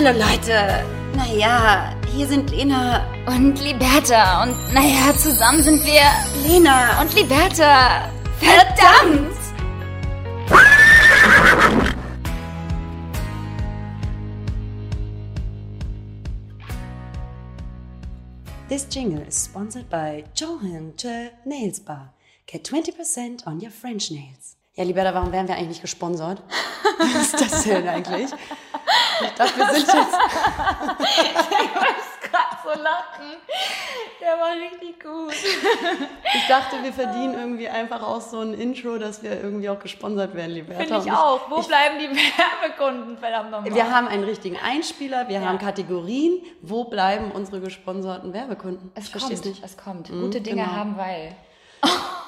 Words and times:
Hallo 0.00 0.16
Leute. 0.16 0.84
Naja, 1.16 1.92
hier 2.14 2.28
sind 2.28 2.50
Lena. 2.52 3.04
Und 3.26 3.60
Liberta. 3.60 4.44
Und 4.44 4.72
naja, 4.72 5.12
zusammen 5.16 5.60
sind 5.60 5.84
wir 5.84 6.02
Lena. 6.46 7.00
und 7.00 7.12
Liberta. 7.16 8.08
Verdammt! 8.38 9.36
This 18.68 18.86
jingle 18.88 19.26
is 19.26 19.34
sponsored 19.34 19.90
by 19.90 20.22
Johan 20.36 20.92
Nails 21.44 21.80
Bar. 21.80 22.14
Get 22.46 22.62
20% 22.62 23.48
on 23.48 23.60
your 23.60 23.72
French 23.72 24.12
nails. 24.12 24.57
Ja, 24.78 24.84
Liberta, 24.84 25.12
warum 25.12 25.32
wären 25.32 25.48
wir 25.48 25.56
eigentlich 25.56 25.68
nicht 25.70 25.80
gesponsert? 25.80 26.40
Was 26.98 27.34
ist 27.34 27.40
das 27.40 27.64
denn 27.64 27.88
eigentlich? 27.88 28.30
Ich 28.30 29.30
dachte, 29.32 29.58
wir 29.58 29.66
sind 29.74 29.88
jetzt. 29.88 30.14
Ich 31.18 31.74
muss 31.74 32.30
gerade 32.30 32.56
so 32.62 32.80
lachen. 32.80 33.36
Der 34.20 34.38
war 34.38 34.52
richtig 34.52 35.02
gut. 35.02 35.32
Ich 35.32 36.46
dachte, 36.46 36.76
wir 36.84 36.92
verdienen 36.92 37.34
irgendwie 37.34 37.68
einfach 37.68 38.02
auch 38.02 38.20
so 38.20 38.38
ein 38.38 38.54
Intro, 38.54 38.98
dass 38.98 39.20
wir 39.24 39.42
irgendwie 39.42 39.68
auch 39.68 39.80
gesponsert 39.80 40.34
werden, 40.34 40.52
Liberta. 40.52 40.84
Finde 40.84 40.98
ich 40.98 41.06
Und 41.06 41.18
auch. 41.18 41.50
Wo 41.50 41.60
bleiben 41.60 41.98
die 41.98 42.08
Werbekunden? 42.62 43.18
Verdammt 43.18 43.50
nochmal. 43.50 43.74
Wir 43.74 43.90
haben 43.90 44.06
einen 44.06 44.22
richtigen 44.22 44.58
Einspieler, 44.58 45.28
wir 45.28 45.40
haben 45.40 45.58
Kategorien. 45.58 46.40
Wo 46.62 46.84
bleiben 46.84 47.32
unsere 47.32 47.60
gesponserten 47.60 48.32
Werbekunden? 48.32 48.92
es 48.94 49.06
ich 49.06 49.12
kommt. 49.12 49.32
es 49.32 49.44
nicht. 49.44 49.64
Es 49.64 49.76
kommt. 49.76 50.08
Gute 50.08 50.40
Dinge 50.40 50.62
genau. 50.62 50.76
haben 50.76 50.96
weil. 50.96 51.34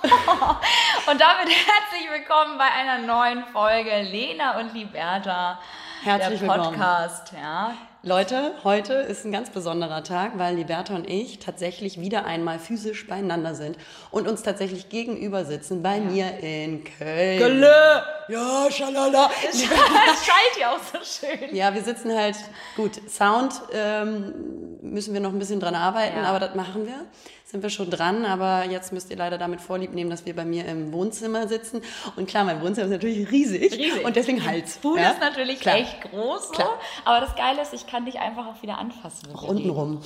und 1.11 1.21
damit 1.21 1.49
herzlich 1.49 2.09
willkommen 2.11 2.57
bei 2.57 2.65
einer 2.65 2.99
neuen 3.07 3.45
Folge 3.53 3.91
Lena 4.03 4.59
und 4.59 4.73
Liberta. 4.73 5.61
Herzlich 6.03 6.41
der 6.41 6.49
willkommen. 6.49 6.75
Podcast, 6.79 7.33
ja. 7.35 7.75
Leute, 8.03 8.55
heute 8.65 8.95
ist 8.95 9.27
ein 9.27 9.33
ganz 9.33 9.51
besonderer 9.51 10.03
Tag, 10.03 10.39
weil 10.39 10.55
Liberta 10.55 10.95
und 10.95 11.07
ich 11.11 11.39
tatsächlich 11.39 12.01
wieder 12.01 12.25
einmal 12.25 12.59
physisch 12.59 13.07
beieinander 13.07 13.55
sind 13.55 13.77
und 14.11 14.27
uns 14.27 14.43
tatsächlich 14.43 14.89
gegenüber 14.89 15.45
sitzen 15.45 15.83
bei 15.83 16.01
mir 16.01 16.39
in 16.39 16.83
Köln. 16.85 17.39
Gülle! 17.39 18.03
Ja, 18.29 18.71
schalala. 18.71 19.31
Es 19.51 19.61
schallt 19.61 20.57
ja 20.59 20.71
auch 20.75 20.79
so 20.79 20.99
schön. 21.05 21.55
Ja, 21.55 21.75
wir 21.75 21.83
sitzen 21.83 22.17
halt, 22.17 22.37
gut, 22.75 22.93
Sound 23.11 23.53
ähm, 23.75 24.79
müssen 24.81 25.13
wir 25.13 25.21
noch 25.21 25.33
ein 25.33 25.39
bisschen 25.39 25.61
dran 25.61 25.75
arbeiten, 25.75 26.17
Ja. 26.17 26.25
aber 26.31 26.41
das 26.41 26.55
machen 26.55 26.87
wir. 26.87 27.05
Sind 27.51 27.65
wir 27.65 27.71
schon 27.71 27.91
dran, 27.91 28.25
aber 28.27 28.67
jetzt 28.71 28.93
müsst 28.93 29.11
ihr 29.11 29.17
leider 29.17 29.37
damit 29.37 29.61
vorlieb 29.61 29.93
nehmen, 29.93 30.09
dass 30.09 30.25
wir 30.25 30.37
bei 30.37 30.45
mir 30.45 30.67
im 30.67 30.93
Wohnzimmer 30.93 31.49
sitzen. 31.49 31.83
Und 32.15 32.29
klar, 32.29 32.45
mein 32.45 32.63
Wohnzimmer 32.63 32.85
ist 32.87 32.93
natürlich 32.93 33.29
riesig, 33.29 33.73
Riesig. 33.73 34.05
und 34.05 34.15
deswegen 34.15 34.47
Hals. 34.47 34.77
Bude 34.77 35.01
ja? 35.03 35.11
ist 35.11 35.21
natürlich 35.21 35.59
Klar. 35.59 35.75
echt 35.79 36.01
groß, 36.03 36.47
so. 36.47 36.53
Klar. 36.53 36.79
aber 37.05 37.27
das 37.27 37.35
Geile 37.35 37.61
ist, 37.63 37.73
ich 37.75 37.89
kann 37.89 38.05
dich 38.05 38.21
einfach 38.21 38.47
auch 38.47 38.63
wieder 38.63 38.79
anfassen. 38.79 39.35
Auch 39.35 39.43
untenrum. 39.43 40.01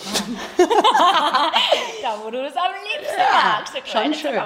Da, 0.57 2.15
wo 2.25 2.31
du 2.31 2.43
das 2.43 2.57
am 2.57 2.71
liebsten 2.97 3.23
magst. 3.31 3.75
du 3.75 3.91
Schon 3.91 4.15
schön. 4.15 4.41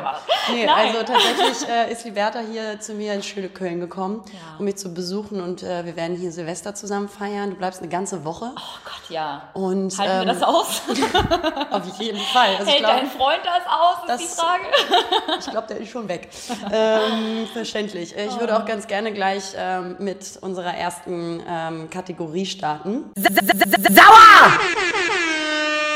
Nee, 0.53 0.67
also 0.67 0.99
tatsächlich 1.05 1.69
äh, 1.73 1.93
ist 1.93 2.05
Liberta 2.05 2.41
hier 2.41 2.81
zu 2.81 2.95
mir 2.95 3.15
in 3.15 3.23
schöne 3.23 3.49
Köln 3.49 3.79
gekommen, 3.79 4.25
Ja. 4.27 4.59
um 4.59 4.65
mich 4.65 4.77
zu 4.77 4.93
besuchen 4.93 5.41
und 5.41 5.63
äh, 5.63 5.85
wir 5.85 5.95
werden 5.95 6.17
hier 6.17 6.33
Silvester 6.33 6.75
zusammen 6.75 7.09
feiern. 7.09 7.51
Du 7.51 7.57
bleibst 7.57 7.81
eine 7.81 7.89
ganze 7.89 8.25
Woche. 8.25 8.51
Oh 8.57 8.79
Gott, 8.85 9.11
ja. 9.11 9.51
Und, 9.55 9.97
Halten 9.99 10.13
ähm, 10.23 10.27
wir 10.27 10.35
das 10.35 10.43
aus? 10.43 10.83
Auf 11.71 12.01
jeden 12.01 12.19
Fall. 12.19 12.57
Also 12.59 12.73
glaube, 12.88 12.88
dein 12.89 13.11
Freund 13.11 13.41
das 13.45 13.67
aus, 13.67 13.99
ist 13.99 14.09
das- 14.09 14.21
die 14.21 14.41
Frage. 14.41 15.39
ich 15.41 15.51
glaub, 15.51 15.67
der 15.69 15.77
ist 15.79 15.91
schon 15.91 16.09
weg. 16.09 16.29
ähm, 16.73 17.47
verständlich. 17.53 18.15
Ich 18.17 18.37
Oh. 18.37 18.41
würde 18.41 18.57
auch 18.57 18.65
ganz 18.65 18.87
gerne 18.87 19.13
gleich 19.13 19.45
ähm, 19.57 19.97
mit 19.99 20.39
unserer 20.41 20.75
ersten 20.75 21.43
ähm, 21.49 21.91
Kategorie 21.91 22.47
starten. 22.47 23.11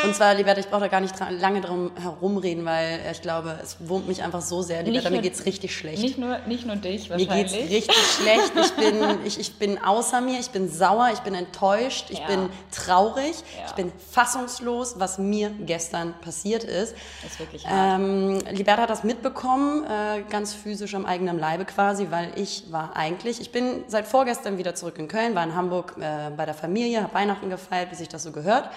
Und 0.05 0.14
zwar, 0.14 0.34
Liberta, 0.34 0.61
ich 0.61 0.69
brauche 0.69 0.81
da 0.83 0.89
gar 0.89 1.00
nicht 1.00 1.19
dran, 1.19 1.39
lange 1.39 1.61
drum 1.61 1.92
herumreden, 2.00 2.64
weil 2.64 3.00
äh, 3.06 3.12
ich 3.12 3.22
glaube, 3.22 3.59
es 3.62 3.77
wurmt 3.81 4.09
mich 4.09 4.22
einfach 4.22 4.41
so 4.43 4.62
sehr. 4.62 4.82
Liberta, 4.82 5.10
mir 5.10 5.21
geht's 5.22 5.44
richtig 5.47 5.77
schlecht. 5.77 6.03
Nicht 6.03 6.19
nur, 6.19 6.38
nicht 6.47 6.66
nur 6.66 6.77
dich 6.77 7.09
Mir 7.09 7.16
geht's 7.19 7.31
wahrscheinlich. 7.31 7.71
richtig 7.71 7.97
schlecht. 7.97 8.53
Ich 8.56 8.72
bin, 8.72 9.19
ich, 9.25 9.38
ich 9.41 9.54
bin 9.59 9.82
außer 9.82 10.21
mir, 10.21 10.41
ich 10.41 10.50
bin 10.50 10.69
sauer, 10.69 11.10
ich 11.12 11.21
bin 11.21 11.34
enttäuscht, 11.34 12.06
ich 12.10 12.19
Ja. 12.19 12.27
bin 12.27 12.49
traurig, 12.71 13.37
Ja. 13.59 13.66
ich 13.66 13.72
bin 13.72 13.93
fassungslos, 14.10 14.94
was 14.99 15.19
mir 15.19 15.50
gestern 15.60 16.15
passiert 16.21 16.65
ist. 16.65 16.94
Das 17.22 17.32
ist 17.32 17.38
wirklich 17.41 17.66
hart. 17.66 18.00
Ähm, 18.00 18.38
Liberta 18.50 18.82
hat 18.82 18.91
das 18.91 19.04
mitbekommen, 19.04 19.84
äh, 19.84 20.22
ganz 20.28 20.54
physisch 20.54 20.94
am 20.94 21.06
eigenen 21.06 21.38
Leibe 21.38 21.65
quasi, 21.65 22.09
weil 22.10 22.32
ich 22.37 22.65
war 22.71 22.97
eigentlich, 22.97 23.41
ich 23.41 23.53
bin 23.53 23.84
seit 23.88 24.06
vorgestern 24.06 24.59
wieder 24.59 24.75
zurück 24.75 24.98
in 24.98 25.09
Köln, 25.09 25.34
war 25.34 25.44
in 25.44 25.54
Hamburg 25.54 25.94
äh, 26.00 26.31
bei 26.37 26.44
der 26.44 26.54
Familie, 26.54 27.03
habe 27.03 27.15
Weihnachten 27.15 27.50
gefeiert, 27.50 27.91
wie 27.91 27.94
sich 27.97 28.09
das 28.09 28.22
so 28.22 28.32
gehört. 28.32 28.69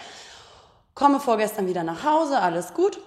Komme 0.96 1.20
vorgestern 1.20 1.68
wieder 1.68 1.84
nach 1.84 2.06
Hause, 2.06 2.40
alles 2.40 2.74
gut. 2.74 3.00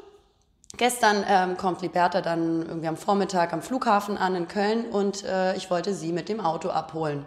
Gestern 0.77 1.25
ähm, 1.27 1.57
kommt 1.57 1.81
Liberta 1.81 2.21
dann 2.21 2.67
irgendwie 2.67 2.87
am 2.87 2.99
Vormittag 2.99 3.55
am 3.55 3.63
Flughafen 3.63 4.19
an 4.19 4.35
in 4.35 4.47
Köln 4.47 4.85
und 4.91 5.25
äh, 5.25 5.57
ich 5.57 5.71
wollte 5.71 5.95
sie 5.95 6.13
mit 6.13 6.29
dem 6.29 6.41
Auto 6.41 6.69
abholen. 6.69 7.25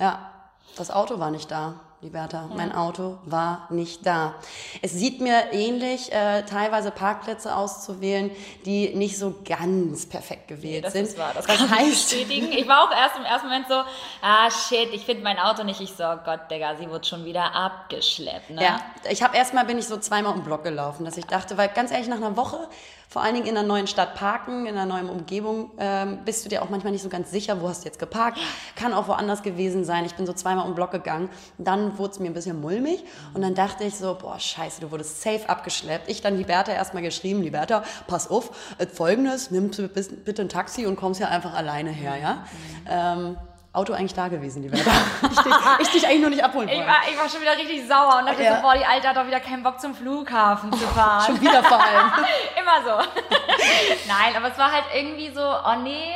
Ja, 0.00 0.30
das 0.76 0.90
Auto 0.90 1.20
war 1.20 1.30
nicht 1.30 1.50
da, 1.50 1.74
Liberta. 2.04 2.50
Mein 2.54 2.70
Auto 2.72 3.18
war 3.24 3.66
nicht 3.70 4.04
da. 4.06 4.34
Es 4.82 4.92
sieht 4.92 5.22
mir 5.22 5.52
ähnlich, 5.52 6.12
äh, 6.12 6.42
teilweise 6.42 6.90
Parkplätze 6.90 7.56
auszuwählen, 7.56 8.30
die 8.66 8.94
nicht 8.94 9.18
so 9.18 9.34
ganz 9.44 10.04
perfekt 10.06 10.48
gewählt 10.48 10.84
Das 10.84 10.92
sind. 10.92 11.04
ist 11.06 11.16
wahr, 11.18 11.32
das 11.34 11.48
Was 11.48 11.56
kann 11.56 11.78
ich 11.82 11.90
bestätigen. 11.90 12.52
Ich 12.52 12.68
war 12.68 12.84
auch 12.84 12.92
erst 12.92 13.16
im 13.16 13.24
ersten 13.24 13.48
Moment 13.48 13.66
so, 13.68 13.82
ah 14.20 14.50
shit, 14.50 14.92
ich 14.92 15.06
finde 15.06 15.22
mein 15.24 15.38
Auto 15.38 15.64
nicht. 15.64 15.80
Ich 15.80 15.94
so, 15.96 16.04
oh 16.04 16.18
Gott, 16.24 16.50
Digga, 16.50 16.76
sie 16.76 16.90
wird 16.90 17.06
schon 17.06 17.24
wieder 17.24 17.54
abgeschleppt, 17.54 18.50
ne? 18.50 18.62
Ja, 18.62 18.80
ich 19.08 19.22
habe 19.22 19.36
erstmal 19.36 19.64
bin 19.64 19.78
ich 19.78 19.86
so 19.86 19.96
zweimal 19.96 20.34
um 20.34 20.44
Block 20.44 20.62
gelaufen, 20.62 21.06
dass 21.06 21.16
ich 21.16 21.24
dachte, 21.24 21.56
weil 21.56 21.68
ganz 21.68 21.90
ehrlich 21.90 22.08
nach 22.08 22.18
einer 22.18 22.36
Woche, 22.36 22.68
vor 23.14 23.22
allen 23.22 23.36
Dingen 23.36 23.46
in 23.46 23.56
einer 23.56 23.64
neuen 23.64 23.86
Stadt 23.86 24.16
parken, 24.16 24.66
in 24.66 24.76
einer 24.76 24.86
neuen 24.86 25.08
Umgebung, 25.08 25.70
ähm, 25.78 26.24
bist 26.24 26.44
du 26.44 26.48
dir 26.48 26.62
auch 26.62 26.68
manchmal 26.68 26.92
nicht 26.92 27.02
so 27.02 27.08
ganz 27.08 27.30
sicher, 27.30 27.62
wo 27.62 27.68
hast 27.68 27.84
du 27.84 27.86
jetzt 27.86 28.00
geparkt. 28.00 28.40
Kann 28.74 28.92
auch 28.92 29.06
woanders 29.06 29.44
gewesen 29.44 29.84
sein. 29.84 30.04
Ich 30.04 30.16
bin 30.16 30.26
so 30.26 30.32
zweimal 30.32 30.64
um 30.64 30.72
den 30.72 30.74
Block 30.74 30.90
gegangen. 30.90 31.28
Dann 31.56 31.96
wurde 31.96 32.10
es 32.10 32.18
mir 32.18 32.26
ein 32.26 32.34
bisschen 32.34 32.60
mulmig 32.60 33.04
und 33.32 33.42
dann 33.42 33.54
dachte 33.54 33.84
ich 33.84 33.94
so, 33.94 34.18
boah, 34.20 34.40
scheiße, 34.40 34.80
du 34.80 34.90
wurdest 34.90 35.22
safe 35.22 35.48
abgeschleppt. 35.48 36.10
Ich 36.10 36.22
dann 36.22 36.36
Liberta 36.36 36.72
erstmal 36.72 37.04
geschrieben, 37.04 37.40
Liberta, 37.40 37.84
pass 38.08 38.28
auf, 38.28 38.50
äh, 38.78 38.86
folgendes, 38.88 39.52
nimm 39.52 39.70
bitte 39.70 40.42
ein 40.42 40.48
Taxi 40.48 40.84
und 40.84 40.96
kommst 40.96 41.20
ja 41.20 41.28
einfach 41.28 41.54
alleine 41.54 41.90
her, 41.90 42.16
ja. 42.20 42.44
Ähm, 42.90 43.36
Auto 43.74 43.92
eigentlich 43.92 44.14
da 44.14 44.28
gewesen, 44.28 44.62
Liberta. 44.62 44.90
ich, 45.30 45.38
dich, 45.40 45.54
ich 45.80 45.88
dich 45.90 46.06
eigentlich 46.06 46.20
nur 46.20 46.30
nicht 46.30 46.44
abholen 46.44 46.68
Ich 46.68 46.76
wollen. 46.76 46.86
war, 46.86 47.00
ich 47.10 47.18
war 47.18 47.28
schon 47.28 47.40
wieder 47.42 47.56
richtig 47.58 47.86
sauer 47.88 48.18
und 48.20 48.26
dachte 48.26 48.42
Ja. 48.42 48.56
so, 48.56 48.62
boah, 48.62 48.74
die 48.74 48.84
Alte 48.86 49.08
hat 49.08 49.16
doch 49.16 49.26
wieder 49.26 49.40
keinen 49.40 49.62
Bock 49.64 49.80
zum 49.80 49.94
Flughafen 49.96 50.72
zu 50.72 50.86
fahren. 50.88 51.26
Schon 51.26 51.40
wieder 51.40 51.62
vor 51.62 51.78
allem. 51.82 52.12
Immer 52.60 52.84
so. 52.84 53.08
Nein, 54.08 54.36
aber 54.36 54.52
es 54.52 54.58
war 54.58 54.70
halt 54.70 54.84
irgendwie 54.94 55.30
so, 55.34 55.40
oh 55.42 55.74
nee, 55.82 56.14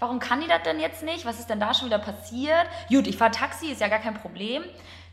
warum 0.00 0.18
kann 0.18 0.40
die 0.40 0.48
das 0.48 0.62
denn 0.64 0.80
jetzt 0.80 1.04
nicht? 1.04 1.24
Was 1.24 1.38
ist 1.38 1.48
denn 1.48 1.60
da 1.60 1.72
schon 1.74 1.86
wieder 1.86 1.98
passiert? 2.00 2.66
Gut, 2.88 3.06
ich 3.06 3.16
fahre 3.16 3.30
Taxi, 3.30 3.66
ist 3.70 3.80
ja 3.80 3.86
gar 3.88 4.00
kein 4.00 4.14
Problem. 4.14 4.64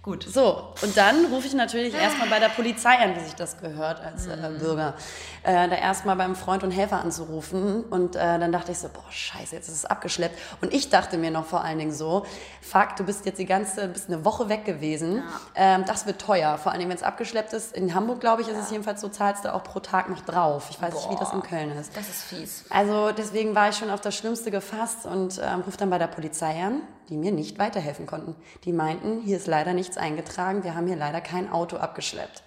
Gut. 0.03 0.23
So, 0.29 0.73
und 0.81 0.97
dann 0.97 1.27
rufe 1.27 1.47
ich 1.47 1.53
natürlich 1.53 1.93
erstmal 1.93 2.27
bei 2.27 2.39
der 2.39 2.49
Polizei 2.49 2.97
an, 2.97 3.15
wie 3.15 3.21
sich 3.21 3.35
das 3.35 3.57
gehört 3.57 4.01
als 4.01 4.27
äh, 4.27 4.35
Bürger. 4.59 4.95
Äh, 5.43 5.69
da 5.69 5.77
erstmal 5.77 6.17
beim 6.17 6.35
Freund 6.35 6.61
und 6.65 6.71
Helfer 6.71 6.99
anzurufen. 6.99 7.85
Und 7.85 8.17
äh, 8.17 8.37
dann 8.37 8.51
dachte 8.51 8.73
ich 8.73 8.79
so, 8.79 8.89
boah, 8.89 9.09
scheiße, 9.09 9.55
jetzt 9.55 9.69
ist 9.69 9.75
es 9.75 9.85
abgeschleppt. 9.85 10.37
Und 10.59 10.73
ich 10.73 10.89
dachte 10.89 11.17
mir 11.17 11.31
noch 11.31 11.45
vor 11.45 11.63
allen 11.63 11.77
Dingen 11.77 11.93
so, 11.93 12.25
fuck, 12.61 12.97
du 12.97 13.05
bist 13.05 13.25
jetzt 13.25 13.39
die 13.39 13.45
ganze, 13.45 13.87
bist 13.87 14.09
eine 14.09 14.25
Woche 14.25 14.49
weg 14.49 14.65
gewesen. 14.65 15.23
Ähm, 15.55 15.85
das 15.87 16.05
wird 16.05 16.19
teuer. 16.19 16.57
Vor 16.57 16.73
allen 16.73 16.79
Dingen, 16.79 16.89
wenn 16.89 16.97
es 16.97 17.03
abgeschleppt 17.03 17.53
ist. 17.53 17.73
In 17.73 17.95
Hamburg, 17.95 18.19
glaube 18.19 18.41
ich, 18.41 18.49
ist 18.49 18.57
es 18.57 18.71
jedenfalls 18.71 18.99
so, 18.99 19.07
zahlst 19.07 19.45
du 19.45 19.53
auch 19.53 19.63
pro 19.63 19.79
Tag 19.79 20.09
noch 20.09 20.19
drauf. 20.25 20.67
Ich 20.69 20.81
weiß 20.81 20.93
nicht, 20.93 21.11
wie 21.11 21.15
das 21.15 21.31
in 21.31 21.41
Köln 21.43 21.71
ist. 21.77 21.95
Das 21.95 22.09
ist 22.09 22.23
fies. 22.23 22.65
Also 22.69 23.13
deswegen 23.13 23.55
war 23.55 23.69
ich 23.69 23.77
schon 23.77 23.89
auf 23.89 24.01
das 24.01 24.17
Schlimmste 24.17 24.51
gefasst 24.51 25.05
und 25.05 25.39
ähm, 25.41 25.61
rufe 25.61 25.77
dann 25.77 25.89
bei 25.89 25.97
der 25.97 26.07
Polizei 26.07 26.61
an, 26.61 26.81
die 27.13 27.17
mir 27.19 27.31
nicht 27.31 27.59
weiterhelfen 27.59 28.07
konnten. 28.07 28.35
Die 28.65 28.73
meinten, 28.73 29.21
hier 29.21 29.37
ist 29.37 29.45
leider 29.45 29.73
nichts 29.73 29.97
eingetragen, 29.97 30.63
wir 30.63 30.73
haben 30.73 30.87
hier 30.87 30.95
leider 30.95 31.21
kein 31.21 31.51
Auto 31.51 31.77
abgeschleppt. 31.77 32.41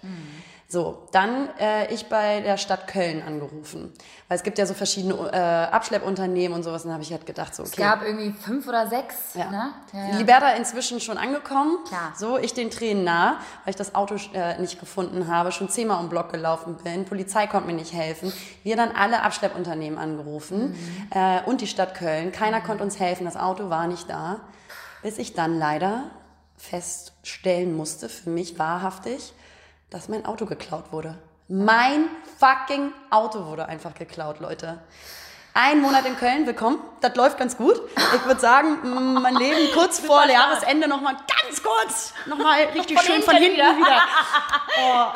So, 0.69 1.07
dann 1.13 1.47
äh, 1.59 1.93
ich 1.93 2.07
bei 2.09 2.41
der 2.41 2.57
Stadt 2.57 2.87
Köln 2.89 3.23
angerufen, 3.25 3.93
weil 4.27 4.35
es 4.35 4.43
gibt 4.43 4.57
ja 4.57 4.65
so 4.65 4.73
verschiedene 4.73 5.13
äh, 5.31 5.37
Abschleppunternehmen 5.73 6.53
und 6.57 6.63
sowas. 6.63 6.83
Und 6.83 6.89
dann 6.89 6.95
habe 6.95 7.03
ich 7.03 7.11
halt 7.13 7.25
gedacht, 7.25 7.55
so 7.55 7.63
okay. 7.63 7.71
Es 7.71 7.77
gab 7.77 8.01
irgendwie 8.03 8.31
fünf 8.33 8.67
oder 8.67 8.85
sechs, 8.87 9.15
Ja. 9.35 9.49
ne? 9.49 9.69
Ja, 9.93 10.09
ja. 10.09 10.17
Liberta 10.17 10.49
inzwischen 10.51 10.99
schon 10.99 11.17
angekommen. 11.17 11.77
Klar. 11.87 12.11
So, 12.17 12.37
ich 12.37 12.53
den 12.53 12.69
Tränen 12.69 13.05
nah, 13.05 13.37
weil 13.63 13.69
ich 13.71 13.75
das 13.77 13.95
Auto 13.95 14.17
äh, 14.33 14.59
nicht 14.59 14.77
gefunden 14.77 15.29
habe, 15.33 15.53
schon 15.53 15.69
zehnmal 15.69 16.01
um 16.01 16.09
Block 16.09 16.33
gelaufen 16.33 16.75
bin. 16.83 17.05
Polizei 17.05 17.47
konnte 17.47 17.67
mir 17.67 17.73
nicht 17.73 17.93
helfen. 17.93 18.33
Wir 18.63 18.75
dann 18.75 18.91
alle 18.91 19.21
Abschleppunternehmen 19.21 19.97
angerufen 19.97 20.71
Mhm. 20.71 21.07
äh, 21.11 21.41
und 21.45 21.61
die 21.61 21.67
Stadt 21.67 21.95
Köln. 21.95 22.33
Keiner 22.33 22.59
konnte 22.59 22.83
uns 22.83 22.99
helfen. 22.99 23.23
Das 23.23 23.37
Auto 23.37 23.69
war 23.69 23.87
nicht 23.87 24.09
da. 24.09 24.41
Bis 25.01 25.17
ich 25.17 25.33
dann 25.33 25.57
leider 25.57 26.03
feststellen 26.57 27.75
musste, 27.75 28.09
für 28.09 28.29
mich 28.29 28.59
wahrhaftig, 28.59 29.33
dass 29.89 30.09
mein 30.09 30.25
Auto 30.25 30.45
geklaut 30.45 30.91
wurde. 30.91 31.17
Mein 31.47 32.07
fucking 32.39 32.91
Auto 33.09 33.45
wurde 33.45 33.67
einfach 33.67 33.93
geklaut, 33.93 34.39
Leute. 34.39 34.79
Ein 35.53 35.81
Monat 35.81 36.05
in 36.05 36.15
Köln, 36.17 36.45
willkommen. 36.45 36.77
Das 37.01 37.15
läuft 37.15 37.39
ganz 37.39 37.57
gut. 37.57 37.81
Ich 38.15 38.25
würde 38.25 38.39
sagen, 38.39 38.77
mm, 38.83 39.13
mein 39.21 39.35
Leben 39.35 39.57
kurz 39.73 39.97
vor 39.99 40.23
Jahresende 40.29 40.87
nochmal 40.87 41.15
ganz 41.15 41.63
kurz, 41.63 42.13
nochmal 42.27 42.65
richtig 42.75 42.95
Von 42.97 43.05
schön 43.05 43.15
hinten 43.15 43.29
von 43.31 43.35
hinten 43.37 43.55
wieder. 43.57 43.77
wieder. 43.77 44.01
Oh, 44.79 45.07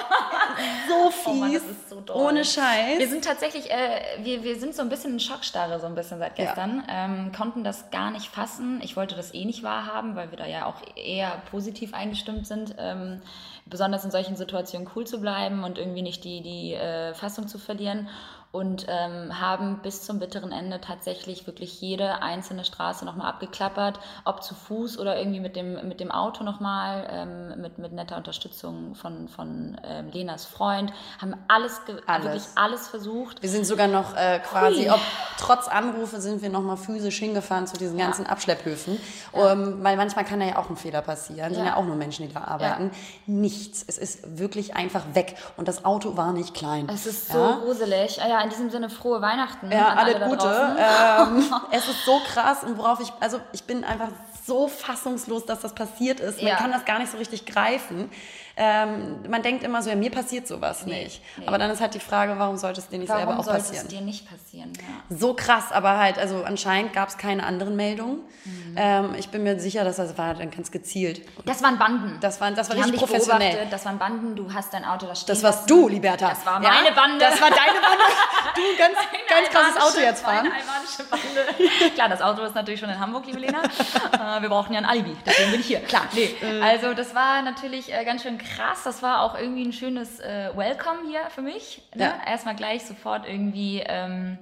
so 0.87 1.11
fies. 1.11 1.27
Oh 1.27 1.33
Mann, 1.35 1.61
so. 2.07 2.13
Ohne 2.15 2.43
Scheiß. 2.43 2.97
Wir 2.97 3.07
sind 3.07 3.23
tatsächlich, 3.23 3.69
äh, 3.69 4.01
wir, 4.17 4.43
wir 4.43 4.59
sind 4.59 4.73
so 4.73 4.81
ein 4.81 4.89
bisschen 4.89 5.13
in 5.13 5.19
Schockstarre, 5.19 5.79
so 5.79 5.85
ein 5.85 5.93
bisschen 5.93 6.17
seit 6.17 6.39
Ja. 6.39 6.45
gestern. 6.45 6.83
Ähm, 6.89 7.31
konnten 7.31 7.63
das 7.63 7.91
gar 7.91 8.09
nicht 8.09 8.25
fassen. 8.33 8.81
Ich 8.83 8.95
wollte 8.95 9.15
das 9.15 9.35
eh 9.35 9.45
nicht 9.45 9.61
wahrhaben, 9.61 10.15
weil 10.15 10.31
wir 10.31 10.37
da 10.39 10.47
ja 10.47 10.65
auch 10.65 10.77
eher 10.95 11.43
positiv 11.51 11.93
eingestimmt 11.93 12.47
sind. 12.47 12.73
Ähm, 12.79 13.21
besonders 13.65 14.03
in 14.05 14.11
solchen 14.11 14.35
Situationen 14.35 14.89
cool 14.95 15.05
zu 15.05 15.19
bleiben 15.19 15.63
und 15.63 15.77
irgendwie 15.77 16.01
nicht 16.01 16.23
die, 16.23 16.41
die 16.41 16.73
äh, 16.73 17.13
Fassung 17.13 17.47
zu 17.47 17.57
verlieren. 17.57 18.09
Und 18.53 18.85
ähm, 18.89 19.39
haben 19.39 19.79
bis 19.81 20.03
zum 20.03 20.19
bitteren 20.19 20.51
Ende 20.51 20.81
tatsächlich 20.81 21.47
wirklich 21.47 21.79
jede 21.79 22.21
einzelne 22.21 22.65
Straße 22.65 23.05
nochmal 23.05 23.29
abgeklappert, 23.29 23.97
ob 24.25 24.43
zu 24.43 24.55
Fuß 24.55 24.99
oder 24.99 25.17
irgendwie 25.17 25.39
mit 25.39 25.55
dem, 25.55 25.87
mit 25.87 26.01
dem 26.01 26.11
Auto 26.11 26.43
nochmal, 26.43 27.07
ähm, 27.09 27.61
mit, 27.61 27.77
mit 27.77 27.93
netter 27.93 28.17
Unterstützung 28.17 28.93
von, 28.95 29.29
von 29.29 29.79
ähm, 29.85 30.09
Lenas 30.11 30.43
Freund, 30.43 30.91
haben 31.21 31.35
alles, 31.47 31.79
Alles. 32.07 32.25
wirklich 32.25 32.43
alles 32.55 32.89
versucht. 32.89 33.41
Wir 33.41 33.47
sind 33.49 33.65
sogar 33.65 33.87
noch 33.87 34.17
äh, 34.17 34.39
quasi, 34.39 34.81
Hui. 34.83 34.89
ob 34.91 34.99
trotz 35.39 35.69
Anrufe 35.69 36.19
sind 36.19 36.41
wir 36.41 36.49
noch 36.49 36.61
mal 36.61 36.75
physisch 36.75 37.19
hingefahren 37.19 37.67
zu 37.67 37.77
diesen 37.77 37.97
ganzen 37.97 38.25
Abschlepphöfen. 38.27 38.99
Ähm, 39.33 39.81
weil 39.81 39.95
manchmal 39.95 40.25
kann 40.25 40.41
da 40.41 40.45
ja 40.45 40.57
auch 40.57 40.69
ein 40.69 40.75
Fehler 40.75 41.01
passieren. 41.01 41.53
Sind 41.53 41.63
Ja. 41.63 41.69
ja 41.71 41.75
auch 41.77 41.85
nur 41.85 41.95
Menschen, 41.95 42.27
die 42.27 42.33
da 42.33 42.41
arbeiten. 42.43 42.91
Nichts. 43.27 43.85
Es 43.87 43.97
ist 43.97 44.37
wirklich 44.39 44.75
einfach 44.75 45.03
weg. 45.13 45.37
Und 45.55 45.69
das 45.69 45.85
Auto 45.85 46.17
war 46.17 46.33
nicht 46.33 46.53
klein. 46.53 46.89
Es 46.93 47.05
ist 47.05 47.29
so 47.29 47.37
Ja? 47.37 47.59
gruselig. 47.63 48.21
Ah 48.21 48.27
ja, 48.27 48.40
in 48.43 48.49
diesem 48.49 48.69
Sinne 48.69 48.89
frohe 48.89 49.21
Weihnachten. 49.21 49.71
Ja, 49.71 49.89
alle 49.89 50.15
alles 50.15 50.19
da 50.19 50.27
Gute. 50.27 51.37
Ähm, 51.39 51.53
es 51.71 51.87
ist 51.87 52.05
so 52.05 52.19
krass 52.33 52.63
und 52.63 52.77
worauf 52.77 52.99
ich, 52.99 53.11
also 53.19 53.39
ich 53.53 53.63
bin 53.63 53.83
einfach 53.83 54.09
so 54.45 54.67
fassungslos, 54.67 55.45
dass 55.45 55.61
das 55.61 55.73
passiert 55.73 56.19
ist. 56.19 56.37
Man 56.37 56.47
Ja. 56.47 56.55
kann 56.55 56.71
das 56.71 56.85
gar 56.85 56.99
nicht 56.99 57.11
so 57.11 57.17
richtig 57.17 57.45
greifen. 57.45 58.09
Ähm, 58.57 59.19
man 59.29 59.41
denkt 59.41 59.63
immer 59.63 59.81
so, 59.81 59.89
ja, 59.89 59.95
mir 59.95 60.11
passiert 60.11 60.47
sowas 60.47 60.85
Nee, 60.85 61.03
nicht. 61.05 61.21
nee. 61.37 61.47
Aber 61.47 61.57
dann 61.57 61.71
ist 61.71 61.79
halt 61.81 61.93
die 61.93 61.99
Frage, 61.99 62.33
warum 62.37 62.57
sollte 62.57 62.81
es 62.81 62.87
dir 62.89 62.97
nicht 62.99 63.07
selber 63.07 63.27
Warum 63.27 63.39
auch 63.39 63.43
sollte 63.45 63.59
passieren? 63.61 63.85
es 63.87 63.93
dir 63.93 64.01
nicht 64.01 64.29
passieren? 64.29 64.73
Ja. 64.77 65.15
So 65.17 65.33
krass, 65.33 65.71
aber 65.71 65.97
halt, 65.97 66.17
also 66.19 66.43
anscheinend 66.43 66.93
gab 66.93 67.09
es 67.09 67.17
keine 67.17 67.45
anderen 67.45 67.75
Meldungen. 67.75 68.17
Mhm. 68.43 68.75
Ähm, 68.77 69.15
ich 69.17 69.29
bin 69.29 69.43
mir 69.43 69.59
sicher, 69.59 69.83
dass 69.83 69.95
das 69.97 70.17
war 70.17 70.33
dann 70.33 70.51
ganz 70.51 70.71
gezielt. 70.71 71.21
Das 71.45 71.63
waren 71.63 71.77
Banden. 71.77 72.17
Das 72.21 72.41
war, 72.41 72.51
das 72.51 72.69
war 72.69 72.75
Die 72.75 72.81
richtig 72.81 72.99
professionell. 72.99 73.67
Das 73.71 73.85
waren 73.85 73.97
Banden. 73.97 74.35
Du 74.35 74.53
hast 74.53 74.73
dein 74.73 74.83
Auto 74.85 75.05
da 75.07 75.15
stehen 75.15 75.27
Das 75.33 75.43
warst 75.43 75.69
du, 75.69 75.87
Liberta. 75.87 76.29
Das 76.29 76.45
war 76.45 76.61
Ja? 76.61 76.69
meine 76.69 76.91
Bande. 76.93 77.19
Das 77.19 77.39
war 77.41 77.49
deine 77.49 77.79
Bande. 77.81 78.03
Du, 78.53 78.61
ganz, 78.77 78.97
ganz 79.29 79.49
krasses 79.49 79.81
Auto 79.81 80.01
jetzt 80.05 80.23
fahren. 80.23 80.43
Meine 80.49 80.55
albanische 80.55 81.03
Bande. 81.09 81.93
Klar, 81.95 82.09
das 82.09 82.21
Auto 82.21 82.41
ist 82.43 82.53
natürlich 82.53 82.81
schon 82.81 82.89
in 82.89 82.99
Hamburg, 82.99 83.25
liebe 83.25 83.39
Lena. 83.39 83.61
Äh, 84.11 84.41
wir 84.41 84.49
brauchen 84.49 84.73
ja 84.73 84.79
ein 84.79 84.85
Alibi, 84.85 85.15
deswegen 85.25 85.51
bin 85.51 85.59
ich 85.61 85.67
hier. 85.67 85.79
Klar. 85.81 86.03
Nee, 86.13 86.35
also 86.61 86.93
das 86.93 87.15
war 87.15 87.41
natürlich 87.41 87.93
äh, 87.93 88.03
ganz 88.03 88.23
schön 88.23 88.37
krass. 88.41 88.83
Das 88.83 89.01
war 89.01 89.21
auch 89.21 89.35
irgendwie 89.35 89.63
ein 89.63 89.73
schönes 89.73 90.19
äh, 90.19 90.49
Welcome 90.55 90.99
hier 91.07 91.21
für 91.29 91.41
mich. 91.41 91.81
Ne? 91.95 92.03
Ja. 92.03 92.29
Erstmal 92.29 92.55
gleich 92.55 92.85
sofort 92.85 93.27
irgendwie 93.27 93.83
ähm, 93.85 94.37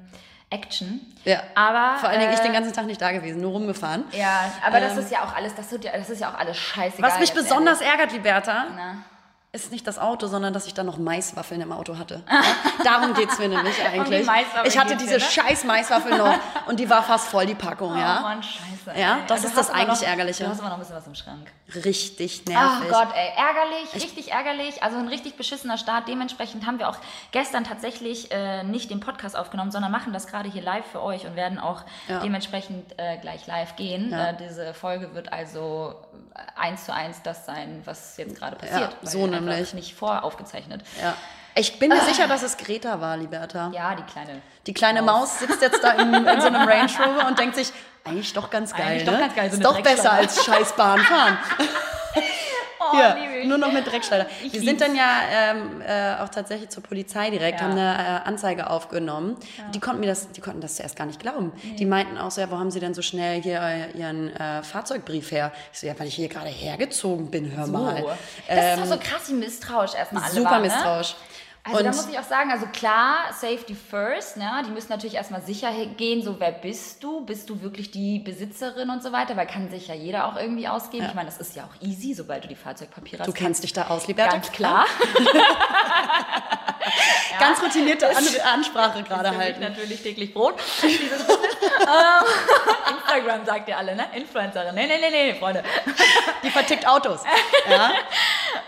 Action. 0.49 1.01
Ja. 1.25 1.43
Aber 1.55 1.99
Vor 1.99 2.09
allen 2.09 2.19
Dingen 2.19 2.33
ich 2.33 2.39
äh, 2.39 2.43
den 2.43 2.53
ganzen 2.53 2.73
Tag 2.73 2.85
nicht 2.85 3.01
da 3.01 3.11
gewesen, 3.11 3.41
nur 3.41 3.51
rumgefahren. 3.51 4.05
Ja, 4.11 4.51
aber 4.65 4.79
das 4.79 4.97
ist 4.97 5.11
ja 5.11 5.23
auch 5.23 5.35
alles, 5.35 5.53
das, 5.55 5.69
tut 5.69 5.83
ja, 5.83 5.91
das 5.95 6.09
ist 6.09 6.21
ja 6.21 6.29
auch 6.29 6.37
alles 6.39 6.57
scheißegal. 6.57 7.11
Was 7.11 7.19
mich 7.19 7.33
besonders 7.33 7.81
ehrlich. 7.81 7.99
ärgert, 7.99 8.13
Liberta, 8.13 8.65
Na. 8.75 9.03
Ist 9.51 9.71
nicht 9.71 9.87
das 9.87 9.97
Auto, 9.97 10.27
sondern 10.27 10.53
dass 10.53 10.67
ich 10.67 10.73
dann 10.75 10.85
noch 10.85 10.97
Maiswaffeln 10.97 11.59
im 11.61 11.71
Auto 11.71 11.97
hatte. 11.97 12.23
Ja? 12.31 12.41
Darum 12.83 13.13
geht 13.13 13.29
es 13.29 13.37
mir 13.39 13.49
nämlich 13.49 13.75
eigentlich. 13.85 14.25
Maiswaffeln 14.25 14.65
Ich 14.67 14.77
hatte 14.77 14.95
diese 14.95 15.17
dir, 15.17 15.25
ne? 15.25 15.31
scheiß 15.31 15.63
Maiswaffeln 15.65 16.17
noch 16.17 16.33
und 16.67 16.79
die 16.79 16.89
war 16.89 17.03
fast 17.03 17.27
voll, 17.27 17.45
die 17.45 17.55
Packung, 17.55 17.91
Oh 17.93 17.97
ja. 17.99 18.21
Mann, 18.21 18.41
scheiße. 18.41 18.97
Ja, 18.97 19.17
ey. 19.17 19.21
das 19.27 19.41
Du 19.41 19.47
ist 19.49 19.57
das 19.57 19.69
eigentlich 19.69 19.99
noch, 20.01 20.07
Ärgerliche. 20.07 20.43
Du 20.45 20.49
hast 20.49 20.59
aber 20.59 20.69
noch 20.69 20.75
ein 20.75 20.79
bisschen 20.79 20.95
was 20.95 21.05
im 21.07 21.15
Schrank. 21.15 21.51
Richtig 21.85 22.43
Ach 22.55 22.79
nervig. 22.79 22.89
Gott, 22.89 23.09
ey, 23.13 23.29
ärgerlich, 23.35 23.93
richtig 23.95 24.31
ärgerlich. 24.31 24.81
Also 24.81 24.97
ein 24.97 25.07
richtig 25.09 25.35
beschissener 25.35 25.77
Start. 25.77 26.07
Dementsprechend 26.07 26.65
haben 26.65 26.79
wir 26.79 26.87
auch 26.89 26.95
gestern 27.31 27.63
tatsächlich 27.65 28.31
äh, 28.31 28.63
nicht 28.63 28.89
den 28.89 29.01
Podcast 29.01 29.35
aufgenommen, 29.35 29.71
sondern 29.71 29.91
machen 29.91 30.13
das 30.13 30.27
gerade 30.27 30.49
hier 30.49 30.61
live 30.63 30.85
für 30.91 31.01
euch 31.03 31.25
und 31.25 31.35
werden 31.35 31.59
auch 31.59 31.83
Ja. 32.07 32.19
dementsprechend 32.19 32.93
äh, 32.97 33.17
gleich 33.17 33.45
live 33.45 33.75
gehen. 33.75 34.11
Ja. 34.11 34.29
Äh, 34.29 34.37
diese 34.37 34.73
Folge 34.73 35.13
wird 35.13 35.33
also 35.33 35.95
äh, 36.33 36.39
eins 36.59 36.85
zu 36.85 36.93
eins 36.93 37.21
das 37.23 37.45
sein, 37.45 37.81
was 37.85 38.15
jetzt 38.17 38.35
gerade 38.37 38.55
passiert. 38.55 38.95
so 39.01 39.23
einfach 39.25 39.38
nämlich. 39.45 39.73
Nicht 39.73 39.95
voraufgezeichnet. 39.95 40.83
Ja. 41.01 41.15
Ich 41.55 41.79
bin 41.79 41.89
mir 41.89 42.01
sicher, 42.01 42.27
dass 42.27 42.43
es 42.43 42.57
Greta 42.57 43.01
war, 43.01 43.17
Liberta. 43.17 43.71
Ja, 43.73 43.95
die 43.95 44.03
kleine. 44.03 44.41
Die 44.65 44.73
kleine 44.73 45.01
Maus 45.01 45.39
sitzt 45.39 45.61
jetzt 45.61 45.83
da 45.83 45.91
in, 45.93 46.13
in 46.13 46.41
so 46.41 46.47
einem 46.47 46.67
Range 46.67 46.91
Rover 47.05 47.27
und 47.27 47.37
denkt 47.37 47.55
sich, 47.55 47.71
eigentlich 48.05 48.33
doch 48.33 48.49
ganz 48.49 48.73
geil, 48.73 48.87
Eigentlich 48.87 49.05
doch 49.05 49.13
ne? 49.13 49.19
ganz 49.19 49.35
geil, 49.35 49.49
so 49.49 49.57
ist 49.57 49.65
doch 49.65 49.81
besser 49.81 50.11
als 50.11 50.45
scheiß 50.45 50.73
Bahn 50.73 50.99
fahren. 50.99 51.37
Oh, 52.93 52.97
Ja, 52.97 53.15
nur 53.45 53.57
noch 53.57 53.71
mit 53.73 53.85
Dreckschleuder. 53.85 54.25
Ich 54.41 54.53
Wir 54.53 54.61
lieb's. 54.61 54.65
sind 54.65 54.81
dann 54.81 54.95
ja 54.95 55.09
ähm, 55.31 55.81
äh, 55.81 56.21
auch 56.23 56.29
tatsächlich 56.29 56.69
zur 56.69 56.81
Polizei 56.81 57.29
direkt, 57.29 57.59
Ja. 57.59 57.65
haben 57.67 57.77
eine 57.77 58.21
äh, 58.23 58.27
Anzeige 58.27 58.69
aufgenommen. 58.69 59.35
Die 59.73 59.79
konnten 59.79 59.99
mir 59.99 60.07
das, 60.07 60.31
die 60.31 60.39
konnten 60.41 60.61
das 60.61 60.75
zuerst 60.75 60.95
gar 60.95 61.05
nicht 61.05 61.19
glauben. 61.19 61.51
Die 61.77 61.85
meinten 61.85 62.17
auch 62.17 62.31
so, 62.31 62.39
ja, 62.41 62.49
wo 62.49 62.57
haben 62.57 62.71
sie 62.71 62.79
denn 62.79 62.93
so 62.93 63.01
schnell 63.01 63.41
hier 63.41 63.61
äh, 63.61 63.91
ihren 63.97 64.33
äh, 64.35 64.63
Fahrzeugbrief 64.63 65.31
her? 65.31 65.51
Ich 65.73 65.79
so, 65.79 65.87
ja, 65.87 65.93
weil 65.99 66.07
ich 66.07 66.15
hier 66.15 66.29
gerade 66.29 66.47
hergezogen 66.49 67.29
bin, 67.29 67.55
hör 67.55 67.67
mal. 67.67 68.01
Oh. 68.05 68.09
Das 68.47 68.77
ist 68.79 68.79
doch 68.91 68.93
so 68.93 68.97
krass 68.99 69.27
wie 69.29 69.33
misstrauisch 69.33 69.93
erstmal 69.95 70.23
alle 70.23 70.31
Ähm, 70.31 70.37
Super 70.37 70.51
waren, 70.51 70.61
ne? 70.61 70.69
Also 71.69 71.79
und 71.79 71.85
da 71.85 71.91
muss 71.91 72.09
ich 72.09 72.19
auch 72.19 72.23
sagen, 72.23 72.51
also 72.51 72.65
klar, 72.67 73.17
Safety 73.31 73.75
first, 73.75 74.37
ne? 74.37 74.63
die 74.65 74.71
müssen 74.71 74.89
natürlich 74.89 75.15
erstmal 75.15 75.41
sicher 75.41 75.71
gehen, 75.97 76.23
so 76.23 76.39
wer 76.39 76.51
bist 76.51 77.03
du? 77.03 77.25
Bist 77.25 77.49
du 77.49 77.61
wirklich 77.61 77.91
die 77.91 78.19
Besitzerin 78.19 78.89
und 78.89 79.03
so 79.03 79.11
weiter? 79.11 79.37
Weil 79.37 79.47
kann 79.47 79.69
sich 79.69 79.87
ja 79.87 79.95
jeder 79.95 80.25
auch 80.25 80.35
irgendwie 80.35 80.67
ausgeben. 80.67 81.05
Ich 81.05 81.13
meine, 81.13 81.27
das 81.27 81.37
ist 81.37 81.55
ja 81.55 81.63
auch 81.63 81.81
easy, 81.81 82.13
sobald 82.13 82.43
du 82.43 82.47
die 82.47 82.55
Fahrzeugpapiere 82.55 83.19
hast. 83.19 83.27
du 83.27 83.33
kennst 83.33 83.63
dich 83.63 83.73
da 83.73 83.87
aus, 83.87 84.07
Liberta? 84.07 84.33
Ganz 84.33 84.51
klar. 84.51 84.85
Ganz 87.39 87.61
routinierte 87.61 88.09
An 88.09 88.23
Ansprache 88.53 89.03
gerade 89.03 89.37
halten. 89.37 89.61
natürlich 89.61 90.01
täglich 90.01 90.33
Brot. 90.33 90.55
Ähm, 90.83 90.89
Instagram 93.09 93.45
sagt 93.45 93.67
ihr 93.67 93.77
alle, 93.77 93.95
ne? 93.95 94.05
Influencerin. 94.13 94.75
Nee, 94.75 94.87
nee, 94.87 94.97
nee, 94.99 95.09
nee, 95.09 95.33
Freunde. 95.33 95.63
Die 96.43 96.49
vertickt 96.49 96.87
Autos. 96.87 97.23
Ja? 97.69 97.91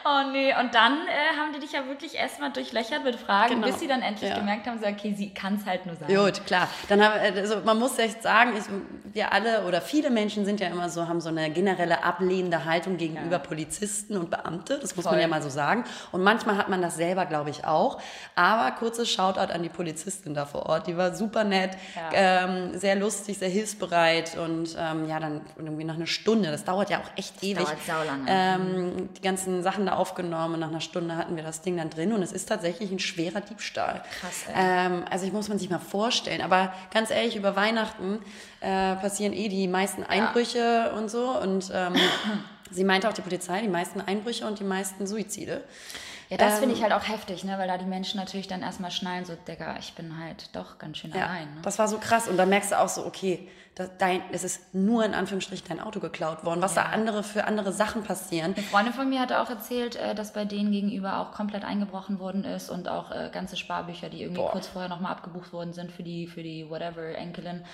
Oh 0.06 0.30
nee, 0.32 0.54
und 0.60 0.76
dann 0.76 1.08
äh, 1.08 1.38
haben 1.38 1.54
die 1.54 1.60
dich 1.60 1.72
ja 1.72 1.88
wirklich 1.88 2.16
erstmal 2.16 2.52
durchlöchert 2.52 2.91
mit 3.00 3.16
Fragen, 3.16 3.56
Genau. 3.56 3.68
bis 3.68 3.80
sie 3.80 3.88
dann 3.88 4.02
endlich 4.02 4.30
Ja. 4.30 4.38
gemerkt 4.38 4.68
haben, 4.68 4.80
so, 4.80 4.88
okay, 4.88 5.14
sie 5.18 5.34
kann 5.34 5.56
es 5.56 5.66
halt 5.66 5.86
nur 5.86 5.96
sagen. 5.96 6.14
Gut, 6.16 6.46
klar. 6.46 6.68
Dann 6.90 7.02
haben, 7.04 7.14
also 7.38 7.58
man 7.64 7.80
muss 7.80 7.98
echt 7.98 8.22
sagen, 8.22 8.52
ich, 8.58 8.64
wir 9.14 9.32
alle 9.34 9.66
oder 9.66 9.82
viele 9.82 10.10
Menschen 10.10 10.46
sind 10.46 10.60
ja 10.60 10.68
immer 10.68 10.90
so, 10.90 11.08
haben 11.08 11.22
so 11.22 11.30
eine 11.30 11.50
generelle 11.52 12.04
ablehnende 12.04 12.66
Haltung 12.66 12.98
gegenüber 12.98 13.40
Polizisten 13.40 14.18
und 14.18 14.30
Beamte. 14.30 14.78
Das 14.80 14.96
muss 14.96 15.06
man 15.06 15.16
Voll. 15.16 15.22
ja 15.22 15.28
mal 15.28 15.42
so 15.42 15.50
sagen. 15.50 15.84
Und 16.12 16.24
manchmal 16.24 16.58
hat 16.58 16.70
man 16.70 16.82
das 16.82 16.96
selber, 16.96 17.26
glaube 17.26 17.50
ich, 17.50 17.66
auch. 17.66 18.00
Aber 18.36 18.72
kurzes 18.76 19.10
Shoutout 19.10 19.52
an 19.54 19.64
die 19.64 19.70
Polizistin 19.70 20.34
da 20.34 20.46
vor 20.46 20.66
Ort. 20.68 20.88
Die 20.88 20.98
war 20.98 21.14
super 21.16 21.44
nett, 21.44 21.72
Ja. 21.96 22.46
ähm, 22.46 22.78
sehr 22.78 22.96
lustig, 22.96 23.38
sehr 23.38 23.50
hilfsbereit 23.50 24.38
und 24.38 24.76
ähm, 24.80 25.08
ja, 25.08 25.20
dann 25.20 25.42
irgendwie 25.58 25.84
nach 25.84 25.96
einer 25.96 26.08
Stunde. 26.08 26.50
Das 26.52 26.64
dauert 26.64 26.90
ja 26.90 27.00
auch 27.00 27.18
echt 27.18 27.44
ewig. 27.44 27.64
dauert 27.66 27.78
saulange. 27.86 28.26
Ähm, 28.28 29.10
die 29.18 29.22
ganzen 29.22 29.62
Sachen 29.64 29.86
da 29.86 29.94
aufgenommen 29.94 30.56
und 30.56 30.60
nach 30.62 30.70
einer 30.70 30.82
Stunde 30.82 31.16
hatten 31.18 31.36
wir 31.36 31.44
das 31.44 31.62
Ding 31.62 31.78
dann 31.78 31.90
drin 31.90 32.14
und 32.14 32.22
es 32.24 32.32
ist 32.32 32.48
tatsächlich 32.48 32.71
ein 32.80 33.00
schwerer 33.00 33.42
Diebstahl. 33.42 34.04
Krass, 34.20 34.46
ey. 34.48 34.54
Ähm, 34.56 35.04
also 35.10 35.26
ich 35.26 35.34
muss 35.34 35.50
man 35.50 35.60
sich 35.60 35.70
mal 35.70 35.80
vorstellen. 35.80 36.42
Aber 36.42 36.74
ganz 36.94 37.10
ehrlich, 37.12 37.36
über 37.36 37.56
Weihnachten 37.56 38.20
äh, 38.62 38.96
passieren 38.96 39.34
eh 39.34 39.50
die 39.50 39.68
meisten 39.68 40.04
Einbrüche 40.04 40.94
und 40.96 41.10
so. 41.10 41.38
Und 41.40 41.72
ähm, 41.74 41.94
sie 42.72 42.84
meinte 42.84 43.10
auch 43.10 43.14
die 43.14 43.22
Polizei, 43.22 43.62
die 43.62 43.68
meisten 43.68 44.00
Einbrüche 44.00 44.48
und 44.48 44.60
die 44.60 44.64
meisten 44.64 45.06
Suizide. 45.06 45.64
Ja, 46.32 46.38
das 46.38 46.54
Ähm, 46.54 46.60
finde 46.60 46.76
ich 46.76 46.82
halt 46.82 46.94
auch 46.94 47.06
heftig, 47.08 47.44
ne? 47.44 47.58
weil 47.58 47.68
da 47.68 47.78
die 47.78 47.86
Menschen 47.86 48.18
natürlich 48.18 48.48
dann 48.48 48.62
erstmal 48.62 48.90
schnallen, 48.90 49.26
so, 49.26 49.36
Digga, 49.36 49.76
ich 49.78 49.94
bin 49.96 50.18
halt 50.18 50.56
doch 50.56 50.78
ganz 50.80 50.98
schön 50.98 51.12
Ja, 51.12 51.26
allein. 51.26 51.56
Ne? 51.56 51.62
das 51.62 51.78
war 51.78 51.90
so 51.90 51.98
krass. 51.98 52.30
Und 52.30 52.38
da 52.38 52.46
merkst 52.46 52.72
du 52.72 52.80
auch 52.80 52.88
so, 52.88 53.06
okay, 53.06 53.50
das, 53.76 53.90
dein, 53.98 54.22
es 54.32 54.46
ist 54.46 54.74
nur 54.74 55.04
in 55.04 55.14
Anführungsstrichen 55.14 55.68
dein 55.68 55.82
Auto 55.82 56.00
geklaut 56.00 56.46
worden. 56.46 56.62
Was 56.62 56.74
da 56.74 56.84
andere 56.84 57.24
für 57.24 57.44
andere 57.46 57.74
Sachen 57.74 58.04
passieren. 58.04 58.54
Eine 58.56 58.64
Freundin 58.66 58.94
von 58.94 59.10
mir 59.10 59.20
hatte 59.20 59.42
auch 59.42 59.50
erzählt, 59.50 59.98
äh, 59.98 60.16
dass 60.16 60.32
bei 60.32 60.46
denen 60.46 60.72
gegenüber 60.72 61.18
auch 61.20 61.34
komplett 61.34 61.66
eingebrochen 61.66 62.20
worden 62.20 62.46
ist 62.46 62.70
und 62.70 62.88
auch 62.88 63.12
äh, 63.12 63.30
ganze 63.34 63.58
Sparbücher, 63.58 64.10
die 64.10 64.22
irgendwie 64.22 64.42
Boah. 64.42 64.52
kurz 64.52 64.68
vorher 64.68 64.90
nochmal 64.90 65.12
abgebucht 65.12 65.52
worden 65.52 65.74
sind 65.74 65.92
für 65.92 66.04
die, 66.04 66.28
für 66.28 66.44
die 66.44 66.70
whatever 66.70 67.14
Enkelin, 67.14 67.66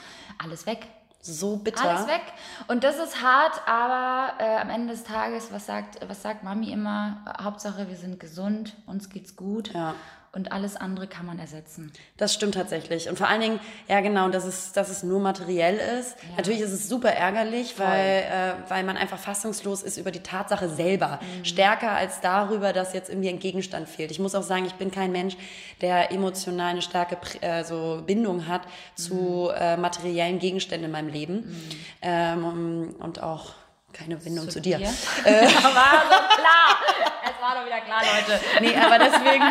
alles 0.43 0.65
weg. 0.65 0.87
So 1.27 1.57
bitter. 1.57 1.83
Alles 1.83 2.07
weg. 2.07 2.21
Und 2.67 2.83
das 2.83 2.97
ist 2.97 3.21
hart, 3.21 3.61
aber 3.67 4.33
äh, 4.39 4.57
am 4.57 4.69
Ende 4.69 4.93
des 4.93 5.03
Tages, 5.03 5.51
was 5.51 5.65
sagt, 5.65 5.99
was 6.07 6.21
sagt 6.21 6.43
Mami 6.43 6.71
immer? 6.71 7.23
Hauptsache, 7.41 7.89
wir 7.89 7.95
sind 7.95 8.19
gesund, 8.19 8.75
uns 8.85 9.09
geht's 9.09 9.35
gut. 9.35 9.73
Ja. 9.73 9.93
Und 10.33 10.51
alles 10.51 10.75
andere 10.75 11.07
kann 11.07 11.25
man 11.25 11.39
ersetzen. 11.39 11.91
Das 12.17 12.33
stimmt 12.33 12.53
tatsächlich. 12.55 13.09
Und 13.09 13.17
vor 13.17 13.27
allen 13.27 13.41
Dingen, 13.41 13.59
ja 13.87 14.01
genau, 14.01 14.29
dass 14.29 14.45
es, 14.45 14.71
dass 14.71 14.89
es 14.89 15.03
nur 15.03 15.19
materiell 15.19 15.77
ist. 15.99 16.15
Ja. 16.29 16.37
Natürlich 16.37 16.61
ist 16.61 16.71
es 16.71 16.87
super 16.87 17.09
ärgerlich, 17.09 17.79
weil, 17.79 18.23
äh, 18.23 18.53
weil 18.69 18.83
man 18.83 18.97
einfach 18.97 19.17
fassungslos 19.17 19.83
ist 19.83 19.97
über 19.97 20.11
die 20.11 20.19
Tatsache 20.19 20.69
selber. 20.69 21.19
Mhm. 21.21 21.45
Stärker 21.45 21.91
als 21.91 22.21
darüber, 22.21 22.73
dass 22.73 22.93
jetzt 22.93 23.09
irgendwie 23.09 23.29
ein 23.29 23.39
Gegenstand 23.39 23.89
fehlt. 23.89 24.11
Ich 24.11 24.19
muss 24.19 24.35
auch 24.35 24.43
sagen, 24.43 24.65
ich 24.65 24.75
bin 24.75 24.91
kein 24.91 25.11
Mensch, 25.11 25.37
der 25.81 26.11
emotional 26.11 26.71
eine 26.71 26.81
starke 26.81 27.17
äh, 27.41 27.63
so 27.63 28.03
Bindung 28.05 28.47
hat 28.47 28.65
mhm. 28.65 29.01
zu 29.01 29.49
äh, 29.55 29.77
materiellen 29.77 30.39
Gegenständen 30.39 30.85
in 30.85 30.91
meinem 30.91 31.09
Leben. 31.09 31.35
Mhm. 31.35 31.71
Ähm, 32.01 32.95
und 32.99 33.23
auch 33.23 33.53
keine 33.97 34.17
Bindung 34.17 34.45
zu, 34.45 34.53
zu 34.53 34.61
dir. 34.61 34.77
dir? 34.77 34.87
Äh, 35.23 35.41
war 35.41 36.03
so 36.09 36.35
klar. 36.35 36.77
Es 37.23 37.41
war 37.41 37.55
doch 37.55 37.65
wieder 37.65 37.81
klar, 37.81 38.01
Leute. 38.01 38.39
Nee, 38.61 38.75
aber 38.75 38.99
deswegen 38.99 39.43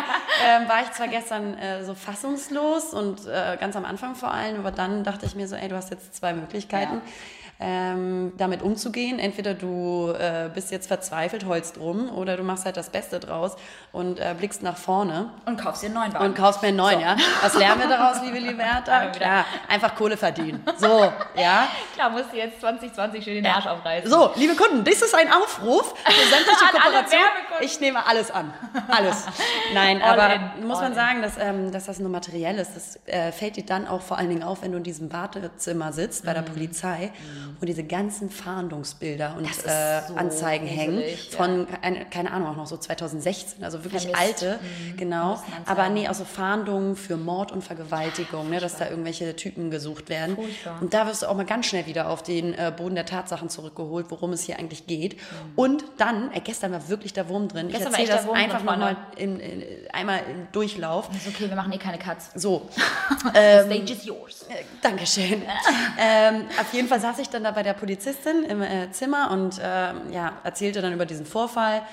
ähm, 0.45 0.67
war 0.67 0.81
ich 0.83 0.91
zwar 0.91 1.07
gestern 1.07 1.57
äh, 1.57 1.83
so 1.83 1.93
fassungslos 1.93 2.93
und 2.93 3.25
äh, 3.27 3.57
ganz 3.59 3.75
am 3.75 3.85
Anfang 3.85 4.15
vor 4.15 4.31
allem, 4.31 4.59
aber 4.59 4.71
dann 4.71 5.03
dachte 5.03 5.25
ich 5.25 5.35
mir 5.35 5.47
so, 5.47 5.55
ey, 5.55 5.67
du 5.67 5.75
hast 5.75 5.91
jetzt 5.91 6.15
zwei 6.15 6.33
Möglichkeiten. 6.33 6.95
Ja 6.95 7.11
ähm, 7.59 8.33
damit 8.37 8.61
umzugehen. 8.61 9.19
Entweder 9.19 9.53
du 9.53 10.11
äh, 10.11 10.49
bist 10.53 10.71
jetzt 10.71 10.87
verzweifelt, 10.87 11.45
holst 11.45 11.79
rum, 11.79 12.09
oder 12.09 12.37
du 12.37 12.43
machst 12.43 12.65
halt 12.65 12.77
das 12.77 12.89
Beste 12.89 13.19
draus 13.19 13.55
und 13.91 14.19
äh, 14.19 14.35
blickst 14.37 14.61
nach 14.61 14.77
vorne. 14.77 15.31
Und 15.45 15.59
kaufst 15.59 15.81
dir 15.81 15.87
einen 15.87 15.95
neuen 15.95 16.13
Wagen. 16.13 16.25
Und 16.25 16.35
kaufst 16.35 16.61
mir 16.61 16.67
einen 16.69 16.77
neuen, 16.77 16.99
so. 16.99 17.05
ja. 17.05 17.17
Was 17.41 17.55
lernen 17.55 17.81
wir 17.81 17.87
daraus, 17.87 18.21
liebe 18.23 18.37
Liberta? 18.37 19.07
Klar, 19.07 19.45
einfach 19.67 19.95
Kohle 19.95 20.17
verdienen. 20.17 20.63
So, 20.77 21.11
ja. 21.35 21.67
Klar, 21.95 22.09
musst 22.11 22.31
du 22.31 22.37
jetzt 22.37 22.59
2020 22.61 23.23
schön 23.23 23.35
den 23.35 23.47
Arsch 23.47 23.65
aufreißen. 23.65 24.09
So, 24.09 24.31
liebe 24.35 24.55
Kunden, 24.55 24.83
das 24.83 25.01
ist 25.01 25.15
ein 25.15 25.31
Aufruf 25.31 25.95
für 25.97 26.29
sämtliche 26.29 26.65
Kooperationen. 26.71 27.27
Ich 27.61 27.79
nehme 27.79 28.05
alles 28.05 28.29
an. 28.29 28.53
Alles. 28.87 29.25
Nein, 29.73 30.01
All 30.03 30.19
aber 30.19 30.35
in. 30.35 30.67
muss 30.67 30.77
All 30.77 30.89
man 30.89 30.93
sagen, 30.93 31.21
dass, 31.23 31.37
ähm, 31.39 31.71
dass 31.71 31.85
das 31.85 31.97
nur 31.97 32.09
materiell 32.09 32.57
ist. 32.59 32.75
Das 32.75 32.99
äh, 33.07 33.31
fällt 33.31 33.55
dir 33.55 33.65
dann 33.65 33.87
auch 33.87 34.01
vor 34.01 34.19
allen 34.19 34.29
Dingen 34.29 34.43
auf, 34.43 34.61
wenn 34.61 34.71
du 34.71 34.77
in 34.77 34.83
diesem 34.83 35.11
Wartezimmer 35.11 35.91
sitzt 35.91 36.23
bei 36.25 36.33
der 36.33 36.43
mhm. 36.43 36.47
Polizei. 36.47 37.11
Mhm 37.15 37.46
wo 37.59 37.65
diese 37.65 37.83
ganzen 37.83 38.29
Fahndungsbilder 38.29 39.35
und 39.37 39.45
äh, 39.45 40.01
so 40.07 40.15
Anzeigen 40.15 40.67
hängen 40.67 41.03
von, 41.31 41.67
ja. 41.83 42.03
keine 42.05 42.31
Ahnung, 42.31 42.49
auch 42.49 42.55
noch 42.55 42.67
so 42.67 42.77
2016, 42.77 43.63
also 43.63 43.83
wirklich 43.83 44.09
Vermisst. 44.09 44.43
alte, 44.43 44.59
mhm. 44.61 44.97
genau. 44.97 45.41
Aber 45.65 45.89
nee, 45.89 46.07
also 46.07 46.25
Fahndungen 46.25 46.95
für 46.95 47.17
Mord 47.17 47.51
und 47.51 47.63
Vergewaltigung, 47.63 48.49
ne, 48.49 48.59
dass 48.59 48.77
da 48.77 48.89
irgendwelche 48.89 49.35
Typen 49.35 49.71
gesucht 49.71 50.09
werden. 50.09 50.35
Furchtbar. 50.35 50.81
Und 50.81 50.93
da 50.93 51.07
wirst 51.07 51.23
du 51.23 51.27
auch 51.27 51.35
mal 51.35 51.45
ganz 51.45 51.65
schnell 51.65 51.85
wieder 51.85 52.09
auf 52.09 52.23
den 52.23 52.53
äh, 52.53 52.71
Boden 52.75 52.95
der 52.95 53.05
Tatsachen 53.05 53.49
zurückgeholt, 53.49 54.07
worum 54.09 54.33
es 54.33 54.43
hier 54.43 54.59
eigentlich 54.59 54.87
geht. 54.87 55.15
Mhm. 55.15 55.19
Und 55.55 55.83
dann, 55.97 56.31
äh, 56.33 56.39
gestern 56.39 56.71
war 56.71 56.87
wirklich 56.89 57.13
der 57.13 57.29
Wurm 57.29 57.47
drin. 57.47 57.69
Gestern 57.69 57.93
ich 57.93 57.99
erzähle 57.99 58.17
das 58.17 58.29
einfach 58.29 58.63
nochmal 58.63 58.97
in, 59.15 59.39
in, 59.39 59.63
einmal 59.91 60.19
im 60.29 60.47
Durchlauf. 60.51 61.09
ist 61.15 61.27
okay, 61.27 61.49
wir 61.49 61.55
machen 61.55 61.71
eh 61.71 61.77
keine 61.77 61.97
Cuts. 61.97 62.31
So. 62.35 62.67
ähm, 63.33 63.65
stage 63.65 63.93
is 63.93 64.05
yours. 64.05 64.45
Äh, 64.49 64.63
Dankeschön. 64.81 65.41
ähm, 65.99 66.45
auf 66.59 66.73
jeden 66.73 66.87
Fall 66.87 66.99
saß 66.99 67.19
ich 67.19 67.29
dann 67.37 67.43
da 67.43 67.51
bei 67.51 67.63
der 67.63 67.73
Polizistin 67.73 68.43
im 68.43 68.63
äh, 68.63 68.91
Zimmer 68.91 69.29
und 69.29 69.59
äh, 69.59 69.63
ja, 70.11 70.33
erzählte 70.43 70.81
dann 70.81 70.91
über 70.91 71.05
diesen 71.05 71.25
Vorfall 71.25 71.83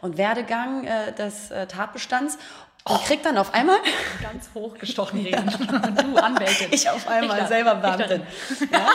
und 0.00 0.16
Werdegang 0.16 0.84
äh, 0.84 1.12
des 1.12 1.50
äh, 1.50 1.66
Tatbestands 1.66 2.38
und 2.86 3.04
kriegt 3.04 3.24
dann 3.24 3.38
auf 3.38 3.54
einmal 3.54 3.78
ganz 4.22 4.50
hochgestochen 4.54 5.20
reden. 5.24 5.46
Du 5.96 6.16
Anwältin. 6.16 6.68
Ich 6.70 6.88
auf 6.88 7.08
einmal 7.08 7.40
ich 7.40 7.46
selber 7.46 7.74
Beamtin. 7.76 8.22
Ja? 8.70 8.88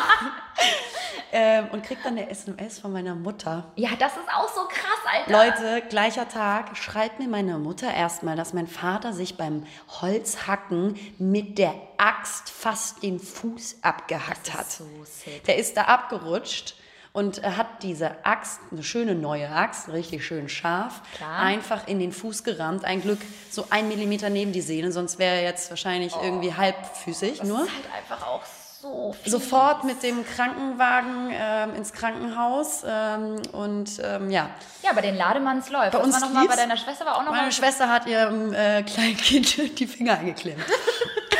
ähm, 1.31 1.67
und 1.71 1.83
kriegt 1.83 2.05
dann 2.05 2.13
eine 2.17 2.29
SMS 2.29 2.79
von 2.79 2.91
meiner 2.91 3.15
Mutter. 3.15 3.71
Ja, 3.75 3.89
das 3.97 4.13
ist 4.13 4.29
auch 4.31 4.47
so 4.47 4.61
krass, 4.67 4.99
Alter. 5.11 5.31
Leute, 5.31 5.87
gleicher 5.87 6.27
Tag 6.27 6.77
schreibt 6.77 7.19
mir 7.19 7.27
meine 7.27 7.57
Mutter 7.57 7.91
erstmal, 7.91 8.35
dass 8.35 8.53
mein 8.53 8.67
Vater 8.67 9.13
sich 9.13 9.37
beim 9.37 9.65
Holzhacken 10.01 10.99
mit 11.17 11.57
der 11.57 11.73
Axt 11.97 12.49
fast 12.49 13.01
den 13.01 13.19
Fuß 13.19 13.79
abgehackt 13.81 14.53
hat. 14.53 14.69
So 14.69 14.85
sick. 15.03 15.43
Der 15.45 15.57
ist 15.57 15.75
da 15.77 15.83
abgerutscht 15.83 16.75
und 17.11 17.39
er 17.39 17.57
hat 17.57 17.83
diese 17.83 18.23
Axt, 18.23 18.59
eine 18.71 18.83
schöne 18.83 19.15
neue 19.15 19.49
Axt, 19.49 19.89
richtig 19.89 20.25
schön 20.25 20.47
scharf, 20.49 21.01
Klar. 21.17 21.39
einfach 21.39 21.87
in 21.87 21.99
den 21.99 22.11
Fuß 22.11 22.43
gerammt. 22.43 22.85
Ein 22.85 23.01
Glück 23.01 23.19
so 23.49 23.65
ein 23.69 23.87
Millimeter 23.87 24.29
neben 24.29 24.51
die 24.51 24.61
Sehne, 24.61 24.91
sonst 24.91 25.19
wäre 25.19 25.37
er 25.37 25.43
jetzt 25.43 25.69
wahrscheinlich 25.69 26.13
oh. 26.15 26.23
irgendwie 26.23 26.53
halbfüßig 26.53 27.39
das 27.39 27.47
nur. 27.47 27.63
Ist 27.63 27.71
halt 27.71 27.93
einfach 27.97 28.27
auch 28.27 28.43
so 28.81 29.13
fies. 29.21 29.31
Sofort 29.31 29.83
mit 29.83 30.03
dem 30.03 30.23
Krankenwagen 30.25 31.31
ähm, 31.33 31.75
ins 31.75 31.93
Krankenhaus 31.93 32.83
ähm, 32.87 33.41
und 33.51 33.99
ähm, 34.03 34.31
ja. 34.31 34.49
Ja, 34.83 34.93
bei 34.93 35.01
den 35.01 35.17
Lademanns 35.17 35.69
läuft. 35.69 35.91
Bei 35.91 35.99
uns 35.99 36.19
noch 36.19 36.31
mal, 36.31 36.47
bei 36.47 36.55
deiner 36.55 36.77
Schwester 36.77 37.05
war 37.05 37.17
auch 37.17 37.23
noch 37.23 37.31
Meine 37.31 37.43
mal 37.43 37.51
Schwester 37.51 37.89
hat 37.89 38.07
ihrem 38.07 38.53
äh, 38.53 38.83
kleinen 38.83 39.17
Kind 39.17 39.79
die 39.79 39.87
Finger 39.87 40.19
eingeklemmt. 40.19 40.63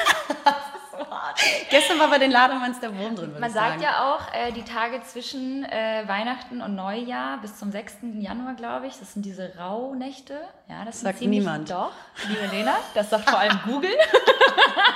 Gestern 1.70 2.00
war 2.00 2.10
bei 2.10 2.18
den 2.18 2.32
Lademanns 2.32 2.80
der 2.80 2.98
Wurm 2.98 3.16
drin. 3.16 3.36
Man 3.40 3.52
sagt 3.52 3.82
ja 3.82 4.14
auch, 4.14 4.34
äh, 4.34 4.52
die 4.52 4.64
Tage 4.64 5.02
zwischen 5.04 5.64
äh, 5.64 6.04
Weihnachten 6.08 6.62
und 6.62 6.76
Neujahr 6.76 7.40
bis 7.42 7.58
zum 7.58 7.72
6. 7.72 7.98
Januar, 8.20 8.56
glaube 8.56 8.88
ich, 8.88 8.98
das 8.98 9.14
sind 9.14 9.26
diese 9.26 9.54
Rauhnächte. 9.58 10.40
Ja, 10.68 10.86
das 10.86 11.02
sagt 11.02 11.22
niemand. 11.22 11.70
Doch, 11.70 11.92
liebe 12.28 12.46
Lena, 12.56 12.76
das 12.94 13.10
sagt 13.10 13.30
vor 13.30 13.40
allem 13.40 13.60
Google. 13.66 13.92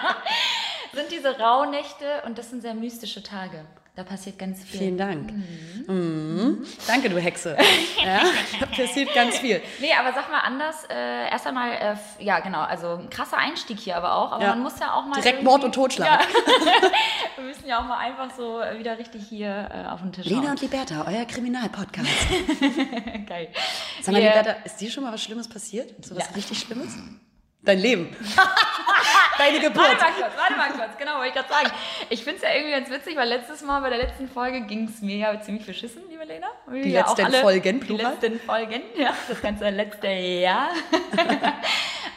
sind 0.94 1.12
diese 1.12 1.38
Rauhnächte 1.40 2.24
und 2.26 2.38
das 2.38 2.50
sind 2.50 2.62
sehr 2.62 2.74
mystische 2.74 3.24
Tage. 3.24 3.66
Da 3.96 4.04
passiert 4.04 4.40
ganz 4.40 4.64
viel. 4.64 4.80
Vielen 4.80 4.98
Dank. 4.98 5.32
Mhm. 5.32 5.86
Mhm. 5.88 6.66
Danke, 6.88 7.12
du 7.12 7.20
Hexe. 7.20 7.56
ja, 8.04 8.22
da 8.60 8.66
passiert 8.66 9.14
ganz 9.14 9.38
viel. 9.38 9.62
Nee, 9.80 9.94
aber 9.94 10.12
sag 10.14 10.32
mal 10.32 10.40
anders. 10.40 10.86
Äh, 10.90 11.30
erst 11.30 11.46
einmal, 11.46 11.74
äh, 11.74 12.24
ja 12.24 12.40
genau, 12.40 12.62
also 12.62 12.96
ein 12.96 13.12
krasser 13.12 13.38
Einstieg 13.38 13.80
hier 13.80 13.96
aber 13.96 14.16
auch. 14.16 14.32
Aber 14.32 14.44
ja. 14.44 14.50
man 14.50 14.64
muss 14.64 14.80
ja 14.80 14.96
auch 14.96 15.06
mal. 15.06 15.22
Direkt 15.22 15.44
Mord 15.44 15.64
und 15.64 15.76
Totschlag. 15.76 16.08
Ja. 16.08 16.20
Wir 17.36 17.44
müssen 17.44 17.68
ja 17.68 17.80
auch 17.80 17.86
mal 17.86 18.00
einfach 18.00 18.36
so 18.36 18.62
wieder 18.80 18.98
richtig 18.98 19.28
hier 19.30 19.70
äh, 19.72 19.88
auf 19.88 20.02
den 20.02 20.12
Tisch 20.12 20.26
Lena 20.26 20.50
und 20.50 20.62
Liberta, 20.62 21.06
euer 21.08 21.26
Kriminalpodcast. 21.26 22.10
Geil. 23.28 23.50
Sag 24.02 24.12
mal, 24.12 24.22
yeah. 24.22 24.40
Liberta, 24.40 24.64
ist 24.64 24.82
dir 24.82 24.90
schon 24.90 25.04
mal 25.04 25.14
was 25.14 25.22
Schlimmes 25.22 25.48
passiert? 25.48 25.94
So 26.04 26.16
was 26.16 26.30
ja. 26.30 26.36
richtig 26.36 26.60
Schlimmes? 26.60 26.98
Dein 27.64 27.80
Leben. 27.80 28.16
Deine 29.38 29.60
Geburt. 29.60 29.78
Warte 29.78 30.02
mal 30.02 30.12
kurz, 30.12 30.38
warte 30.38 30.56
mal 30.56 30.70
kurz. 30.72 30.98
Genau, 30.98 31.16
wollte 31.16 31.30
ich 31.30 31.34
gerade 31.34 31.50
sagen. 31.50 31.72
Ich 32.10 32.24
finde 32.24 32.38
es 32.38 32.44
ja 32.44 32.54
irgendwie 32.54 32.72
ganz 32.72 32.90
witzig, 32.90 33.16
weil 33.16 33.30
letztes 33.30 33.62
Mal 33.62 33.80
bei 33.82 33.90
der 33.90 34.00
letzten 34.00 34.30
Folge 34.30 34.62
ging 34.62 34.88
es 34.88 35.02
mir 35.02 35.16
ja 35.18 35.42
ziemlich 35.42 35.66
beschissen, 35.66 36.04
liebe 36.10 36.26
Lena. 36.26 36.48
Die 36.72 36.92
ja 36.92 37.02
letzten 37.02 37.32
Folgen, 37.42 37.80
Plural. 37.80 38.18
Die 38.22 38.28
letzten 38.28 38.46
Folgen, 38.46 38.82
ja. 38.96 39.14
Das 39.28 39.42
ganze 39.42 39.70
letzte 39.70 40.08
Jahr. 40.08 40.70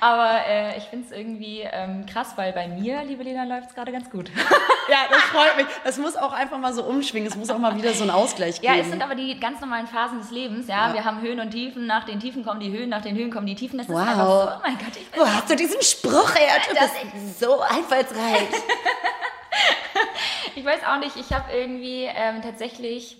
Aber 0.00 0.47
äh, 0.47 0.79
ich 0.79 0.85
finde 0.85 1.07
es 1.07 1.12
irgendwie 1.12 1.61
ähm, 1.61 2.07
krass, 2.07 2.33
weil 2.37 2.53
bei 2.53 2.69
mir, 2.69 3.03
liebe 3.05 3.23
Lena, 3.23 3.45
läuft 3.45 3.71
es 3.71 3.75
gerade 3.75 3.93
ganz 3.93 4.11
gut. 4.11 4.31
ja, 4.88 4.99
das 5.11 5.23
freut 5.23 5.57
mich. 5.57 5.67
Es 5.85 5.99
muss 5.99 6.17
auch 6.17 6.33
einfach 6.33 6.59
mal 6.59 6.75
so 6.75 6.85
umschwingen. 6.85 7.29
Es 7.29 7.37
muss 7.37 7.50
auch 7.50 7.59
mal 7.59 7.76
wieder 7.76 7.93
so 7.95 8.03
einen 8.03 8.11
Ausgleich 8.11 8.61
geben. 8.61 8.75
Ja, 8.75 8.81
es 8.81 8.88
sind 8.88 9.03
aber 9.03 9.15
die 9.15 9.38
ganz 9.41 9.61
normalen 9.61 9.87
Phasen 9.87 10.19
des 10.19 10.31
Lebens. 10.31 10.69
Ja, 10.69 10.88
ja. 10.88 10.95
wir 10.95 11.05
haben 11.05 11.21
Höhen 11.21 11.41
und 11.41 11.50
Tiefen. 11.50 11.87
Nach 11.87 12.05
den 12.05 12.21
Tiefen 12.21 12.45
kommen 12.45 12.61
die 12.61 12.71
Höhen, 12.71 12.91
nach 12.91 13.03
den 13.03 13.17
Höhen 13.17 13.31
kommen 13.31 13.47
die 13.47 13.55
Tiefen. 13.55 13.79
Das 13.79 13.88
wow. 13.88 13.97
ist 13.97 14.09
einfach 14.09 14.26
so. 14.26 14.50
Oh 14.57 14.61
mein 14.62 14.79
Gott, 14.79 14.97
ich 14.97 15.11
bin 15.11 15.21
Wo 15.21 15.26
hast 15.26 15.50
du 15.50 15.57
diesen 15.57 15.83
Spruch 15.83 16.35
her? 16.35 16.61
Du 16.69 16.75
das 16.75 16.91
bist 17.12 17.41
so 17.41 17.61
einfallsreich. 17.61 18.49
ich 20.55 20.65
weiß 20.65 20.81
auch 20.85 20.99
nicht. 20.99 21.17
Ich 21.17 21.33
habe 21.33 21.53
irgendwie 21.53 22.05
ähm, 22.05 22.43
tatsächlich 22.43 23.19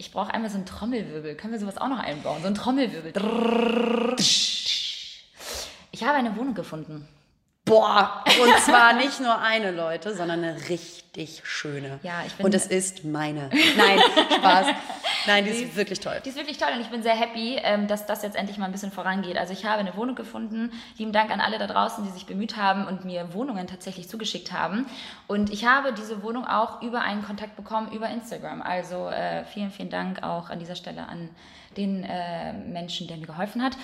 ich 0.00 0.12
brauche 0.12 0.32
einmal 0.32 0.48
so 0.48 0.56
einen 0.56 0.64
Trommelwirbel. 0.64 1.34
Können 1.34 1.52
wir 1.52 1.58
sowas 1.58 1.76
auch 1.76 1.88
noch 1.88 1.98
einbauen? 1.98 2.40
So 2.40 2.46
einen 2.46 2.54
Trommelwirbel. 2.54 3.12
Ich 5.98 6.04
habe 6.04 6.16
eine 6.16 6.36
Wohnung 6.36 6.54
gefunden. 6.54 7.08
Boah, 7.64 8.22
und 8.40 8.56
zwar 8.60 8.92
nicht 8.92 9.18
nur 9.18 9.36
eine, 9.40 9.72
Leute, 9.72 10.14
sondern 10.14 10.44
eine 10.44 10.68
richtig 10.68 11.42
schöne. 11.44 11.98
Ja, 12.04 12.22
ich 12.24 12.34
bin 12.34 12.46
Und 12.46 12.54
es 12.54 12.66
ist 12.68 13.04
meine. 13.04 13.50
Nein, 13.76 13.98
Spaß. 14.36 14.66
Nein, 15.26 15.44
die, 15.44 15.50
die 15.50 15.64
ist 15.64 15.74
wirklich 15.74 15.98
toll. 15.98 16.20
Die 16.24 16.28
ist 16.28 16.36
wirklich 16.36 16.56
toll 16.56 16.68
und 16.72 16.80
ich 16.80 16.86
bin 16.86 17.02
sehr 17.02 17.16
happy, 17.16 17.58
ähm, 17.64 17.88
dass 17.88 18.06
das 18.06 18.22
jetzt 18.22 18.36
endlich 18.36 18.58
mal 18.58 18.66
ein 18.66 18.72
bisschen 18.72 18.92
vorangeht. 18.92 19.36
Also 19.36 19.52
ich 19.52 19.64
habe 19.64 19.80
eine 19.80 19.96
Wohnung 19.96 20.14
gefunden. 20.14 20.70
Lieben 20.98 21.10
Dank 21.10 21.32
an 21.32 21.40
alle 21.40 21.58
da 21.58 21.66
draußen, 21.66 22.04
die 22.04 22.10
sich 22.10 22.26
bemüht 22.26 22.56
haben 22.56 22.86
und 22.86 23.04
mir 23.04 23.34
Wohnungen 23.34 23.66
tatsächlich 23.66 24.08
zugeschickt 24.08 24.52
haben. 24.52 24.86
Und 25.26 25.50
ich 25.50 25.66
habe 25.66 25.92
diese 25.92 26.22
Wohnung 26.22 26.46
auch 26.46 26.80
über 26.80 27.00
einen 27.00 27.24
Kontakt 27.24 27.56
bekommen 27.56 27.90
über 27.90 28.08
Instagram. 28.08 28.62
Also 28.62 29.08
äh, 29.08 29.44
vielen, 29.46 29.72
vielen 29.72 29.90
Dank 29.90 30.22
auch 30.22 30.48
an 30.48 30.60
dieser 30.60 30.76
Stelle 30.76 31.08
an 31.08 31.28
den 31.76 32.04
äh, 32.04 32.52
Menschen, 32.52 33.08
der 33.08 33.16
mir 33.16 33.26
geholfen 33.26 33.64
hat. 33.64 33.76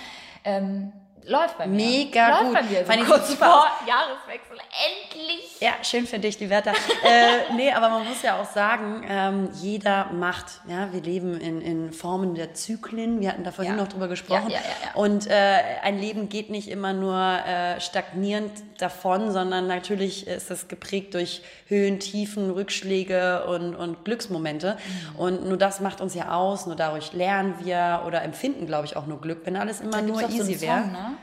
Ähm, 0.45 0.93
läuft 1.27 1.57
bei 1.57 1.67
mir. 1.67 1.75
Mega 1.75 2.29
läuft 2.29 2.43
gut. 2.43 2.53
bei 2.87 2.97
mir. 2.97 3.05
So 3.05 3.13
kurz 3.13 3.33
vor 3.33 3.65
Jahreswechsel. 3.87 4.57
Endlich. 4.85 5.59
Ja, 5.59 5.71
schön 5.83 6.05
für 6.05 6.19
dich, 6.19 6.37
die 6.37 6.49
Werte. 6.49 6.69
äh, 6.69 7.53
nee, 7.55 7.71
aber 7.71 7.89
man 7.89 8.07
muss 8.07 8.21
ja 8.21 8.39
auch 8.39 8.51
sagen, 8.51 9.05
ähm, 9.09 9.49
jeder 9.53 10.11
macht. 10.13 10.61
Ja, 10.67 10.91
wir 10.91 11.01
leben 11.01 11.39
in, 11.39 11.61
in 11.61 11.93
Formen 11.93 12.35
der 12.35 12.53
Zyklen. 12.53 13.21
Wir 13.21 13.29
hatten 13.29 13.43
da 13.43 13.51
vorhin 13.51 13.75
ja. 13.75 13.81
noch 13.81 13.87
drüber 13.87 14.07
gesprochen. 14.07 14.49
Ja, 14.49 14.57
ja, 14.57 14.93
Und 14.95 15.27
äh, 15.27 15.59
ein 15.83 15.99
Leben 15.99 16.29
geht 16.29 16.49
nicht 16.49 16.67
immer 16.67 16.93
nur 16.93 17.17
äh, 17.17 17.79
stagnierend 17.79 18.51
davon, 18.77 19.31
sondern 19.31 19.67
natürlich 19.67 20.27
ist 20.27 20.51
es 20.51 20.67
geprägt 20.67 21.13
durch 21.13 21.41
Höhen, 21.67 21.99
Tiefen, 21.99 22.51
Rückschläge 22.51 23.45
und, 23.45 23.75
und 23.75 24.05
Glücksmomente. 24.05 24.77
Mhm. 24.77 25.19
Und 25.19 25.45
nur 25.45 25.57
das 25.57 25.79
macht 25.79 26.01
uns 26.01 26.13
ja 26.13 26.31
aus. 26.33 26.65
Nur 26.65 26.75
dadurch 26.75 27.13
lernen 27.13 27.55
wir 27.63 28.03
oder 28.05 28.21
empfinden, 28.21 28.67
glaube 28.67 28.85
ich, 28.85 28.95
auch 28.95 29.07
nur 29.07 29.21
Glück. 29.21 29.41
Wenn 29.45 29.55
alles 29.55 29.81
immer 29.81 30.01
nur 30.01 30.21
easy 30.29 30.61
wäre. 30.61 30.87
Ne? 30.87 31.14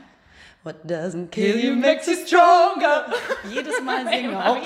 What 0.65 0.75
doesn't 0.85 1.29
kill 1.31 1.57
you 1.59 1.75
makes 1.75 2.07
you 2.07 2.13
stronger. 2.25 3.05
Jedes 3.53 3.81
Mal 3.81 4.07
singen 4.09 4.31
Ja, 4.31 4.49
auch. 4.49 4.55
ja, 4.55 4.63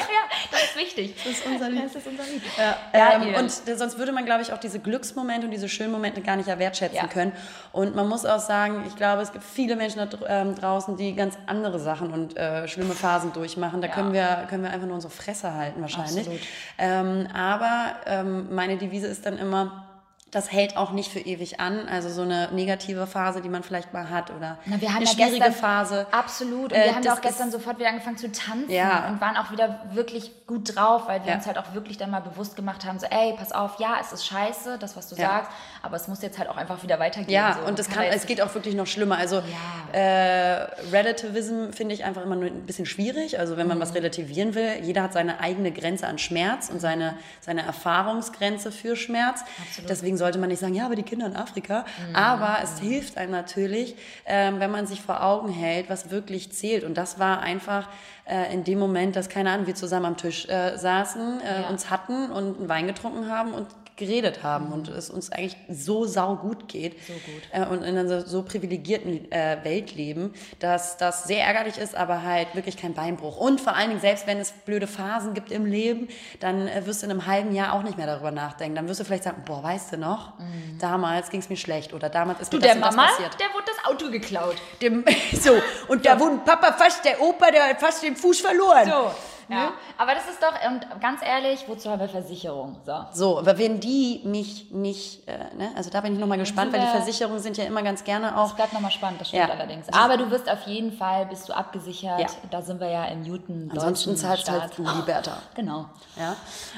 das 0.52 0.62
ist 0.66 0.76
wichtig. 0.78 1.16
Das 1.24 1.34
ist 1.34 1.46
unser 1.48 1.70
Lied. 1.72 1.86
Das 1.86 1.96
ist 1.96 2.06
unser 2.06 2.24
Lied. 2.24 2.44
Ja, 2.56 2.78
Ja, 2.94 3.14
ähm, 3.16 3.24
ihr- 3.34 3.40
und 3.40 3.50
sonst 3.52 3.98
würde 3.98 4.12
man, 4.12 4.24
glaube 4.26 4.44
ich, 4.44 4.54
auch 4.54 4.60
diese 4.60 4.78
Glücksmomente 4.80 5.48
und 5.48 5.52
diese 5.52 5.68
schönen 5.68 5.92
Momente 5.92 6.22
gar 6.22 6.36
nicht 6.36 6.46
wertschätzen 6.48 6.98
Ja. 6.98 7.08
können. 7.08 7.32
Und 7.72 7.96
man 7.96 8.08
muss 8.08 8.26
auch 8.28 8.38
sagen, 8.40 8.84
ich 8.88 8.96
glaube, 8.96 9.24
es 9.24 9.32
gibt 9.32 9.44
viele 9.44 9.76
Menschen 9.76 10.08
da 10.08 10.18
ähm, 10.28 10.54
draußen, 10.54 10.98
die 10.98 11.16
ganz 11.16 11.36
andere 11.48 11.80
Sachen 11.80 12.14
und 12.14 12.38
äh, 12.38 12.68
schlimme 12.68 12.94
Phasen 12.94 13.34
durchmachen. 13.34 13.82
Da 13.82 13.88
Ja. 13.88 13.94
können, 13.96 14.14
wir, 14.14 14.46
können 14.50 14.62
wir 14.62 14.70
einfach 14.70 14.86
nur 14.86 14.96
unsere 14.96 15.12
Fresse 15.12 15.56
halten 15.56 15.82
wahrscheinlich. 15.82 16.28
Absolut. 16.28 16.42
Ähm, 16.78 17.28
aber 17.34 17.96
ähm, 18.06 18.54
meine 18.54 18.78
Devise 18.78 19.08
ist 19.08 19.26
dann 19.26 19.40
immer, 19.40 19.87
das 20.32 20.52
hält 20.52 20.76
auch 20.76 20.92
nicht 20.92 21.10
für 21.12 21.20
ewig 21.20 21.60
an. 21.62 21.88
Also 21.88 22.10
so 22.10 22.22
eine 22.24 22.50
negative 22.52 23.08
Phase, 23.08 23.42
die 23.42 23.48
man 23.48 23.64
vielleicht 23.64 23.94
mal 23.94 24.10
hat 24.10 24.30
oder 24.30 24.58
Na, 24.66 24.82
wir 24.82 24.90
haben 24.90 24.98
eine 24.98 25.06
ja 25.06 25.12
schwierige 25.12 25.36
gestern, 25.38 25.54
Phase. 25.54 26.08
Absolut. 26.12 26.74
Und 26.74 26.78
Äh, 26.78 26.86
wir 26.86 26.96
haben 26.96 27.04
das 27.04 27.18
auch 27.18 27.22
gestern 27.22 27.48
ist- 27.48 27.54
sofort 27.54 27.80
wieder 27.80 27.90
angefangen 27.90 28.18
zu 28.18 28.30
tanzen 28.32 28.70
Ja. 28.70 29.08
und 29.08 29.22
waren 29.22 29.38
auch 29.38 29.52
wieder 29.52 29.80
wirklich 29.94 30.32
gut 30.46 30.76
drauf, 30.76 31.04
weil 31.08 31.22
wir 31.24 31.30
Ja. 31.32 31.36
uns 31.38 31.46
halt 31.48 31.58
auch 31.58 31.74
wirklich 31.74 31.98
dann 31.98 32.10
mal 32.10 32.20
bewusst 32.20 32.56
gemacht 32.58 32.86
haben, 32.86 33.00
so, 33.00 33.06
ey, 33.08 33.34
pass 33.38 33.52
auf, 33.54 33.80
ja, 33.80 33.96
es 34.02 34.12
ist 34.12 34.26
scheiße, 34.26 34.78
das, 34.80 34.98
was 34.98 35.08
du 35.10 35.16
Ja. 35.16 35.28
sagst, 35.30 35.52
aber 35.82 35.96
es 35.96 36.08
muss 36.10 36.22
jetzt 36.22 36.38
halt 36.38 36.50
auch 36.50 36.58
einfach 36.58 36.84
wieder 36.84 37.00
weitergehen. 37.00 37.30
Ja, 37.34 37.58
so. 37.62 37.66
und 37.68 37.80
es, 37.80 37.90
kann, 37.90 38.04
es 38.04 38.26
geht 38.26 38.42
auch 38.42 38.54
wirklich 38.54 38.76
noch 38.76 38.88
schlimmer. 38.88 39.18
Also 39.18 39.38
Ja. 39.38 39.98
äh, 39.98 40.68
Relativism 40.92 41.72
finde 41.72 41.96
ich 41.96 42.04
einfach 42.04 42.22
immer 42.24 42.36
nur 42.36 42.46
ein 42.50 42.66
bisschen 42.66 42.86
schwierig. 42.86 43.40
Also 43.40 43.56
wenn 43.58 43.68
man 43.68 43.78
Mhm. 43.78 43.82
was 43.82 43.94
relativieren 43.96 44.56
will, 44.56 44.80
jeder 44.82 45.04
hat 45.04 45.14
seine 45.14 45.40
eigene 45.40 45.72
Grenze 45.72 46.06
an 46.08 46.18
Schmerz 46.18 46.70
und 46.70 46.80
seine, 46.82 47.16
seine 47.42 47.64
Erfahrungsgrenze 47.64 48.72
für 48.72 48.96
Schmerz. 48.96 49.42
Absolut. 49.68 49.90
Deswegen 49.90 50.17
sollte 50.18 50.40
man 50.40 50.50
nicht 50.50 50.60
sagen, 50.60 50.74
ja, 50.74 50.86
aber 50.86 50.96
die 50.96 51.04
Kinder 51.04 51.26
in 51.26 51.36
Afrika. 51.36 51.86
Mhm. 52.10 52.16
Aber 52.16 52.58
es 52.64 52.80
hilft 52.80 53.18
einem 53.18 53.32
natürlich, 53.32 53.96
ähm, 54.26 54.60
wenn 54.60 54.72
man 54.72 54.88
sich 54.88 55.02
vor 55.02 55.24
Augen 55.24 55.50
hält, 55.50 55.90
was 55.90 56.10
wirklich 56.12 56.52
zählt. 56.52 56.84
Und 56.84 56.96
das 56.98 57.20
war 57.20 57.40
einfach 57.42 57.88
äh, 58.26 58.54
in 58.54 58.64
dem 58.64 58.80
Moment, 58.80 59.16
dass, 59.16 59.30
keine 59.30 59.52
Ahnung, 59.52 59.68
wir 59.68 59.76
zusammen 59.76 60.06
am 60.06 60.18
Tisch 60.18 60.48
äh, 60.50 60.78
saßen, 60.78 61.42
äh, 61.42 61.62
Ja. 61.62 61.70
uns 61.70 61.90
hatten 61.90 62.30
und 62.32 62.60
einen 62.60 62.70
Wein 62.70 62.88
getrunken 62.88 63.30
haben 63.30 63.54
und 63.54 63.68
geredet 63.98 64.44
haben 64.44 64.72
und 64.72 64.88
es 64.88 65.10
uns 65.10 65.32
eigentlich 65.32 65.58
so 65.70 66.06
sau 66.06 66.36
gut 66.36 66.68
geht 66.68 66.96
So 67.06 67.14
gut. 67.14 67.42
äh, 67.52 67.66
und 67.66 67.84
in 67.84 67.98
einer 67.98 68.22
so 68.26 68.44
privilegierten 68.44 69.32
äh, 69.32 69.58
Welt 69.64 69.96
leben, 69.96 70.34
dass 70.60 70.98
das 70.98 71.26
sehr 71.26 71.44
ärgerlich 71.44 71.78
ist, 71.78 71.96
aber 71.96 72.24
halt 72.24 72.54
wirklich 72.56 72.78
kein 72.78 72.94
Beinbruch. 72.94 73.38
Und 73.38 73.60
vor 73.60 73.76
allen 73.76 73.90
Dingen, 73.90 74.02
selbst 74.02 74.28
wenn 74.28 74.38
es 74.40 74.52
blöde 74.52 74.88
Phasen 74.88 75.34
gibt 75.34 75.52
im 75.52 75.66
Leben, 75.66 76.08
dann 76.40 76.68
äh, 76.68 76.86
wirst 76.86 77.02
du 77.02 77.06
in 77.08 77.12
einem 77.12 77.26
halben 77.26 77.54
Jahr 77.54 77.74
auch 77.74 77.84
nicht 77.84 77.98
mehr 77.98 78.08
darüber 78.08 78.32
nachdenken. 78.32 78.76
Dann 78.76 78.88
wirst 78.88 79.00
du 79.00 79.04
vielleicht 79.04 79.24
sagen, 79.24 79.44
boah, 79.46 79.64
weißt 79.64 79.94
du 79.94 79.98
noch, 79.98 80.34
damals 80.80 81.30
ging 81.30 81.40
es 81.40 81.50
mir 81.50 81.58
schlecht 81.58 81.94
oder 81.94 82.10
damals 82.10 82.40
ist 82.42 82.54
Du, 82.54 82.58
mir 82.58 82.64
das 82.64 82.74
der 82.74 82.82
das 82.82 82.96
Mama, 82.96 83.08
passiert. 83.10 83.32
der 83.40 83.48
wurde 83.54 83.66
das 83.66 83.86
Auto 83.92 84.12
geklaut. 84.12 84.56
Dem, 84.82 85.04
so, 85.42 85.52
und 85.88 86.06
da 86.06 86.20
wurde 86.20 86.38
Papa 86.46 86.74
fast, 86.74 87.04
der 87.04 87.20
Opa, 87.22 87.50
der 87.52 87.70
hat 87.70 87.80
fast 87.80 88.04
den 88.04 88.16
Fuß 88.16 88.42
verloren. 88.42 88.86
So, 88.86 89.12
ja. 89.50 89.72
Aber 89.98 90.14
das 90.14 90.28
ist 90.30 90.42
doch, 90.42 90.54
und 90.70 91.02
ganz 91.02 91.22
ehrlich, 91.24 91.64
wozu 91.68 91.90
haben 91.90 92.00
wir 92.00 92.10
Versicherung? 92.10 92.78
So. 92.86 93.06
So, 93.14 93.40
aber 93.40 93.58
wenn 93.58 93.80
die 93.80 94.22
mich 94.24 94.72
nicht, 94.72 95.28
äh, 95.28 95.38
ne, 95.56 95.72
also 95.76 95.90
da 95.90 96.02
bin 96.02 96.14
ich 96.14 96.20
nochmal 96.20 96.38
gespannt, 96.38 96.74
weil 96.74 96.82
die 96.82 96.88
Versicherungen 96.88 97.40
sind 97.40 97.58
ja 97.58 97.66
immer 97.66 97.82
ganz 97.84 98.04
gerne 98.04 98.38
auch 98.38 98.48
Das 98.48 98.56
bleibt 98.56 98.74
nochmal 98.74 98.92
spannend, 98.92 99.22
das 99.22 99.30
stimmt 99.30 99.48
Ja. 99.48 99.54
allerdings. 99.54 99.88
Aber 99.94 100.18
du 100.18 100.30
wirst 100.32 100.50
auf 100.50 100.64
jeden 100.66 100.92
Fall, 100.92 101.26
bist 101.26 101.48
du 101.50 101.54
abgesichert. 101.54 102.20
Ja. 102.22 102.28
Da 102.52 102.62
sind 102.62 102.80
wir 102.80 102.90
ja 102.90 103.06
im 103.06 103.22
Newton 103.24 103.70
Ansonsten 103.72 104.16
zahlst 104.16 104.48
du 104.48 104.52
halt 104.52 104.74
Staat. 104.74 104.96
Liberta. 104.96 105.38
Genau. 105.56 105.86
Ja. 106.18 106.36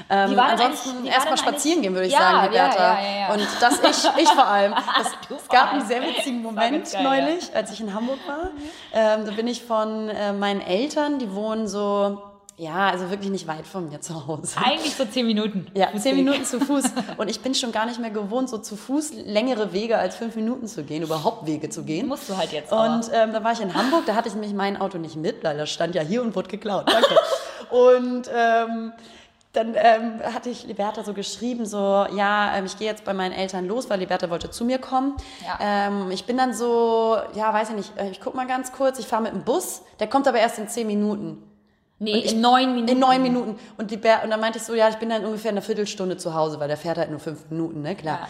Ähm, 0.08 0.38
ansonsten 0.38 1.04
erstmal 1.06 1.36
spazieren 1.36 1.82
gehen, 1.82 1.92
würde 1.94 2.06
ich 2.06 2.12
Ja, 2.12 2.18
sagen, 2.20 2.46
Liberta. 2.52 3.32
Und 3.32 3.46
das 3.60 3.78
ich, 3.80 4.22
ich 4.22 4.28
vor 4.30 4.46
allem. 4.46 4.74
Das, 4.96 5.10
Du 5.28 5.34
es 5.36 5.48
gab 5.48 5.72
einen 5.72 5.86
sehr 5.86 6.02
witzigen 6.02 6.42
Moment 6.42 6.90
geil, 6.90 7.02
neulich, 7.02 7.54
als 7.54 7.70
ich 7.72 7.80
in 7.80 7.94
Hamburg 7.94 8.18
war. 8.26 8.50
Ähm, 8.92 9.24
da 9.26 9.32
bin 9.32 9.46
ich 9.46 9.62
von 9.62 10.08
äh, 10.08 10.32
meinen 10.32 10.60
Eltern, 10.60 11.18
die 11.18 11.32
wohnen 11.34 11.68
so, 11.68 12.20
ja, 12.60 12.90
also 12.90 13.08
wirklich 13.08 13.30
nicht 13.30 13.46
weit 13.46 13.66
von 13.66 13.88
mir 13.88 14.02
zu 14.02 14.26
Hause. 14.26 14.58
Eigentlich 14.62 14.94
so 14.94 15.06
zehn 15.06 15.26
Minuten. 15.26 15.66
Ja, 15.74 15.86
Fußweg. 15.86 16.02
zehn 16.02 16.16
Minuten 16.16 16.44
zu 16.44 16.60
Fuß. 16.60 16.84
Und 17.16 17.30
ich 17.30 17.40
bin 17.40 17.54
schon 17.54 17.72
gar 17.72 17.86
nicht 17.86 17.98
mehr 17.98 18.10
gewohnt, 18.10 18.50
so 18.50 18.58
zu 18.58 18.76
Fuß 18.76 19.12
längere 19.24 19.72
Wege 19.72 19.96
als 19.96 20.16
fünf 20.16 20.36
Minuten 20.36 20.66
zu 20.66 20.82
gehen, 20.82 21.02
überhaupt 21.02 21.46
Wege 21.46 21.70
zu 21.70 21.84
gehen. 21.84 22.06
Musst 22.06 22.28
du 22.28 22.36
halt 22.36 22.52
jetzt 22.52 22.70
aber. 22.70 22.96
Und 22.96 23.10
ähm, 23.14 23.32
da 23.32 23.42
war 23.42 23.52
ich 23.52 23.60
in 23.60 23.72
Hamburg, 23.72 24.04
da 24.04 24.14
hatte 24.14 24.28
ich 24.28 24.34
nämlich 24.34 24.52
mein 24.52 24.78
Auto 24.78 24.98
nicht 24.98 25.16
mit, 25.16 25.42
weil 25.42 25.56
das 25.56 25.70
stand 25.70 25.94
ja 25.94 26.02
hier 26.02 26.20
und 26.20 26.36
wurde 26.36 26.48
geklaut. 26.48 26.86
Danke. 26.86 27.16
und 27.70 28.30
ähm, 28.34 28.92
dann 29.54 29.74
ähm, 29.74 30.20
hatte 30.22 30.50
ich 30.50 30.66
Liberta 30.66 31.02
so 31.02 31.14
geschrieben, 31.14 31.64
so, 31.64 31.78
ja, 32.14 32.54
ähm, 32.56 32.66
ich 32.66 32.78
gehe 32.78 32.88
jetzt 32.88 33.04
bei 33.04 33.14
meinen 33.14 33.32
Eltern 33.32 33.66
los, 33.66 33.88
weil 33.88 34.00
Liberta 34.00 34.28
wollte 34.28 34.50
zu 34.50 34.66
mir 34.66 34.78
kommen. 34.78 35.16
Ja. 35.46 35.88
Ähm, 35.88 36.10
ich 36.10 36.26
bin 36.26 36.36
dann 36.36 36.52
so, 36.52 37.16
ja, 37.34 37.54
weiß 37.54 37.70
ich 37.70 37.76
nicht, 37.76 37.98
äh, 37.98 38.10
ich 38.10 38.20
guck 38.20 38.34
mal 38.34 38.46
ganz 38.46 38.70
kurz, 38.72 38.98
ich 38.98 39.06
fahre 39.06 39.22
mit 39.22 39.32
dem 39.32 39.44
Bus, 39.44 39.80
der 39.98 40.08
kommt 40.08 40.28
aber 40.28 40.38
erst 40.38 40.58
in 40.58 40.68
zehn 40.68 40.86
Minuten. 40.86 41.42
Nee, 42.00 42.18
ich- 42.18 42.32
in 42.32 42.40
neun 42.40 42.72
Minuten. 42.74 42.88
In 42.92 42.98
neun 42.98 43.22
Minuten. 43.22 43.58
Und, 43.78 43.90
die 43.92 43.96
Ber 43.96 44.22
und 44.24 44.30
dann 44.30 44.40
meinte 44.40 44.58
ich 44.58 44.64
so, 44.64 44.74
ja, 44.74 44.88
ich 44.88 44.96
bin 44.96 45.08
dann 45.10 45.24
ungefähr 45.24 45.52
eine 45.52 45.62
Viertelstunde 45.62 46.16
zu 46.16 46.34
Hause, 46.34 46.58
weil 46.58 46.66
der 46.66 46.76
fährt 46.76 46.98
halt 46.98 47.10
nur 47.10 47.20
fünf 47.20 47.48
Minuten, 47.50 47.82
ne, 47.82 47.94
klar. 47.94 48.18
Ja. 48.22 48.28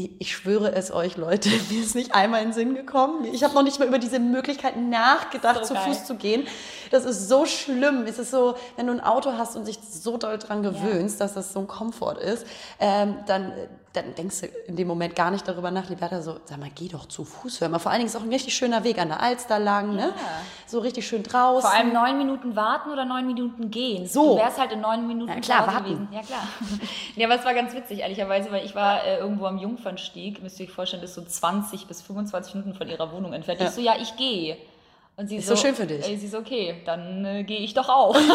Ich, 0.00 0.10
ich 0.20 0.32
schwöre 0.36 0.72
es 0.76 0.92
euch, 0.92 1.16
Leute, 1.16 1.48
mir 1.70 1.82
ist 1.82 1.96
nicht 1.96 2.14
einmal 2.14 2.40
in 2.42 2.50
den 2.50 2.54
Sinn 2.54 2.74
gekommen. 2.76 3.24
Ich 3.32 3.42
habe 3.42 3.52
noch 3.54 3.64
nicht 3.64 3.80
mal 3.80 3.88
über 3.88 3.98
diese 3.98 4.20
Möglichkeit 4.20 4.76
nachgedacht, 4.76 5.66
So 5.66 5.74
zu. 5.74 5.80
Fuß 5.80 6.04
zu 6.04 6.14
gehen. 6.14 6.46
Das 6.92 7.04
ist 7.04 7.28
so 7.28 7.46
schlimm. 7.46 8.04
Es 8.06 8.20
ist 8.20 8.30
so, 8.30 8.54
wenn 8.76 8.86
du 8.86 8.92
ein 8.92 9.00
Auto 9.00 9.32
hast 9.32 9.56
und 9.56 9.66
dich 9.66 9.80
so 9.90 10.16
doll 10.16 10.38
dran 10.38 10.62
gewöhnst, 10.62 11.20
dass 11.20 11.34
das 11.34 11.52
so 11.52 11.58
ein 11.58 11.66
Komfort 11.66 12.18
ist, 12.20 12.46
ähm, 12.78 13.16
dann, 13.26 13.52
dann 13.94 14.14
denkst 14.14 14.40
du 14.42 14.46
in 14.66 14.76
dem 14.76 14.86
Moment 14.86 15.16
gar 15.16 15.30
nicht 15.30 15.48
darüber 15.48 15.70
nach. 15.70 15.88
Liberta 15.88 16.20
so, 16.20 16.36
sag 16.44 16.58
mal, 16.58 16.70
geh 16.74 16.88
doch 16.88 17.06
zu 17.06 17.24
Fuß. 17.24 17.60
Hör 17.60 17.68
mal, 17.68 17.78
vor 17.78 17.90
allen 17.90 18.00
Dingen 18.00 18.08
ist 18.08 18.16
auch 18.16 18.22
ein 18.22 18.28
richtig 18.28 18.54
schöner 18.54 18.84
Weg 18.84 18.98
an 18.98 19.08
der 19.08 19.22
Alster 19.22 19.58
lang, 19.58 19.94
ne? 19.94 20.12
So 20.66 20.80
richtig 20.80 21.08
schön 21.08 21.22
draußen. 21.22 21.68
Vor 21.68 21.78
allem 21.78 21.92
neun 21.92 22.18
Minuten 22.18 22.54
warten 22.54 22.90
oder 22.90 23.04
neun 23.04 23.26
Minuten 23.26 23.70
gehen. 23.70 24.06
So. 24.06 24.34
Du 24.34 24.42
wärst 24.42 24.58
halt 24.58 24.72
in 24.72 24.80
neun 24.80 25.06
Minuten 25.06 25.32
Ja, 25.32 25.40
klar, 25.40 25.66
warten. 25.66 25.84
gewesen. 25.84 26.08
Ja, 26.12 26.20
klar. 26.20 26.42
ja, 27.16 27.26
aber 27.26 27.36
es 27.36 27.44
war 27.44 27.54
ganz 27.54 27.74
witzig, 27.74 28.00
ehrlicherweise, 28.00 28.50
weil 28.52 28.64
ich 28.64 28.74
war 28.74 29.04
äh, 29.04 29.18
irgendwo 29.18 29.46
am 29.46 29.58
Jungfernstieg, 29.58 30.42
müsst 30.42 30.60
ihr 30.60 30.66
euch 30.66 30.72
vorstellen, 30.72 31.02
das 31.02 31.10
ist 31.10 31.16
so 31.16 31.24
20 31.24 31.86
bis 31.86 32.02
25 32.02 32.54
Minuten 32.56 32.74
von 32.74 32.88
ihrer 32.88 33.10
Wohnung 33.12 33.32
entfernt. 33.32 33.60
Ja. 33.60 33.68
Ich 33.68 33.72
so, 33.72 33.80
ja, 33.80 33.94
ich 34.00 34.16
gehe. 34.16 34.56
Und 35.18 35.26
sie 35.26 35.36
Ist 35.36 35.48
so, 35.48 35.56
so 35.56 35.62
schön 35.62 35.74
für 35.74 35.84
dich. 35.84 36.08
Äh, 36.08 36.16
sie 36.16 36.28
so, 36.28 36.38
okay, 36.38 36.76
dann 36.86 37.24
äh, 37.24 37.42
gehe 37.42 37.58
ich 37.58 37.74
doch 37.74 37.88
auch. 37.88 38.16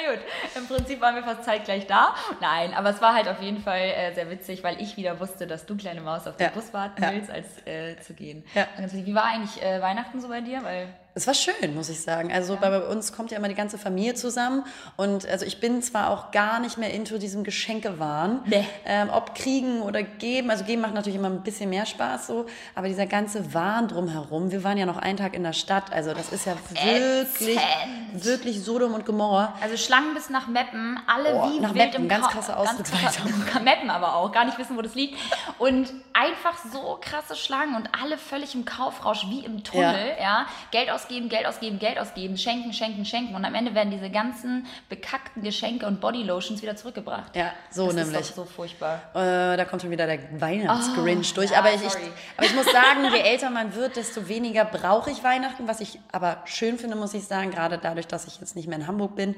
Ja 0.00 0.12
gut, 0.12 0.20
im 0.54 0.66
Prinzip 0.68 1.00
waren 1.00 1.14
wir 1.16 1.22
fast 1.24 1.44
zeitgleich 1.44 1.86
da. 1.86 2.14
Nein, 2.40 2.72
aber 2.74 2.90
es 2.90 3.00
war 3.00 3.14
halt 3.14 3.26
auf 3.26 3.40
jeden 3.40 3.60
Fall 3.60 3.80
äh, 3.80 4.12
sehr 4.14 4.30
witzig, 4.30 4.62
weil 4.62 4.80
ich 4.80 4.96
wieder 4.96 5.18
wusste, 5.18 5.46
dass 5.46 5.64
du, 5.66 5.76
kleine 5.76 6.00
Maus, 6.02 6.26
auf 6.26 6.36
den 6.36 6.44
Ja. 6.48 6.50
Bus 6.52 6.72
warten 6.74 7.02
Ja. 7.02 7.12
willst, 7.12 7.30
als 7.30 7.46
äh, 7.66 7.96
zu 8.00 8.12
gehen. 8.14 8.44
Ja. 8.54 8.66
Wie 8.92 9.14
war 9.14 9.24
eigentlich 9.24 9.60
äh, 9.62 9.80
Weihnachten 9.80 10.20
so 10.20 10.28
bei 10.28 10.40
dir? 10.40 10.62
Weil 10.62 10.88
Es 11.18 11.26
war 11.26 11.34
schön, 11.34 11.74
muss 11.74 11.88
ich 11.88 12.00
sagen. 12.00 12.32
Also 12.32 12.56
bei 12.60 12.78
uns 12.80 13.12
kommt 13.12 13.32
ja 13.32 13.38
immer 13.38 13.48
die 13.48 13.56
ganze 13.56 13.76
Familie 13.76 14.14
zusammen. 14.14 14.62
Und 14.96 15.26
also 15.26 15.44
ich 15.44 15.58
bin 15.58 15.82
zwar 15.82 16.10
auch 16.10 16.30
gar 16.30 16.60
nicht 16.60 16.78
mehr 16.78 16.94
into 16.94 17.18
diesem 17.18 17.42
Geschenkewahn. 17.42 18.42
Nee. 18.46 18.64
Ähm, 18.84 19.10
ob 19.12 19.34
kriegen 19.34 19.82
oder 19.82 20.04
geben. 20.04 20.48
Also 20.48 20.62
geben 20.62 20.80
macht 20.82 20.94
natürlich 20.94 21.18
immer 21.18 21.28
ein 21.28 21.42
bisschen 21.42 21.70
mehr 21.70 21.86
Spaß 21.86 22.28
so. 22.28 22.46
Aber 22.76 22.86
dieser 22.86 23.06
ganze 23.06 23.52
Wahn 23.52 23.88
drumherum. 23.88 24.52
Wir 24.52 24.62
waren 24.62 24.78
ja 24.78 24.86
noch 24.86 24.96
einen 24.96 25.16
Tag 25.18 25.34
in 25.34 25.42
der 25.42 25.54
Stadt. 25.54 25.92
Also 25.92 26.14
das 26.14 26.30
ist 26.32 26.46
ja 26.46 26.54
wirklich, 26.70 27.56
Ätzend. 27.58 28.24
wirklich 28.24 28.62
Sodom 28.62 28.94
und 28.94 29.04
Gomorra. 29.04 29.54
Also 29.60 29.76
Schlangen 29.76 30.14
bis 30.14 30.30
nach 30.30 30.46
Meppen, 30.46 31.00
alle 31.08 31.34
Oh, 31.34 31.50
wie 31.50 31.58
nach 31.58 31.74
wild 31.74 31.84
Meppen, 31.86 32.02
im 32.02 32.08
ganz 32.08 32.26
Ka- 32.26 32.32
krasse 32.34 32.52
krasse- 32.52 33.60
Meppen 33.64 33.90
aber 33.90 34.14
auch, 34.14 34.30
gar 34.30 34.44
nicht 34.44 34.56
wissen, 34.58 34.76
wo 34.76 34.82
das 34.82 34.94
liegt. 34.94 35.18
Und 35.58 35.92
einfach 36.12 36.56
so 36.72 36.96
krasse 37.00 37.34
Schlangen 37.34 37.74
und 37.74 37.88
alle 38.00 38.18
völlig 38.18 38.54
im 38.54 38.64
Kaufrausch 38.64 39.26
wie 39.28 39.44
im 39.44 39.64
Tunnel, 39.64 40.12
ja. 40.20 40.46
Geld 40.70 40.90
ausgeben, 41.08 41.28
Geld 41.28 41.46
ausgeben, 41.46 41.78
Geld 41.78 41.98
ausgeben, 41.98 42.36
schenken, 42.36 42.72
schenken, 42.72 43.04
schenken. 43.04 43.34
Und 43.34 43.44
am 43.44 43.54
Ende 43.54 43.74
werden 43.74 43.90
diese 43.90 44.10
ganzen 44.10 44.66
bekackten 44.88 45.42
Geschenke 45.42 45.86
und 45.86 46.00
Bodylotions 46.00 46.60
wieder 46.60 46.76
zurückgebracht. 46.76 47.34
Ja, 47.34 47.52
so 47.70 47.86
das 47.86 47.94
nämlich. 47.94 48.20
Ist 48.20 48.30
doch 48.32 48.36
so 48.36 48.44
furchtbar. 48.44 49.00
Äh, 49.14 49.56
da 49.56 49.64
kommt 49.64 49.82
schon 49.82 49.90
wieder 49.90 50.06
der 50.06 50.18
Weihnachtsgrinch 50.40 51.30
Oh, 51.32 51.34
durch. 51.36 51.50
ja, 51.50 51.60
aber, 51.60 51.72
ich, 51.72 51.82
ich, 51.82 51.94
aber 52.36 52.46
ich 52.46 52.54
muss 52.54 52.66
sagen, 52.72 53.10
je 53.12 53.20
älter 53.20 53.50
man 53.50 53.74
wird, 53.74 53.96
desto 53.96 54.28
weniger 54.28 54.64
brauche 54.66 55.10
ich 55.10 55.24
Weihnachten. 55.24 55.66
Was 55.66 55.80
ich 55.80 55.98
aber 56.12 56.42
schön 56.44 56.78
finde, 56.78 56.96
muss 56.96 57.14
ich 57.14 57.24
sagen, 57.24 57.50
gerade 57.50 57.78
dadurch, 57.78 58.06
dass 58.06 58.26
ich 58.26 58.38
jetzt 58.40 58.54
nicht 58.54 58.68
mehr 58.68 58.78
in 58.78 58.86
Hamburg 58.86 59.16
bin, 59.16 59.34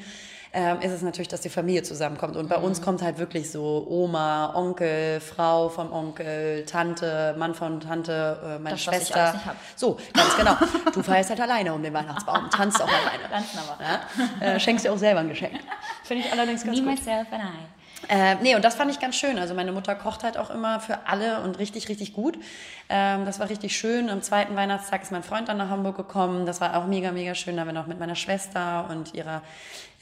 ähm, 0.53 0.81
ist 0.81 0.91
es 0.93 1.03
natürlich, 1.03 1.29
dass 1.29 1.41
die 1.43 1.49
Familie 1.49 1.83
zusammenkommt. 1.83 2.37
Und 2.37 2.49
bei 2.49 2.59
Mhm. 2.59 2.65
uns 2.65 2.83
kommt 2.83 3.03
halt 3.03 3.19
wirklich 3.19 3.51
so 3.51 3.87
Oma, 3.89 4.53
Onkel, 4.55 5.21
Frau 5.21 5.69
vom 5.69 5.93
Onkel, 5.93 6.65
Tante, 6.67 7.35
Mann 7.39 7.55
von 7.55 7.81
Tante, 7.81 8.39
äh, 8.43 8.59
meine 8.59 8.77
Das, 8.77 8.87
was 8.87 8.95
ich 8.97 9.03
Schwester. 9.09 9.21
alles 9.23 9.35
nicht 9.35 9.47
hab. 9.47 9.57
So, 9.77 9.99
ganz 10.13 10.37
genau. 10.37 10.57
Du 10.93 11.03
feierst 11.03 11.31
halt 11.31 11.41
alleine 11.41 11.73
um 11.73 11.83
den 11.83 11.95
Weihnachtsbaum, 11.95 12.51
tanzt 12.51 12.83
auch 12.83 12.89
alleine. 12.89 13.29
Tanzen 13.31 13.59
aber. 13.59 13.85
Ja? 13.85 14.55
Äh, 14.55 14.61
schenkst 14.61 14.85
dir 14.85 14.93
auch 14.93 14.99
selber 14.99 15.21
ein 15.21 15.29
Geschenk. 15.29 15.53
Finde 16.05 16.25
ich 16.27 16.33
allerdings 16.33 16.65
ganz 16.65 16.79
Me, 16.81 16.85
gut. 16.85 16.99
myself 16.99 17.27
and 17.33 17.43
I. 17.45 17.47
Äh, 18.09 18.37
nee, 18.37 18.55
und 18.57 18.65
das 18.65 18.77
fand 18.77 18.91
ich 18.91 18.99
ganz 18.99 19.15
schön. 19.17 19.39
Also 19.39 19.53
meine 19.55 19.73
Mutter 19.73 19.95
kocht 19.95 20.25
halt 20.25 20.39
auch 20.39 20.49
immer 20.49 20.81
für 20.81 21.07
alle 21.07 21.43
und 21.43 21.59
richtig, 21.59 21.89
richtig 21.91 22.15
gut. 22.15 22.39
Ähm, 22.89 23.27
das 23.27 23.39
war 23.39 23.51
richtig 23.51 23.77
schön. 23.77 24.09
Am 24.09 24.23
zweiten 24.23 24.57
Weihnachtstag 24.57 25.03
ist 25.03 25.13
mein 25.13 25.23
Freund 25.23 25.49
dann 25.51 25.59
nach 25.59 25.69
Hamburg 25.69 25.99
gekommen. 25.99 26.47
Das 26.47 26.63
war 26.63 26.77
auch 26.79 26.87
mega, 26.87 27.13
mega 27.13 27.35
schön. 27.35 27.57
Da 27.57 27.61
haben 27.61 27.69
wir 27.69 27.75
noch 27.75 27.87
mit 27.87 28.01
meiner 28.01 28.15
Schwester 28.15 28.87
und 28.89 29.13
ihrer, 29.13 29.43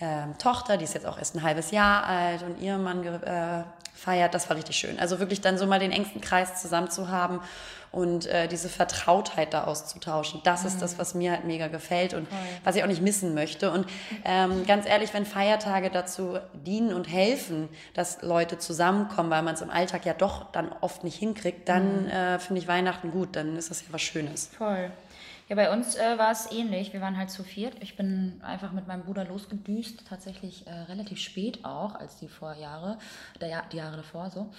ähm, 0.01 0.37
Tochter, 0.39 0.77
die 0.77 0.85
ist 0.85 0.95
jetzt 0.95 1.07
auch 1.07 1.19
erst 1.19 1.35
ein 1.35 1.43
halbes 1.43 1.71
Jahr 1.71 2.05
alt 2.05 2.43
und 2.43 2.61
ihr 2.61 2.79
Mann 2.79 3.05
äh, 3.05 3.65
feiert. 3.95 4.33
Das 4.35 4.49
war 4.49 4.57
richtig 4.57 4.77
schön. 4.77 4.99
Also 4.99 5.19
wirklich 5.19 5.41
dann 5.41 5.59
so 5.59 5.67
mal 5.67 5.81
den 5.81 5.91
engsten 5.91 6.21
Kreis 6.21 6.61
zusammen 6.63 6.91
zu 6.91 7.09
haben 7.09 7.41
und 7.91 8.27
äh, 8.27 8.49
diese 8.49 8.69
Vertrautheit 8.69 9.55
da 9.55 9.65
auszutauschen. 9.65 10.41
Das 10.45 10.63
mhm. 10.63 10.69
ist 10.69 10.83
das, 10.83 10.99
was 10.99 11.15
mir 11.15 11.33
halt 11.33 11.45
mega 11.45 11.69
gefällt 11.69 12.15
und 12.15 12.29
Voll. 12.29 12.39
was 12.65 12.77
ich 12.77 12.83
auch 12.83 12.89
nicht 12.89 13.03
missen 13.03 13.35
möchte. 13.35 13.71
Und 13.71 13.87
ähm, 14.25 14.67
ganz 14.67 14.87
ehrlich, 14.87 15.15
wenn 15.15 15.27
Feiertage 15.27 15.91
dazu 15.91 16.39
dienen 16.53 16.93
und 16.93 17.05
helfen, 17.05 17.69
dass 17.95 18.23
Leute 18.23 18.59
zusammenkommen, 18.59 19.31
weil 19.31 19.43
man 19.43 19.55
es 19.55 19.63
im 19.63 19.71
Alltag 19.71 20.05
ja 20.05 20.15
doch 20.15 20.51
dann 20.53 20.71
oft 20.81 21.03
nicht 21.03 21.17
hinkriegt, 21.17 21.69
dann 21.69 22.05
mhm. 22.05 22.11
äh, 22.11 22.39
finde 22.39 22.61
ich 22.61 22.69
Weihnachten 22.69 23.11
gut. 23.11 23.35
Dann 23.37 23.57
ist 23.57 23.71
das 23.71 23.81
ja 23.81 23.89
was 23.91 24.03
Schönes. 24.03 24.51
Voll. 24.57 24.91
Ja, 25.49 25.57
bei 25.57 25.73
uns 25.73 25.97
äh, 25.97 26.19
war 26.19 26.31
es 26.31 26.53
ähnlich. 26.53 26.93
Wir 26.93 27.01
waren 27.01 27.17
halt 27.17 27.31
zu 27.31 27.43
viert. 27.43 27.75
Ich 27.81 27.97
bin 27.97 28.39
einfach 28.43 28.73
mit 28.73 28.87
meinem 28.87 29.05
Bruder 29.05 29.25
losgedüst, 29.25 30.07
tatsächlich 30.07 30.67
äh, 30.67 30.71
relativ 30.71 31.19
spät 31.19 31.65
auch, 31.65 31.95
als 31.95 32.19
die 32.19 32.29
Vorjahre, 32.29 32.99
der, 33.41 33.63
die 33.73 33.79
Jahre 33.79 33.97
davor 33.97 34.29
so. 34.29 34.51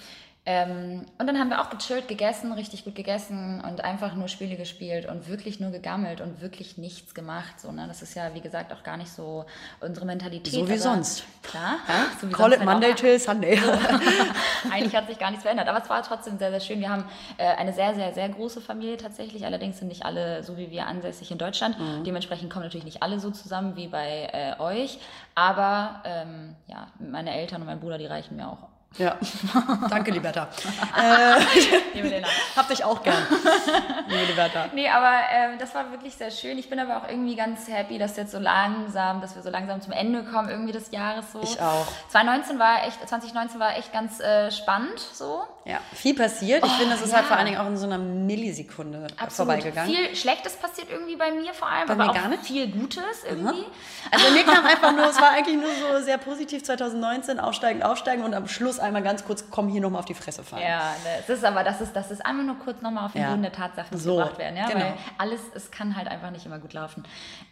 Ähm, 0.45 1.05
und 1.19 1.27
dann 1.27 1.37
haben 1.37 1.49
wir 1.49 1.61
auch 1.61 1.69
gechillt, 1.69 2.07
gegessen, 2.07 2.53
richtig 2.53 2.85
gut 2.85 2.95
gegessen 2.95 3.61
und 3.61 3.83
einfach 3.83 4.15
nur 4.15 4.29
Spiele 4.29 4.55
gespielt 4.55 5.05
und 5.05 5.27
wirklich 5.27 5.59
nur 5.59 5.69
gegammelt 5.69 6.21
und 6.21 6.41
wirklich 6.41 6.77
nichts 6.77 7.13
gemacht. 7.13 7.59
So, 7.59 7.71
ne? 7.71 7.85
Das 7.87 8.01
ist 8.01 8.15
ja, 8.15 8.33
wie 8.33 8.41
gesagt, 8.41 8.73
auch 8.73 8.81
gar 8.81 8.97
nicht 8.97 9.11
so 9.11 9.45
unsere 9.81 10.05
Mentalität. 10.05 10.53
So 10.53 10.67
wie 10.67 10.77
sonst. 10.77 11.23
Klar. 11.43 11.75
Ja? 11.87 12.05
So 12.19 12.29
wie 12.29 12.31
Call 12.31 12.53
it 12.53 12.63
Monday 12.63 12.95
till 12.95 13.19
Sunday. 13.19 13.59
Eigentlich 14.71 14.95
hat 14.95 15.07
sich 15.07 15.19
gar 15.19 15.29
nichts 15.29 15.43
verändert. 15.43 15.67
Aber 15.67 15.83
es 15.83 15.89
war 15.89 16.01
trotzdem 16.01 16.39
sehr, 16.39 16.51
sehr 16.51 16.61
schön. 16.61 16.79
Wir 16.79 16.89
haben 16.89 17.03
äh, 17.37 17.45
eine 17.55 17.73
sehr, 17.73 17.93
sehr, 17.93 18.13
sehr 18.13 18.29
große 18.29 18.61
Familie 18.61 18.97
tatsächlich. 18.97 19.45
Allerdings 19.45 19.77
sind 19.77 19.89
nicht 19.89 20.05
alle 20.05 20.43
so 20.43 20.57
wie 20.57 20.71
wir 20.71 20.87
ansässig 20.87 21.31
in 21.31 21.37
Deutschland. 21.37 21.77
Mhm. 21.77 22.05
Dementsprechend 22.05 22.49
kommen 22.51 22.63
natürlich 22.63 22.85
nicht 22.85 23.03
alle 23.03 23.19
so 23.19 23.29
zusammen 23.29 23.75
wie 23.75 23.87
bei 23.87 24.29
äh, 24.31 24.59
euch. 24.59 24.99
Aber 25.35 26.01
ähm, 26.05 26.55
ja, 26.67 26.87
meine 26.97 27.35
Eltern 27.35 27.61
und 27.61 27.67
mein 27.67 27.79
Bruder, 27.79 27.97
die 27.97 28.07
reichen 28.07 28.35
mir 28.35 28.47
auch 28.47 28.78
ja, 28.97 29.17
danke, 29.89 30.11
Liberta. 30.11 30.49
äh, 30.97 32.21
hab 32.55 32.67
dich 32.67 32.83
auch 32.83 33.03
gern, 33.03 33.21
liebe 34.07 34.25
Liberta. 34.25 34.65
Nee, 34.73 34.89
aber 34.89 35.13
äh, 35.31 35.57
das 35.57 35.75
war 35.75 35.91
wirklich 35.91 36.15
sehr 36.15 36.31
schön. 36.31 36.57
Ich 36.57 36.69
bin 36.69 36.79
aber 36.79 36.97
auch 36.97 37.07
irgendwie 37.07 37.35
ganz 37.35 37.67
happy, 37.67 37.99
dass 37.99 38.17
jetzt 38.17 38.31
so 38.31 38.39
langsam, 38.39 39.21
dass 39.21 39.35
wir 39.35 39.43
so 39.43 39.49
langsam 39.49 39.79
zum 39.81 39.93
Ende 39.93 40.23
kommen, 40.23 40.49
irgendwie 40.49 40.71
des 40.71 40.91
Jahres 40.91 41.31
so. 41.31 41.41
Ich 41.41 41.61
auch. 41.61 41.87
2019 42.09 42.57
war 42.57 42.87
echt, 42.87 43.07
2019 43.07 43.59
war 43.59 43.77
echt 43.77 43.93
ganz 43.93 44.19
äh, 44.19 44.49
spannend 44.51 44.99
so. 45.13 45.43
Ja, 45.65 45.77
viel 45.93 46.15
passiert. 46.15 46.65
Ich 46.65 46.71
oh, 46.71 46.77
finde, 46.77 46.95
das 46.95 47.03
ist 47.03 47.11
ja. 47.11 47.17
halt 47.17 47.27
vor 47.27 47.37
allen 47.37 47.45
Dingen 47.45 47.59
auch 47.59 47.67
in 47.67 47.77
so 47.77 47.85
einer 47.85 47.99
Millisekunde 47.99 49.05
Absolut. 49.17 49.33
vorbeigegangen. 49.33 49.93
Viel 49.93 50.15
Schlechtes 50.15 50.55
passiert 50.55 50.89
irgendwie 50.89 51.15
bei 51.15 51.31
mir 51.31 51.53
vor 51.53 51.69
allem, 51.69 51.85
bei 51.85 51.93
aber 51.93 52.07
mir 52.07 52.13
gar 52.13 52.27
nicht. 52.27 52.43
viel 52.43 52.67
Gutes 52.71 53.23
irgendwie. 53.23 53.61
Mhm. 53.61 53.65
Also 54.09 54.31
mir 54.33 54.43
kam 54.43 54.65
einfach 54.65 54.91
nur, 54.93 55.05
es 55.05 55.21
war 55.21 55.29
eigentlich 55.29 55.57
nur 55.57 55.69
so 55.69 56.03
sehr 56.03 56.17
positiv 56.17 56.63
2019, 56.63 57.39
aufsteigen, 57.39 57.83
aufsteigen 57.83 58.23
und 58.23 58.33
am 58.33 58.47
Schluss 58.47 58.78
einmal 58.79 59.01
ganz 59.01 59.25
kurz, 59.25 59.45
komm 59.49 59.69
hier 59.69 59.81
nochmal 59.81 59.99
auf 59.99 60.05
die 60.05 60.13
Fresse 60.13 60.43
fallen. 60.43 60.63
Ja, 60.63 60.95
das 61.27 61.37
ist 61.37 61.45
aber, 61.45 61.63
das 61.63 61.81
ist, 61.81 61.95
das 61.95 62.11
ist 62.11 62.25
einmal 62.25 62.45
nur 62.45 62.59
kurz 62.59 62.81
nochmal 62.81 63.05
auf 63.05 63.13
den 63.13 63.21
ja. 63.21 63.29
Boden 63.29 63.41
der 63.41 63.51
Tatsachen 63.51 63.97
so, 63.97 64.17
gebracht 64.17 64.37
werden. 64.37 64.57
Ja? 64.57 64.67
Genau. 64.67 64.85
Weil 64.85 64.93
alles, 65.17 65.41
es 65.53 65.71
kann 65.71 65.95
halt 65.95 66.07
einfach 66.07 66.31
nicht 66.31 66.45
immer 66.45 66.59
gut 66.59 66.73
laufen. 66.73 67.03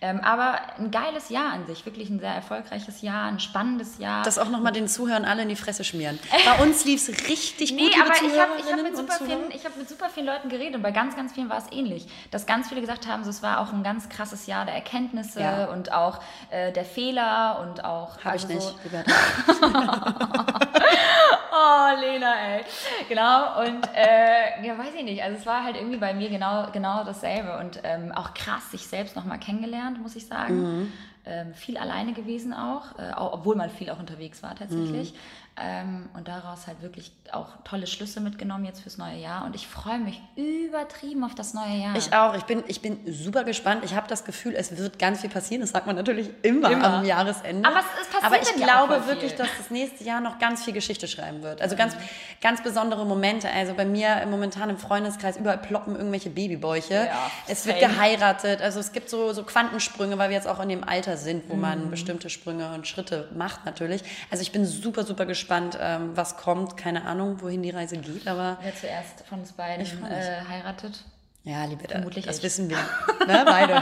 Ähm, 0.02 0.20
aber 0.22 0.60
ein 0.78 0.92
geiles 0.92 1.30
Jahr 1.30 1.54
an 1.54 1.66
sich, 1.66 1.86
wirklich 1.86 2.10
ein 2.10 2.20
sehr 2.20 2.34
erfolgreiches 2.34 3.02
Jahr, 3.02 3.28
ein 3.28 3.40
spannendes 3.40 3.98
Jahr. 3.98 4.24
Das 4.24 4.38
auch 4.38 4.50
nochmal 4.50 4.74
den 4.74 4.88
Zuhörern 4.88 5.26
alle 5.26 5.44
in 5.44 5.50
die 5.50 5.56
Fresse 5.56 5.84
schmieren. 5.84 6.20
Bei 6.46 6.64
uns 6.64 6.86
lief 6.86 7.08
es 7.08 7.30
richtig 7.30 7.74
nee, 7.74 7.84
gut, 7.84 7.96
aber 8.00 8.14
ich 8.14 8.40
habe 8.40 8.54
hab 8.54 8.84
mit, 8.84 8.98
super 8.98 9.26
vielen, 9.26 9.52
hab 9.52 9.78
mit 9.78 9.90
super 9.90 10.10
vielen 10.10 10.26
Leuten 10.26 10.50
geredet 10.50 10.76
und 10.76 10.82
bei 10.82 10.92
ganz, 10.92 11.16
ganz 11.16 11.34
vielen 11.34 11.50
war 11.50 11.58
es 11.58 11.72
ähnlich. 11.72 12.08
Dass 12.32 12.46
ganz 12.46 12.70
viele 12.70 12.82
gesagt 12.82 13.08
haben, 13.08 13.24
so, 13.24 13.30
es 13.30 13.44
war 13.44 13.60
auch 13.60 13.74
ein 13.74 13.84
ganz 13.84 14.10
krasses 14.10 14.46
Jahr 14.46 14.66
der 14.66 14.76
Erkenntnisse 14.76 15.42
ja. 15.42 15.66
und 15.66 15.92
auch 15.92 16.20
äh, 16.50 16.72
der 16.72 16.86
Fehler 16.86 17.60
und 17.62 17.84
auch. 17.84 18.18
Habe 18.20 18.32
also 18.32 18.48
ich 18.50 18.56
nicht. 18.56 18.76
oh, 21.52 22.00
Lena, 22.00 22.34
ey. 22.36 22.64
Genau, 23.10 23.62
und 23.62 23.88
äh, 23.96 24.66
ja, 24.66 24.78
weiß 24.78 24.94
ich 24.96 25.04
nicht. 25.04 25.24
Also 25.24 25.38
es 25.38 25.46
war 25.46 25.64
halt 25.64 25.76
irgendwie 25.76 25.98
bei 25.98 26.14
mir 26.14 26.30
genau, 26.30 26.68
genau 26.72 27.04
dasselbe 27.04 27.58
und 27.60 27.80
ähm, 27.84 28.12
auch 28.12 28.34
krass, 28.34 28.72
sich 28.72 28.88
selbst 28.88 29.16
nochmal 29.16 29.40
kennengelernt, 29.40 30.02
muss 30.02 30.16
ich 30.16 30.28
sagen. 30.28 30.62
Mhm. 30.62 30.94
Ähm, 31.26 31.54
viel 31.54 31.78
alleine 31.78 32.14
gewesen 32.14 32.54
auch, 32.54 32.98
äh, 32.98 33.12
obwohl 33.18 33.58
man 33.58 33.70
viel 33.70 33.90
auch 33.90 34.00
unterwegs 34.00 34.42
war 34.44 34.56
tatsächlich. 34.56 35.12
Mhm. 35.12 35.18
Ähm, 35.60 36.10
und 36.14 36.28
daraus 36.28 36.68
halt 36.68 36.84
wirklich 36.84 37.12
auch 37.32 37.48
tolle 37.64 37.88
Schlüsse 37.88 38.22
mitgenommen 38.22 38.64
jetzt 38.64 38.82
fürs 38.82 39.00
neue 39.00 39.18
Jahr. 39.18 39.44
Und 39.44 39.56
ich 39.56 39.68
freue 39.68 39.98
mich 39.98 40.22
übertrieben 40.36 41.24
auf 41.24 41.34
das 41.34 41.56
neue 41.56 41.76
Jahr. 41.82 41.96
Ich 41.96 42.14
auch. 42.14 42.36
Ich 42.36 42.44
bin, 42.44 42.64
ich 42.68 42.80
bin 42.80 43.00
super 43.12 43.44
gespannt. 43.44 43.84
Ich 43.84 43.96
habe 43.96 44.08
das 44.08 44.24
Gefühl, 44.24 44.54
es 44.56 44.78
wird 44.78 45.00
ganz 45.00 45.22
viel 45.22 45.32
passieren. 45.32 45.62
Das 45.62 45.72
sagt 45.72 45.88
man 45.88 45.96
natürlich 45.96 46.30
immer, 46.44 46.70
immer. 46.70 47.00
am 47.00 47.06
Jahresende. 47.06 47.68
Aber, 47.68 47.80
es, 47.80 47.86
es 48.02 48.08
passiert 48.08 48.24
Aber 48.24 48.42
ich 48.42 48.64
glaube 48.64 49.08
wirklich, 49.08 49.36
dass 49.36 49.50
das 49.58 49.72
nächste 49.72 50.04
Jahr 50.04 50.22
noch 50.22 50.38
ganz 50.38 50.64
viel 50.64 50.74
Geschichte 50.74 51.07
schreiben 51.08 51.42
wird. 51.44 51.62
Also 51.62 51.76
ganz, 51.76 51.96
ganz 52.42 52.62
besondere 52.62 53.06
Momente. 53.06 53.50
Also 53.50 53.74
bei 53.74 53.86
mir 53.86 54.26
momentan 54.30 54.70
im 54.70 54.78
Freundeskreis 54.78 55.38
überall 55.38 55.58
ploppen 55.58 55.96
irgendwelche 55.96 56.30
Babybäuche. 56.30 56.94
Ja, 56.94 57.32
es 57.48 57.66
wird 57.66 57.80
geheiratet. 57.80 58.62
Also 58.62 58.80
es 58.80 58.92
gibt 58.92 59.10
so, 59.10 59.34
so 59.34 59.44
Quantensprünge, 59.44 60.18
weil 60.18 60.30
wir 60.30 60.36
jetzt 60.36 60.48
auch 60.48 60.60
in 60.60 60.70
dem 60.70 60.84
Alter 60.84 61.18
sind, 61.18 61.50
wo 61.50 61.56
mhm. 61.56 61.62
man 61.62 61.90
bestimmte 61.90 62.30
Sprünge 62.30 62.74
und 62.74 62.88
Schritte 62.88 63.30
macht 63.36 63.66
natürlich. 63.66 64.04
Also 64.30 64.42
ich 64.42 64.52
bin 64.52 64.66
super, 64.66 65.04
super 65.04 65.26
gespannt 65.26 65.48
gespannt, 65.48 65.78
ähm, 65.80 66.16
was 66.16 66.38
kommt. 66.38 66.78
Keine 66.78 67.06
Ahnung, 67.06 67.42
wohin 67.42 67.62
die 67.62 67.70
Reise 67.70 67.98
geht, 67.98 68.28
aber. 68.28 68.58
Wer 68.62 68.76
zuerst 68.76 69.24
von 69.28 69.40
uns 69.40 69.54
beiden 69.54 69.86
äh, 69.86 70.42
heiratet? 70.50 71.04
Ja, 71.48 71.64
liebe 71.64 71.88
Vermutlich 71.88 72.26
das 72.26 72.38
ich. 72.40 72.44
wissen 72.44 72.70
wir. 72.70 72.78
ne, 73.26 73.44
beide. 73.46 73.82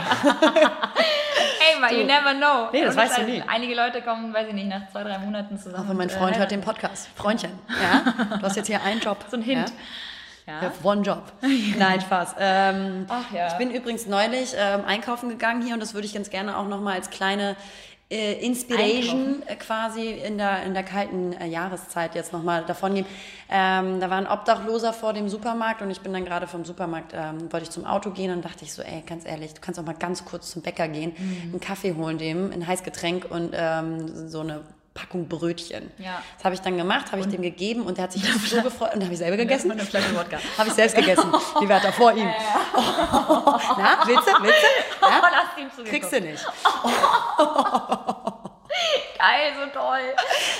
hey, 1.58 1.80
but 1.80 1.90
you 1.90 2.04
never 2.04 2.32
know. 2.34 2.68
Nee, 2.72 2.84
das 2.84 2.94
Und 2.94 3.02
weißt 3.02 3.18
du 3.18 3.22
nie. 3.24 3.42
Einige 3.46 3.74
Leute 3.74 4.02
kommen, 4.02 4.32
weiß 4.32 4.46
ich 4.48 4.54
nicht, 4.54 4.68
nach 4.68 4.88
zwei, 4.92 5.02
drei 5.02 5.18
Monaten 5.18 5.58
zusammen. 5.58 5.84
Aber 5.84 5.94
mein 5.94 6.08
Freund 6.08 6.38
hört 6.38 6.52
den 6.52 6.60
Podcast. 6.60 7.08
Freundchen, 7.16 7.50
ja? 7.68 8.36
Du 8.36 8.42
hast 8.42 8.56
jetzt 8.56 8.68
hier 8.68 8.82
einen 8.82 9.00
Job. 9.00 9.18
So 9.30 9.36
ein 9.36 9.42
Hint. 9.42 9.72
Ja? 10.46 10.62
Ja. 10.62 10.72
One 10.84 11.02
Job. 11.02 11.32
Nein, 11.76 12.00
Spaß. 12.00 12.36
Ähm, 12.38 13.06
Ach, 13.08 13.24
ja. 13.34 13.48
Ich 13.48 13.54
bin 13.54 13.72
übrigens 13.72 14.06
neulich 14.06 14.54
ähm, 14.56 14.84
einkaufen 14.86 15.28
gegangen 15.28 15.60
hier 15.60 15.74
und 15.74 15.80
das 15.80 15.92
würde 15.92 16.06
ich 16.06 16.14
ganz 16.14 16.30
gerne 16.30 16.56
auch 16.56 16.68
nochmal 16.68 16.94
als 16.94 17.10
kleine 17.10 17.56
äh, 18.08 18.34
Inspiration 18.44 19.42
Einkaufen. 19.42 19.58
quasi 19.58 20.10
in 20.10 20.38
der, 20.38 20.62
in 20.62 20.74
der 20.74 20.84
kalten 20.84 21.32
äh, 21.32 21.46
Jahreszeit 21.46 22.14
jetzt 22.14 22.32
nochmal 22.32 22.64
davon 22.64 22.94
gehen. 22.94 23.06
Ähm, 23.50 24.00
da 24.00 24.10
war 24.10 24.18
ein 24.18 24.28
Obdachloser 24.28 24.92
vor 24.92 25.12
dem 25.12 25.28
Supermarkt 25.28 25.82
und 25.82 25.90
ich 25.90 26.00
bin 26.00 26.12
dann 26.12 26.24
gerade 26.24 26.46
vom 26.46 26.64
Supermarkt, 26.64 27.12
ähm, 27.14 27.52
wollte 27.52 27.64
ich 27.64 27.70
zum 27.70 27.84
Auto 27.84 28.10
gehen 28.10 28.32
und 28.32 28.44
dachte 28.44 28.64
ich 28.64 28.72
so, 28.72 28.82
ey, 28.82 29.02
ganz 29.06 29.26
ehrlich, 29.26 29.54
du 29.54 29.60
kannst 29.60 29.80
auch 29.80 29.84
mal 29.84 29.94
ganz 29.94 30.24
kurz 30.24 30.50
zum 30.50 30.62
Bäcker 30.62 30.86
gehen, 30.88 31.14
mhm. 31.18 31.52
einen 31.52 31.60
Kaffee 31.60 31.94
holen 31.94 32.18
dem, 32.18 32.52
ein 32.52 32.66
Heißgetränk 32.66 33.26
und 33.28 33.50
ähm, 33.54 34.28
so 34.28 34.40
eine 34.40 34.62
Packung 34.96 35.28
Brötchen. 35.28 35.90
Ja. 35.98 36.22
Das 36.36 36.44
habe 36.44 36.54
ich 36.54 36.60
dann 36.62 36.76
gemacht, 36.76 37.12
habe 37.12 37.20
ich 37.20 37.28
dem 37.28 37.42
gegeben 37.42 37.82
und 37.82 37.98
der 37.98 38.04
hat 38.04 38.12
sich 38.12 38.22
so 38.50 38.62
gefreut 38.62 38.94
und 38.94 39.02
habe 39.02 39.12
ich 39.12 39.18
selber 39.18 39.36
gegessen. 39.36 39.70
Eine 39.70 39.84
Flasche 39.84 40.16
Wodka. 40.16 40.38
Habe 40.58 40.68
ich 40.68 40.74
selbst 40.74 40.96
gegessen. 40.96 41.32
Die 41.60 41.68
war 41.68 41.80
da 41.80 41.92
vor 41.92 42.12
ihm. 42.12 42.28
Oh. 42.74 42.80
Na, 43.78 43.98
willst 44.06 44.26
du? 44.26 44.42
Willst 44.42 44.62
du? 44.62 45.06
Ja? 45.06 45.22
Oh, 45.22 45.82
Kriegst 45.84 46.12
du 46.12 46.20
nicht. 46.20 46.44
Geil, 49.18 49.52
so 49.54 49.78
toll. 49.78 50.00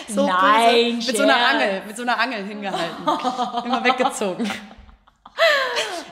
So 0.09 0.27
Nein, 0.27 0.96
Mit 0.99 1.16
so 1.16 1.22
einer 1.22 1.37
Angel, 1.37 1.83
mit 1.87 1.96
so 1.96 2.03
einer 2.03 2.18
Angel 2.18 2.44
hingehalten. 2.44 3.05
Immer 3.64 3.85
weggezogen. 3.85 4.51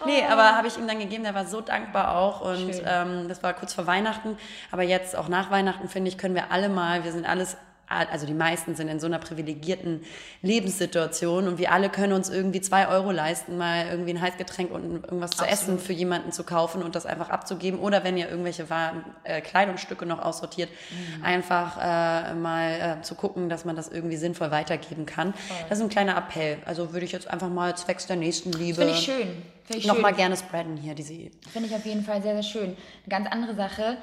Nee, 0.07 0.25
aber 0.31 0.57
habe 0.57 0.69
ich 0.69 0.77
ihm 0.77 0.87
dann 0.87 0.99
gegeben, 0.99 1.25
der 1.25 1.35
war 1.35 1.47
so 1.47 1.61
dankbar 1.61 2.17
auch 2.17 2.43
und 2.43 2.71
ähm, 2.85 3.27
das 3.29 3.43
war 3.43 3.55
kurz 3.55 3.73
vor 3.73 3.87
Weihnachten, 3.87 4.37
aber 4.71 4.83
jetzt 4.83 5.17
auch 5.17 5.29
nach 5.29 5.51
Weihnachten, 5.51 5.89
finde 5.89 6.11
ich, 6.11 6.19
können 6.19 6.35
wir 6.35 6.51
alle 6.53 6.69
mal, 6.69 7.05
wir 7.05 7.13
sind 7.13 7.27
alles 7.27 7.57
also 7.95 8.27
die 8.27 8.35
meisten 8.35 8.75
sind 8.75 8.89
in 8.89 9.01
so 9.01 9.07
einer 9.07 9.19
privilegierten 9.19 10.03
Lebenssituation 10.43 11.49
und 11.49 11.59
wir 11.59 11.73
alle 11.73 11.89
können 11.89 12.13
uns 12.13 12.29
irgendwie 12.29 12.61
zwei 12.61 12.89
Euro 12.89 13.11
leisten, 13.11 13.57
mal 13.57 13.87
irgendwie 13.91 14.11
ein 14.11 14.21
Heißgetränk 14.21 14.71
und 14.71 15.05
irgendwas 15.05 15.33
zu 15.33 15.45
essen 15.45 15.79
für 15.79 15.93
jemanden 15.93 16.33
zu 16.33 16.45
kaufen 16.45 16.83
und 16.83 16.95
das 16.95 17.07
einfach 17.07 17.31
abzugeben. 17.31 17.81
Oder 17.81 18.05
wenn 18.05 18.17
ihr 18.17 18.29
irgendwelche 18.29 18.71
Waren, 18.71 19.05
äh, 19.25 19.41
Kleidungsstücke 19.41 20.07
noch 20.07 20.21
aussortiert, 20.21 20.71
mhm. 20.71 21.25
einfach 21.25 21.77
äh, 21.77 22.35
mal 22.35 22.99
äh, 23.01 23.03
zu 23.03 23.15
gucken, 23.15 23.49
dass 23.49 23.65
man 23.65 23.77
das 23.77 23.89
irgendwie 23.89 24.17
sinnvoll 24.17 24.51
weitergeben 24.51 25.07
kann. 25.07 25.35
Voll. 25.35 25.57
Das 25.69 25.79
ist 25.79 25.85
ein 25.85 25.91
kleiner 25.91 26.17
Appell. 26.17 26.59
Also 26.67 26.93
würde 26.93 27.05
ich 27.05 27.13
jetzt 27.13 27.29
einfach 27.29 27.49
mal 27.49 27.77
zwecks 27.77 28.07
der 28.07 28.17
Nächstenliebe. 28.17 28.77
Finde 28.77 28.95
ich 28.95 29.05
schön. 29.05 29.43
Find 29.65 29.87
noch 29.87 29.99
mal 29.99 30.13
gerne 30.13 30.37
spreaden 30.37 30.77
hier 30.77 30.95
diese. 30.95 31.15
Finde 31.53 31.69
ich 31.69 31.75
auf 31.75 31.87
jeden 31.87 32.05
Fall 32.05 32.23
sehr, 32.23 32.35
sehr 32.35 32.43
schön. 32.43 32.65
Eine 32.65 33.09
ganz 33.09 33.29
andere 33.31 33.55
Sache. 33.55 33.97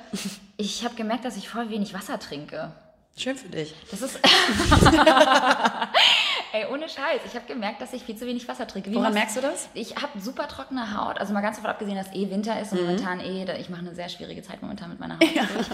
Ich 0.57 0.83
habe 0.83 0.95
gemerkt, 0.95 1.25
dass 1.25 1.37
ich 1.37 1.49
voll 1.49 1.69
wenig 1.69 1.93
Wasser 1.93 2.19
trinke. 2.19 2.71
Schön 3.17 3.37
für 3.37 3.49
dich. 3.49 3.75
Das 3.91 4.01
ist. 4.01 4.19
Ey, 6.53 6.65
ohne 6.69 6.89
Scheiß. 6.89 7.21
Ich 7.25 7.33
habe 7.35 7.45
gemerkt, 7.47 7.81
dass 7.81 7.93
ich 7.93 8.03
viel 8.03 8.17
zu 8.17 8.25
wenig 8.27 8.45
Wasser 8.47 8.67
trinke. 8.67 8.91
Wie 8.91 8.95
Woran 8.95 9.13
merkst 9.13 9.37
du 9.37 9.41
das? 9.41 9.69
Ich 9.73 9.95
habe 9.95 10.19
super 10.19 10.49
trockene 10.49 10.97
Haut. 10.99 11.17
Also 11.17 11.33
mal 11.33 11.39
ganz 11.39 11.55
davon 11.55 11.69
abgesehen, 11.71 11.95
dass 11.95 12.11
eh 12.13 12.29
Winter 12.29 12.59
ist 12.59 12.73
Mhm. 12.73 12.79
und 12.79 12.85
momentan 12.87 13.19
eh, 13.21 13.57
ich 13.57 13.69
mache 13.69 13.79
eine 13.81 13.95
sehr 13.95 14.09
schwierige 14.09 14.41
Zeit 14.43 14.61
momentan 14.61 14.89
mit 14.89 14.99
meiner 14.99 15.13
Haut 15.13 15.21
durch. 15.21 15.67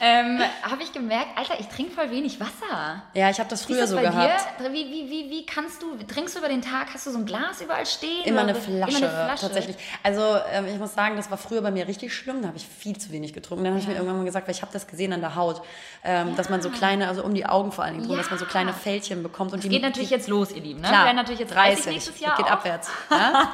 Ähm, 0.00 0.40
habe 0.62 0.82
ich 0.82 0.92
gemerkt, 0.92 1.28
Alter, 1.38 1.54
ich 1.60 1.68
trinke 1.68 1.92
voll 1.92 2.10
wenig 2.10 2.40
Wasser. 2.40 3.02
Ja, 3.14 3.30
ich 3.30 3.38
habe 3.38 3.48
das 3.48 3.64
früher 3.64 3.80
das 3.82 3.90
so 3.90 3.96
bei 3.96 4.02
gehabt. 4.02 4.40
dir? 4.60 4.72
Wie, 4.72 4.86
wie, 4.90 5.08
wie, 5.10 5.30
wie 5.30 5.46
kannst 5.46 5.80
du, 5.82 5.94
trinkst 6.04 6.34
du 6.34 6.40
über 6.40 6.48
den 6.48 6.62
Tag, 6.62 6.88
hast 6.92 7.06
du 7.06 7.10
so 7.12 7.18
ein 7.18 7.26
Glas 7.26 7.60
überall 7.60 7.86
stehen? 7.86 8.24
Immer 8.24 8.40
eine, 8.40 8.56
Flasche, 8.56 8.98
Immer 8.98 9.08
eine 9.08 9.26
Flasche. 9.26 9.42
tatsächlich. 9.42 9.76
Also 10.02 10.20
ähm, 10.52 10.66
ich 10.66 10.78
muss 10.80 10.94
sagen, 10.94 11.14
das 11.16 11.30
war 11.30 11.38
früher 11.38 11.62
bei 11.62 11.70
mir 11.70 11.86
richtig 11.86 12.12
schlimm. 12.12 12.42
Da 12.42 12.48
habe 12.48 12.56
ich 12.56 12.66
viel 12.66 12.98
zu 12.98 13.12
wenig 13.12 13.32
getrunken. 13.34 13.62
Dann 13.62 13.74
habe 13.74 13.80
ich 13.80 13.86
mir 13.86 13.94
irgendwann 13.94 14.16
mal 14.18 14.24
gesagt, 14.24 14.48
weil 14.48 14.54
ich 14.56 14.62
habe 14.62 14.72
das 14.72 14.88
gesehen 14.88 15.12
an 15.12 15.20
der 15.20 15.36
Haut, 15.36 15.62
ähm, 16.02 16.34
dass 16.34 16.48
man 16.50 16.60
so 16.60 16.70
kleine, 16.70 17.06
also 17.06 17.22
um 17.22 17.34
die 17.34 17.46
Augen 17.46 17.70
vor 17.70 17.84
allen 17.84 17.94
Dingen 17.94 18.06
drum, 18.06 18.16
Ja. 18.16 18.22
dass 18.22 18.30
man 18.30 18.40
so 18.40 18.46
kleine 18.46 18.72
Fältchen 18.72 19.22
bekommt. 19.22 19.52
Und 19.52 19.58
Es 19.58 19.62
die, 19.62 19.68
geht 19.68 19.82
natürlich 19.82 20.08
die, 20.08 20.14
jetzt 20.14 20.23
los, 20.28 20.50
ihr 20.52 20.60
Lieben. 20.62 20.80
Ne? 20.80 20.88
Klar, 20.88 21.00
Wir 21.02 21.06
werden 21.06 21.16
natürlich 21.16 21.40
jetzt 21.40 21.54
30 21.54 21.74
30, 21.84 21.92
nächstes 21.92 22.20
Jahr 22.20 22.36
geht 22.36 22.46
auch. 22.46 22.50
abwärts. 22.52 22.90
Ja? 23.10 23.50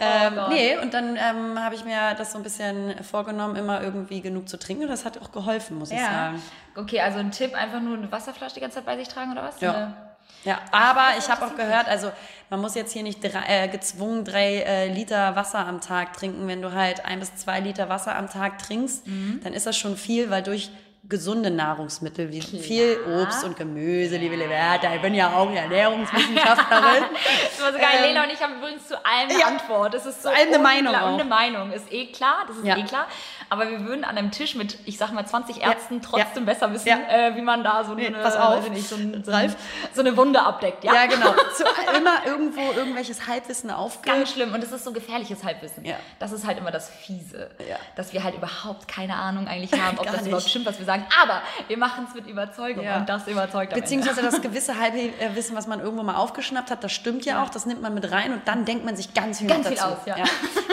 ähm, 0.00 0.34
Gott. 0.34 0.48
nee, 0.50 0.76
und 0.78 0.92
dann 0.94 1.16
ähm, 1.16 1.62
habe 1.62 1.74
ich 1.74 1.84
mir 1.84 2.14
das 2.16 2.32
so 2.32 2.38
ein 2.38 2.42
bisschen 2.44 3.02
vorgenommen, 3.04 3.56
immer 3.56 3.82
irgendwie 3.82 4.20
genug 4.20 4.48
zu 4.48 4.58
trinken. 4.58 4.84
Und 4.84 4.90
das 4.90 5.04
hat 5.04 5.20
auch 5.20 5.32
geholfen, 5.32 5.78
muss 5.78 5.90
ich 5.90 5.98
Ja. 5.98 6.06
sagen. 6.10 6.42
Okay, 6.76 7.00
also 7.00 7.18
ein 7.18 7.30
Tipp, 7.30 7.54
einfach 7.54 7.80
nur 7.80 7.96
eine 7.96 8.10
Wasserflasche 8.12 8.54
die 8.54 8.60
ganze 8.60 8.76
Zeit 8.76 8.86
bei 8.86 8.96
sich 8.96 9.08
tragen 9.08 9.32
oder 9.32 9.42
was? 9.44 9.60
Ja. 9.60 9.72
Eine- 9.74 9.96
Ja, 10.44 10.58
aber 10.70 11.14
das 11.16 11.24
ich 11.24 11.30
habe 11.30 11.44
auch 11.46 11.56
gehört, 11.56 11.88
also 11.88 12.12
man 12.50 12.60
muss 12.60 12.74
jetzt 12.74 12.92
hier 12.92 13.02
nicht 13.02 13.20
drei, 13.22 13.42
äh, 13.64 13.68
gezwungen 13.68 14.24
drei 14.24 14.58
äh, 14.58 14.88
Liter 14.92 15.34
Wasser 15.34 15.66
am 15.66 15.80
Tag 15.80 16.12
trinken. 16.12 16.46
Wenn 16.46 16.62
du 16.62 16.72
halt 16.72 17.04
ein 17.04 17.18
bis 17.20 17.34
zwei 17.36 17.60
Liter 17.60 17.88
Wasser 17.88 18.14
am 18.16 18.28
Tag 18.30 18.58
trinkst, 18.58 19.06
Mhm. 19.06 19.40
dann 19.42 19.52
ist 19.54 19.66
das 19.66 19.76
schon 19.76 19.96
viel, 19.96 20.30
weil 20.30 20.42
durch 20.42 20.70
gesunde 21.08 21.50
Nahrungsmittel 21.50 22.30
wie 22.32 22.40
viel 22.42 22.98
Obst 23.20 23.44
und 23.44 23.56
Gemüse, 23.56 24.16
liebe 24.16 24.36
Liberta, 24.36 24.94
ich 24.94 25.00
bin 25.00 25.14
ja 25.14 25.32
auch 25.34 25.48
eine 25.48 25.60
Ernährungswissenschaftlerin. 25.60 27.04
Das 27.44 27.60
war 27.62 27.72
so 27.72 27.78
geil. 27.78 28.02
Lena 28.02 28.24
und 28.24 28.32
ich 28.32 28.40
haben 28.42 28.56
übrigens 28.56 28.88
zu 28.88 28.94
allem 29.04 29.30
eine 29.30 29.38
ja. 29.38 29.46
Antwort. 29.46 29.94
Das 29.94 30.06
ist 30.06 30.22
so 30.22 30.28
allem 30.28 30.48
eine 30.48 30.58
Meinung. 30.58 30.94
Und 30.94 31.20
eine 31.20 31.24
Meinung. 31.24 31.72
Ist 31.72 31.92
eh 31.92 32.06
klar, 32.06 32.44
das 32.46 32.56
ist 32.56 32.64
Ja. 32.66 32.76
eh 32.76 32.82
klar. 32.84 33.06
Aber 33.48 33.70
wir 33.70 33.84
würden 33.86 34.04
an 34.04 34.16
einem 34.18 34.30
Tisch 34.30 34.54
mit, 34.54 34.78
ich 34.86 34.98
sag 34.98 35.12
mal, 35.12 35.24
20 35.26 35.62
Ärzten 35.62 36.02
trotzdem 36.02 36.46
Ja. 36.46 36.52
besser 36.52 36.72
wissen, 36.72 36.88
Ja. 36.88 36.98
äh, 37.08 37.36
wie 37.36 37.42
man 37.42 37.62
da 37.62 37.84
so 37.84 37.92
eine, 37.92 38.10
pass 38.10 38.36
auf. 38.36 38.68
nicht, 38.70 38.88
so, 38.88 38.96
ein, 38.96 39.22
so, 39.24 39.30
Ralf. 39.30 39.56
so 39.94 40.00
eine 40.00 40.16
Wunde 40.16 40.40
abdeckt. 40.42 40.82
Ja, 40.84 40.94
Ja, 40.94 41.06
genau. 41.06 41.32
Zu, 41.54 41.64
immer 41.96 42.26
irgendwo 42.26 42.60
irgendwelches 42.72 43.26
Halbwissen 43.26 43.70
aufge... 43.70 44.08
Ganz 44.10 44.32
schlimm. 44.32 44.52
Und 44.54 44.62
es 44.64 44.72
ist 44.72 44.84
so 44.84 44.92
gefährliches 44.92 45.44
Halbwissen. 45.44 45.84
Ja. 45.84 45.96
Das 46.18 46.32
ist 46.32 46.46
halt 46.46 46.58
immer 46.58 46.70
das 46.70 46.88
Fiese. 46.90 47.50
Ja. 47.68 47.76
Dass 47.94 48.12
wir 48.12 48.24
halt 48.24 48.34
überhaupt 48.34 48.88
keine 48.88 49.14
Ahnung 49.14 49.46
eigentlich 49.48 49.72
haben, 49.80 49.98
ob 49.98 50.04
Gar 50.04 50.12
das 50.14 50.22
nicht. 50.22 50.28
überhaupt 50.32 50.48
stimmt, 50.48 50.66
was 50.66 50.78
wir 50.78 50.86
sagen. 50.86 51.06
Aber 51.22 51.40
wir 51.68 51.78
machen 51.78 52.06
es 52.08 52.14
mit 52.14 52.26
Überzeugung. 52.26 52.84
Ja. 52.84 52.96
Und 52.96 53.08
das 53.08 53.26
überzeugt 53.28 53.72
am 53.72 53.78
Ende. 53.78 53.80
Beziehungsweise 53.80 54.22
das 54.22 54.40
gewisse 54.42 54.78
Halbwissen, 54.78 55.56
was 55.56 55.66
man 55.66 55.80
irgendwo 55.80 56.02
mal 56.02 56.16
aufgeschnappt 56.16 56.70
hat, 56.70 56.82
das 56.84 56.92
stimmt 56.92 57.24
ja, 57.24 57.42
auch, 57.42 57.48
das 57.50 57.66
nimmt 57.66 57.82
man 57.82 57.94
mit 57.94 58.10
rein 58.10 58.32
und 58.32 58.46
dann 58.48 58.64
denkt 58.64 58.84
man 58.84 58.96
sich 58.96 59.14
ganz 59.14 59.38
viel 59.38 59.46
Ganz 59.48 59.64
noch 59.64 59.68
viel 59.70 59.76
dazu. 59.78 59.92
aus, 59.92 60.06
ja. 60.06 60.16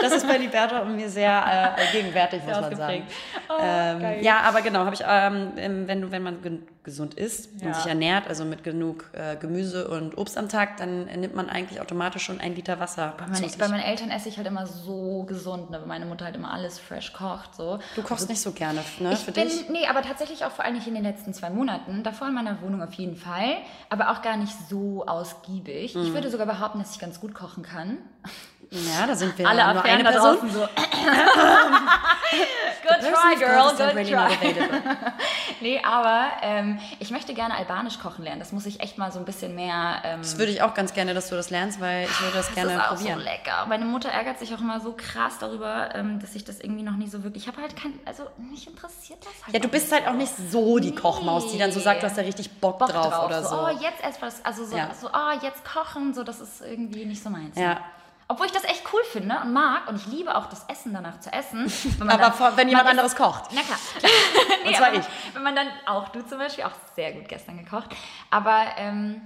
Das 0.00 0.12
ist 0.12 0.26
bei 0.26 0.36
Liberta 0.38 0.80
und 0.80 0.96
mir 0.96 1.08
sehr 1.08 1.74
äh, 1.78 1.92
gegenwärtig, 1.92 2.42
muss 2.42 2.54
Sehr 2.54 2.63
man 2.70 2.76
sagen. 2.76 3.02
Oh, 3.48 3.52
ähm, 3.60 4.22
ja, 4.22 4.40
aber 4.40 4.62
genau, 4.62 4.80
habe 4.84 4.94
ich, 4.94 5.02
ähm, 5.06 5.52
wenn, 5.54 6.00
du, 6.02 6.10
wenn 6.10 6.22
man 6.22 6.38
gesund 6.82 7.14
isst 7.14 7.48
Ja. 7.60 7.68
und 7.68 7.76
sich 7.76 7.86
ernährt, 7.86 8.28
also 8.28 8.44
mit 8.44 8.62
genug 8.62 9.06
äh, 9.12 9.36
Gemüse 9.36 9.88
und 9.88 10.18
Obst 10.18 10.36
am 10.36 10.48
Tag, 10.50 10.76
dann 10.76 11.06
nimmt 11.06 11.34
man 11.34 11.48
eigentlich 11.48 11.80
automatisch 11.80 12.24
schon 12.24 12.40
ein 12.40 12.54
Liter 12.54 12.78
Wasser. 12.78 13.14
Bei, 13.16 13.32
sich. 13.34 13.56
bei 13.56 13.68
meinen 13.68 13.82
Eltern 13.82 14.10
esse 14.10 14.28
ich 14.28 14.36
halt 14.36 14.46
immer 14.46 14.66
so 14.66 15.22
gesund, 15.24 15.70
ne? 15.70 15.80
weil 15.80 15.86
meine 15.86 16.04
Mutter 16.06 16.26
halt 16.26 16.36
immer 16.36 16.52
alles 16.52 16.78
fresh 16.78 17.12
kocht. 17.14 17.54
So. 17.54 17.78
du 17.96 18.02
kochst 18.02 18.28
nicht 18.28 18.40
so 18.42 18.52
gerne, 18.52 18.80
ne, 18.98 19.12
Ich 19.14 19.20
für 19.20 19.32
bin, 19.32 19.44
dich? 19.48 19.68
nee, 19.70 19.86
aber 19.88 20.02
tatsächlich 20.02 20.44
auch 20.44 20.50
vor 20.50 20.64
allem 20.64 20.74
nicht 20.74 20.86
in 20.86 20.94
den 20.94 21.04
letzten 21.04 21.32
zwei 21.32 21.48
Monaten. 21.48 22.02
Davor 22.02 22.28
in 22.28 22.34
meiner 22.34 22.60
Wohnung 22.60 22.82
auf 22.82 22.92
jeden 22.94 23.16
Fall, 23.16 23.56
aber 23.88 24.10
auch 24.10 24.20
gar 24.20 24.36
nicht 24.36 24.52
so 24.68 25.04
ausgiebig. 25.06 25.94
Mhm. 25.94 26.02
Ich 26.02 26.12
würde 26.12 26.30
sogar 26.30 26.46
behaupten, 26.46 26.80
dass 26.80 26.94
ich 26.94 27.00
ganz 27.00 27.18
gut 27.20 27.34
kochen 27.34 27.62
kann. 27.62 27.98
Ja, 28.70 29.06
da 29.06 29.14
sind 29.14 29.38
wir 29.38 29.46
Alle 29.48 29.72
nur 29.74 29.84
eine 29.84 30.02
da 30.02 30.10
Person. 30.10 30.50
so. 30.50 30.60
good 32.86 33.00
try, 33.00 33.34
girl, 33.38 33.70
good 33.76 33.94
really 33.94 34.10
try. 34.12 34.54
Nee, 35.60 35.80
aber 35.82 36.28
ähm, 36.42 36.78
ich 36.98 37.10
möchte 37.10 37.32
gerne 37.34 37.54
albanisch 37.54 37.98
kochen 37.98 38.24
lernen. 38.24 38.40
Das 38.40 38.52
muss 38.52 38.66
ich 38.66 38.80
echt 38.80 38.98
mal 38.98 39.10
so 39.12 39.18
ein 39.18 39.24
bisschen 39.24 39.54
mehr. 39.54 40.02
Ähm, 40.04 40.20
Das 40.20 40.36
würde 40.38 40.52
ich 40.52 40.62
auch 40.62 40.74
ganz 40.74 40.92
gerne, 40.92 41.14
dass 41.14 41.28
du 41.30 41.36
das 41.36 41.50
lernst, 41.50 41.80
weil 41.80 42.04
ich 42.04 42.20
würde 42.20 42.36
das 42.36 42.46
das 42.46 42.54
gerne 42.54 42.74
ist 42.74 42.80
auch 42.80 42.88
probieren. 42.96 43.18
so 43.18 43.24
lecker. 43.24 43.66
Meine 43.68 43.84
Mutter 43.84 44.10
ärgert 44.10 44.38
sich 44.38 44.52
auch 44.54 44.60
immer 44.60 44.80
so 44.80 44.94
krass 44.96 45.38
darüber, 45.38 45.94
ähm, 45.94 46.20
dass 46.20 46.34
ich 46.34 46.44
das 46.44 46.60
irgendwie 46.60 46.82
noch 46.82 46.96
nie 46.96 47.08
so 47.08 47.22
wirklich. 47.24 47.44
Ich 47.44 47.48
habe 47.48 47.60
halt 47.62 47.76
kein. 47.76 47.98
Also, 48.04 48.24
mich 48.38 48.66
interessiert 48.66 49.20
das 49.24 49.32
halt. 49.44 49.54
Ja, 49.54 49.60
du 49.60 49.68
bist 49.68 49.90
halt 49.92 50.06
auch 50.06 50.12
nicht 50.14 50.32
so 50.50 50.78
die 50.78 50.94
Kochmaus, 50.94 51.50
die 51.52 51.58
dann 51.58 51.72
so 51.72 51.80
sagt, 51.80 52.02
du 52.02 52.06
hast 52.06 52.18
da 52.18 52.22
richtig 52.22 52.50
Bock, 52.60 52.78
Bock 52.78 52.90
drauf, 52.90 53.08
drauf, 53.08 53.26
oder 53.26 53.42
so. 53.42 53.56
Oh, 53.56 53.68
jetzt 53.80 54.02
etwas. 54.04 54.44
Also, 54.44 54.64
so, 54.66 54.76
Ja. 54.76 54.90
so, 55.00 55.08
oh, 55.08 55.38
jetzt 55.42 55.64
kochen. 55.64 56.14
So, 56.14 56.22
das 56.24 56.40
ist 56.40 56.60
irgendwie 56.62 57.04
nicht 57.06 57.22
so 57.22 57.30
meins. 57.30 57.56
Ja. 57.56 57.78
Obwohl 58.26 58.46
ich 58.46 58.52
das 58.52 58.64
echt 58.64 58.82
cool 58.92 59.02
finde 59.12 59.38
und 59.44 59.52
mag 59.52 59.86
und 59.88 59.96
ich 59.96 60.06
liebe 60.06 60.34
auch 60.34 60.46
das 60.46 60.64
Essen 60.68 60.94
danach 60.94 61.20
zu 61.20 61.30
essen. 61.32 61.66
Wenn 61.98 62.08
Aber 62.10 62.30
dann- 62.30 62.56
wenn 62.56 62.68
jemand 62.68 62.86
man 62.86 62.92
anderes 62.98 63.14
kocht. 63.16 63.50
Na 63.52 63.60
klar. 63.62 63.78
nee, 64.62 64.68
Und 64.68 64.76
zwar 64.76 64.88
aber 64.88 64.96
ich. 64.96 65.04
Wenn 65.34 65.42
man 65.42 65.54
dann, 65.54 65.68
auch 65.86 66.08
du 66.08 66.24
zum 66.26 66.38
Beispiel, 66.38 66.64
auch 66.64 66.70
sehr 66.96 67.12
gut 67.12 67.28
gestern 67.28 67.62
gekocht. 67.62 67.90
Aber 68.30 68.64
ähm, 68.78 69.20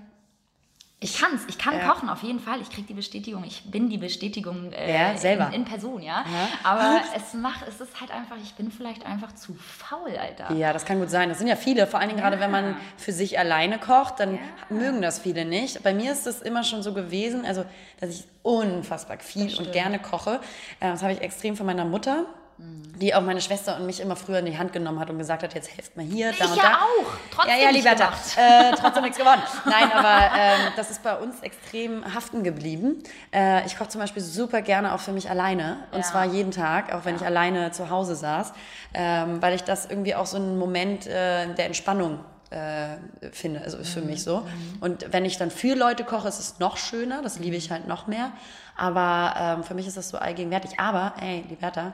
ich 1.00 1.16
kann's, 1.20 1.42
ich 1.48 1.58
kann 1.58 1.74
Ja. 1.78 1.88
kochen 1.92 2.08
auf 2.08 2.24
jeden 2.24 2.40
Fall. 2.40 2.60
Ich 2.60 2.70
krieg 2.70 2.86
die 2.88 2.94
Bestätigung, 2.94 3.44
ich 3.44 3.62
bin 3.70 3.88
die 3.88 3.98
Bestätigung 3.98 4.72
äh, 4.72 4.92
Ja, 5.12 5.16
selber. 5.16 5.46
In, 5.48 5.60
in 5.60 5.64
Person, 5.64 6.02
ja. 6.02 6.24
Ja. 6.24 6.48
Aber 6.64 7.00
es 7.16 7.34
macht, 7.34 7.60
es 7.68 7.80
ist 7.80 8.00
halt 8.00 8.10
einfach, 8.10 8.34
ich 8.42 8.54
bin 8.54 8.72
vielleicht 8.72 9.06
einfach 9.06 9.32
zu 9.36 9.54
faul, 9.54 10.16
Alter. 10.16 10.52
Ja, 10.54 10.72
das 10.72 10.84
kann 10.84 10.98
gut 10.98 11.08
sein. 11.10 11.28
Das 11.28 11.38
sind 11.38 11.46
ja 11.46 11.54
viele, 11.54 11.86
vor 11.86 12.00
allen 12.00 12.08
Dingen 12.08 12.20
gerade 12.20 12.40
wenn 12.40 12.50
man 12.50 12.76
für 12.96 13.12
sich 13.12 13.38
alleine 13.38 13.78
kocht, 13.78 14.18
dann 14.18 14.40
mögen 14.70 15.00
das 15.00 15.20
viele 15.20 15.44
nicht. 15.44 15.84
Bei 15.84 15.94
mir 15.94 16.10
ist 16.10 16.26
es 16.26 16.42
immer 16.42 16.64
schon 16.64 16.82
so 16.82 16.92
gewesen, 16.92 17.44
also 17.44 17.64
dass 18.00 18.10
ich 18.10 18.24
unfassbar 18.42 19.18
viel 19.20 19.54
und 19.56 19.70
gerne 19.72 20.00
koche. 20.00 20.40
Äh, 20.80 20.90
Das 20.90 21.02
habe 21.02 21.12
ich 21.12 21.20
extrem 21.20 21.56
von 21.56 21.66
meiner 21.66 21.84
Mutter, 21.84 22.24
Mhm. 22.58 22.98
die 22.98 23.14
auch 23.14 23.20
meine 23.22 23.40
Schwester 23.40 23.76
und 23.76 23.86
mich 23.86 24.00
immer 24.00 24.16
früher 24.16 24.40
in 24.40 24.46
die 24.46 24.58
Hand 24.58 24.72
genommen 24.72 24.98
hat 24.98 25.08
und 25.10 25.18
gesagt 25.18 25.44
hat, 25.44 25.54
jetzt 25.54 25.70
helft 25.76 25.96
mal 25.96 26.04
hier, 26.04 26.32
da 26.36 26.44
Ich 26.44 26.50
und 26.50 26.56
ja 26.56 26.62
da. 26.62 26.74
auch. 26.78 27.12
Trotzdem 27.30 27.54
ja, 27.56 27.70
ja, 27.70 27.94
gemacht. 27.94 28.18
Äh, 28.36 28.72
trotzdem 28.80 29.02
nichts 29.04 29.18
gewonnen. 29.18 29.42
Nein, 29.64 29.92
aber 29.92 30.34
ähm, 30.36 30.60
das 30.76 30.90
ist 30.90 31.02
bei 31.04 31.16
uns 31.16 31.40
extrem 31.42 32.04
haften 32.12 32.42
geblieben. 32.42 33.02
Äh, 33.32 33.64
ich 33.66 33.78
koche 33.78 33.88
zum 33.90 34.00
Beispiel 34.00 34.22
super 34.22 34.60
gerne 34.62 34.92
auch 34.94 35.00
für 35.00 35.12
mich 35.12 35.30
alleine. 35.30 35.78
Und 35.92 35.98
Ja. 36.00 36.04
zwar 36.04 36.24
jeden 36.24 36.50
Tag, 36.50 36.92
auch 36.92 37.04
wenn 37.04 37.14
ich 37.14 37.24
alleine 37.24 37.70
zu 37.70 37.90
Hause 37.90 38.16
saß. 38.16 38.52
Ähm, 38.94 39.40
weil 39.40 39.54
ich 39.54 39.62
das 39.62 39.86
irgendwie 39.86 40.14
auch 40.16 40.26
so 40.26 40.36
einen 40.36 40.58
Moment 40.58 41.06
äh, 41.06 41.54
der 41.54 41.66
Entspannung 41.66 42.18
äh, 42.50 42.96
finde, 43.30 43.60
also 43.60 43.76
für 43.84 44.00
mich 44.00 44.24
so. 44.24 44.46
Und 44.80 45.12
wenn 45.12 45.24
ich 45.26 45.36
dann 45.36 45.50
für 45.50 45.74
Leute 45.74 46.02
koche, 46.04 46.26
ist 46.28 46.38
es 46.38 46.58
noch 46.58 46.78
schöner, 46.78 47.20
das 47.22 47.38
liebe 47.38 47.54
ich 47.56 47.70
halt 47.70 47.86
noch 47.86 48.06
mehr. 48.06 48.32
Aber 48.78 49.34
ähm, 49.36 49.64
für 49.64 49.74
mich 49.74 49.86
ist 49.86 49.96
das 49.96 50.08
so 50.08 50.18
allgegenwärtig. 50.18 50.78
Aber, 50.78 51.14
ey, 51.20 51.44
Liberta, 51.48 51.92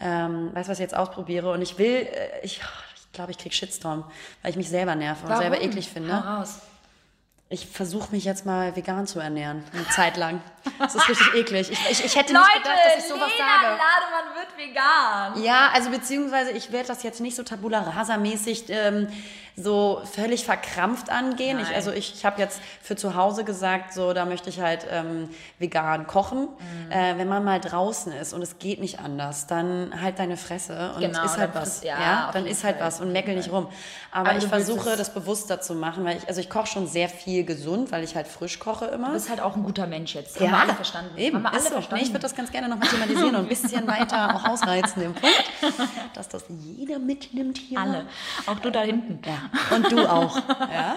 ähm, 0.00 0.50
weißt 0.54 0.68
du, 0.68 0.72
was 0.72 0.78
ich 0.78 0.82
jetzt 0.82 0.96
ausprobiere? 0.96 1.52
Und 1.52 1.62
ich 1.62 1.78
will, 1.78 2.08
äh, 2.12 2.40
ich, 2.42 2.60
ich 2.96 3.12
glaube, 3.12 3.30
ich 3.30 3.38
krieg 3.38 3.54
Shitstorm, 3.54 4.04
weil 4.42 4.50
ich 4.50 4.56
mich 4.56 4.68
selber 4.68 4.94
nerve 4.96 5.24
und 5.26 5.36
selber 5.38 5.60
eklig 5.62 5.88
finde. 5.88 6.12
Hau 6.12 6.38
raus. 6.38 6.58
Ich 7.48 7.64
versuche 7.64 8.10
mich 8.10 8.24
jetzt 8.24 8.44
mal 8.44 8.74
vegan 8.74 9.06
zu 9.06 9.20
ernähren, 9.20 9.62
eine 9.72 9.88
Zeit 9.90 10.16
lang. 10.16 10.42
Das 10.80 10.96
ist 10.96 11.08
richtig 11.08 11.32
eklig. 11.34 11.70
Ich, 11.70 11.90
ich, 11.90 12.04
ich 12.04 12.16
hätte 12.16 12.32
Leute, 12.32 12.44
nicht 12.44 12.64
gedacht, 12.64 12.78
dass 12.84 13.04
ich 13.04 13.08
sowas 13.08 13.30
Lena 13.38 13.52
sage. 13.62 13.78
Lademann 13.78 14.34
wird 14.34 14.58
vegan. 15.36 15.44
Ja, 15.44 15.70
also 15.72 15.90
beziehungsweise 15.90 16.50
ich 16.50 16.72
werde 16.72 16.88
das 16.88 17.04
jetzt 17.04 17.20
nicht 17.20 17.36
so 17.36 17.44
tabula 17.44 17.82
rasa 17.82 18.16
mäßig 18.16 18.64
ähm, 18.70 19.06
so 19.56 20.02
völlig 20.12 20.44
verkrampft 20.44 21.08
angehen. 21.10 21.58
Ich, 21.60 21.74
also 21.74 21.90
ich, 21.90 22.14
ich 22.14 22.26
habe 22.26 22.40
jetzt 22.40 22.60
für 22.82 22.94
zu 22.94 23.14
Hause 23.14 23.42
gesagt, 23.42 23.94
so 23.94 24.12
da 24.12 24.26
möchte 24.26 24.50
ich 24.50 24.60
halt 24.60 24.86
ähm, 24.90 25.30
vegan 25.58 26.06
kochen. 26.06 26.40
Mhm. 26.48 26.92
Äh, 26.92 27.16
wenn 27.18 27.26
man 27.28 27.42
mal 27.42 27.58
draußen 27.58 28.12
ist 28.12 28.34
und 28.34 28.42
es 28.42 28.58
geht 28.58 28.80
nicht 28.80 29.00
anders, 29.00 29.46
dann 29.46 29.98
halt 30.02 30.18
deine 30.18 30.36
Fresse 30.36 30.92
und 30.94 31.00
Genau, 31.00 31.24
ist 31.24 31.38
halt 31.38 31.54
was. 31.54 31.82
ja, 31.82 31.98
Ja, 31.98 32.30
dann 32.32 32.46
ist 32.46 32.64
halt 32.64 32.76
Fall, 32.76 32.86
was 32.86 33.00
und 33.00 33.12
meckel 33.12 33.34
nicht 33.34 33.50
rum. 33.50 33.68
Aber, 34.12 34.30
Aber 34.30 34.38
ich 34.38 34.46
versuche 34.46 34.94
das 34.96 35.14
bewusster 35.14 35.60
zu 35.60 35.74
machen, 35.74 36.04
weil 36.04 36.18
ich, 36.18 36.28
also 36.28 36.40
ich 36.40 36.50
koche 36.50 36.66
schon 36.66 36.86
sehr 36.86 37.08
viel 37.08 37.44
gesund, 37.44 37.92
weil 37.92 38.04
ich 38.04 38.14
halt 38.14 38.26
frisch 38.28 38.58
koche 38.58 38.84
immer. 38.86 39.08
Du 39.08 39.14
bist 39.14 39.30
halt 39.30 39.40
auch 39.40 39.56
ein 39.56 39.62
guter 39.62 39.86
Mensch 39.86 40.14
jetzt. 40.14 40.38
Haben 40.38 40.50
wir 40.50 40.58
alle 40.58 40.74
verstanden. 40.74 41.16
Eben, 41.16 41.36
Haben 41.36 41.42
wir 41.44 41.50
alle 41.50 41.58
ist 41.58 41.68
verstanden. 41.68 41.94
Nee, 41.96 42.02
ich 42.02 42.12
würde 42.12 42.22
das 42.22 42.34
ganz 42.34 42.52
gerne 42.52 42.68
nochmal 42.68 42.88
thematisieren 42.88 43.34
und 43.34 43.42
ein 43.42 43.48
bisschen 43.48 43.86
weiter 43.86 44.34
auch 44.36 44.44
ausreizen, 44.50 45.00
den 45.02 45.14
Punkt, 45.14 45.44
dass 46.14 46.28
das 46.28 46.44
jeder 46.48 46.98
mitnimmt 46.98 47.56
hier. 47.56 47.80
alle. 47.80 48.06
Auch 48.46 48.58
du 48.58 48.70
da 48.70 48.82
hinten. 48.82 49.20
Ja. 49.26 49.45
Und 49.74 49.90
du 49.92 50.06
auch. 50.10 50.36
ja. 50.72 50.96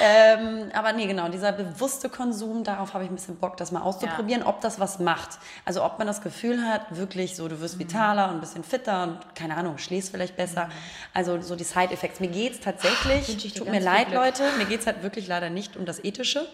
Ähm, 0.00 0.70
aber 0.72 0.92
nee, 0.92 1.06
genau, 1.06 1.28
dieser 1.28 1.52
bewusste 1.52 2.08
Konsum, 2.08 2.64
darauf 2.64 2.94
habe 2.94 3.04
ich 3.04 3.10
ein 3.10 3.14
bisschen 3.14 3.36
Bock, 3.36 3.56
das 3.56 3.70
mal 3.70 3.82
auszuprobieren, 3.82 4.42
ob 4.42 4.60
das 4.60 4.80
was 4.80 4.98
macht. 4.98 5.38
Also 5.64 5.84
ob 5.84 5.98
man 5.98 6.06
das 6.08 6.20
Gefühl 6.20 6.66
hat, 6.66 6.96
wirklich 6.96 7.36
so, 7.36 7.46
du 7.46 7.60
wirst 7.60 7.78
vitaler 7.78 8.28
und 8.28 8.34
ein 8.34 8.40
bisschen 8.40 8.64
fitter 8.64 9.04
und 9.04 9.34
keine 9.36 9.56
Ahnung, 9.56 9.78
schläfst 9.78 10.10
vielleicht 10.10 10.36
besser. 10.36 10.68
Also 11.12 11.40
so 11.40 11.54
die 11.54 11.64
Side-Effects. 11.64 12.18
Mir 12.18 12.28
geht 12.28 12.54
es 12.54 12.60
tatsächlich, 12.60 13.36
dir 13.36 13.54
tut 13.54 13.70
mir 13.70 13.80
leid. 13.80 14.12
Leute, 14.12 14.42
mir 14.58 14.64
geht 14.64 14.80
es 14.80 14.86
halt 14.86 15.04
wirklich 15.04 15.28
leider 15.28 15.48
nicht 15.48 15.76
um 15.76 15.84
das 15.86 16.02
Ethische. 16.02 16.44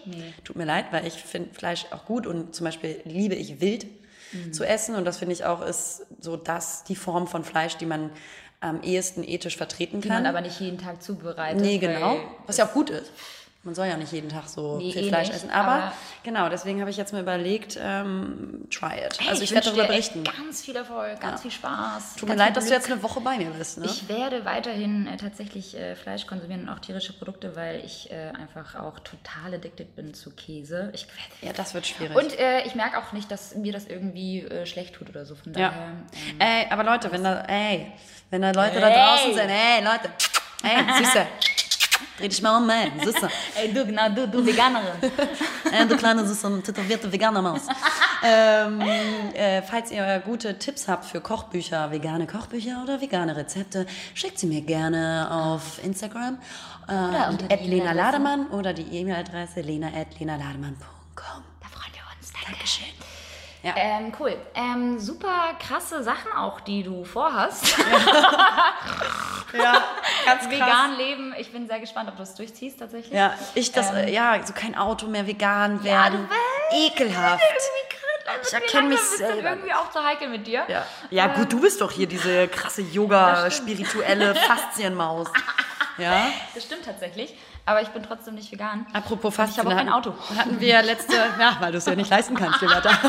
Tut 0.43 0.55
mir 0.55 0.65
leid, 0.65 0.85
weil 0.91 1.07
ich 1.07 1.13
finde 1.23 1.51
Fleisch 1.55 1.85
auch 1.91 2.05
gut 2.05 2.27
und 2.27 2.53
zum 2.53 2.65
Beispiel 2.65 3.01
liebe 3.05 3.35
ich 3.35 3.59
wild 3.59 3.87
Mhm. 4.33 4.53
zu 4.53 4.63
essen 4.63 4.95
und 4.95 5.03
das 5.03 5.17
finde 5.17 5.33
ich 5.33 5.43
auch 5.43 5.61
ist 5.61 6.05
so 6.21 6.37
das, 6.37 6.85
die 6.85 6.95
Form 6.95 7.27
von 7.27 7.43
Fleisch, 7.43 7.75
die 7.75 7.85
man 7.85 8.11
am 8.61 8.81
ehesten 8.83 9.23
ethisch 9.23 9.57
vertreten 9.57 10.01
Die 10.01 10.07
kann. 10.07 10.23
man 10.23 10.27
aber 10.27 10.41
nicht 10.41 10.59
jeden 10.59 10.77
Tag 10.77 11.03
zubereitet. 11.03 11.61
Nee, 11.61 11.79
genau. 11.79 12.17
Was 12.47 12.57
ja 12.57 12.65
auch 12.65 12.73
gut 12.73 12.89
ist. 12.89 13.11
Man 13.63 13.75
soll 13.75 13.85
ja 13.85 13.95
nicht 13.95 14.11
jeden 14.11 14.29
Tag 14.29 14.47
so 14.47 14.77
Nee, 14.79 14.91
viel 14.91 15.03
eh 15.05 15.09
Fleisch 15.09 15.27
nicht, 15.27 15.35
essen. 15.37 15.51
Aber, 15.51 15.71
aber- 15.71 15.93
genau, 16.23 16.49
deswegen 16.49 16.79
habe 16.79 16.89
ich 16.89 16.97
jetzt 16.97 17.13
mir 17.13 17.19
überlegt, 17.19 17.77
ähm, 17.79 18.67
try 18.71 19.05
it. 19.05 19.19
Hey, 19.19 19.29
also 19.29 19.43
ich, 19.43 19.51
werde 19.51 19.67
wünsch 19.67 19.75
darüber 19.75 19.87
berichten. 19.87 20.23
Ganz 20.23 20.61
viel 20.63 20.75
Erfolg, 20.75 21.19
ganz 21.19 21.43
viel 21.43 21.51
Spaß. 21.51 22.15
Tut 22.15 22.27
mir 22.27 22.35
leid, 22.35 22.57
dass 22.57 22.65
du 22.65 22.73
jetzt 22.73 22.91
eine 22.91 23.03
Woche 23.03 23.21
bei 23.21 23.37
mir 23.37 23.51
bist. 23.51 23.77
Ne? 23.77 23.85
Ich 23.85 24.09
werde 24.09 24.45
weiterhin 24.45 25.05
äh, 25.05 25.15
tatsächlich 25.17 25.77
äh, 25.77 25.95
Fleisch 25.95 26.25
konsumieren 26.25 26.63
und 26.63 26.69
auch 26.69 26.79
tierische 26.79 27.13
Produkte, 27.13 27.55
weil 27.55 27.85
ich 27.85 28.09
äh, 28.11 28.31
einfach 28.31 28.73
auch 28.79 28.97
total 28.99 29.53
addicted 29.53 29.95
bin 29.95 30.15
zu 30.15 30.31
Käse. 30.31 30.89
Ich 30.95 31.05
werde 31.05 31.19
ja, 31.45 31.53
das 31.53 31.75
wird 31.75 31.85
schwierig. 31.85 32.17
und 32.17 32.39
äh, 32.39 32.63
ich 32.65 32.73
merke 32.73 32.97
auch 32.97 33.11
nicht, 33.11 33.29
dass 33.29 33.53
mir 33.53 33.73
das 33.73 33.85
irgendwie 33.85 34.39
äh, 34.41 34.65
schlecht 34.65 34.95
tut 34.95 35.07
oder 35.09 35.23
so. 35.23 35.35
Von 35.35 35.53
ja. 35.53 35.69
daher. 35.69 35.83
Ähm, 35.83 36.39
Ey, 36.39 36.65
aber 36.71 36.83
Leute, 36.83 37.11
wenn 37.11 37.23
da, 37.23 37.41
ey, 37.41 37.91
wenn 38.31 38.41
da 38.41 38.51
Leute 38.51 38.79
da 38.79 38.87
Ey. 38.89 38.95
draußen 38.95 39.33
sind, 39.35 39.49
ey, 39.49 39.83
Leute, 39.83 40.09
ey, 40.63 41.03
Süße, 41.03 41.27
dreh 42.17 42.27
dich 42.27 42.41
mal 42.41 42.57
um, 42.57 42.69
ey, 42.69 42.91
Süße. 43.03 43.29
ey, 43.55 43.73
du, 43.73 43.85
genau, 43.85 44.09
du, 44.09 44.27
du 44.27 44.45
Veganerin. 44.45 44.87
Äh, 45.71 45.85
du 45.85 45.95
kleine 45.95 46.27
süße 46.27 46.61
tätowierte 46.63 47.09
Veganermaus. 47.09 47.61
ähm, 48.25 48.81
äh, 49.33 49.61
falls 49.61 49.89
ihr 49.89 50.21
gute 50.25 50.59
Tipps 50.59 50.89
habt 50.89 51.05
für 51.05 51.21
Kochbücher, 51.21 51.91
vegane 51.91 52.27
Kochbücher 52.27 52.81
oder 52.83 52.99
vegane 52.99 53.37
Rezepte, 53.37 53.85
schickt 54.13 54.37
sie 54.37 54.47
mir 54.47 54.59
gerne 54.59 55.29
auf 55.31 55.81
Instagram 55.81 56.39
äh, 56.89 56.91
unter 56.91 57.29
und 57.29 57.41
die 57.41 57.53
at 57.53 57.61
Lena. 57.65 57.93
Lademann 57.93 58.47
oder 58.47 58.73
die 58.73 58.81
E-Mail-Adresse 58.81 59.61
lena 59.61 59.87
at 59.95 60.19
lenalademann.com. 60.19 61.43
Da 61.61 61.67
freuen 61.69 61.93
wir 61.93 62.03
uns. 62.19 62.33
Dankeschön. 62.45 63.00
Ja. 63.63 63.73
Ähm, 63.75 64.11
cool. 64.19 64.35
Ähm, 64.55 64.99
super 64.99 65.53
krasse 65.59 66.01
Sachen 66.03 66.31
auch, 66.33 66.61
die 66.61 66.81
du 66.81 67.03
vorhast. 67.05 67.77
Ja, 69.53 69.83
ganz 70.25 70.49
Vegan 70.49 70.97
leben. 70.97 71.35
Ich 71.37 71.51
bin 71.51 71.67
sehr 71.67 71.79
gespannt, 71.79 72.09
ob 72.09 72.17
du 72.17 72.23
es 72.23 72.33
durchziehst 72.33 72.79
tatsächlich. 72.79 73.13
Ja, 73.13 73.35
ich 73.53 73.71
das, 73.71 73.91
Ähm, 73.91 73.97
äh, 73.97 74.11
ja, 74.11 74.43
so 74.43 74.53
kein 74.53 74.75
Auto 74.75 75.05
mehr 75.07 75.27
vegan 75.27 75.77
Ja, 75.83 76.05
werden. 76.05 76.27
du 76.71 76.75
Ekelhaft. 76.77 77.43
Ich 78.47 78.53
erkenn 78.53 78.87
mich 78.89 78.97
Ist 78.99 79.17
selber 79.17 79.49
irgendwie 79.49 79.73
auch 79.73 79.91
zu 79.91 80.01
heikel 80.03 80.29
mit 80.29 80.47
dir. 80.47 80.63
Ja. 80.67 80.85
ja, 81.09 81.27
gut, 81.27 81.51
du 81.51 81.59
bist 81.59 81.81
doch 81.81 81.91
hier 81.91 82.07
diese 82.07 82.47
krasse 82.47 82.81
Yoga-spirituelle 82.91 84.35
Faszienmaus. 84.35 85.27
Ja. 85.97 86.29
Das 86.55 86.63
stimmt 86.63 86.85
tatsächlich. 86.85 87.35
Aber 87.65 87.81
ich 87.81 87.89
bin 87.89 88.03
trotzdem 88.03 88.35
nicht 88.35 88.51
vegan. 88.51 88.85
Apropos 88.93 89.33
Ich 89.37 89.59
habe 89.59 89.69
auch 89.69 89.75
kein 89.75 89.89
Auto. 89.89 90.13
Hatten 90.35 90.59
wir 90.59 90.81
letzte, 90.81 91.15
ja, 91.39 91.57
weil 91.59 91.71
du 91.71 91.77
es 91.77 91.85
ja 91.85 91.95
nicht 91.95 92.09
leisten 92.09 92.35
kannst, 92.35 92.61
lieber 92.61 92.81
da. 92.81 92.89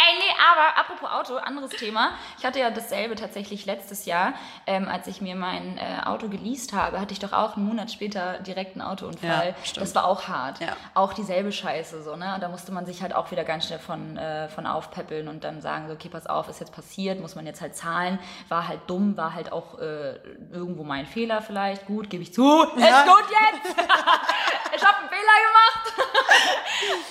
Ey, 0.00 0.18
nee, 0.18 0.34
aber 0.52 0.78
apropos 0.78 0.99
Auto, 1.10 1.36
anderes 1.36 1.70
Thema. 1.70 2.10
Ich 2.38 2.44
hatte 2.44 2.58
ja 2.58 2.70
dasselbe 2.70 3.14
tatsächlich 3.14 3.66
letztes 3.66 4.04
Jahr, 4.04 4.34
ähm, 4.66 4.88
als 4.88 5.06
ich 5.06 5.20
mir 5.20 5.36
mein 5.36 5.78
äh, 5.78 6.02
Auto 6.04 6.28
geleast 6.28 6.72
habe, 6.72 7.00
hatte 7.00 7.12
ich 7.12 7.18
doch 7.18 7.32
auch 7.32 7.56
einen 7.56 7.66
Monat 7.66 7.90
später 7.90 8.38
direkt 8.40 8.72
einen 8.72 8.82
Autounfall. 8.82 9.54
Ja, 9.56 9.80
das 9.80 9.94
war 9.94 10.06
auch 10.06 10.28
hart. 10.28 10.60
Ja. 10.60 10.76
Auch 10.94 11.12
dieselbe 11.12 11.52
Scheiße, 11.52 12.02
so, 12.02 12.16
ne? 12.16 12.34
Und 12.34 12.42
da 12.42 12.48
musste 12.48 12.72
man 12.72 12.86
sich 12.86 13.02
halt 13.02 13.14
auch 13.14 13.30
wieder 13.30 13.44
ganz 13.44 13.66
schnell 13.66 13.78
von, 13.78 14.16
äh, 14.16 14.48
von 14.48 14.66
aufpäppeln 14.66 15.28
und 15.28 15.44
dann 15.44 15.60
sagen, 15.60 15.88
so, 15.88 15.94
okay, 15.94 16.08
pass 16.08 16.26
auf, 16.26 16.48
ist 16.48 16.60
jetzt 16.60 16.72
passiert, 16.72 17.20
muss 17.20 17.34
man 17.34 17.46
jetzt 17.46 17.60
halt 17.60 17.76
zahlen. 17.76 18.18
War 18.48 18.68
halt 18.68 18.80
dumm, 18.86 19.16
war 19.16 19.34
halt 19.34 19.52
auch 19.52 19.78
äh, 19.78 20.16
irgendwo 20.52 20.84
mein 20.84 21.06
Fehler 21.06 21.42
vielleicht. 21.42 21.86
Gut, 21.86 22.10
gebe 22.10 22.22
ich 22.22 22.32
zu. 22.32 22.42
Ja. 22.42 23.00
Ist 23.00 23.06
gut 23.06 23.24
jetzt! 23.30 23.76
ich 24.76 24.84
habe 24.84 24.98
einen 24.98 25.08
Fehler 25.08 25.36
gemacht. 25.48 26.10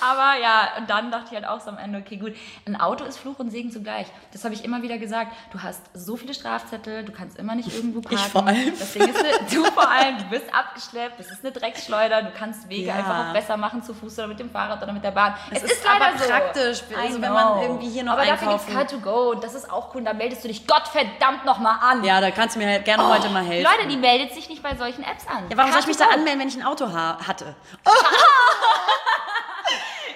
Aber 0.00 0.40
ja, 0.40 0.68
und 0.78 0.88
dann 0.88 1.10
dachte 1.10 1.26
ich 1.30 1.34
halt 1.34 1.46
auch 1.46 1.60
so 1.60 1.70
am 1.70 1.78
Ende, 1.78 1.98
okay, 1.98 2.16
gut, 2.16 2.34
ein 2.66 2.80
Auto 2.80 3.04
ist 3.04 3.18
Fluch 3.18 3.38
und 3.38 3.50
Segen 3.50 3.70
zugleich. 3.70 3.89
Das 4.32 4.44
habe 4.44 4.54
ich 4.54 4.64
immer 4.64 4.82
wieder 4.82 4.98
gesagt. 4.98 5.32
Du 5.52 5.62
hast 5.62 5.80
so 5.94 6.16
viele 6.16 6.34
Strafzettel, 6.34 7.04
du 7.04 7.12
kannst 7.12 7.38
immer 7.38 7.54
nicht 7.54 7.72
irgendwo 7.74 8.00
parken. 8.00 8.16
Ich 8.24 8.32
vor 8.32 8.46
allem. 8.46 8.78
Das 8.78 8.92
Ding 8.92 9.08
ist, 9.08 9.54
du 9.54 9.64
vor 9.64 9.88
allem, 9.88 10.18
du 10.18 10.24
bist 10.24 10.46
abgeschleppt, 10.54 11.18
das 11.18 11.30
ist 11.30 11.44
eine 11.44 11.52
Drecksschleuder, 11.52 12.22
du 12.22 12.30
kannst 12.32 12.68
Wege 12.68 12.86
Ja. 12.88 12.94
einfach 12.96 13.28
auch 13.28 13.32
besser 13.32 13.56
machen, 13.56 13.82
zu 13.82 13.92
Fuß 13.94 14.18
oder 14.18 14.28
mit 14.28 14.38
dem 14.38 14.50
Fahrrad 14.50 14.82
oder 14.82 14.92
mit 14.92 15.02
der 15.04 15.10
Bahn. 15.10 15.34
Es 15.50 15.62
ist 15.62 15.84
aber 15.88 16.10
praktisch, 16.16 16.82
also 16.96 17.20
wenn 17.22 17.32
man 17.32 17.62
irgendwie 17.62 17.88
hier 17.90 18.04
noch 18.04 18.12
Aber 18.12 18.24
dafür 18.26 18.48
einkaufen- 18.48 18.76
gibt's 18.78 18.94
Car2Go 18.94 19.30
und 19.32 19.44
das 19.44 19.54
ist 19.54 19.70
auch 19.70 19.94
cool, 19.94 20.02
da 20.04 20.12
meldest 20.12 20.44
du 20.44 20.48
dich 20.48 20.66
Gottverdammt 20.66 21.44
nochmal 21.44 21.76
an. 21.80 22.04
Ja, 22.04 22.20
da 22.20 22.30
kannst 22.30 22.56
du 22.56 22.60
mir 22.60 22.68
halt 22.68 22.84
gerne 22.84 23.06
heute 23.08 23.28
mal 23.30 23.42
helfen. 23.44 23.70
Leute, 23.76 23.88
die 23.88 23.96
meldet 23.96 24.34
sich 24.34 24.48
nicht 24.48 24.62
bei 24.62 24.74
solchen 24.76 25.02
Apps 25.02 25.26
an. 25.26 25.44
ja, 25.50 25.56
warum 25.56 25.72
soll 25.72 25.80
ich 25.80 25.86
mich 25.86 25.96
da 25.96 26.04
Car2Go. 26.04 26.14
anmelden, 26.14 26.40
wenn 26.40 26.48
ich 26.48 26.56
ein 26.56 26.64
Auto 26.64 26.92
ha 26.92 27.18
hatte? 27.26 27.54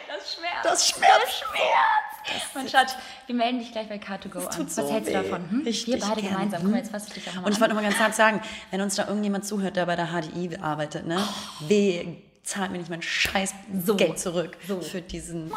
Das 0.08 0.34
schmerzt. 0.34 0.64
Das 0.64 0.88
schmerzt. 0.88 1.22
Das 1.22 1.38
schmerzt. 1.38 2.13
Mein 2.54 2.68
Schatz, 2.68 2.94
wir 3.26 3.34
melden 3.34 3.58
dich 3.58 3.72
gleich 3.72 3.88
bei 3.88 3.96
Car2Go 3.96 4.46
an. 4.46 4.56
tut 4.56 4.66
Was 4.66 4.74
so 4.76 4.90
hältst 4.90 5.10
du 5.10 5.14
weh. 5.14 5.22
davon? 5.22 5.50
Hm? 5.50 5.60
Richtig 5.64 5.94
wir 5.94 6.00
beide 6.00 6.20
gerne. 6.20 6.36
gemeinsam. 6.36 6.62
Guck 6.62 6.70
mal, 6.70 6.76
jetzt 6.78 6.90
fasse 6.90 7.06
ich 7.08 7.14
dich 7.14 7.28
auch 7.28 7.34
nochmal 7.34 7.46
Und 7.46 7.52
ich 7.52 7.60
wollte 7.60 7.74
noch 7.74 7.82
mal 7.82 7.88
ganz 7.88 8.00
hart 8.00 8.14
sagen, 8.14 8.40
wenn 8.70 8.80
uns 8.80 8.94
da 8.94 9.06
irgendjemand 9.06 9.44
zuhört, 9.46 9.76
der 9.76 9.86
bei 9.86 9.96
der 9.96 10.06
HDI 10.08 10.56
arbeitet, 10.60 11.06
ne, 11.06 11.18
weh, 11.60 12.16
zahlt 12.44 12.70
mir 12.70 12.78
nicht 12.78 12.90
mein 12.90 13.02
scheiß 13.02 13.54
So. 13.84 13.96
Geld 13.96 14.18
zurück 14.18 14.56
So. 14.68 14.80
für 14.80 15.00
diesen... 15.00 15.50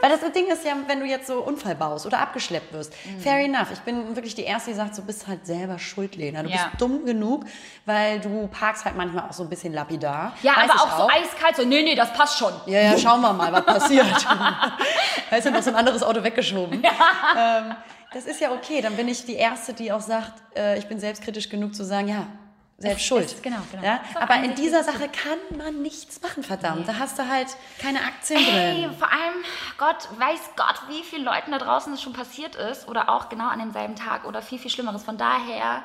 Weil 0.00 0.10
das 0.10 0.20
Ding 0.32 0.46
ist 0.48 0.64
ja, 0.64 0.72
wenn 0.86 1.00
du 1.00 1.06
jetzt 1.06 1.26
so 1.26 1.40
Unfall 1.40 1.74
baust 1.74 2.06
oder 2.06 2.18
abgeschleppt 2.20 2.72
wirst, 2.72 2.92
Mhm. 3.06 3.20
fair 3.20 3.38
enough. 3.44 3.68
Ich 3.72 3.80
bin 3.80 4.14
wirklich 4.16 4.34
die 4.34 4.42
Erste, 4.44 4.70
die 4.70 4.76
sagt, 4.76 4.96
du 4.98 5.02
bist 5.02 5.26
halt 5.26 5.46
selber 5.46 5.78
schuld, 5.78 6.16
Lena. 6.16 6.42
Du 6.42 6.48
Ja. 6.48 6.56
bist 6.70 6.80
dumm 6.80 7.04
genug, 7.04 7.44
weil 7.84 8.18
du 8.20 8.48
parkst 8.48 8.84
halt 8.84 8.96
manchmal 8.96 9.28
auch 9.28 9.32
so 9.32 9.42
ein 9.42 9.48
bisschen 9.50 9.72
lapidar. 9.72 10.32
Ja, 10.42 10.56
Weiß 10.56 10.70
aber 10.70 10.74
ich 10.74 10.80
auch, 10.80 10.98
so 11.00 11.08
eiskalt, 11.08 11.56
so, 11.56 11.64
nee, 11.64 11.82
nee, 11.82 11.94
das 11.94 12.12
passt 12.12 12.38
schon. 12.38 12.52
Ja, 12.66 12.80
ja, 12.80 12.98
schauen 12.98 13.20
wir 13.20 13.32
mal, 13.32 13.52
was 13.52 13.64
passiert. 13.66 14.06
ist 15.30 15.44
ja 15.44 15.50
noch 15.50 15.62
so 15.62 15.70
ein 15.70 15.76
anderes 15.76 16.02
Auto 16.02 16.22
weggeschoben. 16.24 16.82
Ähm, 16.82 17.74
das 18.12 18.24
ist 18.26 18.40
ja 18.40 18.52
okay. 18.52 18.80
Dann 18.80 18.96
bin 18.96 19.08
ich 19.08 19.24
die 19.26 19.34
Erste, 19.36 19.72
die 19.74 19.92
auch 19.92 20.00
sagt, 20.00 20.32
äh, 20.56 20.78
ich 20.78 20.86
bin 20.86 20.98
selbstkritisch 20.98 21.48
genug 21.48 21.74
zu 21.74 21.84
sagen, 21.84 22.08
ja, 22.08 22.26
selbst 22.78 23.00
Es 23.00 23.06
schuld. 23.06 23.24
ist- 23.24 23.42
genau, 23.42 23.58
genau. 23.70 23.82
Ja? 23.82 24.00
Aber 24.16 24.34
in 24.36 24.54
dieser 24.54 24.84
Sache 24.84 25.08
kann 25.08 25.38
man 25.56 25.80
nichts 25.82 26.20
machen, 26.20 26.42
verdammt. 26.42 26.86
Da 26.86 26.98
hast 26.98 27.18
du 27.18 27.26
halt 27.28 27.48
keine 27.80 28.00
Aktien 28.00 28.38
Hey, 28.40 28.82
drin. 28.82 28.92
vor 28.98 29.10
allem, 29.10 29.34
Gott, 29.78 30.08
weiß 30.18 30.40
Gott, 30.56 30.82
wie 30.88 31.02
vielen 31.02 31.24
Leuten 31.24 31.52
da 31.52 31.58
draußen 31.58 31.92
das 31.92 32.02
schon 32.02 32.12
passiert 32.12 32.54
ist 32.54 32.86
oder 32.88 33.08
auch 33.08 33.28
genau 33.30 33.48
an 33.48 33.58
demselben 33.60 33.96
Tag 33.96 34.24
oder 34.26 34.42
viel, 34.42 34.58
viel 34.58 34.70
Schlimmeres. 34.70 35.04
Von 35.04 35.16
daher, 35.16 35.82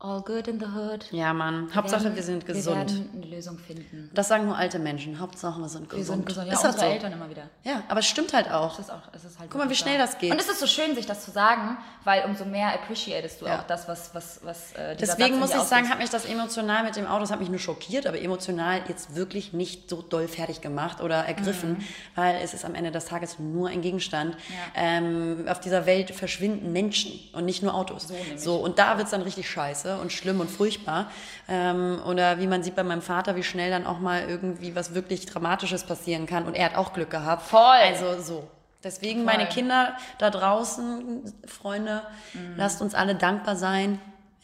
all 0.00 0.20
good 0.22 0.46
in 0.46 0.60
the 0.60 0.66
hood. 0.66 1.06
Ja, 1.10 1.32
Mann. 1.32 1.68
Hauptsache, 1.74 2.14
wir 2.14 2.22
sind 2.22 2.46
gesund. 2.46 2.66
Wir 2.66 2.74
werden 2.76 3.10
eine 3.16 3.26
Lösung 3.34 3.58
finden. 3.58 4.08
das 4.14 4.28
sagen 4.28 4.46
nur 4.46 4.56
alte 4.56 4.78
Menschen. 4.78 5.18
Hauptsache, 5.18 5.60
wir 5.60 5.68
sind 5.68 5.88
gesund. 5.90 5.98
Wir 5.98 6.04
sind 6.14 6.26
gesund. 6.26 6.46
Ja, 6.46 6.52
ist 6.52 6.62
das 6.62 6.74
unsere 6.74 6.86
so? 6.90 6.94
Eltern 6.94 7.12
immer 7.14 7.28
wieder. 7.28 7.42
Ja, 7.64 7.82
aber 7.88 7.98
es 7.98 8.06
stimmt 8.06 8.32
halt 8.32 8.48
auch. 8.48 8.76
Das 8.76 8.86
ist 8.86 8.92
auch, 8.92 9.02
es 9.12 9.24
ist 9.24 9.40
halt 9.40 9.50
Guck 9.50 9.60
mal, 9.60 9.68
wie 9.68 9.74
schnell 9.74 9.98
das 9.98 10.16
geht. 10.18 10.30
Und 10.30 10.38
es 10.40 10.48
ist 10.48 10.60
so 10.60 10.68
schön, 10.68 10.94
sich 10.94 11.06
das 11.06 11.24
zu 11.24 11.32
sagen, 11.32 11.78
weil 12.04 12.24
umso 12.26 12.44
mehr 12.44 12.72
appreciatest 12.74 13.40
du 13.40 13.46
Ja. 13.46 13.58
auch 13.58 13.62
das, 13.64 13.88
was, 13.88 14.14
was, 14.14 14.38
was 14.44 14.72
äh, 14.74 14.94
Deswegen 14.94 15.40
muss 15.40 15.50
ich 15.52 15.60
sagen, 15.62 15.88
hat 15.88 15.98
mich 15.98 16.10
das 16.10 16.26
emotional 16.26 16.84
mit 16.84 16.94
dem 16.94 17.06
Auto, 17.08 17.22
das 17.22 17.32
hat 17.32 17.40
mich 17.40 17.48
nur 17.48 17.58
schockiert, 17.58 18.06
aber 18.06 18.20
emotional 18.22 18.82
jetzt 18.86 19.16
wirklich 19.16 19.52
nicht 19.52 19.90
so 19.90 20.00
doll 20.00 20.28
fertig 20.28 20.60
gemacht 20.60 21.00
oder 21.00 21.24
ergriffen, 21.24 21.70
Mhm. 21.72 21.84
weil 22.14 22.36
es 22.36 22.54
ist 22.54 22.64
am 22.64 22.76
Ende 22.76 22.92
des 22.92 23.06
Tages 23.06 23.40
nur 23.40 23.68
ein 23.68 23.82
Gegenstand. 23.82 24.36
Ähm, 24.76 25.46
auf 25.48 25.58
dieser 25.58 25.86
Welt 25.86 26.12
verschwinden 26.12 26.70
Menschen 26.72 27.18
und 27.32 27.44
nicht 27.46 27.64
nur 27.64 27.74
Autos. 27.74 28.06
So, 28.06 28.14
nämlich. 28.14 28.46
und 28.46 28.78
da 28.78 28.96
wird 28.96 29.06
es 29.06 29.10
dann 29.10 29.22
richtig 29.22 29.50
scheiße 29.50 29.87
und 29.96 30.12
schlimm 30.12 30.40
und 30.40 30.50
furchtbar. 30.50 31.10
Ähm, 31.48 32.00
oder 32.06 32.38
wie 32.38 32.46
man 32.46 32.62
sieht 32.62 32.76
bei 32.76 32.82
meinem 32.84 33.02
Vater, 33.02 33.34
wie 33.36 33.42
schnell 33.42 33.70
dann 33.70 33.86
auch 33.86 33.98
mal 33.98 34.28
irgendwie 34.28 34.76
was 34.76 34.94
wirklich 34.94 35.24
Dramatisches 35.26 35.84
passieren 35.84 36.26
kann. 36.26 36.44
Und 36.44 36.54
er 36.54 36.66
hat 36.66 36.76
auch 36.76 36.92
Glück 36.92 37.10
gehabt. 37.10 37.42
Voll. 37.42 37.60
Also 37.60 38.20
so. 38.20 38.48
Deswegen 38.84 39.24
Voll. 39.24 39.34
meine 39.34 39.46
Kinder 39.48 39.94
da 40.18 40.30
draußen, 40.30 41.32
Freunde, 41.46 42.02
Mhm. 42.34 42.54
lasst 42.56 42.80
uns 42.82 42.94
alle 42.94 43.14
dankbar 43.14 43.56
sein. 43.56 43.98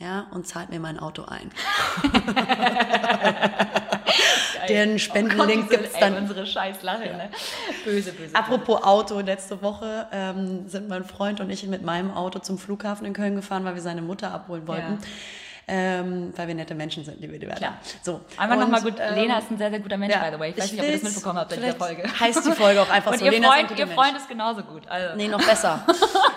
Ja, 0.05 0.27
und 0.33 0.47
zahlt 0.47 0.69
mir 0.69 0.81
mein 0.81 0.99
Auto 0.99 1.25
ein. 1.25 1.51
Den 4.69 4.99
Spendenlink 4.99 5.65
Oh 5.67 5.71
gibt's 5.71 5.95
ey, 5.95 6.01
dann. 6.01 6.17
unsere 6.17 6.47
scheiß 6.47 6.83
Lache, 6.83 7.05
ne? 7.05 7.31
Böse, 7.85 8.13
böse. 8.13 8.35
Apropos 8.35 8.83
Auto, 8.83 9.21
letzte 9.21 9.63
Woche 9.63 10.07
ähm, 10.13 10.69
sind 10.69 10.89
mein 10.89 11.05
Freund 11.05 11.41
und 11.41 11.49
ich 11.51 11.67
mit 11.67 11.83
meinem 11.83 12.11
Auto 12.11 12.39
zum 12.39 12.59
Flughafen 12.59 13.07
in 13.07 13.13
Köln 13.15 13.35
gefahren, 13.37 13.65
weil 13.65 13.75
wir 13.75 13.83
seine 13.83 14.03
Mutter 14.03 14.31
abholen 14.33 14.67
wollten. 14.69 14.99
Ähm, 15.67 16.35
weil 16.37 16.49
wir 16.49 16.55
nette 16.55 16.75
Menschen 16.75 17.07
sind, 17.07 17.19
liebe 17.23 17.39
Diverda. 17.39 17.57
Klar. 17.57 17.79
So. 18.03 18.21
Einmal 18.37 18.59
Und, 18.59 18.65
nochmal 18.65 18.83
gut, 18.83 18.97
ähm, 19.01 19.15
Lena 19.15 19.39
ist 19.39 19.51
ein 19.51 19.57
sehr, 19.57 19.71
sehr 19.71 19.81
guter 19.81 19.97
Mensch, 19.97 20.15
ja, 20.15 20.23
by 20.23 20.35
the 20.35 20.39
way. 20.39 20.51
Ich 20.51 20.59
weiß 20.59 20.67
ich 20.67 20.73
nicht, 20.73 20.81
ob 20.83 20.87
ihr 20.87 20.93
das 20.93 21.03
mitbekommen 21.03 21.39
habt 21.39 21.53
in 21.55 21.61
dieser 21.63 21.75
Folge. 21.77 22.21
heißt 22.21 22.47
die 22.47 22.53
Folge 22.53 22.83
auch 22.83 22.91
einfach 22.91 23.13
Und 23.13 23.19
so, 23.21 23.25
ihr, 23.25 23.31
Lena 23.31 23.47
ist 23.47 23.53
ein 23.53 23.57
Freund, 23.57 23.69
guter 23.71 23.81
ihr 23.81 23.87
Mensch. 23.87 23.99
Freund 23.99 24.17
ist 24.19 24.29
genauso 24.29 24.63
gut. 24.63 24.87
Also. 24.89 25.17
Nee, 25.17 25.29
noch 25.29 25.43
besser. 25.43 25.87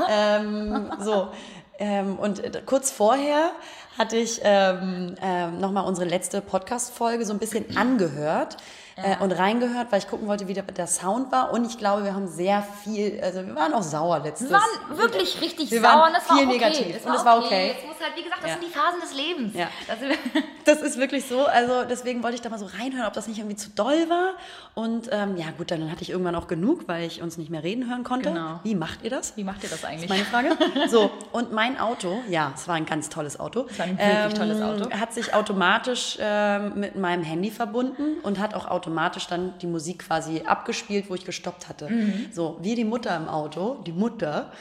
ähm, 0.10 0.92
so. 1.02 1.34
Ähm, 1.80 2.18
und 2.18 2.44
äh, 2.44 2.62
kurz 2.66 2.92
vorher 2.92 3.52
hatte 3.98 4.18
ich 4.18 4.42
ähm, 4.44 5.16
ähm, 5.22 5.60
nochmal 5.60 5.86
unsere 5.86 6.08
letzte 6.08 6.42
Podcast-Folge 6.42 7.26
so 7.26 7.34
ein 7.34 7.40
bisschen 7.40 7.78
angehört 7.78 8.58
äh, 8.98 9.18
und 9.24 9.32
reingehört, 9.32 9.92
weil 9.92 10.00
ich 10.00 10.08
gucken 10.08 10.28
wollte, 10.28 10.48
wie 10.48 10.54
der, 10.54 10.64
der 10.64 10.88
Sound 10.88 11.32
war. 11.32 11.54
Und 11.54 11.66
ich 11.66 11.78
glaube, 11.78 12.04
wir 12.04 12.16
haben 12.16 12.28
sehr 12.28 12.64
viel, 12.84 13.20
also 13.22 13.46
wir 13.46 13.56
waren 13.56 13.74
auch 13.74 13.84
sauer 13.84 14.20
letztes 14.20 14.50
Wir 14.50 14.58
waren 14.58 14.98
wirklich 14.98 15.40
richtig 15.40 15.70
Wir 15.70 15.82
sauer 15.82 16.08
und 16.08 16.14
das 16.14 16.28
war 16.28 16.38
viel 16.38 16.48
okay. 16.48 16.54
negativ. 16.58 16.94
Das 16.96 17.06
und 17.06 17.14
es 17.16 17.26
war 17.26 17.44
okay. 17.46 17.68
Jetzt 17.68 17.86
muss 17.86 17.96
halt, 18.02 18.16
wie 18.18 18.24
gesagt, 18.24 18.42
das 18.44 18.50
Ja. 18.50 18.58
sind 18.58 18.68
die 18.68 18.74
Phasen 18.74 19.00
des 19.00 19.14
Lebens. 19.16 19.54
Ja. 19.54 19.68
Das 19.88 19.98
das 20.66 20.82
ist 20.82 20.98
wirklich 20.98 21.26
so. 21.28 21.46
Also 21.46 21.84
deswegen 21.88 22.24
wollte 22.24 22.36
ich 22.36 22.42
da 22.42 22.50
mal 22.50 22.58
so 22.58 22.66
reinhören, 22.66 23.06
ob 23.06 23.14
das 23.14 23.28
nicht 23.28 23.38
irgendwie 23.38 23.56
zu 23.56 23.70
doll 23.70 24.10
war. 24.10 24.32
Und 24.74 25.10
ähm, 25.12 25.38
ja 25.38 25.46
gut, 25.56 25.70
dann 25.70 25.92
hatte 25.92 26.02
ich 26.02 26.10
irgendwann 26.10 26.36
auch 26.36 26.48
genug, 26.48 26.88
weil 26.88 27.06
ich 27.06 27.22
uns 27.22 27.38
nicht 27.38 27.52
mehr 27.52 27.64
reden 27.64 27.88
hören 27.90 28.04
konnte. 28.04 28.30
Genau. 28.30 28.60
Wie 28.64 28.74
macht 28.76 29.04
ihr 29.04 29.12
das? 29.12 29.38
Wie 29.38 29.44
macht 29.44 29.64
ihr 29.64 29.70
das 29.70 29.86
eigentlich? 29.86 30.10
Das 30.10 30.18
ist 30.20 30.32
meine 30.34 30.56
Frage. 30.56 30.90
So, 30.90 31.12
und 31.32 31.52
mein 31.52 31.80
Auto, 31.80 32.20
ja, 32.30 32.52
es 32.56 32.68
war 32.68 32.76
ein 32.76 32.88
ganz 32.88 33.10
tolles 33.10 33.40
Auto. 33.40 33.68
Es 33.70 33.78
war 33.78 33.86
ein 33.86 33.98
wirklich 34.00 34.34
tolles 34.34 34.62
Auto. 34.62 34.90
Hat 34.92 35.14
sich 35.14 35.36
automatisch 35.36 36.18
ähm, 36.20 36.74
mit 36.76 36.96
meinem 36.96 37.24
Handy 37.24 37.52
verbunden 37.52 38.18
und 38.24 38.40
hat 38.40 38.56
auch 38.56 38.66
automatisch 38.66 38.87
dann 39.28 39.58
die 39.60 39.68
Musik 39.68 40.00
quasi 40.08 40.44
abgespielt, 40.46 41.10
wo 41.10 41.16
ich 41.16 41.26
gestoppt 41.26 41.68
hatte. 41.70 41.90
Mhm. 41.90 42.30
So, 42.32 42.58
wie 42.62 42.76
die 42.76 42.86
Mutter 42.86 43.16
im 43.16 43.28
Auto, 43.28 43.76
die 43.86 43.92
Mutter. 43.92 44.52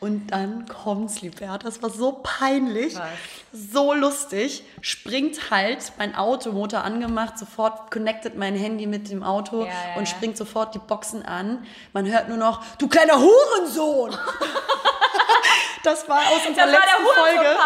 Und 0.00 0.32
dann 0.32 0.66
kommt's, 0.66 1.22
Liberta. 1.22 1.64
Das 1.64 1.82
war 1.82 1.88
so 1.88 2.20
peinlich, 2.22 2.94
Was? 2.94 3.08
so 3.72 3.94
lustig. 3.94 4.62
Springt 4.82 5.50
halt 5.50 5.92
mein 5.96 6.14
Automotor 6.14 6.84
angemacht, 6.84 7.38
sofort 7.38 7.90
connected 7.90 8.36
mein 8.36 8.54
Handy 8.54 8.86
mit 8.86 9.10
dem 9.10 9.22
Auto 9.22 9.60
Ja, 9.62 9.68
ja, 9.68 9.96
und 9.96 10.06
springt 10.06 10.36
sofort 10.36 10.74
die 10.74 10.78
Boxen 10.78 11.22
an. 11.22 11.64
Man 11.94 12.06
hört 12.06 12.28
nur 12.28 12.36
noch, 12.36 12.62
du 12.76 12.86
kleiner 12.86 13.14
Hurensohn! 13.18 14.10
Das 15.82 16.08
war 16.08 16.18
aus 16.20 16.46
unserer 16.48 16.66
Das 16.66 16.72
der 16.72 16.80
letzten 16.80 17.04
Folge. 17.14 17.56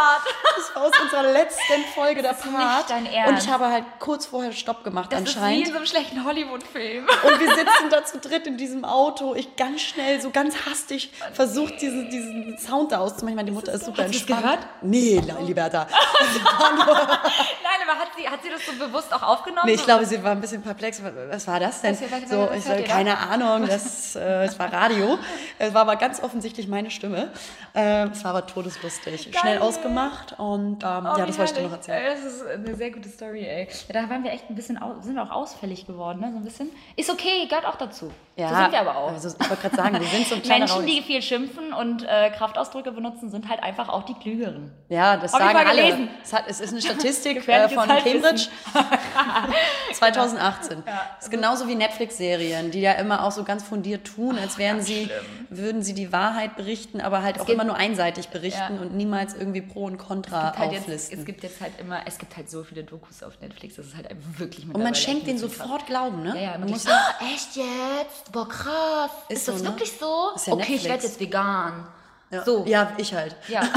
Das 0.56 0.74
war 0.74 0.82
aus 0.82 0.92
unserer 1.00 1.22
letzten 1.32 1.84
Folge 1.94 2.22
der 2.22 2.32
ist 2.32 2.42
Part. 2.42 2.90
Und 3.28 3.38
ich 3.38 3.48
habe 3.48 3.68
halt 3.68 3.84
kurz 4.00 4.26
vorher 4.26 4.52
Stopp 4.52 4.82
gemacht 4.84 5.12
Das 5.12 5.20
ist 5.20 5.34
wie 5.34 5.38
anscheinend. 5.38 5.66
in 5.66 5.72
so 5.72 5.76
einem 5.78 5.86
schlechten 5.86 6.24
Hollywood-Film. 6.24 7.06
Und 7.06 7.40
wir 7.40 7.48
sitzen 7.54 7.90
da 7.90 8.04
zu 8.04 8.18
dritt 8.18 8.46
in 8.46 8.56
diesem 8.56 8.84
Auto. 8.84 9.34
Ich 9.34 9.54
ganz 9.56 9.82
schnell, 9.82 10.20
so 10.20 10.30
ganz 10.30 10.54
hastig 10.66 11.12
versucht, 11.32 11.80
diesen, 11.80 12.10
diesen 12.10 12.58
Sound 12.58 12.90
da 12.92 12.98
auszumachen. 12.98 13.28
Ich 13.30 13.36
meine, 13.36 13.50
die 13.50 13.54
Mutter 13.54 13.72
ist 13.72 13.84
super 13.84 14.02
Hat 14.02 14.08
sie's 14.08 14.22
entspannt. 14.22 14.42
gehört? 14.42 14.66
Nee, 14.82 15.22
Liberta. 15.46 15.86
Nein, 16.58 17.67
aber 17.88 17.98
hat 17.98 18.08
sie, 18.16 18.28
hat 18.28 18.42
sie 18.42 18.50
das 18.50 18.64
so 18.66 18.72
bewusst 18.84 19.12
auch 19.12 19.22
aufgenommen? 19.22 19.66
Nee, 19.66 19.74
ich 19.74 19.84
glaube, 19.84 20.04
sie 20.04 20.22
war 20.22 20.32
ein 20.32 20.40
bisschen 20.40 20.62
perplex. 20.62 21.00
Was 21.30 21.46
war 21.46 21.60
das 21.60 21.80
denn? 21.80 21.94
Was- 21.94 22.02
was- 22.02 22.30
so, 22.30 22.48
was 22.50 22.56
ich 22.56 22.64
hört 22.68 22.76
so, 22.78 22.82
ihr 22.82 22.88
da? 22.88 22.92
keine 22.94 23.18
Ahnung, 23.18 23.66
das, 23.66 24.16
äh, 24.16 24.44
es 24.44 24.58
war 24.58 24.72
Radio. 24.72 25.18
Es 25.58 25.72
war 25.74 25.82
aber 25.82 25.96
ganz 25.96 26.22
offensichtlich 26.22 26.68
meine 26.68 26.90
Stimme. 26.90 27.30
Äh, 27.74 28.08
es 28.08 28.22
war 28.24 28.32
aber 28.32 28.46
todeslustig. 28.46 29.30
Schnell 29.38 29.58
ausgemacht 29.58 30.34
und 30.38 30.82
ähm, 30.84 31.08
Oh, 31.12 31.18
ja, 31.18 31.26
das 31.26 31.38
wollte 31.38 31.52
ich 31.52 31.58
dir 31.58 31.64
noch 31.64 31.72
erzählen. 31.72 32.02
Ey, 32.02 32.14
Das 32.14 32.24
ist 32.32 32.46
eine 32.46 32.74
sehr 32.74 32.90
gute 32.90 33.08
Story, 33.08 33.44
ey. 33.46 33.68
Ja, 33.88 34.02
da 34.02 34.10
waren 34.10 34.24
wir 34.24 34.32
echt 34.32 34.48
ein 34.50 34.54
bisschen, 34.54 34.78
sind 35.00 35.14
wir 35.14 35.22
auch 35.22 35.30
ausfällig 35.30 35.86
geworden, 35.86 36.20
ne? 36.20 36.30
So 36.32 36.38
ein 36.38 36.44
bisschen. 36.44 36.70
Ist 36.96 37.10
okay, 37.10 37.46
gehört 37.48 37.64
auch 37.66 37.76
dazu. 37.76 38.10
Ja, 38.36 38.50
so 38.50 38.54
sind 38.54 38.72
wir 38.72 38.80
aber 38.80 38.96
auch. 38.96 39.08
Also, 39.12 39.28
ich 39.30 39.50
wollte 39.50 39.62
gerade 39.62 39.76
sagen, 39.76 40.00
wir 40.00 40.06
sind 40.06 40.26
so 40.28 40.34
ein 40.36 40.42
Menschen, 40.46 40.76
Raulis. 40.76 40.94
die 40.94 41.02
viel 41.02 41.22
schimpfen 41.22 41.72
und 41.72 42.04
äh, 42.04 42.30
Kraftausdrücke 42.30 42.92
benutzen, 42.92 43.30
sind 43.30 43.48
halt 43.48 43.62
einfach 43.64 43.88
auch 43.88 44.04
die 44.04 44.14
Klügeren. 44.14 44.70
Ja, 44.88 45.16
das 45.16 45.32
Hab 45.32 45.40
ich 45.40 45.46
sagen 45.48 45.68
alle. 45.68 45.80
gelesen. 45.82 46.08
Es, 46.22 46.32
hat, 46.32 46.44
es 46.46 46.60
ist 46.60 46.70
eine 46.72 46.80
Statistik 46.82 47.38
äh, 47.38 47.40
von. 47.86 47.98
Cambridge 48.04 48.48
2018. 49.94 50.82
Das 50.84 51.24
ist 51.24 51.30
genauso 51.30 51.68
wie 51.68 51.74
Netflix-Serien, 51.74 52.70
die 52.70 52.80
ja 52.80 52.92
immer 52.92 53.24
auch 53.24 53.32
so 53.32 53.44
ganz 53.44 53.62
fundiert 53.62 54.06
tun, 54.06 54.38
als 54.38 54.58
wären 54.58 54.82
sie, 54.82 55.10
würden 55.50 55.82
sie 55.82 55.94
die 55.94 56.12
Wahrheit 56.12 56.56
berichten, 56.56 57.00
aber 57.00 57.22
halt 57.22 57.36
auch 57.40 57.46
gibt- 57.46 57.54
immer 57.54 57.64
nur 57.64 57.76
einseitig 57.76 58.28
berichten 58.28 58.76
Ja. 58.76 58.80
und 58.80 58.94
niemals 58.94 59.34
irgendwie 59.34 59.62
Pro 59.62 59.84
und 59.84 59.98
Contra 59.98 60.56
Halt 60.56 60.72
jetzt, 60.72 60.82
auflisten. 60.82 61.18
es 61.20 61.24
gibt 61.24 61.42
jetzt 61.42 61.60
halt 61.60 61.72
immer, 61.80 62.00
es 62.06 62.18
gibt 62.18 62.36
halt 62.36 62.50
so 62.50 62.62
viele 62.64 62.84
Dokus 62.84 63.22
auf 63.22 63.40
Netflix, 63.40 63.76
das 63.76 63.86
ist 63.86 63.96
halt 63.96 64.08
wirklich 64.38 64.64
und 64.72 64.82
man 64.82 64.94
schenkt 64.94 65.26
denen 65.26 65.38
sofort 65.38 65.86
Glauben, 65.86 66.22
ne? 66.22 66.34
Ja, 66.34 66.52
ja, 66.52 66.58
man 66.58 66.68
muss 66.70 66.84
muss 66.84 66.92
oh, 66.94 67.24
echt 67.34 67.56
jetzt? 67.56 68.30
Boah, 68.32 68.48
krass. 68.48 69.10
Ist 69.28 69.38
Ist, 69.38 69.46
so, 69.46 69.52
das 69.52 69.62
ne? 69.62 69.68
wirklich 69.70 69.92
so? 69.98 70.30
Ist 70.36 70.46
ja 70.46 70.52
okay, 70.52 70.60
Netflix. 70.62 70.82
ich 70.84 70.88
werde 70.88 71.02
jetzt 71.04 71.20
vegan. 71.20 71.86
ja, 72.30 72.44
So. 72.44 72.64
ja, 72.66 72.92
ich 72.98 73.12
halt. 73.14 73.36
Ja. 73.48 73.62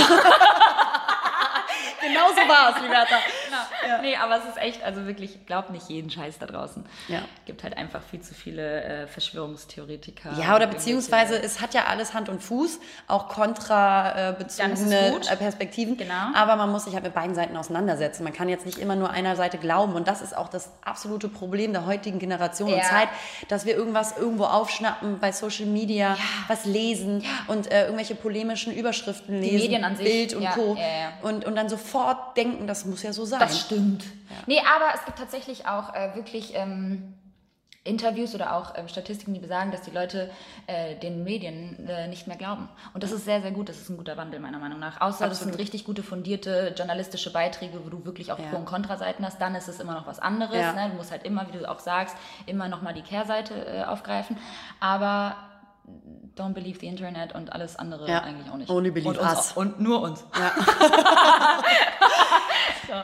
Genau 2.02 2.30
so 2.30 2.48
war 2.50 2.76
es, 2.76 2.82
Liberta. 2.82 3.16
Genau. 3.46 4.02
Nee, 4.02 4.16
aber 4.16 4.38
es 4.38 4.46
ist 4.46 4.58
echt, 4.58 4.84
also 4.84 5.06
wirklich, 5.06 5.46
glaubt 5.46 5.70
nicht 5.72 5.90
jeden 5.90 6.10
Scheiß 6.10 6.40
da 6.40 6.46
draußen. 6.46 6.86
Ja. 7.08 7.22
Gibt 7.46 7.64
halt 7.64 7.78
einfach 7.78 8.02
viel 8.04 8.22
zu 8.22 8.34
viele 8.34 8.84
äh, 8.84 9.08
Verschwörungstheoretiker. 9.08 10.34
Ja, 10.40 10.56
oder 10.56 10.66
und 10.66 10.72
beziehungsweise 10.72 11.42
es 11.42 11.62
hat 11.62 11.74
ja 11.74 11.86
alles 11.86 12.14
Hand 12.14 12.30
und 12.30 12.42
Fuß, 12.42 12.80
auch 13.08 13.28
kontra 13.28 14.12
äh, 14.12 14.30
äh, 14.32 15.36
Perspektiven. 15.38 15.98
Genau. 15.98 16.14
Aber 16.36 16.56
man 16.56 16.72
muss 16.72 16.86
sich 16.86 16.94
halt 16.94 17.04
mit 17.04 17.14
beiden 17.14 17.36
Seiten 17.36 17.56
auseinandersetzen. 17.58 18.24
Man 18.24 18.34
kann 18.34 18.50
jetzt 18.50 18.66
nicht 18.66 18.78
immer 18.80 18.96
nur 18.96 19.12
einer 19.12 19.36
Seite 19.36 19.58
glauben. 19.58 19.94
Und 19.94 20.08
das 20.08 20.22
ist 20.22 20.36
auch 20.36 20.48
das 20.48 20.72
absolute 20.84 21.30
Problem 21.30 21.74
der 21.74 21.86
heutigen 21.86 22.20
Generation 22.20 22.72
und 22.72 22.78
Ja. 22.80 22.84
Zeit, 22.84 23.10
dass 23.48 23.66
wir 23.66 23.76
irgendwas 23.76 24.18
irgendwo 24.18 24.46
aufschnappen 24.46 25.20
bei 25.20 25.32
Social 25.32 25.66
Media, 25.66 26.18
was 26.48 26.66
lesen 26.66 27.24
und 27.48 27.72
äh, 27.72 27.84
irgendwelche 27.84 28.16
polemischen 28.16 28.74
Überschriften 28.74 29.40
lesen, 29.40 29.58
Medien 29.58 29.84
an 29.84 29.96
sich. 29.96 30.06
Bild 30.06 30.34
und 30.34 30.44
Ja, 30.44 30.52
Co. 30.52 30.76
ja, 30.76 30.82
ja. 30.88 31.14
Und, 31.22 31.46
und 31.46 31.56
dann 31.56 31.70
sofort 31.70 31.91
denken, 32.36 32.68
das 32.68 32.86
muss 32.86 33.04
ja 33.04 33.14
so 33.14 33.26
sein. 33.26 33.40
Das 33.40 33.60
stimmt. 33.60 34.06
Nee, 34.48 34.60
aber 34.60 34.94
es 34.96 35.06
gibt 35.06 35.18
tatsächlich 35.18 35.68
auch 35.68 35.94
äh, 35.94 36.16
wirklich 36.16 36.54
ähm, 36.56 37.14
Interviews 37.84 38.36
oder 38.36 38.56
auch 38.56 38.74
ähm, 38.76 38.88
Statistiken, 38.88 39.34
die 39.34 39.40
besagen, 39.40 39.72
dass 39.72 39.82
die 39.82 39.90
Leute 39.90 40.30
äh, 40.68 40.96
den 40.98 41.24
Medien 41.24 41.88
äh, 41.88 42.08
nicht 42.08 42.28
mehr 42.28 42.38
glauben. 42.38 42.70
Und 42.94 43.02
das 43.04 43.12
ist 43.12 43.26
sehr, 43.26 43.42
sehr 43.42 43.50
gut. 43.52 43.70
Das 43.70 43.78
ist 43.78 43.90
ein 43.90 43.98
guter 43.98 44.18
Wandel, 44.18 44.40
meiner 44.40 44.60
Meinung 44.60 44.78
nach. 44.78 45.02
Außer 45.02 45.28
das 45.28 45.38
Absolut. 45.40 45.54
sind 45.56 45.60
richtig 45.60 45.86
gute, 45.86 46.04
fundierte 46.04 46.76
journalistische 46.78 47.34
Beiträge, 47.34 47.84
wo 47.84 47.90
du 47.90 48.06
wirklich 48.06 48.32
auch 48.32 48.38
Ja. 48.38 48.46
Pro- 48.52 48.58
und 48.58 48.66
Kontraseiten 48.66 49.26
hast. 49.26 49.42
Dann 49.42 49.56
ist 49.56 49.68
es 49.68 49.80
immer 49.80 49.94
noch 49.96 50.06
was 50.06 50.20
anderes. 50.20 50.56
Ja. 50.56 50.74
Ne? 50.74 50.90
Du 50.92 50.96
musst 50.98 51.10
halt 51.10 51.24
immer, 51.24 51.48
wie 51.52 51.58
du 51.58 51.68
auch 51.70 51.80
sagst, 51.80 52.16
immer 52.46 52.68
noch 52.68 52.84
mal 52.84 52.94
die 52.94 53.02
Kehrseite 53.02 53.66
äh, 53.66 53.84
aufgreifen. 53.86 54.38
Aber 54.80 55.36
don't 56.42 56.54
believe 56.54 56.80
the 56.80 56.88
Internet 56.88 57.34
und 57.36 57.54
alles 57.54 57.76
andere 57.78 58.10
Ja. 58.10 58.22
eigentlich 58.24 58.50
auch 58.52 58.58
nicht. 58.58 58.70
Only 58.70 58.92
believe 58.92 59.10
und 59.10 59.18
uns 59.20 59.30
us. 59.30 59.52
Auch, 59.52 59.58
und 59.58 59.80
nur 59.80 60.02
uns. 60.02 60.26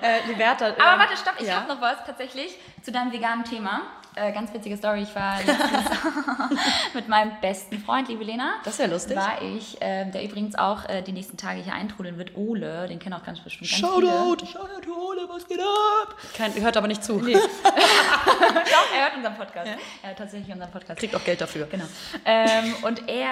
Äh, 0.01 0.27
Liberta, 0.27 0.65
Aber 0.65 0.75
ähm, 0.93 0.99
warte, 0.99 1.15
stopp, 1.15 1.35
ich 1.39 1.47
ja. 1.47 1.61
habe 1.61 1.73
noch 1.73 1.79
was 1.79 1.95
tatsächlich 2.05 2.57
zu 2.83 2.91
deinem 2.91 3.11
veganen 3.13 3.45
Thema. 3.45 3.83
Äh, 4.15 4.31
ganz 4.33 4.51
witzige 4.53 4.75
Story. 4.75 5.03
Ich 5.03 5.15
war 5.15 5.38
mit 6.93 7.07
meinem 7.07 7.31
besten 7.39 7.77
Freund, 7.79 8.07
liebe 8.09 8.23
Lena. 8.23 8.55
Das 8.63 8.73
ist 8.73 8.79
ja 8.79 8.88
lustig. 8.88 9.15
War 9.15 9.41
ich, 9.41 9.79
äh, 9.81 10.09
der 10.11 10.23
übrigens 10.23 10.55
auch 10.55 10.89
äh, 10.89 11.03
die 11.03 11.11
nächsten 11.13 11.38
Tage 11.38 11.61
hier 11.61 11.73
eintrudeln 11.73 12.17
wird, 12.17 12.35
Ole. 12.35 12.88
Den 12.88 12.97
kennen 12.99 13.13
auch 13.13 13.23
ganz 13.23 13.39
bestimmt 13.39 13.69
ganz 13.69 13.79
Shoutout! 13.79 14.45
viele. 14.45 14.51
Shoutout, 14.51 14.91
Ole, 14.91 15.21
was 15.29 15.47
geht 15.47 15.59
ab? 15.59 16.15
Kein, 16.35 16.53
hört 16.55 16.75
aber 16.75 16.88
nicht 16.88 17.03
zu. 17.03 17.19
Doch, 17.19 17.25
er 17.29 17.35
hört 19.03 19.15
unseren 19.17 19.35
Podcast. 19.35 19.71
Er 20.01 20.09
hört 20.09 20.17
tatsächlich 20.17 20.51
unseren 20.51 20.71
Podcast. 20.71 20.99
Kriegt 20.99 21.15
auch 21.15 21.23
Geld 21.23 21.39
dafür. 21.39 21.67
Genau. 21.67 21.85
Ähm, 22.25 22.75
und 22.81 23.07
er 23.07 23.26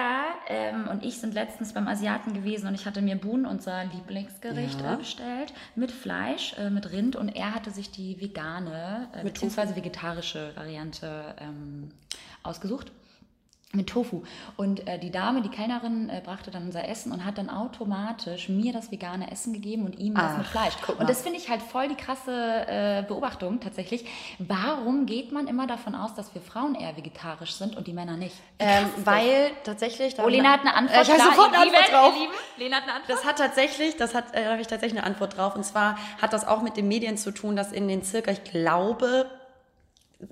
ähm, 0.48 0.88
und 0.88 1.04
ich 1.04 1.18
sind 1.18 1.34
letztens 1.34 1.72
beim 1.72 1.88
Asiaten 1.88 2.32
gewesen 2.34 2.66
und 2.68 2.74
ich 2.74 2.86
hatte 2.86 3.02
mir 3.02 3.16
Boon, 3.16 3.46
unser 3.46 3.84
Lieblingsgericht, 3.84 4.80
Ja. 4.80 4.94
äh, 4.94 4.96
bestellt, 4.96 5.52
mit 5.74 5.90
Fleisch, 5.90 6.54
äh, 6.58 6.70
mit 6.70 6.90
Rind 6.92 7.16
und 7.16 7.28
er 7.28 7.54
hatte 7.54 7.70
sich 7.70 7.90
die 7.90 8.20
vegane 8.20 9.08
äh, 9.12 9.24
bzw. 9.24 9.76
vegetarische 9.76 10.52
Variante 10.56 11.34
ähm, 11.40 11.90
ausgesucht. 12.42 12.92
Mit 13.72 13.88
Tofu. 13.88 14.22
Und 14.56 14.86
äh, 14.86 14.96
die 14.98 15.10
Dame, 15.10 15.42
die 15.42 15.48
Kellnerin, 15.48 16.08
äh, 16.08 16.22
brachte 16.24 16.52
dann 16.52 16.66
unser 16.66 16.88
Essen 16.88 17.10
und 17.10 17.24
hat 17.24 17.36
dann 17.36 17.50
automatisch 17.50 18.48
mir 18.48 18.72
das 18.72 18.92
vegane 18.92 19.30
Essen 19.30 19.52
gegeben 19.52 19.84
und 19.84 19.98
ihm 19.98 20.14
das 20.14 20.24
Ach, 20.24 20.38
mit 20.38 20.46
Fleisch. 20.46 20.74
Und 20.96 21.10
das 21.10 21.22
finde 21.22 21.38
ich 21.38 21.50
halt 21.50 21.60
voll 21.62 21.88
die 21.88 21.96
krasse 21.96 22.32
äh, 22.32 23.02
Beobachtung 23.02 23.58
tatsächlich. 23.58 24.06
Warum 24.38 25.04
geht 25.04 25.32
man 25.32 25.48
immer 25.48 25.66
davon 25.66 25.96
aus, 25.96 26.14
dass 26.14 26.32
wir 26.32 26.40
Frauen 26.40 26.76
eher 26.76 26.96
vegetarisch 26.96 27.54
sind 27.54 27.76
und 27.76 27.88
die 27.88 27.92
Männer 27.92 28.16
nicht? 28.16 28.36
Ähm, 28.60 28.86
ist 28.86 28.98
das? 28.98 29.06
weil 29.06 29.50
tatsächlich. 29.64 30.14
Oh, 30.22 30.28
Lena 30.28 30.52
hat 30.52 30.60
eine 30.60 30.74
Antwort. 30.74 30.98
Äh, 30.98 31.02
ich 31.02 31.10
habe 31.10 31.22
sofort 31.22 31.48
eine 31.48 31.58
Antwort 31.58 31.92
drauf. 31.92 32.14
Lena 32.56 32.76
hat 32.76 32.82
eine 32.84 32.92
Antwort. 32.94 33.18
Das 33.18 33.24
hat 33.24 33.38
tatsächlich, 33.38 33.96
das 33.96 34.14
hat, 34.14 34.32
äh, 34.32 34.44
da 34.44 34.52
habe 34.52 34.60
ich 34.60 34.68
tatsächlich 34.68 34.98
eine 34.98 35.06
Antwort 35.06 35.36
drauf. 35.36 35.56
Und 35.56 35.64
zwar 35.64 35.98
hat 36.22 36.32
das 36.32 36.46
auch 36.46 36.62
mit 36.62 36.76
den 36.76 36.86
Medien 36.86 37.18
zu 37.18 37.32
tun, 37.32 37.56
dass 37.56 37.72
in 37.72 37.88
den 37.88 38.04
circa, 38.04 38.30
ich 38.30 38.44
glaube, 38.44 39.28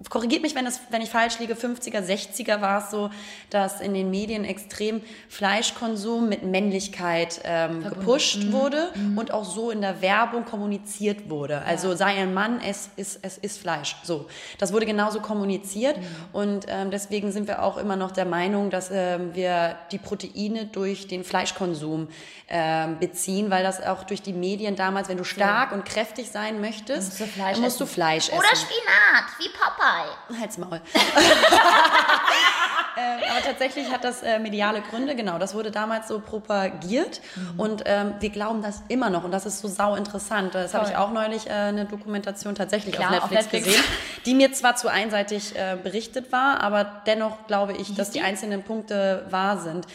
korrigiert 0.08 0.42
mich, 0.42 0.54
wenn, 0.54 0.64
das, 0.64 0.80
wenn 0.88 1.02
ich 1.02 1.10
falsch 1.10 1.38
liege, 1.38 1.54
50er, 1.54 2.00
60er 2.00 2.62
war 2.62 2.82
es 2.82 2.90
so, 2.90 3.10
dass 3.50 3.82
in 3.82 3.92
den 3.92 4.10
Medien 4.10 4.44
extrem 4.44 5.02
Fleischkonsum 5.28 6.28
mit 6.28 6.42
Männlichkeit 6.42 7.40
ähm, 7.44 7.84
gepusht 7.84 8.50
wurde 8.50 8.88
und 9.16 9.30
auch 9.32 9.44
so 9.44 9.70
in 9.70 9.82
der 9.82 10.00
Werbung 10.00 10.46
kommuniziert 10.46 11.28
wurde. 11.28 11.62
Also 11.62 11.94
sei 11.94 12.14
ein 12.14 12.32
Mann, 12.32 12.60
es 12.66 12.88
ist, 12.96 13.18
es 13.22 13.36
ist 13.36 13.58
Fleisch. 13.58 13.96
So, 14.04 14.26
das 14.58 14.72
wurde 14.72 14.86
genauso 14.86 15.20
kommuniziert 15.20 15.96
und 16.32 16.64
ähm, 16.68 16.90
deswegen 16.90 17.30
sind 17.30 17.46
wir 17.46 17.62
auch 17.62 17.76
immer 17.76 17.96
noch 17.96 18.10
der 18.10 18.24
Meinung, 18.24 18.70
dass 18.70 18.90
ähm, 18.90 19.34
wir 19.34 19.76
die 19.92 19.98
Proteine 19.98 20.64
durch 20.64 21.08
den 21.08 21.24
Fleischkonsum 21.24 22.08
ähm, 22.48 22.98
beziehen, 22.98 23.50
weil 23.50 23.62
das 23.62 23.82
auch 23.82 24.04
durch 24.04 24.22
die 24.22 24.32
Medien 24.32 24.76
damals, 24.76 25.08
wenn 25.08 25.18
du 25.18 25.24
stark 25.24 25.72
und 25.72 25.84
kräftig 25.84 26.30
sein 26.30 26.60
möchtest, 26.60 27.08
musst 27.08 27.20
du 27.20 27.26
Fleisch 27.26 27.54
dann 27.54 27.62
musst 27.62 27.80
du 27.80 27.84
essen. 27.84 27.94
Fleisch 27.94 28.28
essen. 28.28 28.38
Oder 28.38 28.56
Spinat, 28.56 29.24
wie 29.38 29.48
Popeye. 29.74 30.40
Halt's 30.40 30.58
Maul. 30.58 30.80
äh, 32.96 33.30
aber 33.30 33.42
tatsächlich 33.44 33.90
hat 33.90 34.04
das 34.04 34.22
äh, 34.22 34.38
mediale 34.38 34.80
Gründe, 34.82 35.14
genau. 35.14 35.38
Das 35.38 35.54
wurde 35.54 35.70
damals 35.70 36.08
so 36.08 36.20
propagiert 36.20 37.20
mhm. 37.36 37.60
und 37.60 37.82
ähm, 37.86 38.14
wir 38.20 38.30
glauben 38.30 38.62
das 38.62 38.82
immer 38.88 39.10
noch 39.10 39.24
und 39.24 39.32
das 39.32 39.46
ist 39.46 39.60
so 39.60 39.68
sau 39.68 39.94
interessant. 39.96 40.54
Das 40.54 40.74
habe 40.74 40.88
ich 40.88 40.96
auch 40.96 41.12
neulich 41.12 41.46
äh, 41.46 41.52
eine 41.52 41.84
Dokumentation 41.84 42.54
tatsächlich 42.54 42.94
Klar, 42.94 43.22
auf, 43.22 43.30
Netflix 43.30 43.46
auf, 43.46 43.52
Netflix 43.52 43.66
gesehen, 43.66 43.84
die 44.26 44.34
mir 44.34 44.52
zwar 44.52 44.76
zu 44.76 44.88
einseitig 44.88 45.56
äh, 45.56 45.76
berichtet 45.82 46.32
war, 46.32 46.60
aber 46.60 47.02
dennoch 47.06 47.46
glaube 47.46 47.72
ich, 47.72 47.94
dass 47.94 48.10
die? 48.10 48.18
die? 48.18 48.24
einzelnen 48.24 48.62
Punkte 48.62 49.26
wahr 49.30 49.58
sind. 49.58 49.86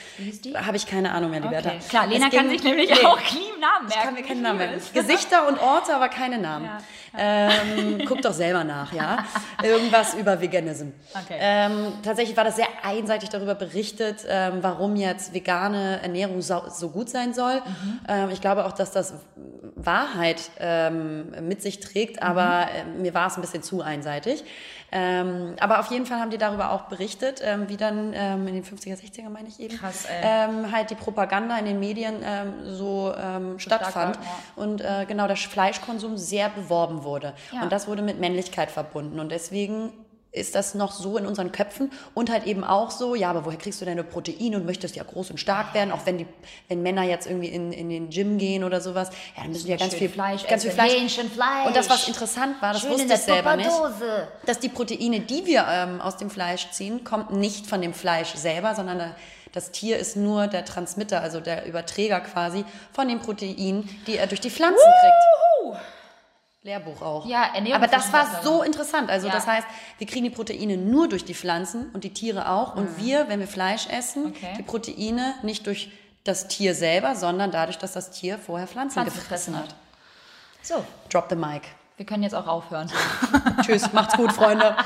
Habe 0.55 0.77
ich 0.77 0.85
keine 0.85 1.11
Ahnung 1.11 1.31
mehr, 1.31 1.41
die 1.41 1.47
okay. 1.47 1.79
Klar, 1.89 2.07
Lena 2.07 2.29
ging, 2.29 2.39
kann 2.39 2.49
sich 2.49 2.63
nämlich 2.63 2.89
nee, 2.89 3.05
auch 3.05 3.19
nie 3.33 3.59
Namen 3.59 3.87
merken. 3.87 3.89
Ich 3.89 3.95
kann 3.95 4.13
mir 4.13 4.23
keinen 4.23 4.41
Namen 4.41 4.57
merken. 4.59 4.81
Gesichter 4.93 5.47
und 5.47 5.59
Orte, 5.59 5.95
aber 5.95 6.09
keine 6.09 6.37
Namen. 6.37 6.65
Ja. 6.65 6.77
Ähm, 7.17 8.01
guck 8.07 8.21
doch 8.21 8.33
selber 8.33 8.63
nach, 8.63 8.93
ja. 8.93 9.25
Irgendwas 9.63 10.13
über 10.13 10.39
Veganism. 10.39 10.87
Okay. 11.13 11.37
Ähm, 11.39 11.93
tatsächlich 12.03 12.35
war 12.37 12.43
das 12.43 12.55
sehr 12.55 12.67
einseitig 12.83 13.29
darüber 13.29 13.55
berichtet, 13.55 14.25
ähm, 14.27 14.59
warum 14.61 14.95
jetzt 14.95 15.33
vegane 15.33 16.01
Ernährung 16.01 16.41
so, 16.41 16.63
so 16.69 16.89
gut 16.89 17.09
sein 17.09 17.33
soll. 17.33 17.55
Mhm. 17.55 17.99
Ähm, 18.07 18.29
ich 18.31 18.41
glaube 18.41 18.65
auch, 18.65 18.71
dass 18.71 18.91
das 18.91 19.13
Wahrheit 19.75 20.51
ähm, 20.59 21.31
mit 21.47 21.61
sich 21.61 21.79
trägt, 21.79 22.21
aber 22.21 22.67
mhm. 22.85 22.99
äh, 22.99 23.01
mir 23.01 23.13
war 23.13 23.27
es 23.27 23.35
ein 23.35 23.41
bisschen 23.41 23.63
zu 23.63 23.81
einseitig. 23.81 24.43
Ähm, 24.91 25.55
aber 25.59 25.79
auf 25.79 25.91
jeden 25.91 26.07
Fall 26.07 26.19
haben 26.19 26.31
die 26.31 26.39
darüber 26.39 26.71
auch 26.71 26.83
berichtet, 26.83 27.41
ähm, 27.43 27.69
wie 27.69 27.77
dann 27.77 28.11
ähm, 28.15 28.47
in 28.47 28.55
den 28.55 28.63
50er, 28.63 28.99
60er, 28.99 29.29
meine 29.29 29.47
ich 29.47 29.59
eben, 29.59 29.77
Krass, 29.77 30.07
ähm, 30.09 30.71
halt 30.71 30.89
die 30.89 30.95
Propaganda 30.95 31.57
in 31.59 31.65
den 31.65 31.79
Medien 31.79 32.15
so 32.63 33.13
stattfand 33.57 34.17
war, 34.17 34.23
ja. 34.23 34.31
und 34.55 34.81
äh, 34.81 35.05
genau 35.07 35.27
der 35.27 35.35
Fleischkonsum 35.35 36.17
sehr 36.17 36.49
beworben 36.49 36.98
wurde. 37.03 37.33
Ja. 37.51 37.63
Und 37.63 37.71
das 37.71 37.87
wurde 37.87 38.01
mit 38.01 38.19
Männlichkeit 38.19 38.71
verbunden. 38.71 39.19
Und 39.19 39.31
deswegen 39.31 39.91
ist 40.31 40.53
das 40.53 40.75
noch 40.75 40.91
so 40.91 41.17
in 41.17 41.25
unseren 41.25 41.51
Köpfen 41.51 41.91
und 42.13 42.29
halt 42.29 42.45
eben 42.45 42.63
auch 42.63 42.91
so, 42.91 43.15
ja, 43.15 43.31
aber 43.31 43.45
woher 43.45 43.57
kriegst 43.57 43.81
du 43.81 43.85
deine 43.85 44.03
Proteine 44.03 44.57
und 44.57 44.65
möchtest 44.65 44.95
ja 44.95 45.03
groß 45.03 45.31
und 45.31 45.39
stark 45.39 45.73
werden, 45.73 45.91
auch 45.91 46.05
wenn 46.05 46.19
die, 46.19 46.27
wenn 46.67 46.83
Männer 46.83 47.03
jetzt 47.03 47.25
irgendwie 47.25 47.47
in, 47.47 47.71
in 47.71 47.89
den 47.89 48.09
Gym 48.09 48.37
gehen 48.37 48.63
oder 48.63 48.79
sowas, 48.79 49.09
ja, 49.35 49.43
dann 49.43 49.51
müssen 49.51 49.65
die 49.65 49.71
ja 49.71 49.77
ganz 49.77 49.95
viel 49.95 50.09
Fleisch, 50.09 50.45
ganz 50.45 50.63
viel 50.63 50.71
Fleisch. 50.71 50.91
Fleisch. 50.93 51.65
Und 51.65 51.75
das, 51.75 51.89
was 51.89 52.07
interessant 52.07 52.61
war, 52.61 52.73
das 52.73 52.83
Schön 52.83 52.91
wusste 52.91 53.13
ich 53.13 53.19
selber 53.19 53.55
nicht, 53.55 53.71
dass 54.45 54.59
die 54.59 54.69
Proteine, 54.69 55.21
die 55.21 55.47
wir 55.47 55.65
ähm, 55.67 55.99
aus 55.99 56.17
dem 56.17 56.29
Fleisch 56.29 56.69
ziehen, 56.71 57.03
kommt 57.03 57.31
nicht 57.31 57.65
von 57.65 57.81
dem 57.81 57.95
Fleisch 57.95 58.35
selber, 58.35 58.75
sondern 58.75 58.99
äh, 58.99 59.09
das 59.51 59.71
Tier 59.71 59.97
ist 59.97 60.15
nur 60.15 60.45
der 60.45 60.63
Transmitter, 60.63 61.21
also 61.21 61.39
der 61.39 61.65
Überträger 61.65 62.19
quasi 62.19 62.65
von 62.93 63.07
den 63.07 63.19
Proteinen, 63.19 63.89
die 64.05 64.17
er 64.17 64.27
durch 64.27 64.41
die 64.41 64.51
Pflanzen 64.51 64.77
Woohoo! 64.77 65.71
kriegt. 65.71 65.98
Lehrbuch 66.61 67.01
auch. 67.01 67.25
Ja, 67.25 67.51
Ernährung. 67.53 67.81
Aber 67.81 67.87
das 67.87 68.11
war 68.11 68.41
so 68.43 68.63
interessant. 68.63 69.09
Also 69.09 69.27
ja. 69.27 69.33
das 69.33 69.47
heißt, 69.47 69.65
wir 69.97 70.07
kriegen 70.07 70.25
die 70.25 70.29
Proteine 70.29 70.75
nur 70.75 71.07
durch 71.07 71.23
die 71.23 71.33
Pflanzen 71.33 71.89
und 71.93 72.03
die 72.03 72.11
Tiere 72.11 72.49
auch. 72.49 72.75
Mhm. 72.75 72.81
Und 72.81 72.97
wir, 72.97 73.29
wenn 73.29 73.39
wir 73.39 73.47
Fleisch 73.47 73.87
essen, 73.87 74.27
okay. 74.27 74.55
die 74.57 74.63
Proteine 74.63 75.35
nicht 75.41 75.65
durch 75.67 75.91
das 76.25 76.47
Tier 76.49 76.75
selber, 76.75 77.15
sondern 77.15 77.51
dadurch, 77.51 77.77
dass 77.77 77.93
das 77.93 78.11
Tier 78.11 78.37
vorher 78.37 78.67
Pflanzen, 78.67 78.95
Pflanzen 78.95 79.19
gefressen 79.19 79.57
hat. 79.57 79.73
So. 80.61 80.83
Drop 81.09 81.27
the 81.29 81.35
mic. 81.35 81.61
Wir 81.95 82.05
können 82.05 82.23
jetzt 82.23 82.35
auch 82.35 82.47
aufhören. 82.47 82.91
Tschüss, 83.61 83.91
macht's 83.93 84.15
gut, 84.15 84.31
Freunde. 84.31 84.75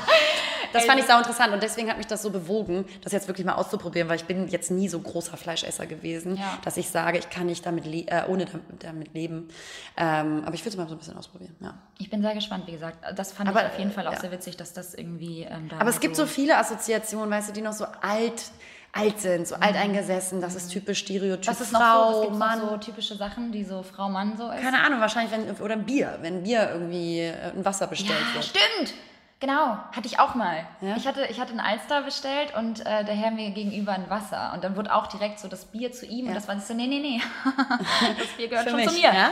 Das 0.74 0.84
fand 0.84 1.00
ich 1.00 1.06
sau 1.06 1.18
interessant 1.18 1.52
und 1.52 1.62
deswegen 1.62 1.88
hat 1.88 1.96
mich 1.96 2.06
das 2.06 2.22
so 2.22 2.30
bewogen, 2.30 2.84
das 3.02 3.12
jetzt 3.12 3.28
wirklich 3.28 3.46
mal 3.46 3.54
auszuprobieren, 3.54 4.08
weil 4.08 4.16
ich 4.16 4.24
bin 4.24 4.48
jetzt 4.48 4.70
nie 4.70 4.88
so 4.88 4.98
großer 4.98 5.36
Fleischesser 5.36 5.86
gewesen, 5.86 6.36
ja. 6.36 6.58
dass 6.64 6.76
ich 6.76 6.90
sage, 6.90 7.18
ich 7.18 7.30
kann 7.30 7.46
nicht 7.46 7.64
damit 7.64 7.86
äh, 7.86 8.24
ohne 8.28 8.46
damit 8.80 9.14
leben. 9.14 9.48
Ähm, 9.96 10.42
aber 10.44 10.54
ich 10.54 10.64
will 10.64 10.70
es 10.70 10.76
mal 10.76 10.88
so 10.88 10.94
ein 10.94 10.98
bisschen 10.98 11.16
ausprobieren. 11.16 11.54
Ja. 11.60 11.74
Ich 11.98 12.10
bin 12.10 12.22
sehr 12.22 12.34
gespannt, 12.34 12.66
wie 12.66 12.72
gesagt. 12.72 12.98
Das 13.16 13.32
fand 13.32 13.48
aber, 13.48 13.60
ich 13.60 13.72
auf 13.72 13.78
jeden 13.78 13.92
Fall 13.92 14.06
auch 14.06 14.12
ja. 14.12 14.20
sehr 14.20 14.32
witzig, 14.32 14.56
dass 14.56 14.72
das 14.72 14.94
irgendwie 14.94 15.42
ähm, 15.42 15.68
da 15.68 15.78
Aber 15.78 15.90
es 15.90 16.00
gibt 16.00 16.16
so 16.16 16.26
viele 16.26 16.58
Assoziationen, 16.58 17.30
weißt 17.30 17.50
du, 17.50 17.52
die 17.52 17.62
noch 17.62 17.72
so 17.72 17.86
alt 18.02 18.50
alt 18.94 19.20
sind, 19.20 19.48
so 19.48 19.56
mhm. 19.56 19.62
alteingesessen, 19.62 20.40
das 20.40 20.54
ist 20.54 20.68
typisch 20.68 21.00
Stereotyp. 21.00 21.48
Was 21.48 21.60
ist 21.60 21.72
noch 21.72 21.80
Frau, 21.80 22.22
so? 22.24 22.30
Mann. 22.30 22.60
So 22.60 22.76
typische 22.76 23.16
Sachen, 23.16 23.50
die 23.50 23.64
so 23.64 23.82
Frau, 23.82 24.08
Mann 24.08 24.36
so 24.36 24.48
ist? 24.50 24.62
Keine 24.62 24.82
Ahnung, 24.82 25.00
wahrscheinlich, 25.00 25.32
wenn, 25.32 25.50
oder 25.56 25.74
ein 25.74 25.84
Bier, 25.84 26.18
wenn 26.20 26.44
Bier 26.44 26.70
irgendwie 26.72 27.20
äh, 27.20 27.50
ein 27.50 27.64
Wasser 27.64 27.88
bestellt 27.88 28.20
ja, 28.28 28.34
wird. 28.34 28.44
stimmt! 28.44 28.94
Genau, 29.40 29.76
hatte 29.92 30.06
ich 30.06 30.18
auch 30.18 30.34
mal. 30.34 30.64
Ja? 30.80 30.96
Ich, 30.96 31.06
hatte, 31.06 31.26
ich 31.28 31.38
hatte 31.40 31.50
einen 31.50 31.60
Alster 31.60 32.02
bestellt 32.02 32.54
und 32.56 32.80
äh, 32.80 33.04
der 33.04 33.14
Herr 33.14 33.30
mir 33.30 33.50
gegenüber 33.50 33.92
ein 33.92 34.08
Wasser. 34.08 34.52
Und 34.54 34.64
dann 34.64 34.76
wurde 34.76 34.94
auch 34.94 35.06
direkt 35.08 35.38
so 35.38 35.48
das 35.48 35.66
Bier 35.66 35.92
zu 35.92 36.06
ihm. 36.06 36.26
Ja. 36.26 36.30
Und 36.30 36.34
das 36.36 36.48
war 36.48 36.58
so, 36.60 36.72
nee, 36.72 36.86
nee, 36.86 37.00
nee. 37.00 37.20
das 38.18 38.28
Bier 38.36 38.48
gehört 38.48 38.68
schon 38.70 38.76
mich, 38.76 38.88
zu 38.88 38.94
mir. 38.94 39.12
Ja? 39.12 39.30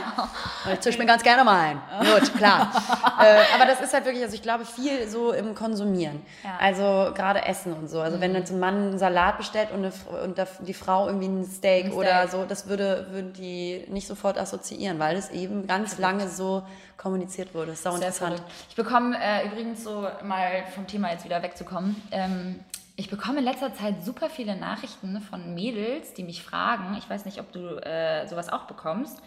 Ich 0.73 0.81
zische 0.81 0.99
mir 0.99 1.05
ganz 1.05 1.23
gerne 1.23 1.43
mal 1.43 1.59
ein. 1.59 1.81
Gut, 1.99 2.35
klar. 2.35 2.71
äh, 3.21 3.55
aber 3.55 3.65
das 3.65 3.81
ist 3.81 3.93
halt 3.93 4.05
wirklich, 4.05 4.23
also 4.23 4.35
ich 4.35 4.41
glaube, 4.41 4.65
viel 4.65 5.07
so 5.07 5.31
im 5.31 5.55
Konsumieren. 5.55 6.23
Ja. 6.43 6.57
Also 6.59 7.11
gerade 7.15 7.45
Essen 7.45 7.73
und 7.73 7.89
so. 7.89 8.01
Also 8.01 8.17
mhm. 8.17 8.21
wenn 8.21 8.35
jetzt 8.35 8.51
ein 8.51 8.59
Mann 8.59 8.75
einen 8.75 8.99
Salat 8.99 9.37
bestellt 9.37 9.71
und, 9.71 9.79
eine, 9.79 9.93
und 10.23 10.37
die 10.67 10.73
Frau 10.73 11.07
irgendwie 11.07 11.27
ein 11.27 11.45
Steak, 11.45 11.85
ein 11.85 11.91
Steak, 11.91 11.99
oder 11.99 12.27
so, 12.27 12.45
das 12.45 12.67
würde, 12.67 13.07
würden 13.11 13.33
die 13.33 13.85
nicht 13.87 14.07
sofort 14.07 14.37
assoziieren, 14.37 14.99
weil 14.99 15.15
es 15.15 15.31
eben 15.31 15.65
ganz 15.65 15.97
lange 15.97 16.27
so 16.27 16.63
kommuniziert 17.03 17.53
wurde. 17.53 17.75
Auch 17.83 17.95
interessant. 17.95 18.41
Ich 18.69 18.75
bekomme 18.75 19.17
äh, 19.21 19.45
übrigens 19.45 19.83
so 19.83 20.07
mal 20.23 20.63
vom 20.73 20.87
Thema 20.87 21.11
jetzt 21.11 21.25
wieder 21.25 21.43
wegzukommen. 21.43 22.01
Ähm, 22.11 22.61
ich 22.95 23.09
bekomme 23.09 23.39
in 23.39 23.43
letzter 23.43 23.73
Zeit 23.73 24.03
super 24.03 24.29
viele 24.29 24.55
Nachrichten 24.55 25.19
von 25.21 25.53
Mädels, 25.53 26.13
die 26.13 26.23
mich 26.23 26.43
fragen, 26.43 26.95
ich 26.97 27.09
weiß 27.09 27.25
nicht, 27.25 27.39
ob 27.39 27.51
du 27.51 27.77
äh, 27.83 28.25
sowas 28.27 28.49
auch 28.49 28.63
bekommst, 28.63 29.21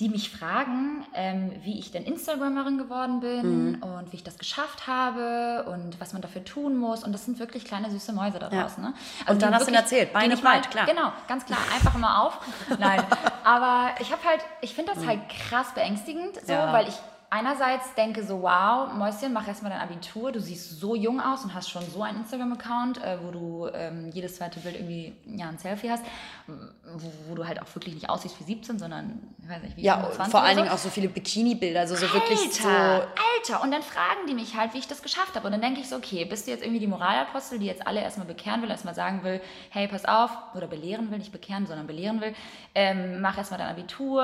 die 0.00 0.08
mich 0.08 0.30
fragen, 0.30 1.06
ähm, 1.14 1.52
wie 1.62 1.78
ich 1.78 1.92
denn 1.92 2.02
Instagramerin 2.02 2.78
geworden 2.78 3.20
bin 3.20 3.72
mhm. 3.72 3.82
und 3.82 4.12
wie 4.12 4.16
ich 4.16 4.24
das 4.24 4.38
geschafft 4.38 4.88
habe 4.88 5.64
und 5.68 6.00
was 6.00 6.12
man 6.12 6.20
dafür 6.20 6.44
tun 6.44 6.76
muss. 6.76 7.04
Und 7.04 7.12
das 7.12 7.24
sind 7.24 7.38
wirklich 7.38 7.64
kleine 7.64 7.90
süße 7.90 8.12
Mäuse 8.12 8.40
da 8.40 8.48
draußen. 8.48 8.82
Ja. 8.82 8.90
Ne? 8.90 8.96
Also 9.20 9.32
und 9.32 9.42
dann 9.42 9.54
hast 9.54 9.68
du 9.68 9.72
erzählt, 9.72 10.12
Beine 10.12 10.36
breit, 10.36 10.68
klar. 10.70 10.86
Genau, 10.86 11.12
ganz 11.28 11.46
klar, 11.46 11.60
einfach 11.72 11.94
immer 11.94 12.22
auf. 12.24 12.40
Nein, 12.78 13.04
aber 13.44 13.90
ich 14.00 14.10
habe 14.10 14.22
halt, 14.24 14.40
ich 14.62 14.74
finde 14.74 14.94
das 14.94 15.04
mhm. 15.04 15.08
halt 15.08 15.20
krass 15.28 15.72
beängstigend, 15.74 16.44
so, 16.44 16.52
ja. 16.52 16.72
weil 16.72 16.88
ich 16.88 16.94
einerseits 17.34 17.92
denke 17.94 18.22
so, 18.22 18.42
wow, 18.42 18.92
Mäuschen, 18.92 19.32
mach 19.32 19.48
erstmal 19.48 19.72
dein 19.72 19.80
Abitur, 19.80 20.30
du 20.30 20.40
siehst 20.40 20.78
so 20.78 20.94
jung 20.94 21.20
aus 21.20 21.42
und 21.42 21.52
hast 21.52 21.68
schon 21.68 21.82
so 21.90 22.02
einen 22.02 22.18
Instagram-Account, 22.18 23.02
äh, 23.02 23.18
wo 23.20 23.32
du 23.32 23.68
ähm, 23.74 24.10
jedes 24.12 24.36
zweite 24.36 24.60
Bild 24.60 24.76
irgendwie 24.76 25.16
ja, 25.26 25.48
ein 25.48 25.58
Selfie 25.58 25.90
hast, 25.90 26.04
wo, 26.46 27.10
wo, 27.28 27.34
du 27.34 27.46
halt 27.46 27.60
auch 27.60 27.66
wirklich 27.74 27.94
nicht 27.94 28.08
aussiehst 28.08 28.38
wie 28.38 28.44
17, 28.44 28.78
sondern, 28.78 29.18
ich 29.42 29.48
weiß 29.48 29.62
nicht, 29.62 29.76
wie 29.76 29.82
Ja, 29.82 30.00
vor 30.30 30.42
allen 30.42 30.54
so. 30.54 30.62
Dingen 30.62 30.72
auch 30.72 30.78
so 30.78 30.90
viele 30.90 31.08
Bikini-Bilder, 31.08 31.80
also 31.80 31.96
so 31.96 32.06
Alter, 32.06 32.14
wirklich 32.14 32.54
so... 32.54 32.68
Alter, 32.68 33.62
und 33.62 33.72
dann 33.72 33.82
fragen 33.82 34.28
die 34.28 34.34
mich 34.34 34.56
halt, 34.56 34.72
wie 34.72 34.78
ich 34.78 34.86
das 34.86 35.02
geschafft 35.02 35.34
habe. 35.34 35.46
Und 35.46 35.52
dann 35.52 35.60
denke 35.60 35.80
ich 35.80 35.88
so, 35.88 35.96
okay, 35.96 36.24
bist 36.24 36.46
du 36.46 36.52
jetzt 36.52 36.62
irgendwie 36.62 36.80
die 36.80 36.86
Moralapostel, 36.86 37.58
die 37.58 37.66
jetzt 37.66 37.84
alle 37.84 38.00
erstmal 38.00 38.28
bekehren 38.28 38.62
will, 38.62 38.70
erstmal 38.70 38.94
sagen 38.94 39.24
will, 39.24 39.40
hey, 39.70 39.88
pass 39.88 40.04
auf, 40.04 40.30
oder 40.54 40.68
belehren 40.68 41.10
will, 41.10 41.18
nicht 41.18 41.32
bekehren, 41.32 41.66
sondern 41.66 41.88
belehren 41.88 42.20
will, 42.20 42.34
ähm, 42.76 43.20
mach 43.20 43.36
erstmal 43.36 43.58
dein 43.58 43.70
Abitur, 43.70 44.22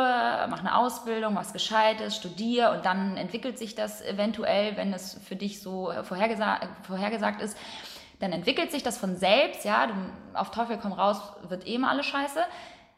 mach 0.49 0.61
eine 0.61 0.77
Ausbildung, 0.77 1.35
was 1.35 1.53
Gescheites, 1.53 2.15
studier 2.15 2.71
und 2.71 2.87
dann 2.87 3.00
dann 3.01 3.17
entwickelt 3.17 3.59
sich 3.59 3.75
das 3.75 4.03
eventuell, 4.03 4.77
wenn 4.77 4.93
es 4.93 5.19
für 5.27 5.37
dich 5.37 5.61
so 5.61 5.93
vorhergesa 6.05 6.61
vorhergesagt 6.83 7.41
ist, 7.43 7.57
dann 8.21 8.33
entwickelt 8.33 8.71
sich 8.71 8.83
das 8.83 8.99
von 8.99 9.17
selbst, 9.17 9.65
ja, 9.65 9.87
du, 9.87 9.95
auf 10.35 10.51
Teufel 10.51 10.79
komm 10.81 10.93
raus, 10.93 11.17
wird 11.49 11.67
eh 11.67 11.75
immer 11.75 11.91
alles 11.91 12.07
scheiße. 12.07 12.41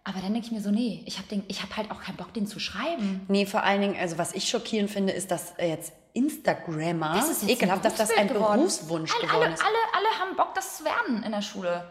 Aber 0.05 0.19
dann 0.19 0.33
denke 0.33 0.47
ich 0.47 0.53
mir 0.53 0.61
so, 0.61 0.71
nee, 0.71 1.05
ich 1.07 1.19
habe 1.19 1.29
hab 1.37 1.77
halt 1.77 1.93
auch 1.93 2.03
keinen 2.03 2.17
Bock, 2.17 2.35
den 2.35 2.49
zu 2.49 2.59
schreiben. 2.59 3.25
Nee, 3.29 3.47
vor 3.47 3.63
allen 3.63 3.81
Dingen, 3.81 3.97
also 3.97 4.19
was 4.19 4.33
ich 4.33 4.49
schockierend 4.49 4.91
finde, 4.91 5.13
ist, 5.13 5.31
dass 5.31 5.55
jetzt 5.61 5.93
Instagrammer, 6.13 7.15
das 7.15 7.31
ist 7.31 7.49
ekelhaft, 7.49 7.85
dass 7.85 7.95
das 7.95 8.11
ein 8.11 8.27
geworden. 8.27 8.59
Berufswunsch 8.59 9.15
alle, 9.15 9.27
geworden 9.29 9.43
alle, 9.45 9.55
ist. 9.55 9.65
Alle, 9.65 9.77
alle 9.97 10.21
haben 10.21 10.37
Bock, 10.37 10.55
das 10.55 10.79
zu 10.79 10.85
werden 10.85 11.23
in 11.23 11.31
der 11.31 11.43
Schule. 11.43 11.85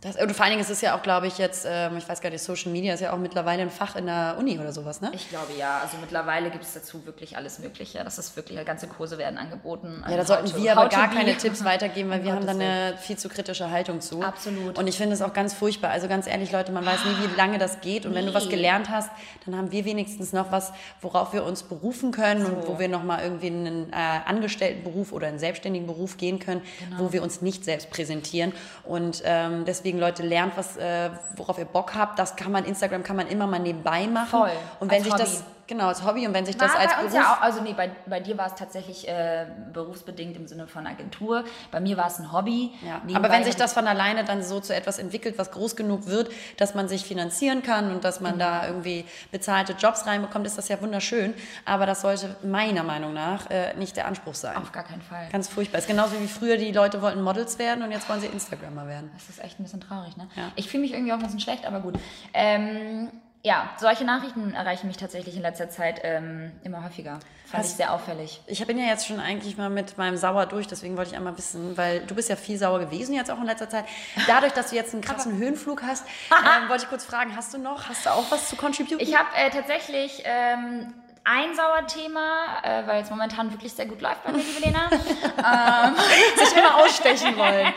Das, 0.00 0.14
und 0.14 0.32
vor 0.32 0.44
allen 0.44 0.52
Dingen 0.52 0.62
ist 0.62 0.70
es 0.70 0.80
ja 0.80 0.96
auch, 0.96 1.02
glaube 1.02 1.26
ich, 1.26 1.38
jetzt, 1.38 1.66
ähm, 1.68 1.96
ich 1.96 2.08
weiß 2.08 2.20
gar 2.20 2.30
nicht, 2.30 2.40
Social 2.40 2.70
Media 2.70 2.94
ist 2.94 3.00
ja 3.00 3.12
auch 3.12 3.18
mittlerweile 3.18 3.62
ein 3.62 3.70
Fach 3.70 3.96
in 3.96 4.06
der 4.06 4.36
Uni 4.38 4.56
oder 4.56 4.72
sowas, 4.72 5.00
ne? 5.00 5.10
Ich 5.12 5.28
glaube 5.28 5.52
ja. 5.58 5.80
Also 5.80 5.96
mittlerweile 6.00 6.50
gibt 6.50 6.62
es 6.62 6.72
dazu 6.72 7.04
wirklich 7.04 7.36
alles 7.36 7.58
Mögliche. 7.58 8.04
Das 8.04 8.16
ist 8.16 8.36
wirklich, 8.36 8.64
ganze 8.64 8.86
Kurse 8.86 9.18
werden 9.18 9.38
angeboten. 9.38 10.04
Ja, 10.08 10.16
da 10.16 10.24
sollten 10.24 10.54
wir 10.54 10.76
aber 10.78 10.88
gar 10.88 11.10
keine 11.10 11.36
Tipps 11.36 11.64
weitergeben, 11.64 12.10
weil 12.10 12.22
wir 12.22 12.32
haben 12.32 12.46
da 12.46 12.52
eine 12.52 12.96
viel 12.96 13.18
zu 13.18 13.28
kritische 13.28 13.72
Haltung 13.72 14.00
zu. 14.00 14.22
Absolut. 14.22 14.78
Und 14.78 14.86
ich 14.86 14.96
finde 14.96 15.14
es 15.14 15.22
auch 15.22 15.32
ganz 15.32 15.52
furchtbar. 15.52 15.90
Also 15.90 16.06
ganz 16.06 16.28
ehrlich, 16.28 16.52
Leute, 16.52 16.70
man 16.70 16.86
weiß 16.86 17.04
nie, 17.04 17.28
wie 17.28 17.36
lange 17.36 17.58
das 17.58 17.80
geht. 17.80 18.06
Und 18.06 18.12
nee. 18.12 18.18
wenn 18.18 18.26
du 18.26 18.34
was 18.34 18.48
gelernt 18.48 18.90
hast, 18.90 19.10
dann 19.46 19.56
haben 19.56 19.72
wir 19.72 19.84
wenigstens 19.84 20.32
noch 20.32 20.52
was, 20.52 20.72
worauf 21.00 21.32
wir 21.32 21.42
uns 21.42 21.64
berufen 21.64 22.12
können 22.12 22.46
so. 22.46 22.52
und 22.52 22.68
wo 22.68 22.78
wir 22.78 22.86
nochmal 22.86 23.24
irgendwie 23.24 23.48
in 23.48 23.66
einen 23.66 23.92
äh, 23.92 23.96
Angestelltenberuf 24.26 25.12
oder 25.12 25.26
einen 25.26 25.40
selbstständigen 25.40 25.88
Beruf 25.88 26.18
gehen 26.18 26.38
können, 26.38 26.62
genau. 26.78 27.02
wo 27.02 27.12
wir 27.12 27.24
uns 27.24 27.42
nicht 27.42 27.64
selbst 27.64 27.90
präsentieren. 27.90 28.52
Und 28.84 29.22
ähm, 29.24 29.64
deswegen, 29.64 29.87
Leute, 29.96 30.24
lernt 30.24 30.56
was, 30.56 30.76
äh, 30.76 31.10
worauf 31.36 31.58
ihr 31.58 31.64
Bock 31.64 31.94
habt. 31.94 32.18
Das 32.18 32.34
kann 32.36 32.50
man, 32.50 32.64
Instagram 32.64 33.04
kann 33.04 33.16
man 33.16 33.28
immer 33.28 33.46
mal 33.46 33.60
nebenbei 33.60 34.08
machen. 34.08 34.40
Voll. 34.40 34.50
Und 34.80 34.90
wenn 34.90 35.02
sich 35.04 35.12
Hobby. 35.12 35.22
das 35.22 35.44
Genau, 35.68 35.86
als 35.88 36.02
Hobby 36.04 36.26
und 36.26 36.34
wenn 36.34 36.44
sich 36.46 36.58
War 36.58 36.66
das 36.66 36.76
als 36.76 36.94
bei 36.94 37.02
uns 37.04 37.12
Beruf... 37.12 37.26
ja 37.26 37.34
auch, 37.34 37.40
also 37.42 37.60
nee, 37.62 37.74
bei, 37.74 37.90
bei 38.06 38.18
dir 38.20 38.36
war 38.36 38.46
es 38.46 38.54
tatsächlich 38.56 39.06
äh, 39.06 39.46
berufsbedingt 39.72 40.34
im 40.36 40.46
Sinne 40.48 40.66
von 40.66 40.86
Agentur. 40.86 41.44
Bei 41.70 41.78
mir 41.78 41.96
war 41.96 42.06
es 42.06 42.18
ein 42.18 42.32
Hobby. 42.32 42.72
Ja, 42.82 43.02
aber 43.14 43.30
wenn 43.30 43.44
sich 43.44 43.54
das 43.54 43.74
von 43.74 43.86
alleine 43.86 44.24
dann 44.24 44.42
so 44.42 44.60
zu 44.60 44.74
etwas 44.74 44.98
entwickelt, 44.98 45.38
was 45.38 45.50
groß 45.50 45.76
genug 45.76 46.06
wird, 46.06 46.30
dass 46.56 46.74
man 46.74 46.88
sich 46.88 47.04
finanzieren 47.04 47.62
kann 47.62 47.90
und 47.92 48.02
dass 48.02 48.20
man 48.20 48.34
Mhm. 48.34 48.38
da 48.40 48.66
irgendwie 48.66 49.04
bezahlte 49.30 49.74
Jobs 49.74 50.06
reinbekommt, 50.06 50.46
ist 50.46 50.56
das 50.58 50.68
ja 50.68 50.80
wunderschön. 50.80 51.34
Aber 51.66 51.84
das 51.86 52.00
sollte 52.00 52.34
meiner 52.42 52.82
Meinung 52.82 53.12
nach 53.12 53.50
äh, 53.50 53.74
nicht 53.76 53.96
der 53.96 54.06
Anspruch 54.06 54.34
sein. 54.34 54.56
auf 54.56 54.72
gar 54.72 54.84
keinen 54.84 55.02
Fall. 55.02 55.28
Ganz 55.30 55.48
furchtbar. 55.48 55.78
Ist 55.80 55.86
genauso 55.86 56.18
wie 56.20 56.28
früher 56.28 56.56
die 56.56 56.72
Leute 56.72 57.02
wollten 57.02 57.20
Models 57.22 57.58
werden 57.58 57.82
und 57.84 57.92
jetzt 57.92 58.08
wollen 58.08 58.20
sie 58.22 58.26
Instagrammer 58.28 58.86
werden. 58.86 59.10
Das 59.12 59.28
ist 59.28 59.44
echt 59.44 59.60
ein 59.60 59.64
bisschen 59.64 59.82
traurig, 59.82 60.16
ne? 60.16 60.28
Ja. 60.34 60.44
Ich 60.56 60.68
fühle 60.70 60.80
mich 60.84 60.92
irgendwie 60.94 61.12
auch 61.12 61.16
ein 61.18 61.22
bisschen 61.24 61.40
schlecht, 61.40 61.66
aber 61.66 61.80
gut. 61.80 61.96
Ähm, 62.32 63.10
ja, 63.42 63.70
solche 63.78 64.04
Nachrichten 64.04 64.52
erreichen 64.54 64.88
mich 64.88 64.96
tatsächlich 64.96 65.36
in 65.36 65.42
letzter 65.42 65.70
Zeit 65.70 66.00
ähm, 66.02 66.52
immer 66.64 66.84
häufiger. 66.84 67.18
Fand 67.46 67.62
Hast- 67.62 67.70
ich 67.70 67.76
sehr 67.76 67.92
auffällig. 67.92 68.40
Ich 68.46 68.66
bin 68.66 68.78
ja 68.78 68.84
jetzt 68.86 69.06
schon 69.06 69.20
eigentlich 69.20 69.56
mal 69.56 69.70
mit 69.70 69.96
meinem 69.96 70.16
Sauer 70.16 70.46
durch, 70.46 70.66
deswegen 70.66 70.96
wollte 70.96 71.12
ich 71.12 71.16
einmal 71.16 71.36
wissen, 71.38 71.76
weil 71.76 72.00
du 72.00 72.14
bist 72.14 72.28
ja 72.28 72.36
viel 72.36 72.58
sauer 72.58 72.78
gewesen 72.80 73.14
jetzt 73.14 73.30
auch 73.30 73.38
in 73.38 73.46
letzter 73.46 73.70
Zeit. 73.70 73.84
Dadurch, 74.26 74.52
dass 74.52 74.70
du 74.70 74.76
jetzt 74.76 74.92
einen 74.92 75.02
krassen 75.02 75.38
Höhenflug 75.38 75.82
hast, 75.82 76.04
ähm, 76.30 76.68
wollte 76.68 76.84
ich 76.84 76.88
kurz 76.90 77.04
fragen, 77.04 77.34
hast 77.36 77.54
du 77.54 77.58
noch, 77.58 77.88
hast 77.88 78.04
du 78.06 78.10
auch 78.10 78.30
was 78.30 78.48
zu 78.48 78.56
contributen? 78.56 79.00
Ich 79.00 79.16
habe 79.16 79.28
äh, 79.36 79.50
tatsächlich 79.50 80.22
ähm, 80.24 80.92
ein 81.30 81.54
Sauerthema, 81.54 82.62
äh, 82.62 82.86
weil 82.86 83.02
es 83.02 83.10
momentan 83.10 83.52
wirklich 83.52 83.74
sehr 83.74 83.84
gut 83.84 84.00
läuft 84.00 84.24
bei 84.24 84.32
mir, 84.32 84.42
liebe 84.42 84.60
Lena. 84.60 84.88
sich 86.36 86.56
immer 86.56 86.76
ausstechen 86.76 87.36
wollen. 87.36 87.74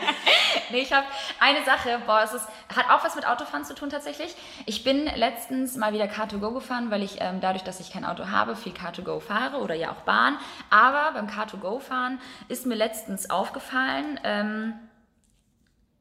nee, 0.70 0.80
ich 0.80 0.92
habe 0.92 1.06
eine 1.38 1.62
Sache, 1.64 2.00
boah, 2.06 2.22
es 2.24 2.32
ist, 2.32 2.46
hat 2.74 2.88
auch 2.88 3.04
was 3.04 3.14
mit 3.14 3.26
Autofahren 3.26 3.66
zu 3.66 3.74
tun 3.74 3.90
tatsächlich. 3.90 4.34
Ich 4.64 4.84
bin 4.84 5.04
letztens 5.04 5.76
mal 5.76 5.92
wieder 5.92 6.06
Car2Go 6.06 6.54
gefahren, 6.54 6.90
weil 6.90 7.02
ich 7.02 7.20
ähm, 7.20 7.42
dadurch, 7.42 7.62
dass 7.62 7.78
ich 7.78 7.92
kein 7.92 8.06
Auto 8.06 8.30
habe, 8.30 8.56
viel 8.56 8.72
Car2Go 8.72 9.20
fahre 9.20 9.58
oder 9.58 9.74
ja 9.74 9.90
auch 9.90 10.02
Bahn. 10.02 10.38
Aber 10.70 11.12
beim 11.12 11.26
Car2Go 11.26 11.78
fahren 11.78 12.20
ist 12.48 12.64
mir 12.64 12.76
letztens 12.76 13.28
aufgefallen, 13.28 14.18
ähm, 14.24 14.74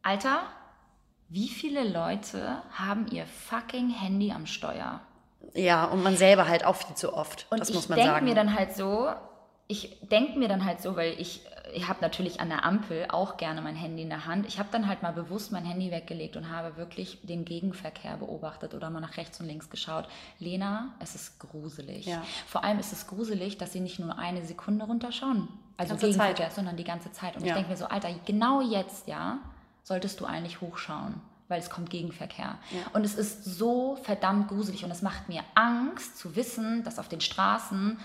Alter, 0.04 0.44
wie 1.28 1.50
viele 1.50 1.84
Leute 1.84 2.62
haben 2.74 3.08
ihr 3.08 3.26
fucking 3.26 3.90
Handy 3.90 4.32
am 4.32 4.46
Steuer? 4.46 5.02
Ja, 5.54 5.86
und 5.86 6.04
man 6.04 6.16
selber 6.18 6.48
halt 6.48 6.66
auch 6.66 6.76
viel 6.76 6.96
zu 6.96 7.14
oft. 7.14 7.46
Und 7.50 7.60
das 7.60 7.70
ich 7.70 7.76
muss 7.76 7.90
man 7.90 7.98
denke 7.98 8.14
sagen. 8.14 8.26
mir 8.26 8.36
dann 8.36 8.56
halt 8.56 8.76
so, 8.76 9.10
ich 9.68 10.00
denke 10.02 10.38
mir 10.40 10.48
dann 10.48 10.64
halt 10.66 10.82
so, 10.82 10.96
weil 10.96 11.14
ich, 11.20 11.42
ich 11.74 11.88
habe 11.88 12.00
natürlich 12.02 12.40
an 12.42 12.50
der 12.50 12.66
Ampel 12.66 13.06
auch 13.10 13.38
gerne 13.38 13.62
mein 13.62 13.76
Handy 13.76 14.02
in 14.04 14.10
der 14.10 14.26
Hand. 14.26 14.46
Ich 14.48 14.60
habe 14.60 14.70
dann 14.72 14.88
halt 14.88 15.02
mal 15.02 15.12
bewusst 15.14 15.52
mein 15.52 15.66
Handy 15.66 15.92
weggelegt 15.92 16.36
und 16.38 16.50
habe 16.50 16.78
wirklich 16.78 17.20
den 17.24 17.46
Gegenverkehr 17.46 18.18
beobachtet 18.18 18.74
oder 18.74 18.90
mal 18.90 19.00
nach 19.02 19.18
rechts 19.18 19.40
und 19.40 19.46
links 19.48 19.70
geschaut. 19.70 20.08
Lena, 20.40 20.94
es 21.00 21.16
ist 21.16 21.40
gruselig. 21.40 22.06
Ja. 22.06 22.22
Vor 22.48 22.64
allem 22.64 22.80
ist 22.80 22.92
es 22.94 23.08
gruselig, 23.08 23.58
dass 23.58 23.72
sie 23.74 23.80
nicht 23.82 24.00
nur 24.00 24.18
eine 24.18 24.44
Sekunde 24.46 24.86
runterschauen. 24.86 25.48
Also 25.78 25.94
Ganze 25.94 26.08
Gegenverkehr, 26.08 26.48
Zeit. 26.48 26.56
sondern 26.56 26.76
die 26.78 26.84
ganze 26.84 27.12
Zeit. 27.12 27.36
Und 27.36 27.42
Ja. 27.44 27.48
ich 27.50 27.54
denke 27.56 27.70
mir 27.72 27.78
so, 27.78 27.86
Alter, 27.86 28.10
genau 28.26 28.62
jetzt, 28.62 29.08
ja, 29.08 29.40
solltest 29.84 30.20
du 30.20 30.26
eigentlich 30.26 30.62
hochschauen, 30.62 31.16
weil 31.52 31.60
es 31.60 31.70
kommt 31.70 31.90
Gegenverkehr. 31.92 32.58
Und 32.94 33.04
es 33.06 33.14
ist 33.16 33.46
so 33.46 33.98
verdammt 34.04 34.48
gruselig 34.48 34.84
und 34.84 34.90
es 34.92 35.02
macht 35.04 35.30
mir 35.30 35.42
Angst 35.54 36.18
zu 36.18 36.36
wissen, 36.36 36.84
dass 36.84 36.98
auf 36.98 37.08
den 37.10 37.22
Straßen 37.22 38.00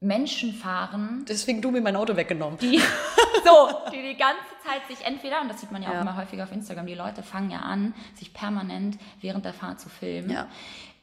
Menschen 0.00 0.52
fahren, 0.52 1.24
Deswegen 1.26 1.62
du 1.62 1.70
mir 1.70 1.80
mein 1.80 1.96
Auto 1.96 2.14
weggenommen. 2.16 2.58
die 2.58 2.78
so, 3.44 3.68
die 3.90 4.02
die 4.02 4.16
ganze 4.16 4.42
Zeit 4.62 4.86
sich 4.88 5.04
entweder, 5.06 5.40
und 5.40 5.48
das 5.48 5.60
sieht 5.60 5.72
man 5.72 5.82
ja, 5.82 5.90
Ja. 5.90 5.96
auch 5.98 6.02
immer 6.02 6.16
häufiger 6.16 6.44
auf 6.44 6.52
Instagram, 6.52 6.86
die 6.86 6.94
Leute 6.94 7.22
fangen 7.22 7.50
ja 7.50 7.60
an, 7.60 7.94
sich 8.14 8.34
permanent 8.34 8.98
während 9.22 9.44
der 9.46 9.54
Fahrt 9.54 9.80
zu 9.80 9.88
filmen, 9.88 10.30
Ja. 10.30 10.46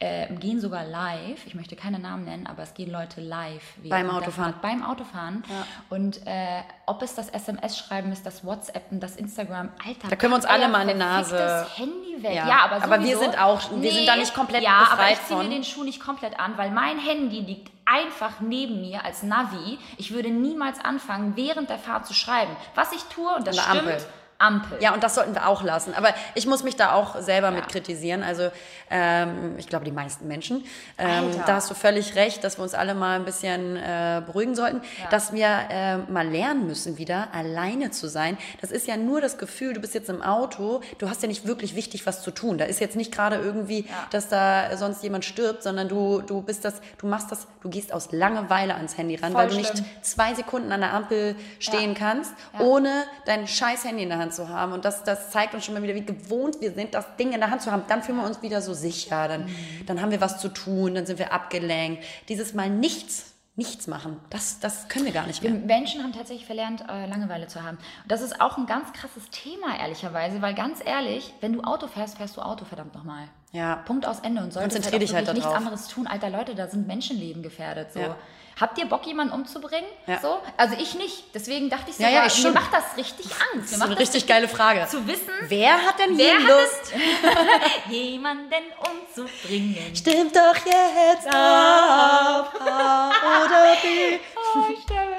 Äh, 0.04 0.26
gehen 0.34 0.60
sogar 0.60 0.84
live, 0.84 1.46
ich 1.46 1.54
möchte 1.54 1.76
keine 1.76 1.98
Namen 1.98 2.24
nennen, 2.24 2.46
aber 2.46 2.62
es 2.62 2.74
gehen 2.74 2.90
Leute 2.90 3.20
live 3.20 3.62
Beim 3.88 4.10
Autofahren. 4.10 4.54
Beim 4.60 4.82
Autofahren. 4.84 5.42
Und 5.90 6.26
äh, 6.26 6.60
ob 6.86 7.02
es 7.02 7.14
das 7.14 7.28
SMS-Schreiben 7.30 8.12
ist, 8.12 8.26
das 8.26 8.44
WhatsAppen, 8.44 9.00
das 9.00 9.16
Instagram, 9.16 9.70
Alter, 9.86 10.08
Da 10.08 10.16
können 10.16 10.32
wir 10.32 10.36
uns 10.36 10.44
alle 10.44 10.68
mal 10.68 10.82
an 10.82 10.88
die 10.88 10.94
Nase- 10.94 11.66
Handy 11.76 12.22
weg. 12.22 12.34
Ja. 12.34 12.46
Ja, 12.48 12.58
aber, 12.64 12.76
Aber 12.82 13.00
wir 13.02 13.16
sowieso- 13.16 13.20
sind 13.20 13.40
auch- 13.40 13.70
wir 13.80 13.92
sind 13.92 14.06
da 14.08 14.16
nicht 14.16 14.34
komplett 14.34 14.62
ja, 14.62 14.76
aber 14.76 14.90
befreit 14.96 15.12
ich 15.20 15.26
ziehe 15.26 15.38
mir 15.42 15.48
den 15.50 15.64
Schuh 15.64 15.84
nicht 15.84 16.00
komplett 16.00 16.38
an, 16.38 16.56
weil 16.58 16.70
mein 16.70 16.98
Handy 16.98 17.40
liegt 17.40 17.70
einfach 17.86 18.40
neben 18.40 18.80
mir 18.80 19.04
als 19.04 19.22
Navi. 19.22 19.78
Ich 19.98 20.12
würde 20.12 20.30
niemals 20.30 20.82
anfangen, 20.84 21.36
während 21.36 21.70
der 21.70 21.78
Fahrt 21.78 22.06
zu 22.06 22.14
schreiben. 22.14 22.54
Was 22.74 22.92
ich 22.92 23.02
tue, 23.04 23.34
und 23.34 23.46
das 23.46 23.56
stimmt, 23.58 23.78
Ampel. 23.80 24.06
Ampel. 24.38 24.78
Ja, 24.80 24.92
und 24.94 25.02
das 25.02 25.14
sollten 25.14 25.34
wir 25.34 25.46
auch 25.48 25.62
lassen. 25.62 25.94
Aber 25.94 26.08
ich 26.34 26.46
muss 26.46 26.62
mich 26.64 26.76
da 26.76 26.92
auch 26.92 27.20
selber 27.20 27.50
mit 27.50 27.62
Ja. 27.64 27.66
kritisieren. 27.70 28.22
Also 28.22 28.50
ähm, 28.90 29.54
ich 29.58 29.68
glaube, 29.68 29.84
die 29.84 29.92
meisten 29.92 30.26
Menschen. 30.28 30.64
Ähm, 30.98 31.30
da 31.46 31.54
hast 31.56 31.70
du 31.70 31.74
völlig 31.74 32.14
recht, 32.16 32.44
dass 32.44 32.58
wir 32.58 32.62
uns 32.62 32.74
alle 32.74 32.94
mal 32.94 33.16
ein 33.16 33.24
bisschen 33.24 33.76
äh, 33.76 34.22
beruhigen 34.24 34.54
sollten. 34.54 34.80
Dass 35.10 35.32
wir 35.32 35.46
äh, 35.70 35.96
mal 35.98 36.26
lernen 36.28 36.66
müssen, 36.66 36.98
wieder 36.98 37.28
alleine 37.32 37.90
zu 37.90 38.08
sein. 38.08 38.36
Das 38.60 38.70
ist 38.70 38.86
ja 38.86 38.96
nur 38.96 39.20
das 39.20 39.38
Gefühl, 39.38 39.72
du 39.74 39.80
bist 39.80 39.94
jetzt 39.94 40.10
im 40.10 40.22
Auto, 40.22 40.80
du 40.98 41.08
hast 41.08 41.22
ja 41.22 41.28
nicht 41.28 41.46
wirklich 41.46 41.74
wichtig 41.74 42.06
was 42.06 42.22
zu 42.22 42.30
tun. 42.30 42.58
Da 42.58 42.64
ist 42.66 42.80
jetzt 42.80 42.96
nicht 42.96 43.12
gerade 43.12 43.36
irgendwie, 43.36 43.86
dass 44.10 44.28
da 44.28 44.76
sonst 44.76 45.02
jemand 45.02 45.24
stirbt, 45.24 45.62
sondern 45.62 45.88
du, 45.88 46.20
du 46.22 46.42
bist 46.42 46.64
das, 46.64 46.74
du 46.98 47.06
machst 47.06 47.30
das, 47.32 47.46
du 47.62 47.68
gehst 47.70 47.92
aus 47.92 48.12
Langeweile 48.12 48.74
ans 48.74 48.96
Handy 48.98 49.16
ran, 49.16 49.32
Voll 49.32 49.42
weil 49.42 49.48
du 49.50 49.56
nicht 49.56 49.70
schlimm. 49.70 49.84
zwei 50.02 50.34
Sekunden 50.34 50.70
an 50.72 50.80
der 50.80 50.92
Ampel 50.92 51.36
stehen 51.58 51.92
Ja. 51.92 51.98
kannst, 51.98 52.32
Ja. 52.52 52.60
ohne 52.60 53.04
dein 53.26 53.46
scheiß 53.46 53.84
Handy 53.84 54.02
in 54.02 54.08
der 54.10 54.18
Hand 54.18 54.23
zu 54.32 54.48
haben. 54.48 54.72
Und 54.72 54.84
das, 54.84 55.04
das 55.04 55.30
zeigt 55.30 55.54
uns 55.54 55.64
schon 55.64 55.74
mal 55.74 55.82
wieder, 55.82 55.94
wie 55.94 56.04
gewohnt 56.04 56.60
wir 56.60 56.72
sind, 56.72 56.94
das 56.94 57.16
Ding 57.16 57.32
in 57.32 57.40
der 57.40 57.50
Hand 57.50 57.62
zu 57.62 57.70
haben. 57.72 57.82
Dann 57.88 58.02
fühlen 58.02 58.18
wir 58.18 58.24
uns 58.26 58.42
wieder 58.42 58.60
so 58.60 58.74
sicher. 58.74 59.28
Dann, 59.28 59.44
Mhm. 59.46 59.86
dann 59.86 60.00
haben 60.00 60.10
wir 60.10 60.20
was 60.20 60.38
zu 60.40 60.48
tun, 60.48 60.94
dann 60.94 61.06
sind 61.06 61.18
wir 61.18 61.32
abgelenkt. 61.32 62.02
Dieses 62.28 62.54
Mal 62.54 62.70
nichts, 62.70 63.32
nichts 63.56 63.86
machen, 63.86 64.18
das, 64.30 64.58
das 64.58 64.88
können 64.88 65.04
wir 65.04 65.12
gar 65.12 65.26
nicht 65.28 65.42
Wir 65.42 65.50
mehr. 65.50 65.60
Menschen 65.78 66.02
haben 66.02 66.12
tatsächlich 66.12 66.44
verlernt, 66.44 66.84
äh, 66.88 67.06
Langeweile 67.06 67.46
zu 67.46 67.62
haben. 67.62 67.78
Das 68.08 68.20
ist 68.20 68.40
auch 68.40 68.58
ein 68.58 68.66
ganz 68.66 68.92
krasses 68.92 69.30
Thema, 69.30 69.78
ehrlicherweise, 69.78 70.42
weil 70.42 70.54
ganz 70.54 70.80
ehrlich, 70.84 71.32
wenn 71.40 71.52
du 71.52 71.60
Auto 71.62 71.86
fährst, 71.86 72.16
fährst 72.18 72.36
du 72.36 72.40
Auto, 72.40 72.64
verdammt 72.64 72.94
nochmal. 72.94 73.28
Ja. 73.52 73.76
Punkt 73.86 74.06
aus 74.06 74.18
Ende 74.20 74.42
und 74.42 74.52
solltest 74.52 74.90
halt 74.90 75.14
halt 75.14 75.34
nichts 75.34 75.52
anderes 75.52 75.86
tun. 75.86 76.08
Alter 76.08 76.30
Leute, 76.30 76.56
da 76.56 76.66
sind 76.66 76.88
Menschenleben 76.88 77.44
gefährdet. 77.44 77.92
So. 77.92 78.00
Ja. 78.00 78.16
Habt 78.60 78.78
ihr 78.78 78.86
Bock, 78.86 79.04
jemanden 79.06 79.34
umzubringen? 79.34 79.88
Ja. 80.06 80.20
So? 80.20 80.38
Also 80.56 80.76
ich 80.78 80.94
nicht. 80.94 81.24
Deswegen 81.34 81.68
dachte 81.70 81.90
ich 81.90 81.96
so, 81.96 82.02
Ja, 82.04 82.08
ja, 82.10 82.26
ich 82.26 82.36
mir 82.36 82.42
schon. 82.42 82.54
macht 82.54 82.72
das 82.72 82.96
richtig 82.96 83.26
Angst. 83.52 83.72
Das 83.72 83.78
ist 83.78 83.82
eine 83.82 83.98
richtig 83.98 84.26
geile 84.26 84.46
Frage. 84.48 84.86
zu 84.88 85.06
wissen, 85.08 85.30
Wer 85.48 85.72
hat 85.74 85.98
denn 85.98 86.16
wer 86.16 86.38
Lust? 86.38 86.92
jemanden 87.90 88.52
umzubringen. 88.78 89.94
Stimmt 89.96 90.36
doch 90.36 90.54
jetzt 90.64 91.26
ab, 91.28 92.54
A 92.60 93.10
oder 93.44 93.76
B. 93.82 94.18
Oh, 94.56 94.72
ich 94.72 94.82
sterbe. 94.84 95.10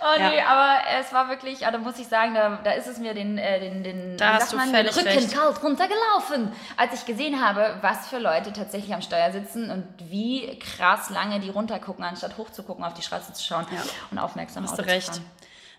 Oh 0.00 0.18
Ja. 0.18 0.30
nee, 0.30 0.40
aber 0.40 0.78
es 0.98 1.12
war 1.12 1.28
wirklich, 1.28 1.66
also 1.66 1.78
muss 1.78 1.98
ich 1.98 2.08
sagen, 2.08 2.32
da, 2.32 2.58
da 2.64 2.70
ist 2.72 2.86
es 2.86 2.96
mir 2.96 3.12
den, 3.12 3.36
äh, 3.36 3.60
den, 3.60 3.84
den, 3.84 4.16
Da 4.16 4.34
hast 4.34 4.50
du 4.52 4.56
man, 4.56 4.72
den 4.72 4.86
Rücken 4.86 5.06
recht. 5.08 5.34
kalt 5.34 5.62
runtergelaufen, 5.62 6.50
als 6.78 6.94
ich 6.94 7.04
gesehen 7.04 7.44
habe, 7.44 7.76
was 7.82 8.08
für 8.08 8.18
Leute 8.18 8.50
tatsächlich 8.54 8.94
am 8.94 9.02
Steuer 9.02 9.30
sitzen 9.30 9.70
und 9.70 9.84
wie 10.10 10.58
krass 10.58 11.10
lange 11.10 11.38
die 11.40 11.50
runtergucken, 11.50 12.02
anstatt 12.02 12.38
hochzugucken, 12.38 12.61
auf 12.68 12.94
die 12.94 13.02
Straße 13.02 13.32
zu 13.32 13.42
schauen 13.44 13.66
und 14.10 14.18
aufmerksam 14.18 14.64
Hast 14.64 14.72
Auto 14.74 14.82
du 14.82 14.88
recht. 14.88 15.14
zu. 15.14 15.20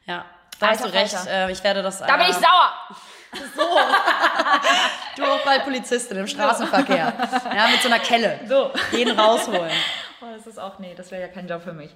Ja, 0.06 0.26
da 0.60 0.68
hast 0.68 0.82
du 0.82 0.86
Alter 0.86 0.98
recht. 1.00 1.14
Falter. 1.14 1.48
Äh, 1.48 1.52
Ich 1.52 1.64
werde 1.64 1.82
das. 1.84 2.00
Da 2.00 2.18
bin 2.18 2.26
ich 2.28 2.36
äh, 2.38 2.40
sauer. 2.40 2.74
Du 5.16 5.24
auch 5.26 5.40
bald 5.44 5.64
Polizistin 5.64 6.18
im 6.18 6.28
Straßenverkehr. 6.28 7.14
Ja, 7.56 7.68
mit 7.68 7.82
so 7.82 7.88
einer 7.88 8.00
Kelle. 8.00 8.40
So. 8.48 8.72
Jeden 8.92 9.18
rausholen. 9.20 9.72
Oh, 10.26 10.28
das 10.38 10.48
ist 10.48 10.58
auch, 10.58 10.80
nee, 10.80 10.94
das 10.96 11.12
wäre 11.12 11.24
ja 11.24 11.28
kein 11.28 11.50
Job 11.50 11.64
für 11.64 11.74
mich. 11.74 11.92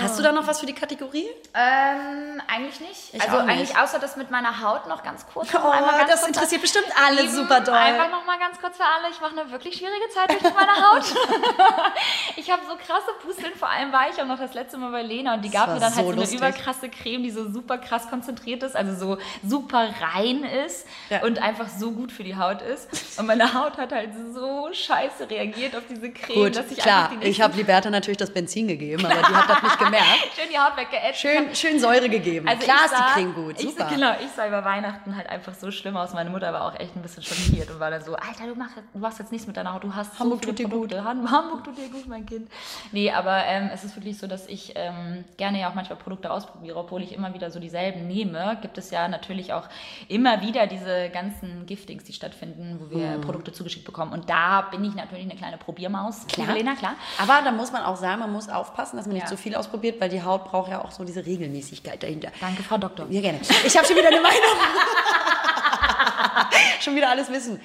Hast 0.00 0.18
du 0.18 0.22
da 0.22 0.32
noch 0.32 0.46
was 0.46 0.58
für 0.60 0.64
die 0.66 0.72
Kategorie? 0.72 1.26
Ähm, 1.52 2.40
eigentlich 2.48 2.80
nicht. 2.80 3.12
Ich 3.12 3.20
also 3.22 3.38
auch 3.38 3.42
nicht. 3.42 3.52
eigentlich 3.52 3.76
außer 3.78 3.98
das 3.98 4.16
mit 4.16 4.30
meiner 4.30 4.62
Haut 4.62 4.86
noch 4.88 5.02
ganz 5.02 5.26
kurz. 5.26 5.48
Oh, 5.54 5.58
noch 5.58 5.70
einmal 5.70 5.98
ganz 5.98 6.10
das 6.10 6.20
kurz 6.20 6.28
interessiert 6.28 6.62
bestimmt 6.62 6.86
alle 7.06 7.22
Eben 7.22 7.30
super 7.30 7.60
doll. 7.60 7.74
Einfach 7.74 8.10
nochmal 8.10 8.38
ganz 8.38 8.58
kurz 8.58 8.78
für 8.78 8.84
alle. 8.84 9.10
Ich 9.12 9.20
mache 9.20 9.38
eine 9.38 9.50
wirklich 9.50 9.76
schwierige 9.76 10.08
Zeit 10.14 10.30
durch 10.30 10.42
mit 10.42 10.54
meiner 10.54 10.72
Haut. 10.92 11.04
ich 12.36 12.50
habe 12.50 12.62
so 12.66 12.74
krasse 12.76 13.12
Pusteln, 13.22 13.52
vor 13.54 13.68
allem 13.68 13.92
war 13.92 14.08
ich 14.10 14.20
auch 14.20 14.26
noch 14.26 14.38
das 14.38 14.54
letzte 14.54 14.78
Mal 14.78 14.90
bei 14.92 15.02
Lena 15.02 15.34
und 15.34 15.42
die 15.42 15.50
gab 15.50 15.66
war 15.68 15.74
mir 15.74 15.80
dann 15.80 15.94
halt 15.94 15.96
so 15.96 16.02
so 16.04 16.10
eine 16.12 16.20
lustig. 16.20 16.38
überkrasse 16.38 16.88
Creme, 16.88 17.22
die 17.22 17.30
so 17.30 17.50
super 17.50 17.76
krass 17.78 18.08
konzentriert 18.08 18.62
ist, 18.62 18.74
also 18.74 18.94
so 18.94 19.18
super 19.46 19.88
rein 20.14 20.44
ist 20.44 20.86
Ja. 21.10 21.22
und 21.22 21.38
einfach 21.40 21.68
so 21.68 21.92
gut 21.92 22.12
für 22.12 22.24
die 22.24 22.36
Haut 22.36 22.62
ist. 22.62 22.88
Und 23.18 23.26
meine 23.26 23.52
Haut 23.52 23.76
hat 23.76 23.92
halt 23.92 24.10
so 24.32 24.70
scheiße 24.72 25.28
reagiert 25.28 25.76
auf 25.76 25.82
diese 25.90 26.10
Creme, 26.10 26.44
Gut, 26.44 26.56
dass 26.56 26.70
ich 26.70 26.78
klar. 26.78 27.10
einfach 27.10 27.20
die 27.20 27.26
Ich 27.28 27.40
habe 27.42 27.54
Liberta 27.56 27.90
natürlich 27.90 28.16
das 28.18 28.32
Benzin 28.32 28.68
gegeben, 28.68 29.04
aber 29.04 29.16
die 29.16 29.34
hat 29.34 29.50
das 29.50 29.62
nicht 29.62 29.81
gemerkt. 29.84 30.06
schön 30.36 30.48
die 30.52 30.58
Haut 30.58 30.76
weggeätzt. 30.76 31.20
Schön, 31.20 31.54
schön 31.54 31.80
Säure 31.80 32.08
gegeben. 32.08 32.48
Also 32.48 32.62
Klar 32.62 32.76
ich 32.80 32.84
ist 32.86 32.90
sah, 32.98 33.06
die 33.06 33.12
Creme 33.12 33.34
gut, 33.34 33.60
Ich, 33.60 33.70
super. 33.70 33.88
genau, 33.88 34.12
ich 34.24 34.30
sah 34.30 34.46
über 34.46 34.64
Weihnachten 34.64 35.16
halt 35.16 35.28
einfach 35.28 35.54
so 35.54 35.70
schlimm 35.70 35.96
aus. 35.96 36.12
Meine 36.14 36.30
Mutter 36.30 36.52
war 36.52 36.66
auch 36.66 36.78
echt 36.78 36.94
ein 36.96 37.02
bisschen 37.02 37.22
schockiert 37.22 37.70
und 37.70 37.80
war 37.80 37.90
dann 37.90 38.02
so, 38.02 38.14
Alter, 38.14 38.46
du 38.46 38.54
machst, 38.54 38.74
du 38.92 38.98
machst 38.98 39.18
jetzt 39.18 39.32
nichts 39.32 39.46
mit 39.46 39.56
deiner 39.56 39.74
Haut, 39.74 39.84
du 39.84 39.94
hast 39.94 40.18
Hamburg 40.18 40.40
so 40.44 40.50
tut 40.50 40.58
dir 40.58 40.68
Produkte. 40.68 41.04
Han- 41.04 41.30
Hamburg 41.30 41.64
tut 41.64 41.76
dir 41.78 41.88
gut, 41.88 42.06
mein 42.08 42.26
Kind. 42.26 42.50
Nee, 42.92 43.10
aber 43.12 43.44
ähm, 43.46 43.70
es 43.72 43.84
ist 43.84 43.96
wirklich 43.96 44.18
so, 44.18 44.26
dass 44.26 44.46
ich 44.46 44.72
ähm, 44.76 45.24
gerne 45.36 45.60
ja 45.60 45.68
auch 45.70 45.74
manchmal 45.74 45.98
Produkte 45.98 46.30
ausprobiere, 46.30 46.76
obwohl 46.78 47.02
ich 47.02 47.12
immer 47.12 47.34
wieder 47.34 47.50
so 47.50 47.58
dieselben 47.60 48.06
nehme. 48.06 48.58
Gibt 48.62 48.78
es 48.78 48.90
ja 48.90 49.08
natürlich 49.08 49.52
auch 49.52 49.64
immer 50.08 50.40
wieder 50.42 50.66
diese 50.66 51.08
ganzen 51.10 51.66
Giftings, 51.66 52.04
die 52.04 52.12
stattfinden, 52.12 52.78
wo 52.80 52.90
wir 52.96 53.18
Produkte 53.18 53.52
zugeschickt 53.52 53.84
bekommen. 53.84 54.12
Und 54.12 54.28
da 54.28 54.62
bin 54.70 54.84
ich 54.84 54.94
natürlich 54.94 55.24
eine 55.24 55.34
kleine 55.36 55.56
Probiermaus. 55.58 56.26
Liebe 56.36 56.52
Lena, 56.52 56.74
klar. 56.74 56.94
Aber 57.20 57.40
da 57.44 57.50
muss 57.52 57.72
man 57.72 57.82
auch 57.82 57.96
sagen, 57.96 58.20
man 58.20 58.32
muss 58.32 58.48
aufpassen, 58.48 58.96
dass 58.96 59.06
man 59.06 59.14
nicht 59.14 59.22
Ja. 59.24 59.28
zu 59.28 59.36
viel 59.36 59.54
ausprobiert, 59.54 59.71
weil 60.00 60.08
die 60.08 60.22
Haut 60.22 60.44
braucht 60.44 60.70
ja 60.70 60.84
auch 60.84 60.90
so 60.90 61.04
diese 61.04 61.24
Regelmäßigkeit 61.24 62.02
dahinter. 62.02 62.30
Danke, 62.40 62.62
Frau 62.62 62.78
Doktor. 62.78 63.06
Ja, 63.10 63.20
gerne. 63.20 63.40
Ich 63.64 63.76
habe 63.76 63.86
schon 63.86 63.96
wieder 63.96 64.08
eine 64.08 64.20
Meinung. 64.20 64.40
schon 66.80 66.96
wieder 66.96 67.10
alles 67.10 67.30
wissen. 67.30 67.60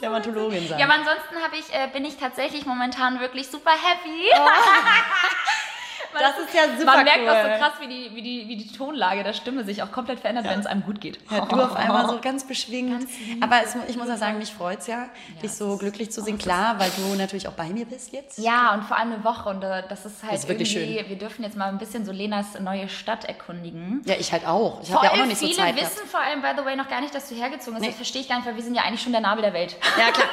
Dermatologin 0.00 0.68
sein. 0.68 0.78
Ja, 0.78 0.86
aber 0.86 0.94
ansonsten 0.94 1.36
ich, 1.58 1.74
äh, 1.74 1.88
bin 1.92 2.04
ich 2.04 2.16
tatsächlich 2.16 2.66
momentan 2.66 3.20
wirklich 3.20 3.48
super 3.48 3.70
happy. 3.70 4.28
das 6.20 6.38
ist 6.38 6.54
ja 6.54 6.62
super 6.78 6.96
Man 6.96 7.04
merkt 7.04 7.20
cool. 7.22 7.28
auch 7.28 7.42
so 7.42 7.48
krass, 7.58 7.72
wie 7.80 7.88
die, 7.88 8.14
wie, 8.14 8.22
die, 8.22 8.48
wie 8.48 8.56
die 8.56 8.72
Tonlage 8.72 9.22
der 9.24 9.32
Stimme 9.32 9.64
sich 9.64 9.82
auch 9.82 9.92
komplett 9.92 10.20
verändert, 10.20 10.46
wenn 10.48 10.60
es 10.60 10.66
einem 10.66 10.82
gut 10.84 11.00
geht. 11.00 11.18
Ja, 11.30 11.44
du 11.44 11.56
auf 11.62 11.74
einmal 11.76 12.08
so 12.08 12.18
ganz 12.20 12.44
beschwingt. 12.46 13.08
Aber 13.40 13.62
es, 13.62 13.76
ich 13.88 13.96
muss 13.96 14.08
ja 14.08 14.16
sagen, 14.16 14.38
mich 14.38 14.52
freut 14.52 14.80
es 14.80 14.86
ja, 14.86 15.08
dich 15.42 15.52
so 15.52 15.76
glücklich 15.76 16.10
zu 16.10 16.22
sehen. 16.22 16.38
Klar, 16.38 16.78
weil 16.78 16.90
du 16.96 17.14
natürlich 17.16 17.48
auch 17.48 17.52
bei 17.52 17.66
mir 17.68 17.86
bist 17.86 18.12
jetzt. 18.12 18.38
Ja, 18.38 18.74
und 18.74 18.84
vor 18.84 18.96
allem 18.96 19.12
eine 19.12 19.24
Woche. 19.24 19.48
Und 19.48 19.62
äh, 19.62 19.82
das 19.88 20.04
ist 20.04 20.22
halt 20.22 20.32
Das 20.32 20.40
ist 20.40 20.48
wirklich 20.48 20.74
irgendwie, 20.76 21.08
wir 21.08 21.18
dürfen 21.18 21.42
jetzt 21.42 21.56
mal 21.56 21.68
ein 21.68 21.78
bisschen 21.78 22.04
so 22.04 22.12
Lenas 22.12 22.58
neue 22.60 22.88
Stadt 22.88 23.24
erkundigen. 23.24 24.02
Ja, 24.04 24.14
ich 24.18 24.32
halt 24.32 24.46
auch. 24.46 24.80
Ich 24.82 24.92
habe 24.92 25.06
ja 25.06 25.12
auch 25.12 25.16
noch 25.16 25.26
nicht 25.26 25.38
so 25.38 25.46
viele 25.46 25.58
Zeit 25.58 25.76
wissen 25.76 25.94
gehabt. 25.94 26.08
vor 26.10 26.20
allem, 26.20 26.42
by 26.42 26.48
the 26.56 26.64
way, 26.64 26.76
noch 26.76 26.88
gar 26.88 27.00
nicht, 27.00 27.14
dass 27.14 27.28
du 27.28 27.34
hergezogen 27.34 27.74
bist. 27.74 27.82
Nee. 27.82 27.88
Das 27.88 27.96
verstehe 27.96 28.22
ich 28.22 28.28
gar 28.28 28.36
nicht, 28.36 28.46
weil 28.46 28.56
wir 28.56 28.62
sind 28.62 28.74
ja 28.74 28.82
eigentlich 28.82 29.02
schon 29.02 29.12
der 29.12 29.20
Nabel 29.20 29.42
der 29.42 29.52
Welt. 29.52 29.76
Ja, 29.98 30.10
klar. 30.12 30.28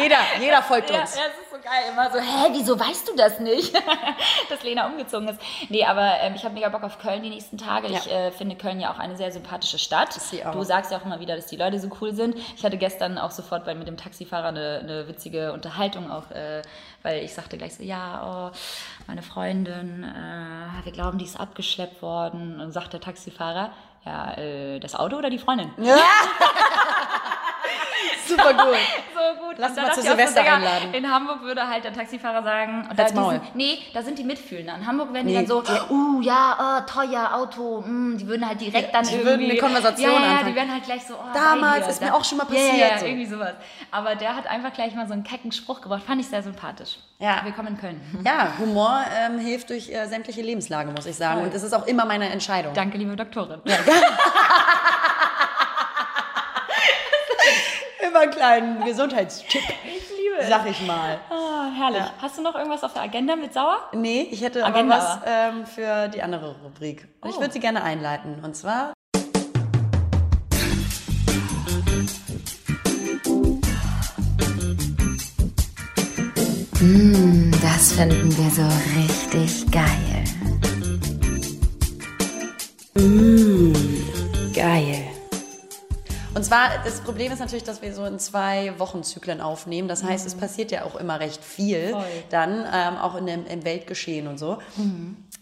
Jeder, 0.00 0.18
jeder 0.40 0.62
folgt 0.62 0.90
Ja, 0.90 0.96
ja, 0.96 1.02
uns. 1.02 1.10
es 1.10 1.16
ist 1.16 1.50
so 1.50 1.56
geil. 1.62 1.84
Immer 1.90 2.10
so, 2.10 2.18
hä, 2.18 2.48
wieso 2.52 2.78
weißt 2.78 3.08
du 3.08 3.16
das 3.16 3.38
nicht? 3.40 3.74
dass 4.48 4.62
Lena 4.62 4.86
umgezogen 4.86 5.23
ist. 5.28 5.40
Nee, 5.68 5.84
aber 5.84 6.20
ähm, 6.20 6.34
ich 6.34 6.44
habe 6.44 6.54
mega 6.54 6.68
Bock 6.68 6.82
auf 6.82 6.98
Köln 6.98 7.22
die 7.22 7.30
nächsten 7.30 7.58
Tage. 7.58 7.88
Ich 7.88 8.06
Ja. 8.06 8.12
äh, 8.28 8.30
finde 8.32 8.56
Köln 8.56 8.80
ja 8.80 8.92
auch 8.92 8.98
eine 8.98 9.16
sehr 9.16 9.30
sympathische 9.32 9.78
Stadt. 9.78 10.12
sie 10.12 10.44
auch. 10.44 10.52
Du 10.52 10.62
sagst 10.62 10.90
ja 10.92 10.98
auch 10.98 11.04
immer 11.04 11.20
wieder, 11.20 11.36
dass 11.36 11.46
die 11.46 11.56
Leute 11.56 11.78
so 11.80 11.88
cool 12.00 12.14
sind. 12.14 12.36
Ich 12.56 12.64
hatte 12.64 12.76
gestern 12.76 13.18
auch 13.18 13.30
sofort 13.30 13.64
bei, 13.64 13.74
mit 13.74 13.86
dem 13.88 13.96
Taxifahrer 13.96 14.48
eine, 14.48 14.80
eine 14.82 15.08
witzige 15.08 15.52
Unterhaltung 15.52 16.10
auch, 16.10 16.30
äh, 16.30 16.62
weil 17.02 17.22
ich 17.24 17.34
sagte 17.34 17.58
gleich 17.58 17.74
so, 17.76 17.82
ja, 17.82 18.50
oh, 18.52 18.56
meine 19.06 19.22
Freundin, 19.22 20.04
äh, 20.04 20.84
wir 20.84 20.92
glauben, 20.92 21.18
die 21.18 21.24
ist 21.24 21.38
abgeschleppt 21.38 22.02
worden. 22.02 22.60
Und 22.60 22.72
sagt 22.72 22.92
der 22.92 23.00
Taxifahrer, 23.00 23.70
ja, 24.04 24.34
äh, 24.36 24.80
das 24.80 24.94
Auto 24.94 25.16
oder 25.16 25.30
die 25.30 25.38
Freundin? 25.38 25.70
Super 28.28 28.52
gut. 28.54 28.76
so 29.14 29.44
gut. 29.46 29.54
Lass 29.58 29.76
mal 29.76 29.92
zu 29.92 30.02
Silvester 30.02 30.40
Digga, 30.42 30.54
einladen. 30.56 30.94
In 30.94 31.10
Hamburg 31.10 31.42
würde 31.42 31.66
halt 31.68 31.84
der 31.84 31.92
Taxifahrer 31.92 32.42
sagen, 32.42 32.86
und 32.90 32.98
da 32.98 33.04
die 33.04 33.14
sind, 33.14 33.54
nee, 33.54 33.78
da 33.92 34.02
sind 34.02 34.18
die 34.18 34.24
Mitfühlenden. 34.24 34.76
In 34.80 34.86
Hamburg 34.86 35.12
werden 35.12 35.26
die 35.26 35.32
Nee, 35.34 35.40
dann 35.40 35.46
so, 35.46 35.62
die- 35.62 35.92
uh, 35.92 36.20
ja, 36.22 36.78
äh, 36.78 36.90
teuer 36.90 37.30
Auto, 37.34 37.80
mm, 37.82 38.16
die 38.18 38.26
würden 38.26 38.48
halt 38.48 38.60
direkt 38.60 38.94
dann 38.94 39.04
die 39.04 39.12
irgendwie... 39.14 39.26
würden 39.30 39.50
eine 39.50 39.58
Konversation 39.58 40.10
ja, 40.10 40.16
ja, 40.18 40.22
ja, 40.24 40.30
anfangen. 40.32 40.48
die 40.50 40.54
werden 40.56 40.72
halt 40.72 40.84
gleich 40.84 41.04
so, 41.06 41.14
oh, 41.14 41.32
Damals 41.34 41.88
ist 41.88 42.00
mir 42.00 42.08
da- 42.08 42.14
auch 42.14 42.24
schon 42.24 42.38
mal 42.38 42.46
Ja, 42.50 42.54
ja, 42.58 42.68
passiert, 42.70 42.90
ja, 42.92 42.98
so. 42.98 43.06
irgendwie 43.06 43.26
sowas. 43.26 43.54
Aber 43.90 44.14
der 44.14 44.34
hat 44.36 44.46
einfach 44.46 44.72
gleich 44.72 44.94
mal 44.94 45.06
so 45.06 45.12
einen 45.12 45.24
kecken 45.24 45.52
Spruch 45.52 45.80
gebracht, 45.80 46.02
fand 46.06 46.20
ich 46.20 46.28
sehr 46.28 46.42
sympathisch. 46.42 46.96
Ja. 47.18 47.40
Willkommen 47.44 47.68
in 47.68 47.78
Köln. 47.78 48.00
Ja, 48.24 48.52
Humor 48.58 49.02
ähm, 49.16 49.38
hilft 49.38 49.70
durch 49.70 49.88
äh, 49.90 50.06
sämtliche 50.06 50.42
Lebenslagen, 50.42 50.92
muss 50.94 51.06
ich 51.06 51.14
sagen. 51.16 51.38
Voll. 51.40 51.48
Und 51.48 51.54
es 51.54 51.62
ist 51.62 51.72
auch 51.72 51.86
immer 51.86 52.04
meine 52.04 52.28
Entscheidung. 52.28 52.74
Danke, 52.74 52.98
liebe 52.98 53.14
Doktorin. 53.16 53.60
Immer 58.14 58.22
einen 58.22 58.30
kleinen 58.32 58.84
Gesundheitstipp, 58.84 59.60
Ich 59.84 60.08
liebe 60.10 60.36
es. 60.38 60.48
sag 60.48 60.70
ich 60.70 60.80
mal. 60.86 61.18
Ah, 61.30 61.66
herrlich. 61.76 62.04
Hast 62.22 62.38
du 62.38 62.42
noch 62.42 62.54
irgendwas 62.54 62.84
auf 62.84 62.92
der 62.92 63.02
Agenda 63.02 63.34
mit 63.34 63.52
Sauer? 63.52 63.78
Nee, 63.92 64.28
ich 64.30 64.40
hätte 64.40 64.64
aber 64.64 64.72
Agenda 64.76 64.96
was 64.98 65.04
aber. 65.04 65.26
ähm, 65.26 65.66
für 65.66 66.06
die 66.06 66.22
andere 66.22 66.54
Rubrik. 66.62 67.08
Und 67.20 67.30
ich 67.30 67.36
Oh. 67.36 67.40
würde 67.40 67.52
sie 67.52 67.58
gerne 67.58 67.82
einleiten. 67.82 68.38
Und 68.44 68.54
zwar 68.54 68.92
Das 77.62 77.92
finden 77.92 78.30
wir 78.36 78.50
so 78.50 78.62
richtig 78.96 79.70
geil. 79.70 80.24
Geil. 84.54 85.13
Und 86.34 86.42
zwar, 86.44 86.70
das 86.84 87.00
Problem 87.00 87.30
ist 87.30 87.38
natürlich, 87.38 87.62
dass 87.62 87.80
wir 87.80 87.94
so 87.94 88.04
in 88.04 88.18
zwei 88.18 88.72
Wochenzyklen 88.78 89.40
aufnehmen. 89.40 89.86
Das 89.86 90.02
heißt, 90.02 90.26
es 90.26 90.34
passiert 90.34 90.72
ja 90.72 90.84
auch 90.84 90.96
immer 90.96 91.20
recht 91.20 91.44
viel 91.44 91.90
Voll. 91.90 92.04
dann, 92.30 92.66
ähm, 92.72 92.96
auch 92.96 93.14
in 93.14 93.26
dem, 93.26 93.46
im 93.46 93.64
Weltgeschehen 93.64 94.26
und 94.26 94.38
so. 94.38 94.58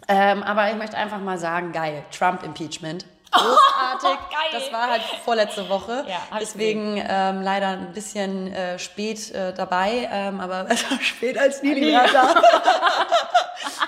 Ähm, 0.07 0.43
aber 0.43 0.69
ich 0.69 0.77
möchte 0.77 0.95
einfach 0.95 1.19
mal 1.19 1.39
sagen, 1.39 1.71
geil, 1.71 2.03
Trump-Impeachment. 2.15 3.05
Großartig. 3.31 4.19
Geil. 4.29 4.49
Das 4.51 4.71
war 4.71 4.91
halt 4.91 5.01
vorletzte 5.25 5.67
Woche. 5.67 6.05
Ja, 6.07 6.19
Deswegen 6.39 6.97
ähm, 6.97 7.41
leider 7.41 7.69
ein 7.69 7.93
bisschen 7.93 8.53
äh, 8.53 8.77
spät 8.77 9.31
äh, 9.31 9.51
dabei, 9.53 10.07
ähm, 10.11 10.39
aber 10.39 10.63
besser 10.69 10.99
spät 11.01 11.39
als 11.39 11.63
nie, 11.63 11.73
lieber 11.73 12.05
da. 12.11 12.35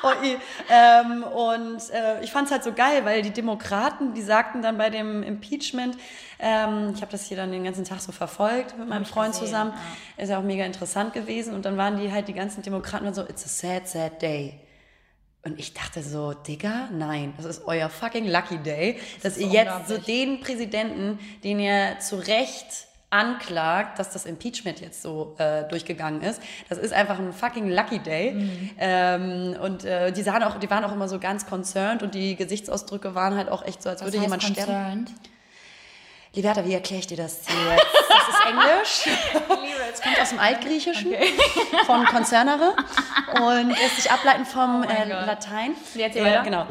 Oh, 0.04 0.12
i. 0.24 0.38
ähm, 0.70 1.24
und 1.24 1.90
äh, 1.90 2.22
ich 2.22 2.32
fand 2.32 2.46
es 2.46 2.52
halt 2.52 2.64
so 2.64 2.74
geil, 2.74 3.06
weil 3.06 3.24
die 3.24 3.32
Demokraten, 3.32 4.14
die 4.14 4.22
sagten 4.22 4.62
dann 4.62 4.78
bei 4.78 4.90
dem 4.92 5.24
Impeachment, 5.24 5.98
ähm, 6.40 6.92
ich 6.96 7.02
habe 7.02 7.12
das 7.12 7.26
hier 7.26 7.38
dann 7.38 7.52
den 7.52 7.64
ganzen 7.64 7.86
Tag 7.86 8.00
so 8.02 8.12
verfolgt 8.12 8.78
mit 8.78 8.88
meinem 8.88 9.06
Freund 9.06 9.34
gesehen, 9.34 9.48
zusammen, 9.48 9.74
ist 10.18 10.30
ja 10.30 10.40
auch 10.40 10.44
mega 10.44 10.66
interessant 10.66 11.14
gewesen. 11.14 11.54
Und 11.54 11.66
dann 11.66 11.78
waren 11.78 11.98
die 11.98 12.12
halt 12.12 12.28
die 12.28 12.34
ganzen 12.34 12.62
Demokraten 12.62 13.14
so, 13.14 13.22
it's 13.22 13.46
a 13.46 13.48
sad, 13.48 13.88
sad 13.88 14.22
day. 14.22 14.60
Und 15.44 15.60
ich 15.60 15.74
dachte 15.74 16.02
so, 16.02 16.34
Digga, 16.34 16.90
nein, 16.92 17.34
das 17.38 17.46
ist 17.46 17.68
euer 17.68 17.88
fucking 17.90 18.28
Lucky 18.28 18.58
Day, 18.58 19.00
dass 19.22 19.38
ist 19.38 19.44
ihr 19.44 19.50
jetzt 19.50 19.88
so 19.88 20.00
den 20.00 20.40
Präsidenten, 20.40 21.20
den 21.44 21.60
ihr 21.60 22.00
zu 22.00 22.16
Recht 22.16 22.88
anklagt, 23.12 24.00
dass 24.00 24.10
das 24.10 24.26
Impeachment 24.26 24.82
jetzt 24.82 25.02
so 25.02 25.36
äh, 25.38 25.64
durchgegangen 25.70 26.22
ist. 26.22 26.42
Das 26.68 26.80
ist 26.80 26.94
einfach 26.94 27.20
ein 27.20 27.32
fucking 27.32 27.70
Lucky 27.70 28.00
Day. 28.00 28.32
Mhm. 28.32 28.70
Ähm, 28.78 29.56
und 29.62 29.86
äh, 29.86 30.12
die, 30.12 30.24
sahen 30.24 30.44
auch, 30.44 30.60
die 30.60 30.70
waren 30.70 30.84
auch 30.84 30.92
immer 30.92 31.08
so 31.08 31.20
ganz 31.20 31.46
concerned 31.46 32.04
und 32.04 32.16
die 32.16 32.36
Gesichtsausdrücke 32.36 33.16
waren 33.16 33.38
halt 33.38 33.50
auch 33.50 33.64
echt 33.64 33.84
so, 33.84 33.90
als 33.90 34.04
würde 34.04 34.18
jemand 34.18 34.44
sterben. 34.44 35.06
Liberta, 36.36 36.66
wie 36.66 36.74
erkläre 36.74 37.00
ich 37.00 37.08
dir 37.08 37.18
das 37.18 37.40
jetzt? 37.48 37.86
Das 38.10 38.30
ist 38.30 38.46
Englisch. 38.46 39.18
Es 39.94 40.02
kommt 40.02 40.20
aus 40.20 40.30
dem 40.30 40.40
Altgriechischen 40.40 41.16
von 41.86 42.06
concernere 42.06 42.76
und 43.40 43.70
lässt 43.70 43.96
sich 43.96 44.12
ableiten 44.12 44.46
vom 44.46 44.84
Oh 44.86 44.92
äh. 44.92 45.08
Latein. 45.08 45.74
Jetzt 45.94 46.18
Äh, 46.18 46.44
genau. 46.44 46.66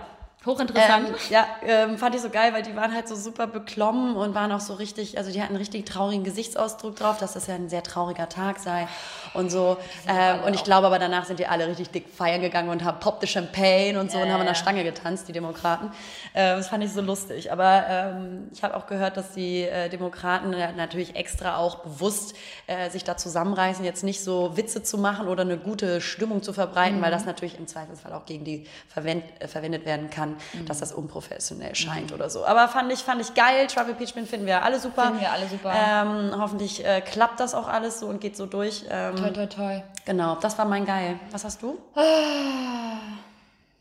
Hochinteressant. 0.47 1.09
Ähm, 1.09 1.15
ja, 1.31 1.47
ähm, 1.63 1.99
fand 1.99 2.15
ich 2.15 2.21
so 2.21 2.29
geil, 2.29 2.53
weil 2.53 2.63
die 2.63 2.77
waren 2.77 2.93
halt 2.95 3.09
so 3.09 3.15
super 3.15 3.47
beklommen 3.47 4.15
und 4.17 4.35
waren 4.35 4.53
auch 4.53 4.61
so 4.61 4.75
richtig, 4.75 5.17
also 5.17 5.33
die 5.33 5.41
hatten 5.41 5.53
einen 5.53 5.59
richtig 5.59 5.87
traurigen 5.87 6.25
Gesichtsausdruck 6.25 6.97
drauf, 6.97 7.19
dass 7.19 7.33
das 7.33 7.47
ja 7.47 7.55
ein 7.55 7.69
sehr 7.69 7.83
trauriger 7.83 8.29
Tag 8.29 8.59
sei 8.59 8.87
und 9.33 9.51
so. 9.51 9.79
Ähm, 10.07 10.43
und 10.45 10.55
ich 10.55 10.65
glaube 10.65 10.87
aber 10.87 10.99
danach 10.99 11.25
sind 11.25 11.39
die 11.39 11.47
alle 11.47 11.67
richtig 11.67 11.91
dick 11.91 12.09
feiern 12.09 12.43
gegangen 12.43 12.69
und 12.69 12.85
haben 12.85 13.01
poppte 13.01 13.27
Champagne 13.27 13.99
und 13.99 14.11
so 14.11 14.19
und 14.19 14.31
haben 14.31 14.41
an 14.41 14.47
der 14.47 14.55
Stange 14.55 14.85
getanzt, 14.85 15.29
die 15.29 15.33
Demokraten. 15.33 15.91
Äh, 16.35 16.57
das 16.57 16.69
fand 16.69 16.85
ich 16.85 16.93
so 16.93 17.01
lustig. 17.01 17.51
Aber 17.51 17.85
ähm, 17.89 18.49
ich 18.53 18.63
habe 18.63 18.77
auch 18.77 18.87
gehört, 18.87 19.17
dass 19.17 19.33
die 19.33 19.63
äh, 19.63 19.89
Demokraten 19.89 20.51
natürlich 20.77 21.17
extra 21.17 21.57
auch 21.57 21.77
bewusst 21.77 22.37
äh, 22.67 22.91
sich 22.91 23.05
da 23.05 23.17
zusammenreißen, 23.17 23.85
jetzt 23.85 24.05
nicht 24.05 24.23
so 24.23 24.57
Witze 24.57 24.83
zu 24.83 24.99
machen 24.99 25.29
oder 25.29 25.43
eine 25.43 25.57
gute 25.57 26.01
Stimmung 26.01 26.43
zu 26.43 26.53
verbreiten, 26.53 27.01
weil 27.01 27.11
das 27.11 27.25
natürlich 27.25 27.59
im 27.59 27.67
Zweifelsfall 27.67 28.13
auch 28.13 28.27
gegen 28.27 28.45
die 28.45 28.67
verwend 28.89 29.25
äh, 29.41 29.49
verwendet 29.49 29.85
werden 29.85 30.11
kann, 30.11 30.34
dass 30.67 30.79
das 30.81 30.93
unprofessionell 30.93 31.75
scheint 31.75 32.13
oder 32.13 32.31
so. 32.31 32.45
Aber 32.45 32.69
fand 32.69 32.93
ich, 32.93 33.01
fand 33.01 33.21
ich 33.21 33.35
geil. 33.35 33.67
Trump 33.67 33.89
Impeachment 33.89 34.29
finden 34.29 34.47
wir 34.47 34.63
alle 34.63 34.79
super. 34.81 35.05
Finden 35.07 35.21
wir 35.21 35.33
alle 35.33 35.49
super. 35.49 35.73
Ähm, 35.75 36.33
hoffentlich 36.41 36.85
äh, 36.85 37.01
klappt 37.01 37.41
das 37.41 37.55
auch 37.55 37.69
alles 37.69 38.01
so 38.01 38.07
und 38.07 38.21
geht 38.21 38.37
so 38.37 38.47
durch. 38.47 38.85
Ähm, 38.91 39.17
Toi, 39.17 39.31
toi, 39.31 39.47
toi. 39.47 39.83
genau, 40.05 40.37
das 40.37 40.57
war 40.59 40.65
mein 40.65 40.85
Geil. 40.87 41.19
Was 41.31 41.45
hast 41.45 41.63
du? 41.63 41.79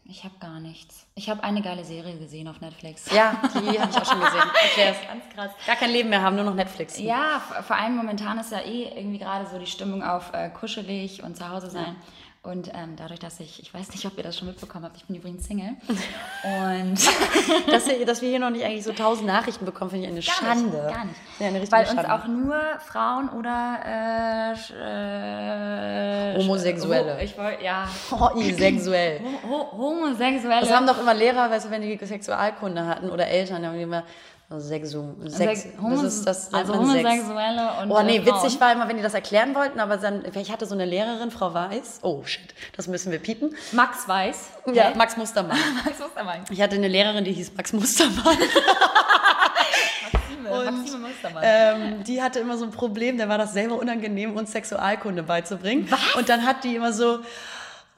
Ich 0.05 0.23
habe 0.25 0.35
gar 0.39 0.59
nichts. 0.59 1.05
Ich 1.15 1.29
habe 1.29 1.43
eine 1.43 1.61
geile 1.61 1.85
Serie 1.85 2.17
gesehen 2.17 2.47
auf 2.47 2.59
Netflix. 2.59 3.09
Ja, 3.11 3.35
die 3.55 3.79
habe 3.79 3.89
ich 3.89 3.97
auch 3.97 4.05
schon 4.05 4.19
gesehen. 4.19 4.41
Erklär's. 4.63 4.97
Ganz 5.07 5.23
krass. 5.33 5.51
Gar 5.65 5.75
kein 5.77 5.91
Leben 5.91 6.09
mehr 6.09 6.21
haben, 6.21 6.35
nur 6.35 6.45
noch 6.45 6.53
Netflix. 6.53 6.99
Ja, 6.99 7.41
vor 7.65 7.77
allem 7.77 7.95
momentan 7.95 8.37
ist 8.37 8.51
ja 8.51 8.59
eh 8.59 8.91
irgendwie 8.95 9.19
gerade 9.19 9.47
so 9.49 9.57
die 9.57 9.65
Stimmung 9.65 10.03
auf 10.03 10.31
äh, 10.33 10.49
kuschelig 10.49 11.23
und 11.23 11.37
zu 11.37 11.47
Hause 11.49 11.69
sein. 11.69 11.95
Und 12.45 12.71
ähm, 12.73 12.97
dadurch, 12.97 13.21
dass 13.21 13.39
ich, 13.39 13.61
ich 13.61 13.73
weiß 13.73 13.91
nicht, 13.91 14.05
ob 14.05 14.17
ihr 14.17 14.23
das 14.23 14.37
schon 14.37 14.49
mitbekommen 14.49 14.83
habt, 14.83 14.97
ich 14.97 15.05
bin 15.05 15.15
übrigens 15.15 15.47
Single. 15.47 15.77
Und 16.43 16.99
dass, 17.71 17.87
wir, 17.87 18.05
dass 18.05 18.21
wir 18.21 18.27
hier 18.27 18.39
noch 18.39 18.49
nicht 18.49 18.65
eigentlich 18.65 18.83
so 18.83 18.91
tausend 18.91 19.27
Nachrichten 19.27 19.63
bekommen, 19.63 19.91
finde 19.91 20.07
ich 20.07 20.11
eine 20.11 20.19
Gar 20.19 20.35
Schande. 20.35 20.77
Nicht, 20.77 20.93
gar 20.93 21.05
nicht. 21.05 21.15
Ja, 21.39 21.47
eine 21.47 21.71
Weil 21.71 21.85
uns 21.85 21.93
Schande. 21.93 22.13
auch 22.13 22.27
nur 22.27 22.59
Frauen 22.85 23.29
oder 23.29 23.79
äh, 24.75 26.33
äh, 26.33 26.37
Homosexuelle. 26.37 27.15
Ho 27.15 27.21
ich 27.23 27.37
wollte, 27.37 27.63
ja. 27.63 27.87
Oh, 28.11 28.29
sexuell. 28.41 29.21
Ho 29.21 29.49
ho 29.49 29.77
Homosexuelle. 29.77 30.61
Das 30.61 30.71
haben 30.71 30.85
doch 30.85 30.99
immer 30.99 31.13
Lehrer, 31.13 31.49
weißt 31.49 31.67
du, 31.67 31.69
wenn 31.69 31.81
die 31.81 31.97
Sexualkunde 31.97 32.85
hatten 32.85 33.09
oder 33.09 33.25
Eltern, 33.25 33.61
die 33.61 33.67
haben 33.69 33.77
die 33.77 33.83
immer 33.83 34.03
Sexu, 34.59 35.15
Sex, 35.25 35.61
Sex- 35.63 35.67
das 35.81 36.03
ist 36.03 36.27
das 36.27 36.53
also 36.53 36.73
Sex. 36.73 36.85
Homosexuelle 36.85 37.69
und 37.81 37.91
Oh 37.91 38.01
nee, 38.03 38.25
witzig 38.25 38.59
war 38.59 38.71
immer, 38.71 38.87
wenn 38.87 38.97
die 38.97 39.03
das 39.03 39.13
erklären 39.13 39.55
wollten, 39.55 39.79
aber 39.79 39.97
dann, 39.97 40.23
ich 40.33 40.51
hatte 40.51 40.65
so 40.65 40.73
eine 40.73 40.85
Lehrerin, 40.85 41.31
Frau 41.31 41.53
Weiß, 41.53 41.99
oh 42.01 42.23
shit, 42.23 42.53
das 42.75 42.87
müssen 42.87 43.11
wir 43.11 43.19
piepen. 43.19 43.55
Max 43.71 44.07
Weiß. 44.07 44.49
Ja? 44.73 44.93
Max 44.95 45.17
Mustermann. 45.17 45.57
Max 45.85 45.99
Mustermann. 45.99 46.45
Ich 46.49 46.61
hatte 46.61 46.75
eine 46.75 46.87
Lehrerin, 46.87 47.23
die 47.23 47.33
hieß 47.33 47.53
Max 47.55 47.73
Mustermann. 47.73 48.37
Mustermann. 50.43 51.43
ähm, 51.43 52.03
die 52.03 52.21
hatte 52.21 52.39
immer 52.39 52.57
so 52.57 52.65
ein 52.65 52.71
Problem, 52.71 53.17
der 53.17 53.29
war 53.29 53.37
das 53.37 53.53
selber 53.53 53.77
unangenehm, 53.77 54.35
uns 54.35 54.51
Sexualkunde 54.51 55.23
beizubringen. 55.23 55.89
Und 56.17 56.29
dann 56.29 56.45
hat 56.45 56.63
die 56.63 56.75
immer 56.75 56.93
so, 56.93 57.19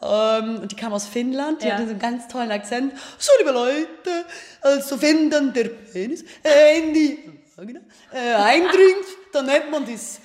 ähm, 0.01 0.59
und 0.61 0.71
die 0.71 0.75
kam 0.75 0.93
aus 0.93 1.05
Finnland, 1.07 1.61
die 1.61 1.67
Ja. 1.67 1.73
hatte 1.75 1.85
so 1.85 1.91
einen 1.91 1.99
ganz 1.99 2.27
tollen 2.27 2.51
Akzent. 2.51 2.93
So, 3.17 3.31
liebe 3.39 3.51
Leute, 3.51 4.25
also 4.61 5.01
wenn 5.01 5.29
dann 5.29 5.53
der 5.53 5.65
Penis 5.65 6.23
äh, 6.43 6.79
in 6.79 6.93
die 6.93 7.19
Vagina 7.55 7.79
äh, 8.13 8.33
eindringt, 8.33 9.05
dann 9.31 9.45
nennt 9.45 9.71
man 9.71 9.85
das. 9.85 10.19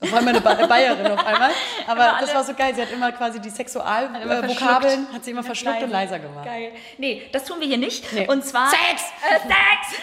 Auf 0.00 0.14
einmal 0.14 0.28
eine 0.32 0.40
Ba- 0.40 0.54
Bayerin 0.66 1.10
auf 1.10 1.26
einmal. 1.26 1.50
Aber 1.88 2.18
das 2.20 2.32
war 2.32 2.44
so 2.44 2.54
geil. 2.54 2.72
Sie 2.72 2.80
hat 2.82 2.92
immer 2.92 3.10
quasi 3.10 3.40
die 3.40 3.50
Sexualvokabeln, 3.50 4.44
verschluckt. 4.48 5.12
hat 5.12 5.24
sie 5.24 5.30
immer 5.32 5.42
verschluckt 5.42 5.82
und 5.82 5.90
leiser 5.90 6.20
gemacht. 6.20 6.44
Geil. 6.44 6.72
Nee, 6.98 7.28
das 7.32 7.44
tun 7.44 7.58
wir 7.58 7.66
hier 7.66 7.78
nicht. 7.78 8.12
Nee. 8.12 8.28
Und 8.28 8.44
zwar. 8.44 8.68
Sex! 8.70 9.02
Äh, 9.28 9.40
Sex! 9.40 10.00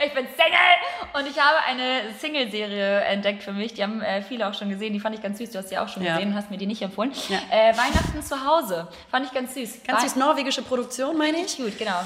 ich 0.04 0.12
bin 0.14 0.26
Single 0.36 1.14
und 1.14 1.28
ich 1.30 1.38
habe 1.40 1.58
eine 1.64 2.12
Single-Serie 2.18 3.02
entdeckt 3.02 3.44
für 3.44 3.52
mich. 3.52 3.74
Die 3.74 3.84
haben 3.84 4.02
äh, 4.02 4.20
viele 4.22 4.48
auch 4.48 4.54
schon 4.54 4.68
gesehen. 4.68 4.92
Die 4.94 5.00
fand 5.00 5.14
ich 5.14 5.22
ganz 5.22 5.38
süß. 5.38 5.52
Du 5.52 5.58
hast 5.58 5.70
die 5.70 5.78
auch 5.78 5.88
schon 5.88 6.02
Ja. 6.02 6.14
gesehen 6.14 6.30
und 6.32 6.34
hast 6.36 6.50
mir 6.50 6.58
die 6.58 6.66
nicht 6.66 6.82
empfohlen. 6.82 7.12
Ja. 7.28 7.38
Äh, 7.50 7.72
Weihnachten 7.76 8.20
zu 8.20 8.44
Hause. 8.44 8.88
Fand 9.12 9.26
ich 9.26 9.32
ganz 9.32 9.54
süß. 9.54 9.84
Ganz 9.86 10.02
süß, 10.02 10.16
norwegische 10.16 10.62
Produktion, 10.62 11.16
meine 11.16 11.38
ich. 11.38 11.56
Gut, 11.56 11.78
genau. 11.78 12.00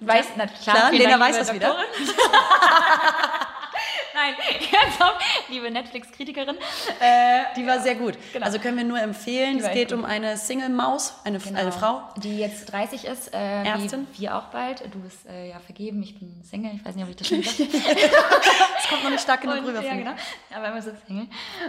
Weiß, 0.00 0.26
na 0.36 0.46
klar, 0.46 0.76
Klar, 0.76 0.92
Lena 0.92 1.18
weiß 1.18 1.38
das 1.38 1.54
wieder. 1.54 1.74
Nein, 4.14 4.34
auf, 5.00 5.18
liebe 5.48 5.70
Netflix-Kritikerin. 5.70 6.56
Äh, 7.00 7.42
Die 7.56 7.66
war 7.66 7.80
sehr 7.80 7.94
gut. 7.94 8.16
Genau. 8.32 8.44
Also 8.46 8.58
können 8.58 8.76
wir 8.76 8.84
nur 8.84 9.00
empfehlen. 9.00 9.58
Es 9.58 9.66
geht 9.72 9.76
echt 9.84 9.92
um 9.92 10.04
eine 10.04 10.36
Single-Maus, 10.36 11.14
eine, 11.24 11.38
eine 11.54 11.72
Frau. 11.72 12.02
Die 12.16 12.38
jetzt 12.38 12.70
30 12.72 13.04
ist, 13.06 13.32
äh, 13.34 13.64
Ärztin. 13.64 14.06
wie 14.14 14.22
wir 14.22 14.36
auch 14.36 14.44
bald. 14.44 14.82
Du 14.92 15.00
bist 15.00 15.26
äh, 15.28 15.48
ja 15.50 15.58
vergeben, 15.60 16.02
ich 16.02 16.18
bin 16.18 16.42
Single. 16.44 16.72
Ich 16.76 16.84
weiß 16.84 16.94
nicht, 16.94 17.04
ob 17.04 17.10
ich 17.10 17.16
das 17.16 17.26
schon 17.28 17.40
gesagt 17.40 17.58
Das 17.72 18.88
kommt 18.88 19.04
noch 19.04 19.10
nicht 19.10 19.22
stark 19.22 19.40
genug 19.40 19.58
Und, 19.58 19.66
rüber. 19.66 19.82
ja, 19.82 19.94
genau. 19.94 20.12
Aber 20.54 20.68
immer 20.68 20.82
so 20.82 20.90
Single. 21.06 21.26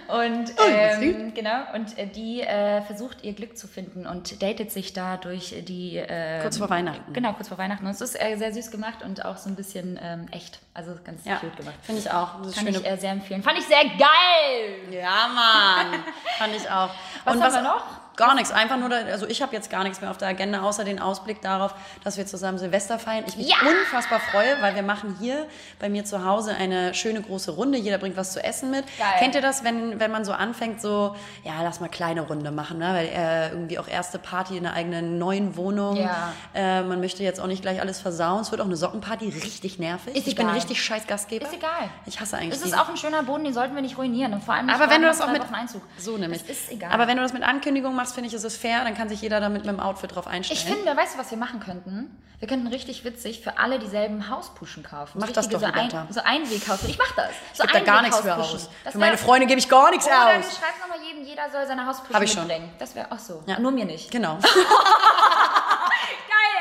Und 0.07 0.53
Oh, 0.57 0.69
ähm, 0.69 1.33
genau. 1.33 1.73
Und 1.73 1.97
äh, 1.97 2.07
die 2.07 2.41
äh, 2.41 2.81
versucht 2.81 3.23
ihr 3.23 3.33
Glück 3.33 3.57
zu 3.57 3.67
finden 3.67 4.05
und 4.05 4.41
datet 4.41 4.71
sich 4.71 4.93
da 4.93 5.17
durch 5.17 5.55
die. 5.67 5.97
Äh, 5.97 6.41
Kurz 6.41 6.57
vor 6.57 6.69
Weihnachten. 6.69 7.13
Genau, 7.13 7.33
kurz 7.33 7.47
vor 7.47 7.57
Weihnachten. 7.57 7.85
Und 7.85 7.91
es 7.91 8.01
ist 8.01 8.19
äh, 8.21 8.35
sehr 8.37 8.53
süß 8.53 8.71
gemacht 8.71 9.03
und 9.03 9.23
auch 9.25 9.37
so 9.37 9.49
ein 9.49 9.55
bisschen 9.55 9.99
ähm, 10.01 10.27
echt. 10.31 10.59
Also 10.73 10.95
ganz 11.03 11.23
Ja, 11.25 11.37
cute 11.37 11.55
gemacht. 11.55 11.75
finde 11.83 11.99
ich 12.05 12.11
auch. 12.11 12.41
Das 12.43 12.55
Kann 12.55 12.65
schöne 12.65 12.77
ich 12.79 12.85
äh, 12.85 12.97
sehr 12.97 13.11
empfehlen. 13.11 13.43
Fand 13.43 13.57
ich 13.57 13.65
sehr 13.65 13.83
geil! 13.83 14.91
Ja, 14.91 15.27
Mann. 15.27 16.03
Fand 16.37 16.55
ich 16.55 16.69
auch. 16.69 16.89
Was 17.25 17.41
haben 17.41 17.53
wir 17.53 17.61
noch? 17.61 18.02
Gar 18.15 18.35
nichts. 18.35 18.51
Einfach 18.51 18.77
nur, 18.77 18.89
da, 18.89 18.97
also 18.97 19.25
ich 19.27 19.41
habe 19.41 19.53
jetzt 19.55 19.69
gar 19.69 19.83
nichts 19.83 20.01
mehr 20.01 20.11
auf 20.11 20.17
der 20.17 20.27
Agenda, 20.27 20.61
außer 20.61 20.83
den 20.83 20.99
Ausblick 20.99 21.41
darauf, 21.41 21.73
dass 22.03 22.17
wir 22.17 22.25
zusammen 22.25 22.57
Silvester 22.59 22.99
feiern. 22.99 23.23
Ich 23.27 23.37
mich 23.37 23.49
Ja! 23.49 23.55
unfassbar 23.67 24.19
freue, 24.19 24.61
weil 24.61 24.75
wir 24.75 24.83
machen 24.83 25.15
hier 25.19 25.47
bei 25.79 25.89
mir 25.89 26.05
zu 26.05 26.23
Hause 26.23 26.53
eine 26.55 26.93
schöne 26.93 27.21
große 27.21 27.51
Runde. 27.51 27.77
Jeder 27.77 27.97
bringt 27.97 28.15
was 28.15 28.33
zu 28.33 28.43
essen 28.43 28.69
mit. 28.69 28.85
Geil. 28.97 29.07
Kennt 29.17 29.35
ihr 29.35 29.41
das, 29.41 29.63
wenn, 29.63 29.99
wenn 29.99 30.11
man 30.11 30.25
so 30.25 30.31
anfängt, 30.33 30.79
so, 30.81 31.15
ja, 31.43 31.53
lass 31.63 31.79
mal 31.79 31.89
kleine 31.89 32.21
Runde 32.21 32.51
machen, 32.51 32.77
ne? 32.77 32.93
weil 32.93 33.07
äh, 33.07 33.49
irgendwie 33.49 33.79
auch 33.79 33.87
erste 33.87 34.19
Party 34.19 34.57
in 34.57 34.65
einer 34.65 34.75
eigenen 34.75 35.17
neuen 35.17 35.55
Wohnung. 35.57 35.97
Ja. 35.97 36.33
Äh, 36.53 36.83
man 36.83 36.99
möchte 36.99 37.23
jetzt 37.23 37.39
auch 37.39 37.47
nicht 37.47 37.63
gleich 37.63 37.81
alles 37.81 37.99
versauen. 37.99 38.41
Es 38.41 38.51
wird 38.51 38.61
auch 38.61 38.65
eine 38.65 38.75
Sockenparty 38.75 39.29
richtig 39.29 39.79
nervig. 39.79 40.15
Ist 40.15 40.27
ich 40.27 40.35
bin 40.35 40.45
egal. 40.45 40.55
richtig 40.55 40.83
scheiß 40.83 41.07
Gastgeber. 41.07 41.45
Ist 41.47 41.53
egal. 41.53 41.89
Ich 42.05 42.19
hasse 42.19 42.37
eigentlich 42.37 42.53
Es 42.59 42.65
ist 42.65 42.77
auch 42.77 42.89
ein 42.89 42.97
schöner 42.97 43.23
Boden, 43.23 43.43
den 43.43 43.53
sollten 43.53 43.73
wir 43.73 43.81
nicht 43.81 43.97
ruinieren. 43.97 44.33
Und 44.33 44.43
vor 44.43 44.53
allem 44.53 44.69
aber 44.69 44.89
wenn 44.89 45.01
du 45.01 45.07
das 45.07 45.19
auch 45.19 45.31
mit 45.31 45.41
Einzug. 45.51 45.81
so 45.97 46.17
nämlich. 46.17 46.41
Es 46.43 46.49
ist 46.49 46.71
egal. 46.71 46.91
Aber 46.91 47.07
wenn 47.07 47.17
du 47.17 47.23
das 47.23 47.33
mit 47.33 47.43
Ankündigung 47.43 47.95
machst, 47.95 48.02
finde 48.11 48.27
ich, 48.27 48.33
ist 48.35 48.43
es 48.43 48.57
fair. 48.57 48.83
Dann 48.83 48.95
kann 48.95 49.07
sich 49.09 49.21
jeder 49.21 49.39
damit 49.39 49.65
mit 49.65 49.73
dem 49.73 49.79
Outfit 49.79 50.13
drauf 50.13 50.27
einstellen. 50.27 50.59
Ich 50.59 50.65
finde, 50.65 50.95
weißt 50.97 51.15
du, 51.15 51.19
was 51.19 51.31
wir 51.31 51.37
machen 51.37 51.59
könnten? 51.59 52.19
Wir 52.39 52.47
könnten 52.49 52.67
richtig 52.67 53.05
witzig 53.05 53.39
für 53.39 53.57
alle 53.57 53.79
dieselben 53.79 54.29
Hauspuschen 54.29 54.83
kaufen. 54.83 55.17
Mach 55.21 55.27
das 55.31 55.45
Richtige 55.45 55.61
doch, 55.65 55.73
so, 55.89 55.97
ein, 55.97 56.07
so 56.09 56.19
Einweghaus. 56.25 56.83
Ich 56.83 56.97
mach 56.97 57.11
das. 57.15 57.29
So 57.53 57.63
ich 57.63 57.71
gebe 57.71 57.85
da 57.85 57.91
gar 57.93 58.01
nichts 58.01 58.19
für 58.19 58.35
aus. 58.35 58.69
Das 58.83 58.91
Für 58.91 58.99
meine 58.99 59.17
Freunde 59.17 59.47
gebe 59.47 59.59
ich 59.59 59.69
gar 59.69 59.89
nichts 59.91 60.05
Oder 60.05 60.15
du 60.33 60.39
aus. 60.39 60.57
schreibst 60.57 60.81
nochmal 60.81 60.99
jedem, 61.07 61.23
jeder 61.23 61.49
soll 61.49 61.65
seine 61.65 61.85
Hauspuschen 61.85 62.13
Hab 62.13 62.21
ich 62.21 62.33
schon. 62.33 62.45
mitbringen. 62.45 62.73
Das 62.79 62.95
wäre 62.95 63.09
auch 63.11 63.19
so. 63.19 63.41
Ja. 63.45 63.59
Nur 63.59 63.71
mir 63.71 63.85
nicht. 63.85 64.11
Genau. 64.11 64.35
Geil, 64.41 64.51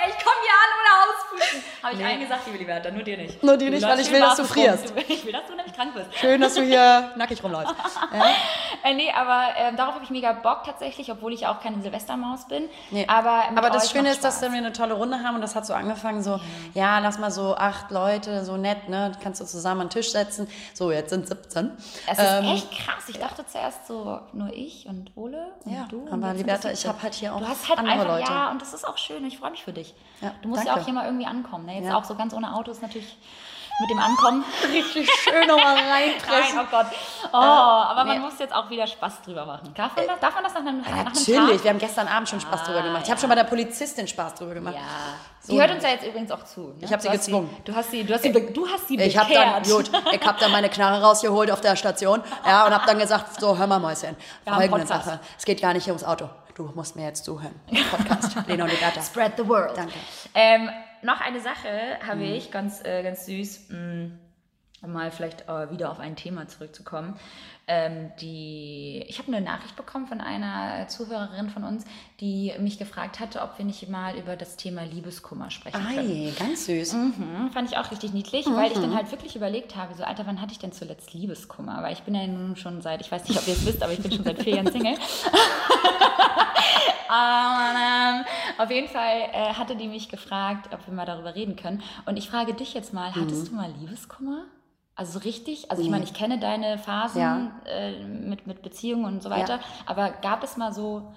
ich 0.09 0.25
komme 0.25 0.37
hier 0.43 0.55
an 0.63 0.71
ohne 0.79 0.93
Hauspuschen. 1.03 1.65
Habe 1.83 1.95
ich 1.95 1.99
Nee. 1.99 2.05
allen 2.07 2.21
gesagt, 2.21 2.47
liebe 2.47 2.59
Liberta, 2.59 2.91
nur 2.91 3.03
dir 3.03 3.17
nicht. 3.17 3.43
Nur 3.43 3.57
dir 3.57 3.71
nicht, 3.71 3.83
weil 3.85 3.99
ich 4.01 4.11
will, 4.13 4.21
dass 4.21 4.37
du 4.37 4.45
frierst. 4.45 4.93
Ich 5.09 5.25
will, 5.25 5.33
dass 5.33 5.47
du 5.47 5.55
nämlich 5.57 5.75
krank 5.75 5.95
bist. 5.95 6.07
Schön, 6.19 6.41
dass 6.41 6.55
du 6.55 6.63
hier 6.63 7.11
nackig 7.17 7.43
rumläufst. 7.43 7.75
Äh, 8.85 8.95
nee, 8.95 9.13
aber 9.13 9.45
ähm, 9.59 9.77
darauf 9.77 9.95
habe 9.95 10.03
ich 10.05 10.11
mega 10.11 10.33
Bock 10.33 10.65
tatsächlich, 10.65 11.09
obwohl 11.13 11.33
ich 11.33 11.47
auch 11.47 11.61
keine 11.61 11.81
Silvestermaus 11.83 12.49
bin. 12.49 12.69
Nee. 12.91 13.07
Aber, 13.07 13.45
Aber 13.55 13.71
das 13.71 13.93
Schöne 13.93 14.11
ist, 14.11 14.25
dass 14.25 14.41
wir 14.43 14.49
eine 14.51 14.73
tolle 14.73 14.95
Runde 14.95 15.23
haben 15.23 15.37
und 15.37 15.41
das 15.41 15.55
hat 15.55 15.65
so 15.67 15.73
angefangen, 15.73 16.21
so, 16.21 16.41
ja, 16.75 16.99
lass 16.99 17.17
mal 17.21 17.31
so 17.31 17.55
acht 17.55 17.93
Leute, 17.93 18.45
so 18.45 18.57
nett, 18.57 18.89
ne, 18.89 19.13
kannst 19.23 19.41
du 19.41 19.45
zusammen 19.45 19.83
an 19.83 19.87
den 19.87 19.93
Tisch 19.93 20.11
setzen. 20.11 20.49
So, 20.75 20.91
jetzt 20.91 21.11
sind 21.11 21.29
17. 21.29 21.71
Es 22.11 22.19
ist 22.19 22.25
Ähm, 22.29 22.45
echt 22.47 22.73
krass. 22.73 23.05
Ich 23.09 23.21
dachte 23.21 23.47
zuerst 23.47 23.87
so 23.87 24.19
nur 24.33 24.53
ich 24.53 24.87
und 24.89 25.13
Ole 25.15 25.53
und 25.65 25.73
Ja, 25.73 25.87
du. 25.89 26.05
Aber 26.11 26.35
Liberta, 26.35 26.71
ich 26.73 26.85
habe 26.85 27.01
halt 27.05 27.15
hier 27.15 27.35
auch 27.37 27.39
Du 27.41 27.47
hast 27.47 27.69
halt 27.69 27.79
andere 27.79 27.95
einfach, 28.01 28.09
Leute. 28.19 28.33
ja, 28.33 28.51
und 28.51 28.61
das 28.61 28.75
ist 28.75 28.85
auch 28.85 28.99
schön. 28.99 29.25
Ich 29.27 29.39
freue 29.39 29.53
mich 29.53 29.63
für 29.63 29.73
dich. 29.73 29.95
Ja, 30.21 30.33
du 30.43 30.49
musst 30.49 30.63
ja 30.65 30.71
danke. 30.71 30.81
auch 30.81 30.85
hier 30.87 30.95
mal 30.95 31.05
irgendwie 31.05 31.27
ankommen. 31.27 31.67
Ne? 31.67 31.72
Jetzt 31.77 31.87
Ja. 31.89 31.97
auch 31.97 32.05
so 32.05 32.15
ganz 32.15 32.33
ohne 32.35 32.55
Autos 32.55 32.81
natürlich 32.81 33.17
mit 33.81 33.91
dem 33.91 33.99
Ankommen. 33.99 34.45
Richtig 34.73 35.11
schön 35.11 35.47
nochmal 35.49 35.75
Nein, 35.89 36.11
reinpressen. 36.21 36.59
oh 36.61 36.67
Gott. 36.71 36.87
Oh, 37.33 37.37
aber 37.37 38.05
man 38.05 38.19
nee. 38.19 38.23
muss 38.23 38.39
jetzt 38.39 38.55
auch 38.55 38.69
wieder 38.71 38.87
Spaß 38.87 39.23
drüber 39.23 39.47
machen. 39.47 39.73
Darf 39.75 39.97
man 39.97 40.07
das, 40.07 40.21
darf 40.21 40.35
man 40.35 40.45
das 40.45 40.53
nach 40.55 40.61
einem, 40.61 40.81
nach 40.83 40.87
einem 40.89 41.05
Natürlich, 41.05 41.37
Tag? 41.57 41.65
wir 41.65 41.71
haben 41.71 41.79
gestern 41.79 42.07
Abend 42.07 42.29
schon 42.29 42.41
Spaß 42.41 42.65
drüber 42.65 42.83
gemacht. 42.83 43.03
Ich 43.05 43.11
habe 43.11 43.19
schon 43.19 43.31
bei 43.31 43.35
der 43.35 43.45
Polizistin 43.45 44.07
Spaß 44.07 44.35
drüber 44.35 44.55
gemacht. 44.55 44.75
Ja. 44.75 44.83
So 45.41 45.55
die 45.55 45.61
hört 45.61 45.71
uns 45.73 45.83
ja 45.83 45.89
jetzt 45.89 46.07
übrigens 46.07 46.31
auch 46.31 46.45
zu. 46.45 46.61
Ne? 46.61 46.75
Ich 46.83 46.93
hab 46.93 47.01
sie 47.01 47.09
gezwungen. 47.09 47.51
du 47.65 47.75
hast 47.75 47.91
sie, 47.91 48.05
du 48.05 48.15
hast 48.15 48.23
sie, 48.23 48.29
be- 48.29 48.53
du 48.53 48.69
hast 48.69 48.87
sie 48.87 48.97
Ich 49.01 49.17
habe 49.17 49.33
dann, 49.33 49.63
gut, 49.65 49.91
ich 50.13 50.25
habe 50.27 50.39
dann 50.39 50.53
meine 50.53 50.69
Knarre 50.69 51.03
rausgeholt 51.03 51.51
auf 51.51 51.61
der 51.63 51.75
Station 51.75 52.23
ja, 52.47 52.67
und 52.67 52.73
habe 52.75 52.85
dann 52.87 52.99
gesagt, 52.99 53.41
so, 53.41 53.57
hör 53.59 53.67
mal, 53.67 53.81
Mäuschen, 53.81 54.17
Wir 54.45 54.53
folgende. 54.53 54.87
Sache. 54.87 55.19
Es 55.39 55.45
geht 55.45 55.61
gar 55.61 55.73
nicht 55.73 55.85
hier 55.85 55.95
ums 55.95 56.05
Auto. 56.05 56.29
Du 56.55 56.71
musst 56.75 56.95
mir 56.95 57.07
jetzt 57.07 57.25
zuhören. 57.25 57.59
Podcast, 57.91 58.37
Lena 58.47 58.65
und 58.65 58.71
Liberta. 58.71 59.01
Spread 59.03 59.33
the 59.39 59.49
world. 59.49 59.73
Danke. 59.77 59.95
Ähm, 60.35 60.69
noch 61.03 61.21
eine 61.21 61.41
Sache 61.41 61.99
habe 62.07 62.21
Mhm. 62.21 62.33
ich, 62.35 62.51
ganz, 62.51 62.85
äh, 62.85 63.03
ganz 63.03 63.27
süß, 63.27 63.69
mh, 63.71 64.11
um 64.83 64.93
mal 64.93 65.11
vielleicht 65.13 65.49
äh, 65.49 65.71
wieder 65.71 65.91
auf 65.93 66.01
ein 66.01 66.17
Thema 66.17 66.49
zurückzukommen. 66.49 67.17
Ähm, 67.69 68.11
die, 68.21 69.05
ich 69.07 69.21
habe 69.21 69.29
eine 69.29 69.41
Nachricht 69.41 69.77
bekommen 69.77 70.09
von 70.09 70.21
einer 70.21 70.89
Zuhörerin 70.89 71.49
von 71.49 71.63
uns, 71.63 71.85
die 72.19 72.53
mich 72.59 72.77
gefragt 72.77 73.21
hatte, 73.21 73.41
ob 73.43 73.57
wir 73.57 73.65
nicht 73.65 73.89
mal 73.89 74.17
über 74.19 74.35
das 74.35 74.57
Thema 74.57 74.83
Liebeskummer 74.83 75.53
sprechen 75.53 75.81
können. 75.95 76.11
Ei, 76.11 76.33
ganz 76.37 76.67
süß. 76.67 76.95
Mhm, 76.95 77.51
fand 77.53 77.71
ich 77.71 77.77
auch 77.79 77.89
richtig 77.93 78.13
niedlich, 78.13 78.47
weil 78.47 78.73
ich 78.73 78.79
dann 78.79 78.97
halt 78.97 79.13
wirklich 79.13 79.37
überlegt 79.37 79.77
habe, 79.77 79.95
so 79.95 80.03
Alter, 80.03 80.27
wann 80.27 80.41
hatte 80.41 80.51
ich 80.51 80.59
denn 80.59 80.73
zuletzt 80.73 81.15
Liebeskummer? 81.15 81.81
Weil 81.85 81.93
ich 81.93 82.03
bin 82.03 82.17
ja 82.17 82.27
nun 82.27 82.57
schon 82.57 82.83
seit, 82.83 83.01
ich 83.01 83.13
weiß 83.13 83.29
nicht, 83.29 83.39
ob 83.39 83.47
ihr 83.47 83.55
es 83.55 83.65
wisst, 83.65 83.81
aber 83.85 83.93
ich 83.93 84.01
bin 84.03 84.11
schon 84.11 84.25
seit 84.25 84.43
vier 84.43 84.57
Jahren 84.57 84.73
Single. 84.73 84.95
Ähm, 87.13 88.25
auf 88.59 88.71
jeden 88.71 88.89
Fall 88.89 89.29
äh, 89.33 89.53
hatte 89.55 89.77
die 89.77 89.89
mich 89.89 90.09
gefragt, 90.09 90.69
ob 90.73 90.87
wir 90.87 90.95
mal 90.95 91.05
darüber 91.07 91.35
reden 91.35 91.57
können. 91.57 91.83
Und 92.07 92.17
ich 92.17 92.29
frage 92.31 92.55
dich 92.55 92.75
jetzt 92.75 92.93
mal, 92.95 93.15
hattest 93.15 93.49
du 93.49 93.55
mal 93.55 93.71
Liebeskummer? 93.81 94.45
Also 94.95 95.19
so 95.19 95.19
richtig? 95.21 95.71
Also 95.71 95.83
ich 95.83 95.89
meine, 95.91 96.05
ich 96.05 96.15
kenne 96.15 96.39
deine 96.39 96.79
Phasen 96.79 97.21
Ja. 97.21 97.51
äh, 97.67 98.05
mit, 98.05 98.47
mit 98.47 98.63
Beziehungen 98.63 99.05
und 99.07 99.23
so 99.23 99.31
weiter, 99.31 99.59
aber 99.87 100.11
gab 100.11 100.43
es 100.45 100.57
mal 100.57 100.73
so 100.73 101.13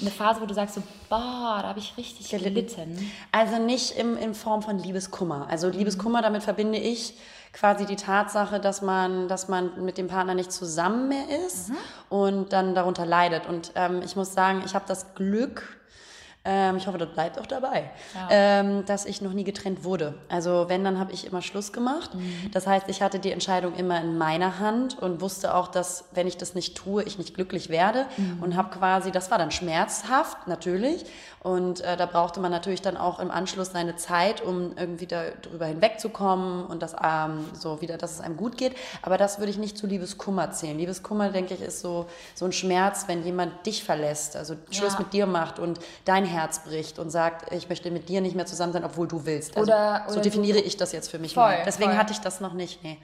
eine 0.00 0.10
Phase, 0.10 0.40
wo 0.40 0.46
du 0.46 0.54
sagst 0.54 0.76
so, 0.76 0.82
boah, 1.10 1.58
da 1.60 1.68
habe 1.68 1.78
ich 1.78 1.96
richtig 1.98 2.30
Gelitten. 2.30 2.54
gelitten. 2.54 3.12
Also 3.32 3.58
nicht 3.58 3.92
im, 3.98 4.16
in 4.16 4.34
Form 4.34 4.62
von 4.62 4.78
Liebeskummer. 4.78 5.46
Also 5.50 5.68
Liebeskummer, 5.68 6.22
damit 6.22 6.42
verbinde 6.42 6.78
ich 6.78 7.14
quasi 7.52 7.84
die 7.84 7.96
Tatsache, 7.96 8.60
dass 8.60 8.82
man, 8.82 9.28
dass 9.28 9.48
man 9.48 9.84
mit 9.84 9.98
dem 9.98 10.08
Partner 10.08 10.34
nicht 10.34 10.52
zusammen 10.52 11.08
mehr 11.08 11.24
ist 11.46 11.72
und 12.08 12.52
dann 12.52 12.74
darunter 12.74 13.06
leidet. 13.06 13.46
Und 13.46 13.72
ähm, 13.74 14.02
ich 14.04 14.16
muss 14.16 14.32
sagen, 14.32 14.62
ich 14.64 14.74
habe 14.74 14.84
das 14.86 15.14
Glück, 15.14 15.79
Ähm, 16.42 16.78
ich 16.78 16.86
hoffe, 16.86 16.96
das 16.96 17.10
bleibt 17.10 17.38
auch 17.38 17.46
dabei, 17.46 17.90
ja. 18.14 18.28
ähm, 18.30 18.86
dass 18.86 19.04
ich 19.04 19.20
noch 19.20 19.34
nie 19.34 19.44
getrennt 19.44 19.84
wurde. 19.84 20.14
Also 20.30 20.66
wenn, 20.68 20.82
dann 20.84 20.98
habe 20.98 21.12
ich 21.12 21.26
immer 21.26 21.42
Schluss 21.42 21.70
gemacht. 21.70 22.14
Mhm. 22.14 22.50
Das 22.52 22.66
heißt, 22.66 22.88
ich 22.88 23.02
hatte 23.02 23.18
die 23.18 23.30
Entscheidung 23.30 23.74
immer 23.74 24.00
in 24.00 24.16
meiner 24.16 24.58
Hand 24.58 24.98
und 24.98 25.20
wusste 25.20 25.54
auch, 25.54 25.68
dass 25.68 26.04
wenn 26.12 26.26
ich 26.26 26.38
das 26.38 26.54
nicht 26.54 26.78
tue, 26.78 27.02
ich 27.02 27.18
nicht 27.18 27.34
glücklich 27.34 27.68
werde 27.68 28.06
mhm. 28.16 28.42
und 28.42 28.56
habe 28.56 28.70
quasi, 28.70 29.10
das 29.10 29.30
war 29.30 29.36
dann 29.36 29.50
schmerzhaft 29.50 30.48
natürlich 30.48 31.04
und 31.42 31.80
äh, 31.80 31.96
da 31.96 32.04
brauchte 32.04 32.38
man 32.40 32.50
natürlich 32.50 32.82
dann 32.82 32.98
auch 32.98 33.18
im 33.18 33.30
Anschluss 33.30 33.72
seine 33.72 33.96
Zeit, 33.96 34.42
um 34.42 34.76
irgendwie 34.76 35.06
darüber 35.06 35.66
hinwegzukommen 35.66 36.66
und 36.66 36.82
das 36.82 36.94
ähm, 37.02 37.46
so 37.54 37.80
wieder, 37.80 37.96
dass 37.96 38.12
es 38.12 38.20
einem 38.20 38.36
gut 38.36 38.58
geht. 38.58 38.76
Aber 39.00 39.16
das 39.16 39.38
würde 39.38 39.50
ich 39.50 39.56
nicht 39.56 39.78
zu 39.78 39.86
Liebeskummer 39.86 40.50
zählen. 40.52 40.78
Liebeskummer, 40.78 41.30
denke 41.30 41.54
ich, 41.54 41.62
ist 41.62 41.80
so, 41.80 42.06
so 42.34 42.44
ein 42.44 42.52
Schmerz, 42.52 43.04
wenn 43.08 43.24
jemand 43.24 43.66
dich 43.66 43.84
verlässt, 43.84 44.36
also 44.36 44.54
Schluss 44.70 44.94
ja. 44.94 44.98
mit 44.98 45.14
dir 45.14 45.26
macht 45.26 45.58
und 45.58 45.80
dein 46.04 46.26
Herz 46.26 46.39
bricht 46.64 46.98
und 46.98 47.10
sagt, 47.10 47.52
ich 47.52 47.68
möchte 47.68 47.90
mit 47.90 48.08
dir 48.08 48.20
nicht 48.20 48.36
mehr 48.36 48.46
zusammen 48.46 48.72
sein, 48.72 48.84
obwohl 48.84 49.06
du 49.08 49.24
willst. 49.26 49.56
Also, 49.56 49.70
oder, 49.70 50.04
oder 50.06 50.14
so 50.14 50.20
definiere 50.20 50.58
ich 50.58 50.76
das 50.76 50.92
jetzt 50.92 51.10
für 51.10 51.18
mich 51.18 51.34
voll, 51.34 51.44
mal. 51.44 51.62
Deswegen 51.64 51.90
voll. 51.90 51.98
hatte 51.98 52.12
ich 52.12 52.20
das 52.20 52.40
noch 52.40 52.52
nicht. 52.52 52.82
Nee. 52.82 52.98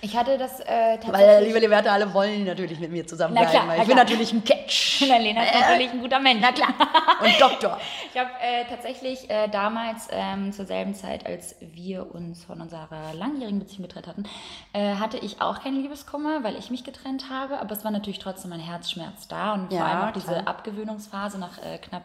Ich 0.00 0.16
hatte 0.16 0.38
das 0.38 0.60
äh, 0.60 0.96
tatsächlich... 0.98 1.12
Weil, 1.12 1.44
liebe 1.44 1.58
Liberta, 1.58 1.90
alle 1.90 2.12
wollen 2.14 2.44
natürlich 2.44 2.78
mit 2.78 2.92
mir 2.92 3.04
zusammenbleiben. 3.06 3.52
Na 3.52 3.58
klar, 3.58 3.68
weil 3.68 3.80
ich 3.82 3.88
bin 3.88 3.96
natürlich 3.96 4.32
ein 4.32 4.44
Catch. 4.44 5.04
Na, 5.08 5.16
Lena 5.16 5.42
ist 5.42 5.54
äh, 5.54 5.60
natürlich 5.60 5.90
ein 5.90 6.00
guter 6.00 6.20
Mensch. 6.20 6.40
Na 6.40 6.52
klar. 6.52 6.74
Und 7.20 7.40
Doktor. 7.40 7.80
ich 8.14 8.20
habe 8.20 8.30
äh, 8.40 8.64
tatsächlich 8.68 9.28
äh, 9.28 9.48
damals 9.48 10.06
ähm, 10.12 10.52
zur 10.52 10.66
selben 10.66 10.94
Zeit, 10.94 11.26
als 11.26 11.56
wir 11.60 12.14
uns 12.14 12.44
von 12.44 12.60
unserer 12.60 13.12
langjährigen 13.14 13.58
Beziehung 13.58 13.82
getrennt 13.82 14.06
hatten, 14.06 14.24
äh, 14.72 14.94
hatte 14.94 15.18
ich 15.18 15.40
auch 15.40 15.62
keinen 15.62 15.82
Liebeskummer, 15.82 16.44
weil 16.44 16.56
ich 16.56 16.70
mich 16.70 16.84
getrennt 16.84 17.24
habe. 17.28 17.58
Aber 17.58 17.72
es 17.72 17.82
war 17.82 17.90
natürlich 17.90 18.20
trotzdem 18.20 18.52
ein 18.52 18.60
Herzschmerz 18.60 19.26
da. 19.26 19.54
Und 19.54 19.72
ja, 19.72 19.78
vor 19.80 19.86
allem 19.88 20.08
auch 20.08 20.12
diese 20.12 20.26
klar. 20.28 20.46
Abgewöhnungsphase 20.46 21.38
nach 21.38 21.58
äh, 21.58 21.78
knapp 21.78 22.04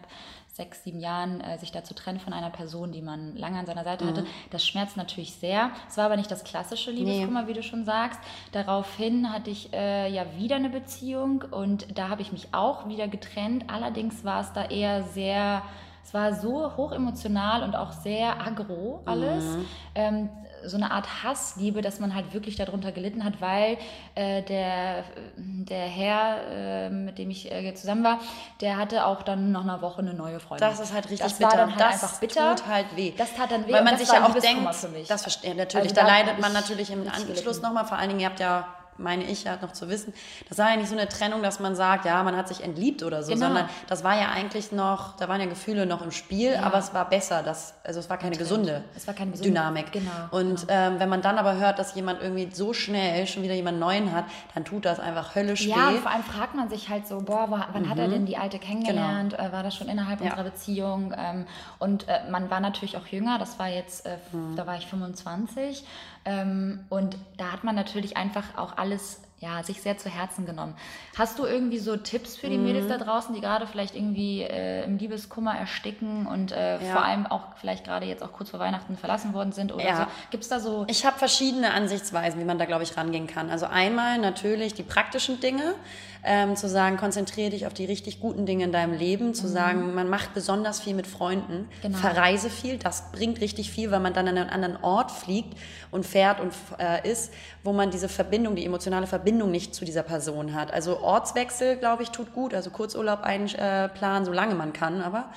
sechs, 0.54 0.84
sieben 0.84 1.00
Jahren 1.00 1.42
äh, 1.42 1.58
sich 1.58 1.72
da 1.72 1.84
zu 1.84 1.96
trennen 1.96 2.20
von 2.20 2.32
einer 2.32 2.52
Person, 2.52 2.92
die 2.92 3.02
man 3.02 3.36
lange 3.36 3.58
an 3.58 3.66
seiner 3.66 3.84
Seite 3.84 4.06
mhm. 4.06 4.10
hatte, 4.10 4.26
das 4.52 4.66
schmerzt 4.66 4.98
natürlich 4.98 5.34
sehr. 5.34 5.72
Es 5.90 5.98
war 5.98 6.06
aber 6.06 6.16
nicht 6.16 6.30
das 6.30 6.44
klassische 6.44 6.92
Liebeskummer, 6.92 7.42
nee. 7.42 7.48
wie 7.48 7.54
du 7.54 7.64
schon 7.64 7.86
sagst. 7.86 8.20
Daraufhin 8.52 9.34
hatte 9.34 9.50
ich 9.50 9.74
äh, 9.74 10.14
ja 10.14 10.26
wieder 10.38 10.58
eine 10.58 10.70
Beziehung 10.70 11.44
und 11.50 11.98
da 11.98 12.10
habe 12.10 12.22
ich 12.22 12.32
mich 12.32 12.50
auch 12.52 12.88
wieder 12.88 13.08
getrennt. 13.08 13.66
Allerdings 13.68 14.24
war 14.24 14.42
es 14.42 14.54
da 14.54 14.66
eher 14.66 15.04
sehr 15.04 15.64
es 16.04 16.14
war 16.14 16.34
so 16.34 16.76
hochemotional 16.76 17.64
und 17.64 17.76
auch 17.76 17.94
sehr 17.94 18.46
agro 18.46 19.02
alles. 19.06 19.46
Mhm. 19.46 19.66
Ähm, 19.96 20.30
so 20.66 20.78
eine 20.78 20.92
Art 20.92 21.24
Hassliebe, 21.24 21.82
dass 21.82 22.00
man 22.00 22.16
halt 22.16 22.34
wirklich 22.34 22.56
darunter 22.56 22.92
gelitten 22.92 23.24
hat, 23.24 23.42
weil 23.42 23.78
äh, 24.16 24.42
der, 24.44 25.04
der 25.38 25.86
Herr, 25.86 26.38
äh, 26.52 26.90
mit 26.90 27.18
dem 27.18 27.30
ich 27.30 27.52
äh, 27.52 27.74
zusammen 27.76 28.04
war, 28.04 28.20
der 28.62 28.78
hatte 28.78 29.06
auch 29.06 29.24
dann 29.24 29.52
nach 29.52 29.64
einer 29.64 29.82
Woche 29.82 30.02
eine 30.02 30.14
neue 30.14 30.40
Freundin. 30.40 30.68
Das 30.68 30.80
ist 30.80 30.94
halt 30.94 31.06
richtig 31.06 31.22
das 31.22 31.38
bitter. 31.38 31.52
War 31.52 31.58
dann 31.58 31.70
halt 31.72 31.82
das 31.82 32.04
einfach 32.04 32.20
bitter. 32.20 32.56
tut 32.56 32.68
halt 32.68 32.96
weh. 32.96 33.14
Das 33.18 33.34
tat 33.36 33.52
dann 33.52 33.68
weh. 33.68 33.74
Weil 33.74 33.84
man 33.84 33.98
sich 33.98 34.12
ja 34.12 34.26
auch 34.26 34.34
denkt, 34.34 34.68
das 35.08 35.22
verstehe 35.22 35.56
natürlich, 35.56 35.92
also 35.92 35.96
da, 35.96 36.02
da 36.02 36.08
leidet 36.08 36.40
man 36.40 36.54
natürlich 36.54 36.92
im 36.92 37.08
Anschluss 37.08 37.62
nochmal, 37.62 37.86
vor 37.86 37.98
allen 37.98 38.10
Dingen, 38.10 38.22
ihr 38.22 38.28
habt 38.28 38.40
ja 38.40 38.68
meine 38.98 39.24
ich 39.24 39.46
ja 39.46 39.58
noch 39.62 39.74
zu 39.74 39.90
wissen, 39.90 40.14
das 40.50 40.58
war 40.58 40.70
ja 40.72 40.78
nicht 40.78 40.90
so 40.90 40.96
eine 40.96 41.08
Trennung, 41.08 41.44
dass 41.44 41.60
man 41.60 41.76
sagt, 41.76 42.06
ja, 42.06 42.22
man 42.24 42.36
hat 42.36 42.48
sich 42.48 42.64
entliebt 42.64 43.04
oder 43.04 43.24
so, 43.24 43.34
genau. 43.34 43.48
sondern 43.48 43.70
das 43.88 44.04
war 44.04 44.16
ja 44.20 44.30
eigentlich 44.30 44.72
noch, 44.72 45.16
da 45.18 45.28
waren 45.28 45.40
ja 45.40 45.48
Gefühle 45.48 45.86
noch 45.86 46.02
im 46.02 46.12
Spiel, 46.12 46.54
ja. 46.54 46.64
aber 46.64 46.78
es 46.78 46.94
war 46.94 47.10
besser, 47.10 47.44
dass, 47.44 47.76
also 47.84 48.00
es 48.00 48.10
war 48.10 48.18
keine 48.18 48.38
gesunde 48.38 48.84
es 48.96 49.08
war 49.08 49.14
keine 49.14 49.32
gesunde. 49.32 49.52
Dynamik. 49.52 49.92
Genau. 49.92 50.12
Und 50.32 50.62
genau. 50.62 50.74
Ähm, 50.74 51.00
wenn 51.00 51.10
man 51.10 51.22
dann 51.22 51.38
aber 51.38 51.58
hört, 51.58 51.80
dass 51.80 51.96
jemand 51.96 52.22
irgendwie 52.22 52.50
so 52.52 52.74
schnell 52.74 53.28
schon 53.28 53.44
wieder 53.44 53.54
jemand 53.54 53.80
Neuen 53.80 54.12
hat, 54.12 54.26
dann 54.54 54.66
tut 54.66 54.86
das 54.86 55.00
einfach 55.00 55.36
höllisch 55.36 55.66
ja, 55.66 55.76
weh. 55.76 55.96
Ja, 55.96 56.02
vor 56.02 56.12
allem 56.12 56.24
fragt 56.24 56.56
man 56.56 56.70
sich 56.70 56.90
halt 56.90 57.08
so, 57.08 57.22
boah, 57.22 57.68
wann 57.72 57.84
mhm. 57.84 57.90
hat 57.90 57.98
er 57.98 58.08
mhm. 58.08 58.12
denn 58.12 58.26
die 58.26 58.38
Alte 58.38 58.60
kennengelernt? 58.60 59.36
Genau. 59.36 59.50
Äh, 59.50 59.52
war 59.52 59.64
das 59.64 59.76
schon 59.76 59.90
innerhalb 59.90 60.20
ja. 60.20 60.28
unserer 60.28 60.44
Beziehung? 60.44 61.14
Ähm, 61.18 61.46
und 61.80 62.08
äh, 62.08 62.30
man 62.30 62.50
war 62.50 62.60
natürlich 62.60 62.98
auch 62.98 63.08
jünger, 63.08 63.38
das 63.38 63.60
war 63.60 63.68
jetzt, 63.68 64.06
äh, 64.06 64.18
mhm. 64.32 64.56
da 64.56 64.68
war 64.68 64.78
ich 64.78 64.88
25 64.88 65.82
ähm, 65.82 65.88
und 66.26 67.18
da 67.38 67.52
hat 67.52 67.64
man 67.64 67.76
natürlich 67.76 68.16
einfach 68.16 68.58
auch 68.58 68.78
alles 68.78 69.20
ja, 69.44 69.62
sich 69.62 69.82
sehr 69.82 69.98
zu 69.98 70.10
Herzen 70.10 70.46
genommen. 70.46 70.74
Hast 71.18 71.38
du 71.38 71.46
irgendwie 71.46 71.78
so 71.78 71.98
Tipps 71.98 72.38
für 72.38 72.50
die 72.50 72.58
mhm. 72.58 72.64
Mädels 72.64 72.88
da 72.88 72.98
draußen, 72.98 73.36
die 73.36 73.42
gerade 73.42 73.68
vielleicht 73.68 73.94
irgendwie 73.94 74.42
äh, 74.42 74.86
im 74.86 74.98
Liebeskummer 74.98 75.54
ersticken 75.54 76.26
und 76.26 76.54
äh, 76.54 76.82
ja. 76.82 76.94
vor 76.94 77.04
allem 77.04 77.26
auch 77.26 77.58
vielleicht 77.58 77.84
gerade 77.84 78.06
jetzt 78.06 78.24
auch 78.24 78.32
kurz 78.32 78.52
vor 78.52 78.62
Weihnachten 78.62 78.96
verlassen 78.96 79.34
worden 79.34 79.52
sind 79.52 79.74
oder 79.74 79.84
ja. 79.84 79.98
so? 79.98 80.04
Gibt 80.32 80.44
es 80.44 80.50
da 80.50 80.62
so... 80.62 80.86
Ich 80.88 81.06
habe 81.06 81.20
verschiedene 81.20 81.74
Ansichtsweisen, 81.74 82.40
wie 82.40 82.46
man 82.46 82.58
da, 82.58 82.64
glaube 82.64 82.84
ich, 82.84 82.96
rangehen 82.96 83.28
kann. 83.28 83.50
Also 83.50 83.66
einmal 83.66 84.18
natürlich 84.18 84.76
die 84.76 84.84
praktischen 84.84 85.42
Dinge, 85.42 85.76
ähm, 86.24 86.56
zu 86.56 86.70
sagen, 86.70 86.98
konzentriere 86.98 87.50
dich 87.50 87.68
auf 87.68 87.74
die 87.74 87.86
richtig 87.86 88.20
guten 88.20 88.46
Dinge 88.46 88.64
in 88.64 88.72
deinem 88.72 88.94
Leben, 88.94 89.34
zu 89.34 89.48
mhm. 89.48 89.52
sagen, 89.52 89.94
man 89.94 90.10
macht 90.10 90.34
besonders 90.34 90.80
viel 90.80 90.94
mit 90.94 91.06
Freunden, 91.06 91.68
genau. 91.82 91.98
verreise 91.98 92.50
viel, 92.50 92.78
das 92.78 93.12
bringt 93.12 93.42
richtig 93.42 93.72
viel, 93.72 93.92
weil 93.92 94.00
man 94.00 94.14
dann 94.14 94.28
an 94.28 94.38
einen 94.38 94.50
anderen 94.50 94.78
Ort 94.84 95.12
fliegt 95.12 95.58
und 95.92 96.06
fährt 96.06 96.40
und 96.40 96.54
äh, 96.80 97.10
ist, 97.10 97.34
wo 97.64 97.74
man 97.74 97.92
diese 97.92 98.08
Verbindung, 98.08 98.56
die 98.56 98.66
emotionale 98.66 99.08
Verbindung 99.08 99.52
nicht 99.52 99.76
zu 99.76 99.84
dieser 99.84 100.04
Person 100.04 100.54
hat. 100.54 100.72
Also 100.72 101.02
Ortswechsel, 101.02 101.76
glaube 101.78 102.04
ich, 102.04 102.10
tut 102.10 102.34
gut, 102.34 102.54
also 102.54 102.70
Kurzurlaub 102.70 103.22
einplanen, 103.22 104.26
solange 104.26 104.56
man 104.56 104.72
kann, 104.72 105.02
aber 105.02 105.30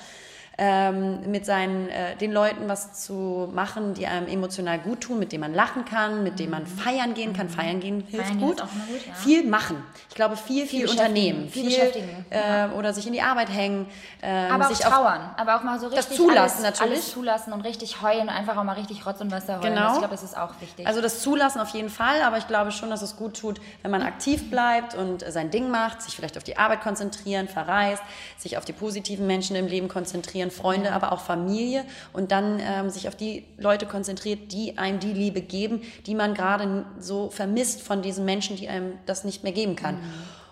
ähm, 0.59 1.29
mit 1.29 1.45
seinen, 1.45 1.87
äh, 1.89 2.15
den 2.15 2.31
Leuten 2.31 2.67
was 2.67 3.03
zu 3.05 3.49
machen, 3.53 3.93
die 3.93 4.07
einem 4.07 4.27
emotional 4.27 4.79
gut 4.79 5.01
tun, 5.01 5.19
mit 5.19 5.31
denen 5.31 5.41
man 5.41 5.53
lachen 5.53 5.85
kann, 5.85 6.23
mit 6.23 6.39
denen 6.39 6.51
man 6.51 6.63
mhm. 6.63 6.67
feiern 6.67 7.13
gehen 7.13 7.33
kann. 7.33 7.47
Feiern 7.49 7.79
gehen 7.79 8.03
hilft 8.07 8.27
feiern 8.27 8.39
gut. 8.39 8.57
gut 8.57 9.05
ja. 9.05 9.13
Viel 9.13 9.45
machen. 9.45 9.83
Ich 10.09 10.15
glaube, 10.15 10.35
viel, 10.35 10.65
viel, 10.65 10.87
viel 10.87 10.89
unternehmen. 10.89 11.47
Viel, 11.49 11.69
viel 11.69 12.03
äh, 12.31 12.67
oder 12.75 12.93
sich 12.93 13.05
in 13.05 13.13
die 13.13 13.21
Arbeit 13.21 13.49
hängen. 13.49 13.87
Äh, 14.21 14.49
aber 14.49 14.65
sich 14.65 14.85
auch 14.85 14.91
trauern. 14.91 15.21
Auf, 15.21 15.39
aber 15.39 15.57
auch 15.57 15.63
mal 15.63 15.79
so 15.79 15.87
richtig 15.87 16.07
das 16.07 16.15
zulassen, 16.15 16.65
alles, 16.65 16.79
natürlich. 16.79 16.97
alles 16.97 17.11
zulassen 17.11 17.53
und 17.53 17.61
richtig 17.61 18.01
heulen 18.01 18.29
einfach 18.29 18.57
auch 18.57 18.63
mal 18.63 18.73
richtig 18.73 19.05
Rotz 19.05 19.21
und 19.21 19.31
Wasser 19.31 19.59
heulen. 19.59 19.75
Genau. 19.75 19.93
Ich 19.93 19.99
glaube, 19.99 20.13
das 20.13 20.23
ist 20.23 20.37
auch 20.37 20.59
wichtig. 20.59 20.87
Also 20.87 21.01
das 21.01 21.21
Zulassen 21.21 21.59
auf 21.59 21.69
jeden 21.69 21.89
Fall, 21.89 22.21
aber 22.23 22.37
ich 22.37 22.47
glaube 22.47 22.71
schon, 22.71 22.89
dass 22.89 23.01
es 23.01 23.15
gut 23.15 23.39
tut, 23.39 23.61
wenn 23.83 23.91
man 23.91 24.01
aktiv 24.01 24.49
bleibt 24.49 24.95
und 24.95 25.23
sein 25.29 25.51
Ding 25.51 25.69
macht, 25.69 26.01
sich 26.01 26.15
vielleicht 26.15 26.37
auf 26.37 26.43
die 26.43 26.57
Arbeit 26.57 26.81
konzentrieren, 26.81 27.47
verreist, 27.47 28.01
sich 28.37 28.57
auf 28.57 28.65
die 28.65 28.73
positiven 28.73 29.27
Menschen 29.27 29.55
im 29.55 29.67
Leben 29.67 29.87
konzentrieren, 29.87 30.46
Freunde, 30.51 30.89
ja. 30.89 30.95
aber 30.95 31.11
auch 31.11 31.19
Familie 31.19 31.83
und 32.13 32.31
dann 32.31 32.59
ähm, 32.59 32.89
sich 32.89 33.07
auf 33.07 33.15
die 33.15 33.45
Leute 33.57 33.85
konzentriert, 33.85 34.51
die 34.51 34.77
einem 34.77 34.99
die 34.99 35.13
Liebe 35.13 35.41
geben, 35.41 35.81
die 36.05 36.15
man 36.15 36.33
gerade 36.33 36.85
so 36.99 37.29
vermisst 37.29 37.81
von 37.81 38.01
diesen 38.01 38.25
Menschen, 38.25 38.57
die 38.57 38.69
einem 38.69 38.93
das 39.05 39.23
nicht 39.23 39.43
mehr 39.43 39.53
geben 39.53 39.75
kann. 39.75 39.95
Mhm. 39.95 40.01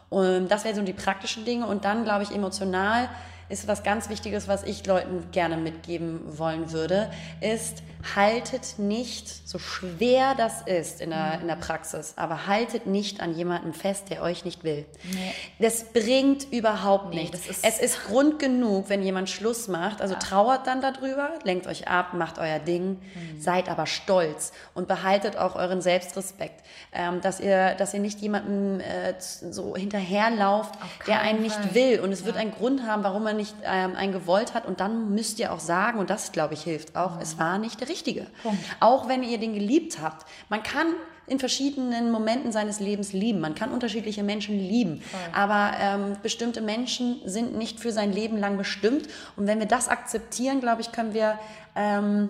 Und 0.09 0.47
das 0.49 0.63
wären 0.63 0.75
so 0.75 0.81
die 0.81 0.93
praktischen 0.93 1.45
Dinge 1.45 1.67
und 1.67 1.83
dann, 1.85 2.03
glaube 2.03 2.23
ich, 2.23 2.31
emotional 2.31 3.09
ist 3.49 3.67
was 3.67 3.83
ganz 3.83 4.09
Wichtiges, 4.09 4.47
was 4.47 4.63
ich 4.63 4.85
Leuten 4.85 5.29
gerne 5.31 5.57
mitgeben 5.57 6.21
wollen 6.37 6.71
würde, 6.71 7.11
ist, 7.41 7.83
haltet 8.15 8.75
nicht, 8.77 9.47
so 9.47 9.57
schwer 9.57 10.35
das 10.35 10.61
ist 10.61 11.01
in 11.01 11.09
der, 11.09 11.39
in 11.41 11.47
der 11.47 11.55
Praxis, 11.55 12.13
aber 12.17 12.45
haltet 12.45 12.85
nicht 12.85 13.21
an 13.21 13.35
jemandem 13.35 13.73
fest, 13.73 14.09
der 14.09 14.21
euch 14.21 14.45
nicht 14.45 14.63
will. 14.63 14.85
Nee. 15.03 15.33
Das 15.59 15.85
bringt 15.85 16.51
überhaupt 16.51 17.09
nee, 17.09 17.21
nichts. 17.21 17.47
Ist 17.47 17.65
es 17.65 17.79
ist 17.79 18.05
Grund 18.07 18.37
genug, 18.37 18.89
wenn 18.89 19.01
jemand 19.01 19.29
Schluss 19.29 19.67
macht, 19.67 20.01
also 20.01 20.13
ja. 20.13 20.19
trauert 20.19 20.67
dann 20.67 20.81
darüber, 20.81 21.31
lenkt 21.43 21.65
euch 21.67 21.87
ab, 21.87 22.13
macht 22.13 22.37
euer 22.37 22.59
Ding, 22.59 22.99
mhm. 22.99 23.41
seid 23.41 23.69
aber 23.69 23.87
stolz 23.87 24.51
und 24.75 24.87
behaltet 24.87 25.37
auch 25.37 25.55
euren 25.55 25.81
Selbstrespekt, 25.81 26.63
ähm, 26.93 27.21
dass, 27.21 27.39
ihr, 27.39 27.73
dass 27.75 27.93
ihr 27.93 28.01
nicht 28.01 28.19
jemandem 28.19 28.81
äh, 28.81 29.15
so 29.19 29.75
hinterherlauft, 29.75 30.75
der 31.07 31.21
einen 31.21 31.49
Fall. 31.49 31.61
nicht 31.61 31.73
will. 31.73 31.99
Und 32.01 32.11
es 32.11 32.21
ja. 32.21 32.25
wird 32.27 32.37
einen 32.37 32.51
Grund 32.51 32.85
haben, 32.85 33.03
warum 33.03 33.25
er 33.25 33.33
nicht 33.33 33.55
ähm, 33.63 33.95
einen 33.95 34.13
gewollt 34.13 34.53
hat. 34.53 34.65
Und 34.65 34.79
dann 34.79 35.13
müsst 35.15 35.39
ihr 35.39 35.51
auch 35.51 35.59
sagen, 35.59 35.97
und 35.99 36.09
das, 36.09 36.31
glaube 36.31 36.53
ich, 36.53 36.61
hilft 36.61 36.95
auch, 36.95 37.15
mhm. 37.15 37.21
es 37.21 37.39
war 37.39 37.57
nicht 37.57 37.79
der 37.79 37.87
Richtige. 37.87 37.94
Punkt. 38.43 38.59
Auch 38.79 39.07
wenn 39.07 39.23
ihr 39.23 39.37
den 39.37 39.53
geliebt 39.53 39.99
habt. 40.01 40.25
Man 40.49 40.63
kann 40.63 40.87
in 41.27 41.39
verschiedenen 41.39 42.11
Momenten 42.11 42.51
seines 42.51 42.79
Lebens 42.79 43.13
lieben. 43.13 43.39
Man 43.39 43.55
kann 43.55 43.71
unterschiedliche 43.71 44.23
Menschen 44.23 44.59
lieben. 44.59 45.01
Voll. 45.01 45.19
Aber 45.33 45.71
ähm, 45.79 46.17
bestimmte 46.21 46.61
Menschen 46.61 47.21
sind 47.25 47.57
nicht 47.57 47.79
für 47.79 47.91
sein 47.91 48.11
Leben 48.11 48.37
lang 48.37 48.57
bestimmt. 48.57 49.07
Und 49.35 49.47
wenn 49.47 49.59
wir 49.59 49.65
das 49.65 49.87
akzeptieren, 49.87 50.59
glaube 50.59 50.81
ich, 50.81 50.91
können 50.91 51.13
wir 51.13 51.39
ähm, 51.75 52.29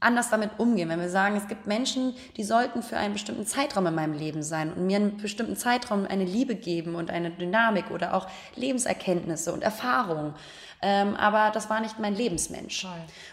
anders 0.00 0.30
damit 0.30 0.50
umgehen. 0.58 0.88
Wenn 0.88 1.00
wir 1.00 1.08
sagen, 1.08 1.36
es 1.36 1.48
gibt 1.48 1.66
Menschen, 1.66 2.14
die 2.36 2.44
sollten 2.44 2.82
für 2.82 2.96
einen 2.96 3.14
bestimmten 3.14 3.46
Zeitraum 3.46 3.86
in 3.86 3.94
meinem 3.94 4.12
Leben 4.12 4.42
sein 4.42 4.72
und 4.72 4.86
mir 4.86 4.96
einen 4.96 5.16
bestimmten 5.16 5.56
Zeitraum 5.56 6.06
eine 6.06 6.24
Liebe 6.24 6.54
geben 6.54 6.94
und 6.94 7.10
eine 7.10 7.30
Dynamik 7.30 7.90
oder 7.90 8.14
auch 8.14 8.26
Lebenserkenntnisse 8.54 9.52
und 9.52 9.62
Erfahrungen. 9.62 10.34
Ähm, 10.82 11.16
aber 11.16 11.50
das 11.52 11.70
war 11.70 11.80
nicht 11.80 11.98
mein 11.98 12.14
Lebensmensch. 12.14 12.82
Toll. 12.82 12.90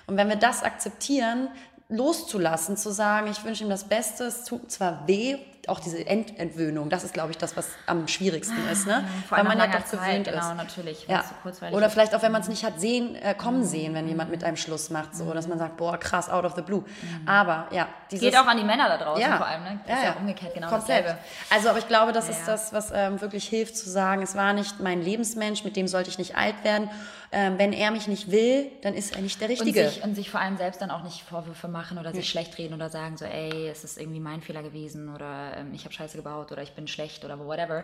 Und 0.08 0.18
wenn 0.18 0.30
wir 0.30 0.36
das 0.36 0.64
akzeptieren, 0.64 1.50
loszulassen, 1.90 2.78
zu 2.78 2.92
sagen, 2.92 3.28
ich 3.32 3.44
wünsche 3.44 3.64
ihm 3.64 3.70
das 3.70 3.84
Beste, 3.84 4.26
es 4.26 4.46
tut 4.46 4.72
zwar 4.72 5.08
weh, 5.08 5.38
auch 5.68 5.80
diese 5.80 6.06
Ent 6.06 6.38
Entwöhnung, 6.38 6.90
das 6.90 7.04
ist, 7.06 7.14
glaube 7.14 7.32
ich, 7.32 7.38
das, 7.38 7.56
was 7.56 7.70
am 7.86 8.08
schwierigsten 8.08 8.68
ist, 8.70 8.86
ne? 8.86 9.06
Vor 9.30 9.38
Weil 9.38 9.46
man 9.46 9.58
ja 9.58 9.68
doch 9.68 9.86
Zeit, 9.86 9.92
gewöhnt 9.92 10.28
genau, 10.28 10.52
ist. 10.52 10.58
natürlich, 10.58 11.08
weil 11.08 11.72
Ja. 11.72 11.78
Oder 11.78 11.90
vielleicht 11.90 12.14
auch, 12.16 12.22
wenn 12.22 12.34
man 12.34 12.42
es 12.42 12.50
nicht 12.50 12.66
hat 12.66 12.82
sehen, 12.82 13.16
äh, 13.16 13.34
kommen 13.34 13.64
sehen, 13.64 13.94
wenn 13.94 14.08
jemand 14.08 14.30
mit 14.30 14.44
einem 14.44 14.58
Schluss 14.58 14.90
macht, 14.90 15.16
so, 15.16 15.34
dass 15.34 15.48
man 15.48 15.60
sagt, 15.60 15.78
boah, 15.78 15.98
krass, 15.98 16.30
out 16.30 16.44
of 16.44 16.56
the 16.56 16.62
blue. 16.62 16.84
Aber 17.26 17.68
ja, 17.72 17.88
dieses... 18.12 18.26
Geht 18.26 18.38
auch 18.38 18.46
an 18.46 18.58
die 18.58 18.66
Männer 18.66 18.90
da 18.90 18.98
draußen 18.98 19.22
ja, 19.22 19.38
vor 19.38 19.46
allem, 19.46 19.64
ne? 19.64 19.80
Das 19.88 20.00
ist 20.00 20.04
ja, 20.04 20.14
umgekehrt 20.20 20.54
genau 20.54 20.68
komplett. 20.68 21.06
dasselbe. 21.06 21.20
Also, 21.50 21.70
aber 21.70 21.80
ich 21.80 21.88
glaube, 21.88 22.12
das 22.12 22.28
ist 22.28 22.40
ja. 22.42 22.46
das, 22.48 22.74
was 22.74 22.92
ähm, 22.94 23.22
wirklich 23.22 23.48
hilft 23.48 23.78
zu 23.78 23.90
sagen, 23.90 24.22
es 24.22 24.36
war 24.36 24.52
nicht 24.52 24.82
mein 24.82 25.02
Lebensmensch, 25.02 25.64
mit 25.64 25.78
dem 25.78 25.88
sollte 25.88 26.10
ich 26.10 26.18
nicht 26.18 26.36
alt 26.36 26.62
werden. 26.66 26.90
Ähm, 27.34 27.58
wenn 27.58 27.74
er 27.74 27.90
mich 27.92 28.08
nicht 28.08 28.30
will, 28.32 28.68
dann 28.84 28.94
ist 28.94 29.16
er 29.16 29.22
nicht 29.22 29.42
der 29.42 29.50
Und 29.50 29.56
Richtige. 29.62 29.90
sich, 29.90 30.04
und 30.04 30.14
sich 30.16 30.30
vor 30.30 30.40
allem 30.40 30.56
selbst 30.58 30.82
dann 30.82 30.92
auch 30.92 31.04
nicht 31.04 31.22
Vorwürfe 31.24 31.68
machen 31.68 31.98
oder 31.98 32.14
sich 32.14 32.30
schlecht 32.30 32.58
reden 32.60 32.74
oder 32.76 32.90
sagen 32.90 33.18
so, 33.18 33.26
ey, 33.26 33.68
es 33.70 33.84
ist 33.84 33.98
irgendwie 34.00 34.20
mein 34.20 34.42
Fehler 34.42 34.62
gewesen 34.62 35.14
oder 35.14 35.58
ähm, 35.58 35.74
ich 35.74 35.84
habe 35.86 35.94
Scheiße 35.94 36.16
gebaut 36.16 36.52
oder 36.52 36.62
ich 36.62 36.74
bin 36.74 36.88
schlecht 36.88 37.26
oder 37.26 37.40
whatever. 37.40 37.84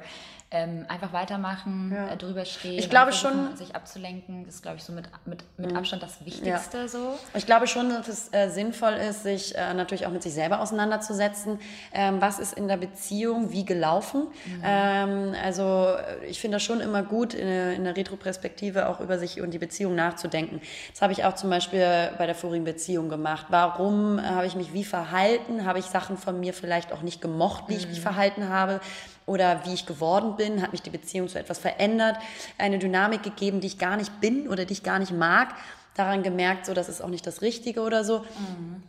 Ähm, 0.52 0.86
einfach 0.88 1.14
weitermachen, 1.14 1.92
äh, 1.92 2.16
drüber 2.18 2.46
stehen. 2.46 2.78
Ich 2.80 2.90
glaube 2.90 3.08
und 3.12 3.16
schon- 3.18 3.56
Sich 3.56 3.76
abzulenken, 3.76 4.46
das 4.46 4.56
ist, 4.56 4.62
glaube 4.62 4.78
ich, 4.78 4.84
so 4.84 4.94
mit, 4.94 5.06
mit, 5.26 5.44
mit 5.58 5.76
Abstand 5.76 6.04
das 6.04 6.24
Wichtigste 6.26 6.88
so. 6.88 7.18
Ich 7.34 7.46
glaube 7.46 7.66
schon, 7.68 7.90
dass 7.90 8.08
es 8.08 8.34
äh, 8.34 8.50
sinnvoll 8.50 8.94
ist, 8.94 9.24
sich 9.24 9.56
äh, 9.56 9.74
natürlich 9.74 10.06
auch 10.06 10.12
mit 10.12 10.22
sich 10.24 10.34
selber 10.34 10.60
auseinanderzusetzen. 10.62 11.60
Ähm, 11.94 12.22
was 12.22 12.40
ist 12.40 12.54
in 12.54 12.68
der 12.68 12.78
Beziehung 12.78 13.52
wie 13.52 13.66
gelaufen? 13.66 14.28
Ähm, 14.64 15.34
also 15.44 15.96
ich 16.28 16.40
finde 16.40 16.56
das 16.58 16.64
schon 16.64 16.80
immer 16.82 17.04
gut, 17.04 17.34
in, 17.34 17.48
der- 17.48 17.74
in 17.74 17.84
der 17.84 17.96
Retroperspektive 17.98 18.88
auch 18.90 19.00
über 19.00 19.18
sich 19.18 19.38
und 19.42 19.52
die 19.52 19.58
Beziehung 19.60 19.96
nachzudenken. 19.96 20.62
Das 20.92 21.02
habe 21.02 21.14
ich 21.14 21.24
auch 21.26 21.36
zum 21.36 21.50
Beispiel 21.50 22.12
bei 22.18 22.26
der 22.26 22.36
vorigen 22.36 22.64
Beziehung 22.66 23.10
gemacht. 23.10 23.48
Warum 23.50 24.22
habe 24.22 24.46
ich 24.46 24.56
mich 24.56 24.74
wie 24.74 24.84
verhalten? 24.84 25.66
Habe 25.66 25.80
ich 25.80 25.86
Sachen 25.86 26.18
von 26.18 26.40
mir 26.40 26.54
vielleicht 26.54 26.92
auch 26.94 27.02
nicht 27.02 27.22
gemocht, 27.22 27.66
wie 27.68 27.76
ich 27.76 27.88
mich 27.88 28.02
verhalten 28.02 28.50
habe? 28.50 28.80
Oder 29.26 29.62
wie 29.66 29.74
ich 29.74 29.86
geworden 29.86 30.36
bin? 30.38 30.62
Hat 30.62 30.72
mich 30.72 30.82
die 30.82 30.90
Beziehung 30.90 31.28
zu 31.28 31.38
etwas 31.38 31.60
verändert? 31.60 32.18
Eine 32.58 32.80
Dynamik 32.80 33.22
gegeben, 33.22 33.62
die 33.62 33.68
ich 33.68 33.78
gar 33.78 33.96
nicht 33.96 34.20
bin 34.22 34.48
oder 34.48 34.66
die 34.66 34.74
ich 34.74 34.84
gar 34.84 35.00
nicht 35.00 35.12
mag? 35.12 35.50
daran 36.00 36.24
gemerkt, 36.24 36.66
so 36.66 36.74
das 36.74 36.88
ist 36.88 37.02
auch 37.02 37.10
nicht 37.10 37.28
das 37.28 37.42
Richtige 37.42 37.82
oder 37.82 38.04
so. 38.04 38.24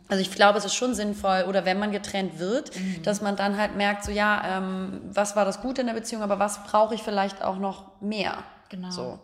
Also 0.07 0.21
ich 0.21 0.31
glaube, 0.31 0.57
es 0.57 0.65
ist 0.65 0.75
schon 0.75 0.93
sinnvoll, 0.93 1.45
oder 1.47 1.65
wenn 1.65 1.77
man 1.77 1.91
getrennt 1.91 2.39
wird, 2.39 2.71
dass 3.03 3.21
man 3.21 3.35
dann 3.35 3.57
halt 3.57 3.75
merkt, 3.75 4.05
so 4.05 4.11
ja, 4.11 4.59
ähm, 4.59 5.01
was 5.11 5.35
war 5.35 5.43
das 5.43 5.61
Gute 5.61 5.81
in 5.81 5.87
der 5.87 5.93
Beziehung, 5.93 6.23
aber 6.23 6.39
was 6.39 6.63
brauche 6.63 6.95
ich 6.95 7.03
vielleicht 7.03 7.43
auch 7.43 7.57
noch 7.57 8.01
mehr. 8.01 8.43
Genau. 8.71 8.89
So. 8.89 9.19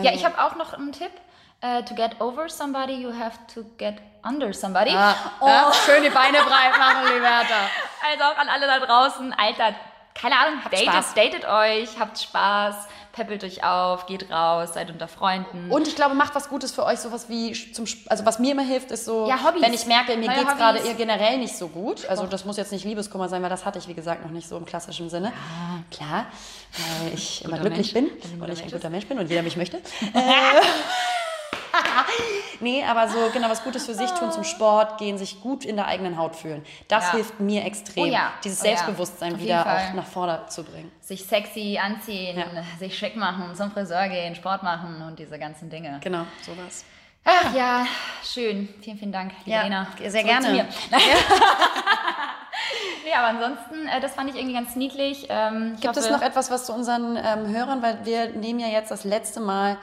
ja, 0.00 0.10
ich 0.12 0.24
habe 0.24 0.42
auch 0.42 0.56
noch 0.56 0.72
einen 0.74 0.90
Tipp. 0.92 1.12
Äh, 1.62 1.82
to 1.84 1.94
get 1.94 2.20
over 2.20 2.48
somebody, 2.50 2.94
you 3.00 3.10
have 3.18 3.38
to 3.54 3.62
get 3.78 3.96
under 4.22 4.52
somebody. 4.52 4.90
Ah, 4.94 5.14
Oh. 5.40 5.46
ja, 5.46 5.72
schön 5.72 6.02
die 6.02 6.10
Beine 6.10 6.38
breit 6.38 6.76
machen, 6.78 7.14
Liberta. 7.14 7.54
Also 8.12 8.24
auch 8.24 8.36
an 8.38 8.48
alle 8.48 8.66
da 8.66 8.78
draußen, 8.78 9.32
Alter, 9.32 9.74
keine 10.14 10.38
Ahnung, 10.38 10.60
datet, 10.64 10.80
Spaß. 10.86 11.14
datet 11.14 11.44
euch, 11.46 11.98
habt 11.98 12.18
Spaß, 12.18 12.86
peppelt 13.16 13.42
euch 13.42 13.64
auf, 13.64 14.06
geht 14.06 14.30
raus, 14.30 14.74
seid 14.74 14.90
unter 14.90 15.08
Freunden. 15.08 15.70
Und 15.72 15.88
ich 15.88 15.96
glaube, 15.96 16.14
macht 16.14 16.34
was 16.34 16.48
Gutes 16.48 16.70
für 16.72 16.84
euch, 16.84 17.00
sowas 17.00 17.28
wie 17.28 17.52
zum, 17.72 17.86
Sp- 17.88 18.06
also 18.08 18.24
was 18.26 18.38
mir 18.38 18.52
immer 18.52 18.62
hilft, 18.62 18.90
ist 18.90 19.06
so, 19.06 19.26
Ja, 19.28 19.38
wenn 19.60 19.72
ich 19.74 19.86
merke, 19.86 20.16
mir 20.16 20.28
geht 20.28 20.46
es 20.46 20.56
gerade 20.56 20.78
eher 20.78 20.94
generell 20.94 21.38
nicht 21.38 21.56
so 21.56 21.68
gut. 21.68 22.06
Also 22.08 22.26
das 22.26 22.44
muss 22.44 22.56
jetzt 22.58 22.72
nicht 22.72 22.84
Liebeskummer 22.84 23.28
sein, 23.28 23.42
weil 23.42 23.50
das 23.50 23.64
hatte 23.64 23.78
ich, 23.78 23.88
wie 23.88 23.94
gesagt, 23.94 24.22
noch 24.22 24.30
nicht 24.30 24.48
so 24.48 24.56
im 24.56 24.66
klassischen 24.66 25.08
Sinne. 25.10 25.32
Klar, 25.90 26.26
weil 27.02 27.14
ich 27.14 27.44
immer 27.44 27.58
glücklich 27.58 27.94
Mensch. 27.94 28.10
bin 28.12 28.40
und 28.40 28.52
ich 28.52 28.62
ein 28.62 28.70
guter 28.70 28.90
Mensch 28.90 29.06
bin 29.06 29.18
und 29.18 29.28
jeder 29.30 29.42
mich 29.42 29.56
möchte. 29.56 29.78
Nee, 32.60 32.82
aber 32.84 33.08
so 33.08 33.30
genau 33.32 33.50
was 33.50 33.62
Gutes 33.64 33.84
für 33.86 33.94
sich 33.94 34.10
tun, 34.12 34.32
zum 34.32 34.44
Sport 34.44 34.96
gehen, 34.98 35.18
sich 35.18 35.40
gut 35.42 35.64
in 35.64 35.76
der 35.76 35.86
eigenen 35.86 36.16
Haut 36.16 36.34
fühlen. 36.36 36.64
Das 36.88 37.04
Ja. 37.08 37.12
hilft 37.12 37.38
mir 37.40 37.64
extrem, 37.66 38.04
Oh 38.04 38.06
ja, 38.06 38.32
dieses 38.42 38.62
oh 38.62 38.64
ja. 38.64 38.70
Selbstbewusstsein 38.76 39.34
Auf 39.34 39.40
wieder 39.40 39.62
Fall. 39.62 39.88
auch 39.90 39.94
nach 39.94 40.06
vorne 40.06 40.40
zu 40.48 40.64
bringen. 40.64 40.90
sich 41.00 41.24
sexy 41.24 41.78
anziehen, 41.82 42.38
Ja. 42.38 42.46
sich 42.78 42.96
schick 42.98 43.14
machen, 43.16 43.54
zum 43.54 43.70
Friseur 43.70 44.08
gehen, 44.08 44.34
Sport 44.34 44.62
machen 44.62 45.02
und 45.06 45.18
diese 45.18 45.38
ganzen 45.38 45.68
Dinge. 45.70 46.00
Genau, 46.02 46.24
sowas. 46.42 46.84
Ach 47.24 47.52
ja, 47.54 47.84
schön. 48.24 48.68
Vielen, 48.80 48.98
vielen 48.98 49.12
Dank, 49.12 49.32
Ja, 49.44 49.62
Lena. 49.62 49.86
sehr 49.98 50.10
Zurück 50.10 50.26
gerne. 50.26 50.68
Nee, 53.04 53.12
aber 53.14 53.26
ansonsten, 53.28 53.86
äh, 53.86 54.00
das 54.00 54.14
fand 54.14 54.30
ich 54.30 54.36
irgendwie 54.36 54.54
ganz 54.54 54.74
niedlich. 54.74 55.26
Ähm, 55.28 55.72
ich 55.76 55.80
Gibt 55.82 55.96
es 55.96 56.04
hoffe- 56.06 56.14
noch 56.14 56.22
etwas, 56.22 56.50
was 56.50 56.66
zu 56.66 56.72
unseren 56.72 57.16
ähm, 57.16 57.54
Hörern, 57.54 57.80
weil 57.82 58.04
wir 58.04 58.30
nehmen 58.30 58.58
ja 58.58 58.66
jetzt 58.66 58.90
das 58.90 59.04
letzte 59.04 59.38
Mal 59.38 59.76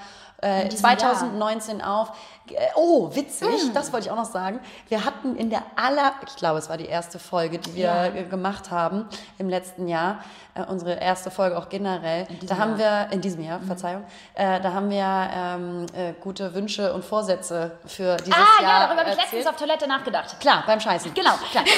äh, 0.43 0.69
diesem 0.69 0.79
2019 0.79 1.81
auf. 1.81 2.11
Äh, 2.49 2.67
Oh, 2.75 3.09
witzig, 3.15 3.47
Mm. 3.69 3.73
das 3.73 3.93
wollte 3.93 4.07
ich 4.07 4.11
auch 4.11 4.17
noch 4.17 4.25
sagen. 4.25 4.59
Wir 4.89 5.05
hatten 5.05 5.35
in 5.37 5.49
der 5.49 5.63
aller, 5.77 6.13
ich 6.27 6.35
glaube, 6.35 6.59
es 6.59 6.69
war 6.69 6.75
die 6.77 6.85
erste 6.87 7.17
Folge, 7.19 7.57
die 7.59 7.73
wir 7.75 7.83
Ja. 7.85 8.05
äh, 8.07 8.23
gemacht 8.23 8.69
haben 8.69 9.07
im 9.37 9.47
letzten 9.47 9.87
Jahr, 9.87 10.19
äh, 10.55 10.63
unsere 10.63 10.93
erste 10.95 11.31
Folge 11.31 11.57
auch 11.57 11.69
generell. 11.69 12.27
Da 12.43 12.57
haben 12.57 12.77
Jahr. 12.77 13.05
Mhm. 13.05 13.09
wir, 13.09 13.13
in 13.13 13.21
diesem 13.21 13.43
Jahr, 13.43 13.59
Verzeihung, 13.61 14.03
äh, 14.35 14.59
da 14.59 14.73
haben 14.73 14.89
wir 14.89 15.29
ähm, 15.33 15.85
äh, 15.95 16.13
gute 16.19 16.53
Wünsche 16.53 16.93
und 16.93 17.05
Vorsätze 17.05 17.77
für 17.85 18.17
dieses 18.17 18.33
Ah, 18.35 18.61
Jahr 18.61 18.71
ja, 18.71 18.85
darüber 18.87 19.01
habe 19.01 19.11
ich 19.11 19.15
letztens 19.17 19.47
auf 19.47 19.55
Toilette 19.55 19.87
nachgedacht. 19.87 20.37
Klar, 20.41 20.63
beim 20.67 20.79
Scheißen. 20.81 21.13
Genau. 21.13 21.33
Klar. 21.51 21.63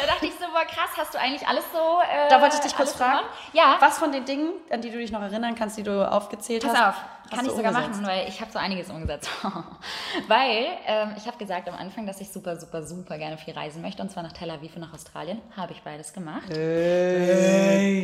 Da 0.00 0.06
dachte 0.06 0.26
ich 0.26 0.32
so, 0.32 0.46
boah, 0.52 0.64
krass, 0.66 0.90
hast 0.96 1.14
du 1.14 1.18
eigentlich 1.18 1.46
alles 1.46 1.64
so. 1.72 1.78
Äh, 1.78 2.28
Da 2.28 2.40
wollte 2.40 2.56
ich 2.56 2.62
dich 2.62 2.76
kurz 2.76 2.92
fragen. 2.92 3.18
gemacht? 3.18 3.30
Ja. 3.52 3.76
Was 3.80 3.98
von 3.98 4.12
den 4.12 4.24
Dingen, 4.24 4.50
an 4.70 4.80
die 4.80 4.90
du 4.90 4.98
dich 4.98 5.10
noch 5.12 5.22
erinnern 5.22 5.54
kannst, 5.54 5.76
die 5.78 5.82
du 5.82 6.08
aufgezählt 6.10 6.62
Pass 6.64 6.74
hast? 6.76 6.88
auf, 6.88 6.94
hast 7.30 7.36
kann 7.38 7.46
ich 7.46 7.52
sogar 7.52 7.70
umgesetzt? 7.72 8.00
machen, 8.02 8.06
weil 8.06 8.28
ich 8.28 8.40
habe 8.40 8.50
so 8.52 8.58
einiges 8.58 8.90
umgesetzt. 8.90 9.28
weil 10.28 10.66
ähm, 10.86 11.10
ich 11.16 11.26
habe 11.26 11.36
gesagt 11.38 11.68
am 11.68 11.74
Anfang, 11.74 12.06
dass 12.06 12.20
ich 12.20 12.30
super, 12.30 12.56
super, 12.58 12.82
super 12.84 13.18
gerne 13.18 13.38
viel 13.38 13.54
reisen 13.54 13.82
möchte 13.82 14.02
und 14.02 14.10
zwar 14.10 14.22
nach 14.22 14.32
Tel 14.32 14.50
Aviv 14.50 14.74
und 14.74 14.82
nach 14.82 14.92
Australien. 14.92 15.40
Habe 15.56 15.72
ich 15.72 15.82
beides 15.82 16.12
gemacht. 16.12 16.48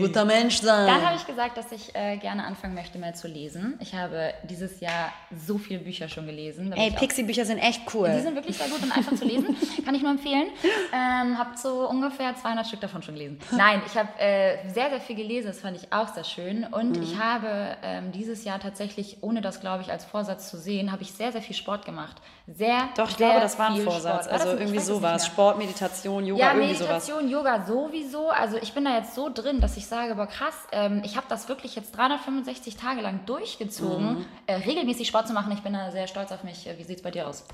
Guter 0.00 0.24
Mensch 0.24 0.60
sein. 0.60 0.86
Dann 0.86 1.04
habe 1.06 1.16
ich 1.16 1.26
gesagt, 1.26 1.56
dass 1.56 1.70
ich 1.72 1.94
äh, 1.94 2.16
gerne 2.16 2.44
anfangen 2.44 2.74
möchte, 2.74 2.98
mehr 2.98 3.14
zu 3.14 3.28
lesen. 3.28 3.76
Ich 3.80 3.94
habe 3.94 4.34
dieses 4.44 4.80
Jahr 4.80 5.12
so 5.34 5.58
viele 5.58 5.80
Bücher 5.80 6.08
schon 6.08 6.26
gelesen. 6.26 6.72
Ey, 6.72 6.90
Pixie-Bücher 6.90 7.44
sind 7.44 7.58
echt 7.58 7.82
cool. 7.94 8.10
Die 8.14 8.20
sind 8.20 8.34
wirklich 8.34 8.56
sehr 8.56 8.68
gut 8.68 8.82
und 8.82 8.92
einfach 8.96 9.14
zu 9.14 9.24
lesen. 9.24 9.56
Kann 9.84 9.94
ich 9.94 10.02
nur 10.02 10.10
empfehlen. 10.12 10.48
Ähm, 10.92 11.38
hab 11.38 11.56
so 11.56 11.88
ungefähr 11.88 12.34
200 12.34 12.66
Stück 12.66 12.80
davon 12.80 13.02
schon 13.02 13.14
gelesen. 13.14 13.38
Nein, 13.56 13.82
ich 13.86 13.96
habe 13.96 14.08
äh, 14.18 14.68
sehr, 14.68 14.90
sehr 14.90 15.00
viel 15.00 15.16
gelesen. 15.16 15.48
Das 15.48 15.60
fand 15.60 15.76
ich 15.76 15.92
auch 15.92 16.08
sehr 16.08 16.24
schön. 16.24 16.64
Und 16.64 16.96
Mhm. 16.96 17.02
ich 17.02 17.18
habe 17.18 17.76
ähm, 17.82 18.12
dieses 18.12 18.44
Jahr 18.44 18.58
tatsächlich, 18.60 19.11
ohne 19.20 19.40
das, 19.40 19.60
glaube 19.60 19.82
ich, 19.82 19.90
als 19.92 20.04
Vorsatz 20.04 20.50
zu 20.50 20.56
sehen, 20.56 20.90
habe 20.92 21.02
ich 21.02 21.12
sehr, 21.12 21.32
sehr 21.32 21.42
viel 21.42 21.54
Sport 21.54 21.84
gemacht. 21.84 22.16
Sehr, 22.46 22.88
Doch, 22.96 23.08
ich 23.10 23.16
sehr 23.16 23.28
glaube, 23.28 23.40
das 23.42 23.58
war 23.58 23.70
ein 23.70 23.82
Vorsatz. 23.82 24.26
War 24.26 24.32
Also 24.32 24.48
nicht? 24.52 24.60
irgendwie 24.60 24.78
sowas. 24.80 25.26
Sport, 25.26 25.58
Meditation, 25.58 26.24
Yoga, 26.26 26.40
Ja, 26.40 26.54
irgendwie 26.54 26.74
sowas. 26.74 27.06
Meditation, 27.08 27.30
Yoga 27.30 27.64
sowieso. 27.66 28.30
Also 28.30 28.56
ich 28.56 28.72
bin 28.72 28.84
da 28.84 28.96
jetzt 28.96 29.14
so 29.14 29.30
drin, 29.32 29.60
dass 29.60 29.76
ich 29.76 29.86
sage, 29.86 30.14
boah 30.14 30.26
krass, 30.26 30.54
ähm, 30.72 31.02
ich 31.04 31.16
habe 31.16 31.26
das 31.28 31.48
wirklich 31.48 31.74
jetzt 31.76 31.96
365 31.96 32.76
Tage 32.76 33.00
lang 33.00 33.20
durchgezogen, 33.26 34.18
Mhm. 34.18 34.26
äh, 34.46 34.54
regelmäßig 34.54 35.06
Sport 35.08 35.28
zu 35.28 35.34
machen. 35.34 35.52
Ich 35.52 35.62
bin 35.62 35.72
da 35.72 35.90
sehr 35.90 36.06
stolz 36.06 36.32
auf 36.32 36.42
mich. 36.44 36.66
Äh, 36.66 36.78
Wie 36.78 36.84
sieht 36.84 36.96
es 36.98 37.02
bei 37.02 37.10
dir 37.10 37.28
aus? 37.28 37.44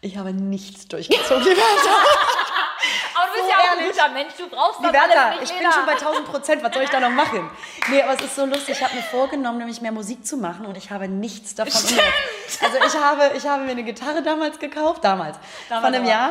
Ich 0.00 0.18
habe 0.18 0.32
nichts 0.34 0.86
durchgezogen. 0.88 1.44
Bist 3.34 3.50
ja 3.50 3.56
auch 3.56 3.78
ein 3.78 3.86
guter 3.86 4.08
Mensch, 4.10 4.32
du 4.38 4.48
brauchst 4.48 4.78
das 4.80 4.86
Liberta, 4.86 5.28
alles 5.28 5.40
nicht, 5.40 5.52
ich 5.52 5.58
bin 5.58 5.72
schon 5.72 5.86
bei 5.86 5.92
1000 5.92 6.24
Prozent. 6.26 6.62
Was 6.62 6.72
soll 6.74 6.82
ich 6.84 6.90
da 6.90 7.00
noch 7.00 7.10
machen? 7.10 7.50
Nee, 7.90 8.00
aber 8.02 8.14
es 8.14 8.22
ist 8.22 8.36
so 8.36 8.46
lustig. 8.46 8.76
Ich 8.78 8.82
habe 8.82 8.94
mir 8.94 9.02
vorgenommen, 9.02 9.58
nämlich 9.58 9.82
mehr 9.82 9.92
Musik 9.92 10.24
zu 10.26 10.38
machen 10.38 10.64
und 10.64 10.76
ich 10.78 10.90
habe 10.90 11.06
nichts 11.06 11.54
davon 11.54 11.74
umgesetzt. 11.82 12.62
Also 12.62 12.78
ich 12.78 13.02
habe, 13.02 13.36
ich 13.36 13.46
habe 13.46 13.62
mir 13.64 13.72
eine 13.72 13.82
Gitarre 13.82 14.22
damals 14.22 14.58
gekauft, 14.58 15.04
damals, 15.04 15.36
Damals 15.68 15.84
von 15.84 15.94
einem. 15.94 16.06
Jahr. 16.06 16.30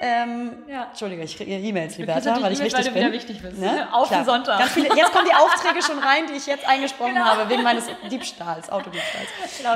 Ähm, 0.00 0.64
Ja. 0.68 0.84
Entschuldige, 0.90 1.22
ich 1.22 1.36
kriege 1.36 1.52
E-Mails, 1.52 1.96
Liberta, 1.98 2.40
weil 2.42 2.52
ich 2.52 2.58
E-Mails, 2.58 2.74
wichtig 2.74 2.94
weil 2.94 3.02
du 3.02 3.08
bin. 3.08 3.12
wichtig 3.12 3.42
bist. 3.42 3.58
Ne? 3.58 3.88
Auf 3.92 4.08
den 4.08 4.22
Klar. 4.22 4.24
Sonntag. 4.24 4.58
Ganz 4.58 4.72
viele, 4.72 4.88
jetzt 4.96 5.12
kommen 5.12 5.26
die 5.28 5.34
Aufträge 5.36 5.82
schon 5.82 5.98
rein, 5.98 6.26
die 6.28 6.34
ich 6.34 6.46
jetzt 6.46 6.66
eingesprochen 6.68 7.14
Genau. 7.14 7.24
habe, 7.26 7.48
wegen 7.48 7.62
meines 7.62 7.84
Diebstahls, 8.10 8.70
Autodiebstahls. 8.70 9.28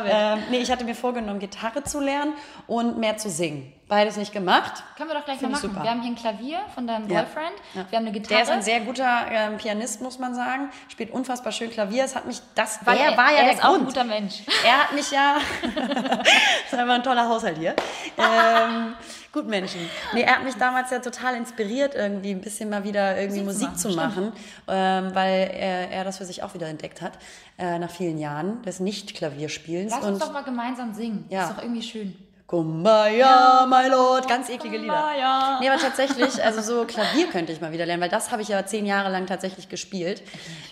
Ähm, 0.07 0.43
nee, 0.51 0.59
ich 0.59 0.71
hatte 0.71 0.85
mir 0.85 0.95
vorgenommen, 0.95 1.39
Gitarre 1.39 1.85
zu 1.85 2.01
lernen 2.01 2.35
und 2.67 2.99
mehr 2.99 3.17
zu 3.17 3.31
singen. 3.31 3.73
Beides 3.87 4.19
nicht 4.19 4.35
gemacht. 4.35 4.83
Können 4.99 5.09
wir 5.09 5.17
doch 5.17 5.25
gleich 5.25 5.41
mal 5.41 5.49
Find 5.49 5.57
ich 5.57 5.63
machen. 5.63 5.71
super. 5.71 5.83
Wir 5.83 5.91
haben 5.91 6.03
hier 6.03 6.11
ein 6.11 6.17
Klavier 6.17 6.59
von 6.75 6.87
deinem 6.87 7.09
Ja. 7.09 7.23
Boyfriend. 7.23 7.55
Ja. 7.75 7.87
Wir 7.89 7.99
haben 7.99 8.05
eine 8.07 8.13
Gitarre. 8.13 8.35
Der 8.35 8.43
ist 8.43 8.51
ein 8.51 8.61
sehr 8.63 8.81
guter 8.81 9.27
ähm, 9.31 9.57
Pianist, 9.57 10.03
muss 10.03 10.19
man 10.19 10.35
sagen. 10.35 10.69
Spielt 10.89 11.11
unfassbar 11.11 11.53
schön 11.53 11.71
Klavier. 11.71 12.05
Es 12.05 12.15
hat 12.15 12.27
mich, 12.27 12.43
das 12.55 12.81
weil 12.85 12.99
er 12.99 13.17
war 13.17 13.31
ja 13.31 13.39
er 13.39 13.45
der 13.45 13.53
ist 13.55 13.61
auch 13.65 13.69
ein 13.69 13.75
Grund. 13.77 13.87
guter 13.87 14.05
Mensch. 14.05 14.43
Er 14.63 14.79
hat 14.81 14.93
mich 14.93 15.11
ja. 15.11 15.37
das 15.75 16.29
ist 16.73 16.75
einfach 16.79 16.95
ein 16.97 17.03
toller 17.03 17.27
Haushalt 17.31 17.57
hier. 17.57 17.75
Ähm, 18.19 18.95
gut, 19.39 19.49
Menschen. 19.49 19.81
Nee, 20.13 20.23
er 20.23 20.37
hat 20.37 20.45
mich 20.45 20.55
damals 20.55 20.91
ja 20.91 20.99
total 20.99 21.37
inspiriert, 21.37 21.95
irgendwie 21.95 22.31
ein 22.31 22.41
bisschen 22.41 22.71
mal 22.71 22.85
wieder 22.85 23.19
irgendwie 23.19 23.43
Musik, 23.43 23.69
Musik 23.69 23.79
zu 23.79 23.91
zu 23.91 23.97
machen, 23.97 24.33
ähm, 24.67 25.15
weil 25.15 25.51
er, 25.55 25.91
er 25.91 26.05
das 26.05 26.19
für 26.19 26.25
sich 26.25 26.43
auch 26.43 26.55
wieder 26.55 26.69
entdeckt 26.69 27.01
hat, 27.01 27.19
äh, 27.59 27.79
nach 27.79 27.91
vielen 27.91 28.19
Jahren 28.19 28.63
des 28.63 28.81
Nicht-Klavierspielens. 28.81 29.93
Lass 29.93 30.05
uns 30.05 30.19
doch 30.19 30.33
mal 30.33 30.43
gemeinsam 30.45 30.93
singen. 30.95 31.27
Ja. 31.31 31.49
Ist 31.49 31.57
doch 31.57 31.63
irgendwie 31.63 31.83
schön. 31.83 32.17
Kumbaya, 32.49 33.67
my 33.67 33.89
lord. 33.91 34.27
Ganz 34.27 34.49
eklige 34.49 34.79
Lieder. 34.79 34.95
Kumbaya. 34.95 35.59
Nee, 35.61 35.69
aber 35.69 35.79
tatsächlich, 35.79 36.43
also 36.43 36.63
so 36.63 36.87
Klavier 36.87 37.27
könnte 37.29 37.53
ich 37.53 37.61
mal 37.61 37.73
wieder 37.73 37.85
lernen, 37.85 38.03
weil 38.03 38.09
das 38.09 38.33
habe 38.33 38.41
ich 38.41 38.49
ja 38.49 38.65
zehn 38.65 38.87
Jahre 38.87 39.11
lang 39.11 39.27
tatsächlich 39.27 39.69
gespielt. 39.69 40.23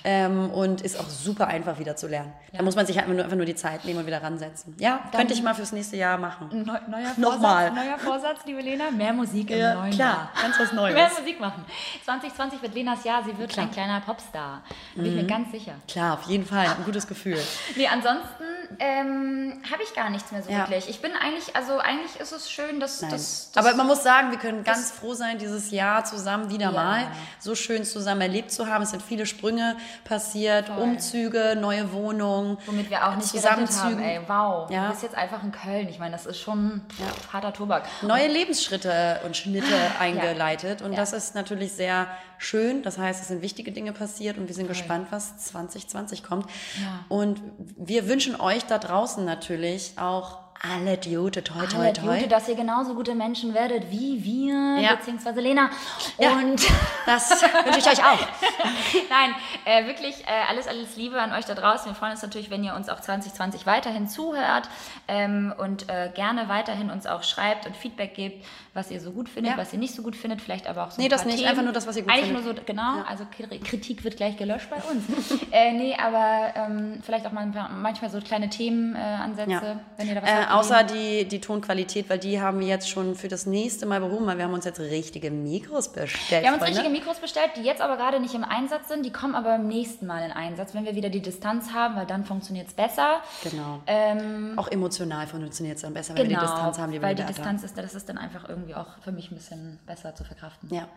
Ähm, 0.03 0.51
und 0.51 0.81
ist 0.81 0.99
auch 0.99 1.09
super 1.09 1.49
einfach 1.49 1.79
wieder 1.79 1.95
zu 1.95 2.07
lernen. 2.07 2.33
Da 2.57 2.63
muss 2.63 2.77
man 2.77 2.87
sich 2.87 2.97
halt 2.99 3.09
einfach 3.11 3.37
nur, 3.37 3.45
die 3.45 3.55
Zeit 3.55 3.85
nehmen 3.85 3.99
und 4.01 4.07
wieder 4.07 4.23
ransetzen. 4.23 4.75
Ja, 4.79 5.01
könnte 5.15 5.35
ich 5.35 5.43
mal 5.43 5.55
fürs 5.55 5.73
nächste 5.73 5.97
Jahr 5.97 6.17
machen. 6.17 6.49
Neu, 6.65 6.79
neuer, 6.89 7.13
Nochmal. 7.19 7.67
Vorsatz, 7.69 7.85
neuer 7.87 7.99
Vorsatz, 7.99 8.39
liebe 8.47 8.61
Lena, 8.63 8.91
mehr 8.91 9.13
Musik 9.13 9.51
im 9.51 9.59
Ja, 9.59 9.75
neuen 9.75 9.93
klar, 9.93 10.31
Jahr. 10.35 10.43
ganz 10.43 10.59
was 10.59 10.73
Neues. 10.73 10.95
Mehr 10.95 11.11
Musik 11.19 11.39
machen. 11.41 11.65
2020 12.07 12.63
wird 12.63 12.75
Lenas 12.75 13.05
Jahr, 13.05 13.23
sie 13.23 13.37
wird 13.37 13.59
ein 13.59 13.71
kleiner 13.71 14.01
Popstar. 14.01 14.63
Da 14.95 15.03
bin 15.03 15.07
ich 15.07 15.11
Mhm. 15.13 15.17
mir 15.23 15.27
ganz 15.27 15.51
sicher. 15.53 15.73
Klar, 15.89 16.15
auf 16.15 16.23
jeden 16.31 16.47
Fall. 16.47 16.67
Ein 16.69 16.85
gutes 16.87 17.07
Gefühl. 17.07 17.39
Nee, 17.77 17.89
ansonsten 17.89 18.45
ähm, 18.79 19.61
habe 19.71 19.83
ich 19.83 19.93
gar 19.95 20.09
nichts 20.09 20.33
mehr 20.33 20.43
so 20.43 20.51
Ja. 20.51 20.61
wirklich. 20.61 20.89
Ich 20.89 21.03
bin 21.03 21.11
eigentlich, 21.13 21.55
also 21.55 21.66
eigentlich 21.79 22.17
ist 22.21 22.33
es 22.33 22.51
schön, 22.51 22.81
dass, 22.81 23.01
dass 23.01 23.51
Aber 23.55 23.75
man 23.75 23.87
muss 23.87 24.03
sagen, 24.03 24.31
wir 24.31 24.39
können 24.39 24.65
ganz 24.65 24.91
froh 24.91 25.15
sein, 25.15 25.39
dieses 25.39 25.71
Jahr 25.71 26.05
zusammen 26.05 26.51
wieder 26.51 26.67
Ja. 26.67 26.71
mal 26.73 27.07
so 27.39 27.55
schön 27.55 27.85
zusammen 27.85 28.21
erlebt 28.23 28.51
zu 28.53 28.67
haben. 28.67 28.83
Es 28.83 28.91
sind 28.91 29.03
viele 29.03 29.27
Sprünge 29.27 29.77
passiert, 30.05 30.71
Umzüge, 30.71 31.57
neue 31.61 31.93
Wohnungen, 31.93 32.59
womit 32.67 32.91
wir 32.91 33.07
auch 33.07 33.17
nicht 33.17 33.33
gerechnet 33.33 33.53
haben. 33.53 33.67
Zusammenzügen. 33.67 34.05
Ey, 34.05 34.21
wow, 34.27 34.71
Ja. 34.71 34.85
du 34.87 34.91
bist 34.91 35.03
jetzt 35.03 35.15
einfach 35.17 35.43
in 35.43 35.53
Köln. 35.53 35.89
Ich 35.89 35.99
meine, 35.99 36.13
das 36.13 36.27
ist 36.27 36.39
schon 36.41 36.83
pff, 36.91 37.33
harter 37.33 37.53
Tobak. 37.53 37.85
neue 38.03 38.29
Lebensschritte 38.29 39.21
und 39.25 39.37
Schnitte 39.37 39.75
eingeleitet. 40.01 40.83
Und 40.83 40.97
das 40.97 41.13
ist 41.13 41.35
natürlich 41.35 41.73
sehr 41.73 42.07
schön. 42.39 42.83
Das 42.83 42.99
heißt, 42.99 43.21
es 43.21 43.29
sind 43.29 43.43
wichtige 43.43 43.73
Dinge 43.73 43.93
passiert 43.93 44.39
und 44.39 44.49
wir 44.49 44.55
sind 44.55 44.69
gespannt, 44.69 45.09
was 45.11 45.37
2020 45.39 46.23
kommt. 46.23 46.47
Ja. 46.81 47.05
Und 47.09 47.41
wir 47.77 48.09
wünschen 48.09 48.39
euch 48.41 48.65
da 48.67 48.79
draußen 48.79 49.25
natürlich 49.25 49.95
auch 49.99 50.39
alle 50.75 50.97
Gute, 50.99 51.43
toi, 51.45 51.67
toi, 51.67 51.79
Alle 51.81 51.93
toi. 51.93 52.27
Dass 52.27 52.49
ihr 52.49 52.55
genauso 52.55 52.95
gute 52.95 53.15
Menschen 53.15 53.55
werdet 53.55 53.91
wie 53.91 54.23
wir, 54.25 54.81
Ja. 54.83 54.95
beziehungsweise 54.97 55.41
Lena. 55.41 55.71
Ja. 56.19 56.33
Und 56.33 56.61
Das 57.07 57.31
wünsche 57.31 57.79
ich 57.79 57.87
euch 57.87 58.01
auch. 58.05 58.19
Nein, 59.11 59.35
äh, 59.65 59.87
wirklich 59.87 60.23
äh, 60.25 60.51
alles, 60.51 60.67
alles 60.67 60.97
Liebe 60.97 61.21
an 61.21 61.33
euch 61.33 61.45
da 61.45 61.55
draußen. 61.55 61.87
Wir 61.91 61.95
freuen 61.95 62.13
uns 62.13 62.23
natürlich, 62.23 62.51
wenn 62.51 62.65
ihr 62.65 62.75
uns 62.75 62.89
auch 62.89 63.01
2020 63.01 63.65
weiterhin 63.67 64.09
zuhört 64.09 64.69
ähm, 65.07 65.55
und 65.57 65.89
äh, 65.89 66.11
gerne 66.15 66.49
weiterhin 66.49 66.91
uns 66.91 67.07
auch 67.07 67.23
schreibt 67.23 67.65
und 67.67 67.77
Feedback 67.77 68.15
gebt, 68.15 68.45
was 68.75 68.91
ihr 68.91 69.01
so 69.01 69.13
gut 69.13 69.29
findet, 69.29 69.53
Ja. 69.53 69.59
was 69.59 69.73
ihr 69.73 69.79
nicht 69.79 69.95
so 69.95 70.03
gut 70.03 70.17
findet, 70.17 70.41
vielleicht 70.43 70.67
aber 70.67 70.85
auch 70.85 70.91
so 70.91 71.01
Nee, 71.01 71.09
das 71.09 71.25
nicht, 71.25 71.39
Themen. 71.39 71.49
einfach 71.49 71.63
nur 71.63 71.73
das, 71.73 71.87
was 71.87 71.97
ihr 71.97 72.03
gut 72.03 72.11
Eigentlich 72.13 72.27
findet. 72.27 72.45
nur 72.45 72.55
so, 72.57 72.61
genau, 72.67 73.03
also 73.09 73.25
Kri- 73.25 73.63
Kritik 73.63 74.03
wird 74.03 74.17
gleich 74.17 74.37
gelöscht 74.37 74.69
bei 74.69 74.77
uns. 74.77 75.05
äh, 75.53 75.73
nee, 75.73 75.97
aber 75.97 76.53
ähm, 76.57 76.99
vielleicht 77.03 77.25
auch 77.27 77.33
mal 77.33 77.47
manchmal 77.47 78.11
so 78.11 78.21
kleine 78.21 78.51
Themenansätze, 78.51 79.51
Ja. 79.51 79.59
Ansätze, 79.59 79.81
wenn 79.97 80.09
ihr 80.09 80.15
da 80.17 80.23
was 80.23 80.29
Äh, 80.31 80.35
habt. 80.35 80.51
Außer 80.59 80.85
die, 80.85 81.27
die 81.27 81.41
Tonqualität, 81.41 82.09
weil 82.09 82.19
die 82.19 82.41
haben 82.41 82.61
wir 82.61 82.67
jetzt 82.67 82.89
schon 82.89 83.15
für 83.15 83.29
das 83.29 83.47
nächste 83.47 83.87
Mal 83.87 84.01
behoben, 84.01 84.27
weil 84.27 84.39
wir 84.39 84.45
haben 84.45 84.55
uns 84.55 84.65
jetzt 84.65 84.81
richtige 84.81 85.31
Mikros 85.31 85.89
bestellt. 85.89 86.43
Wir 86.43 86.49
haben 86.49 86.55
uns 86.55 86.65
Freunde. 86.65 86.79
richtige 86.79 86.93
Mikros 86.93 87.19
bestellt, 87.19 87.51
die 87.57 87.63
jetzt 87.63 87.81
aber 87.81 87.97
gerade 87.97 88.21
nicht 88.21 88.35
im 88.35 88.45
Einsatz 88.45 88.89
sind. 88.89 89.05
Die 89.05 89.13
kommen 89.13 89.35
aber 89.35 89.51
beim 89.57 89.69
nächsten 89.69 90.07
Mal 90.07 90.25
in 90.25 90.33
Einsatz, 90.33 90.75
wenn 90.75 90.85
wir 90.85 90.95
wieder 90.95 91.11
die 91.11 91.23
Distanz 91.23 91.73
haben, 91.73 91.97
weil 91.97 92.07
dann 92.07 92.25
funktioniert 92.25 92.69
es 92.69 92.75
besser. 92.75 93.21
Genau. 93.43 93.81
Ähm, 93.87 94.55
Auch 94.57 94.69
emotional 94.69 95.27
funktioniert 95.27 95.77
es 95.77 95.83
dann 95.83 95.95
besser, 95.95 96.15
wenn 96.17 96.29
wir 96.29 96.37
die 96.37 96.43
Distanz 96.43 96.79
haben, 96.79 96.93
die 96.93 97.03
weil 97.03 97.15
die 97.15 97.25
Distanz 97.25 97.63
ist, 97.63 97.77
das 97.77 97.95
ist 97.95 98.09
dann 98.09 98.19
einfach 98.19 98.49
irgendwie 98.49 98.75
auch 98.75 98.99
für 99.03 99.13
mich 99.13 99.31
ein 99.31 99.37
bisschen 99.37 99.79
besser 99.87 100.15
zu 100.15 100.25
verkraften. 100.25 100.73
Ja. 100.75 100.89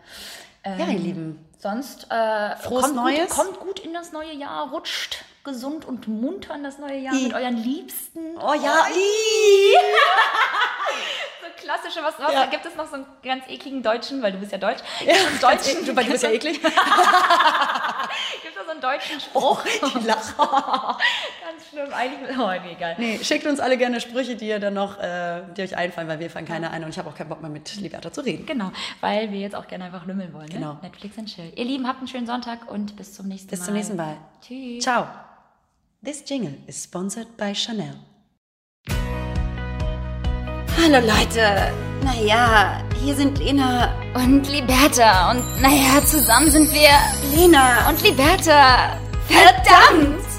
Ja, 0.64 0.86
ihr 0.86 0.98
Lieben. 0.98 1.44
Sonst 1.58 2.06
äh, 2.10 2.56
Frohes 2.56 2.84
kommt, 2.84 2.96
Neues. 2.96 3.28
Gut, 3.28 3.44
kommt 3.46 3.60
gut 3.60 3.78
in 3.80 3.92
das 3.92 4.12
neue 4.12 4.32
Jahr, 4.32 4.70
rutscht 4.70 5.24
gesund 5.44 5.86
und 5.86 6.06
munter 6.08 6.54
in 6.54 6.62
das 6.64 6.78
neue 6.78 6.98
Jahr 6.98 7.14
I. 7.14 7.24
mit 7.24 7.34
euren 7.34 7.56
Liebsten. 7.56 8.36
Oh 8.38 8.52
ja, 8.54 8.86
So 11.40 11.46
klassische, 11.66 12.02
was, 12.02 12.14
was 12.18 12.32
Ja. 12.32 12.46
gibt 12.46 12.66
es 12.66 12.74
noch 12.74 12.86
so 12.88 12.96
einen 12.96 13.06
ganz 13.22 13.44
ekligen 13.48 13.82
Deutschen, 13.82 14.22
weil 14.22 14.32
du 14.32 14.38
bist 14.38 14.52
ja 14.52 14.58
Deutsch. 14.58 14.80
Es 15.06 15.26
einen 15.26 15.40
deutschen, 15.40 15.86
du, 15.86 15.96
weil 15.96 16.04
du 16.04 16.10
bist 16.12 16.22
ja 16.24 16.30
eklig. 16.30 16.60
Gibt 18.42 18.56
es 18.58 18.64
so 18.64 18.70
einen 18.70 18.80
deutschen 18.80 19.20
Spruch? 19.20 19.62
Die 20.02 20.06
Lacher. 20.06 20.98
Ganz 21.42 21.68
schlimm, 21.70 21.92
eigentlich. 21.92 22.36
Oh, 22.38 22.50
nee, 22.62 22.72
egal. 22.72 22.94
Nee, 22.98 23.18
schickt 23.22 23.46
uns 23.46 23.60
alle 23.60 23.76
gerne 23.78 24.00
Sprüche, 24.00 24.36
die 24.36 24.48
ihr 24.48 24.58
dann 24.58 24.74
noch, 24.74 24.98
äh, 24.98 25.42
die 25.56 25.62
euch 25.62 25.76
einfallen, 25.76 26.08
weil 26.08 26.18
wir 26.18 26.28
fallen 26.30 26.44
keine 26.46 26.70
ein 26.70 26.84
und 26.84 26.90
ich 26.90 26.98
habe 26.98 27.08
auch 27.08 27.14
keinen 27.14 27.28
Bock 27.30 27.40
mehr 27.40 27.50
mit 27.50 27.74
Liberta 27.76 28.12
zu 28.12 28.20
reden. 28.22 28.44
Genau, 28.46 28.70
weil 29.00 29.30
wir 29.30 29.40
jetzt 29.40 29.54
auch 29.56 29.66
gerne 29.66 29.84
einfach 29.84 30.04
lümmeln 30.06 30.32
wollen. 30.34 30.49
Genau. 30.50 30.74
Ne? 30.74 30.78
Netflix 30.82 31.18
and 31.18 31.28
Chill. 31.28 31.52
Ihr 31.56 31.64
Lieben, 31.64 31.86
habt 31.86 31.98
einen 31.98 32.08
schönen 32.08 32.26
Sonntag 32.26 32.70
und 32.70 32.96
bis 32.96 33.14
zum 33.14 33.28
nächsten 33.28 33.48
Bis 33.48 33.60
Mal. 33.60 33.64
zum 33.66 33.74
nächsten 33.74 33.96
Mal. 33.96 34.16
Tschüss. 34.40 34.82
Ciao. 34.82 35.06
This 36.04 36.22
jingle 36.26 36.54
is 36.66 36.82
sponsored 36.82 37.36
by 37.36 37.54
Chanel. 37.54 37.94
Hallo 40.82 40.98
Leute. 41.06 41.72
Naja, 42.02 42.82
hier 43.02 43.14
sind 43.14 43.38
Lena. 43.38 43.92
Und 44.14 44.48
Liberta. 44.50 45.30
Und 45.32 45.44
naja, 45.60 46.02
zusammen 46.04 46.50
sind 46.50 46.72
wir 46.72 46.90
Lena. 47.36 47.88
und 47.88 48.02
Liberta. 48.02 48.98
Verdammt! 49.28 50.29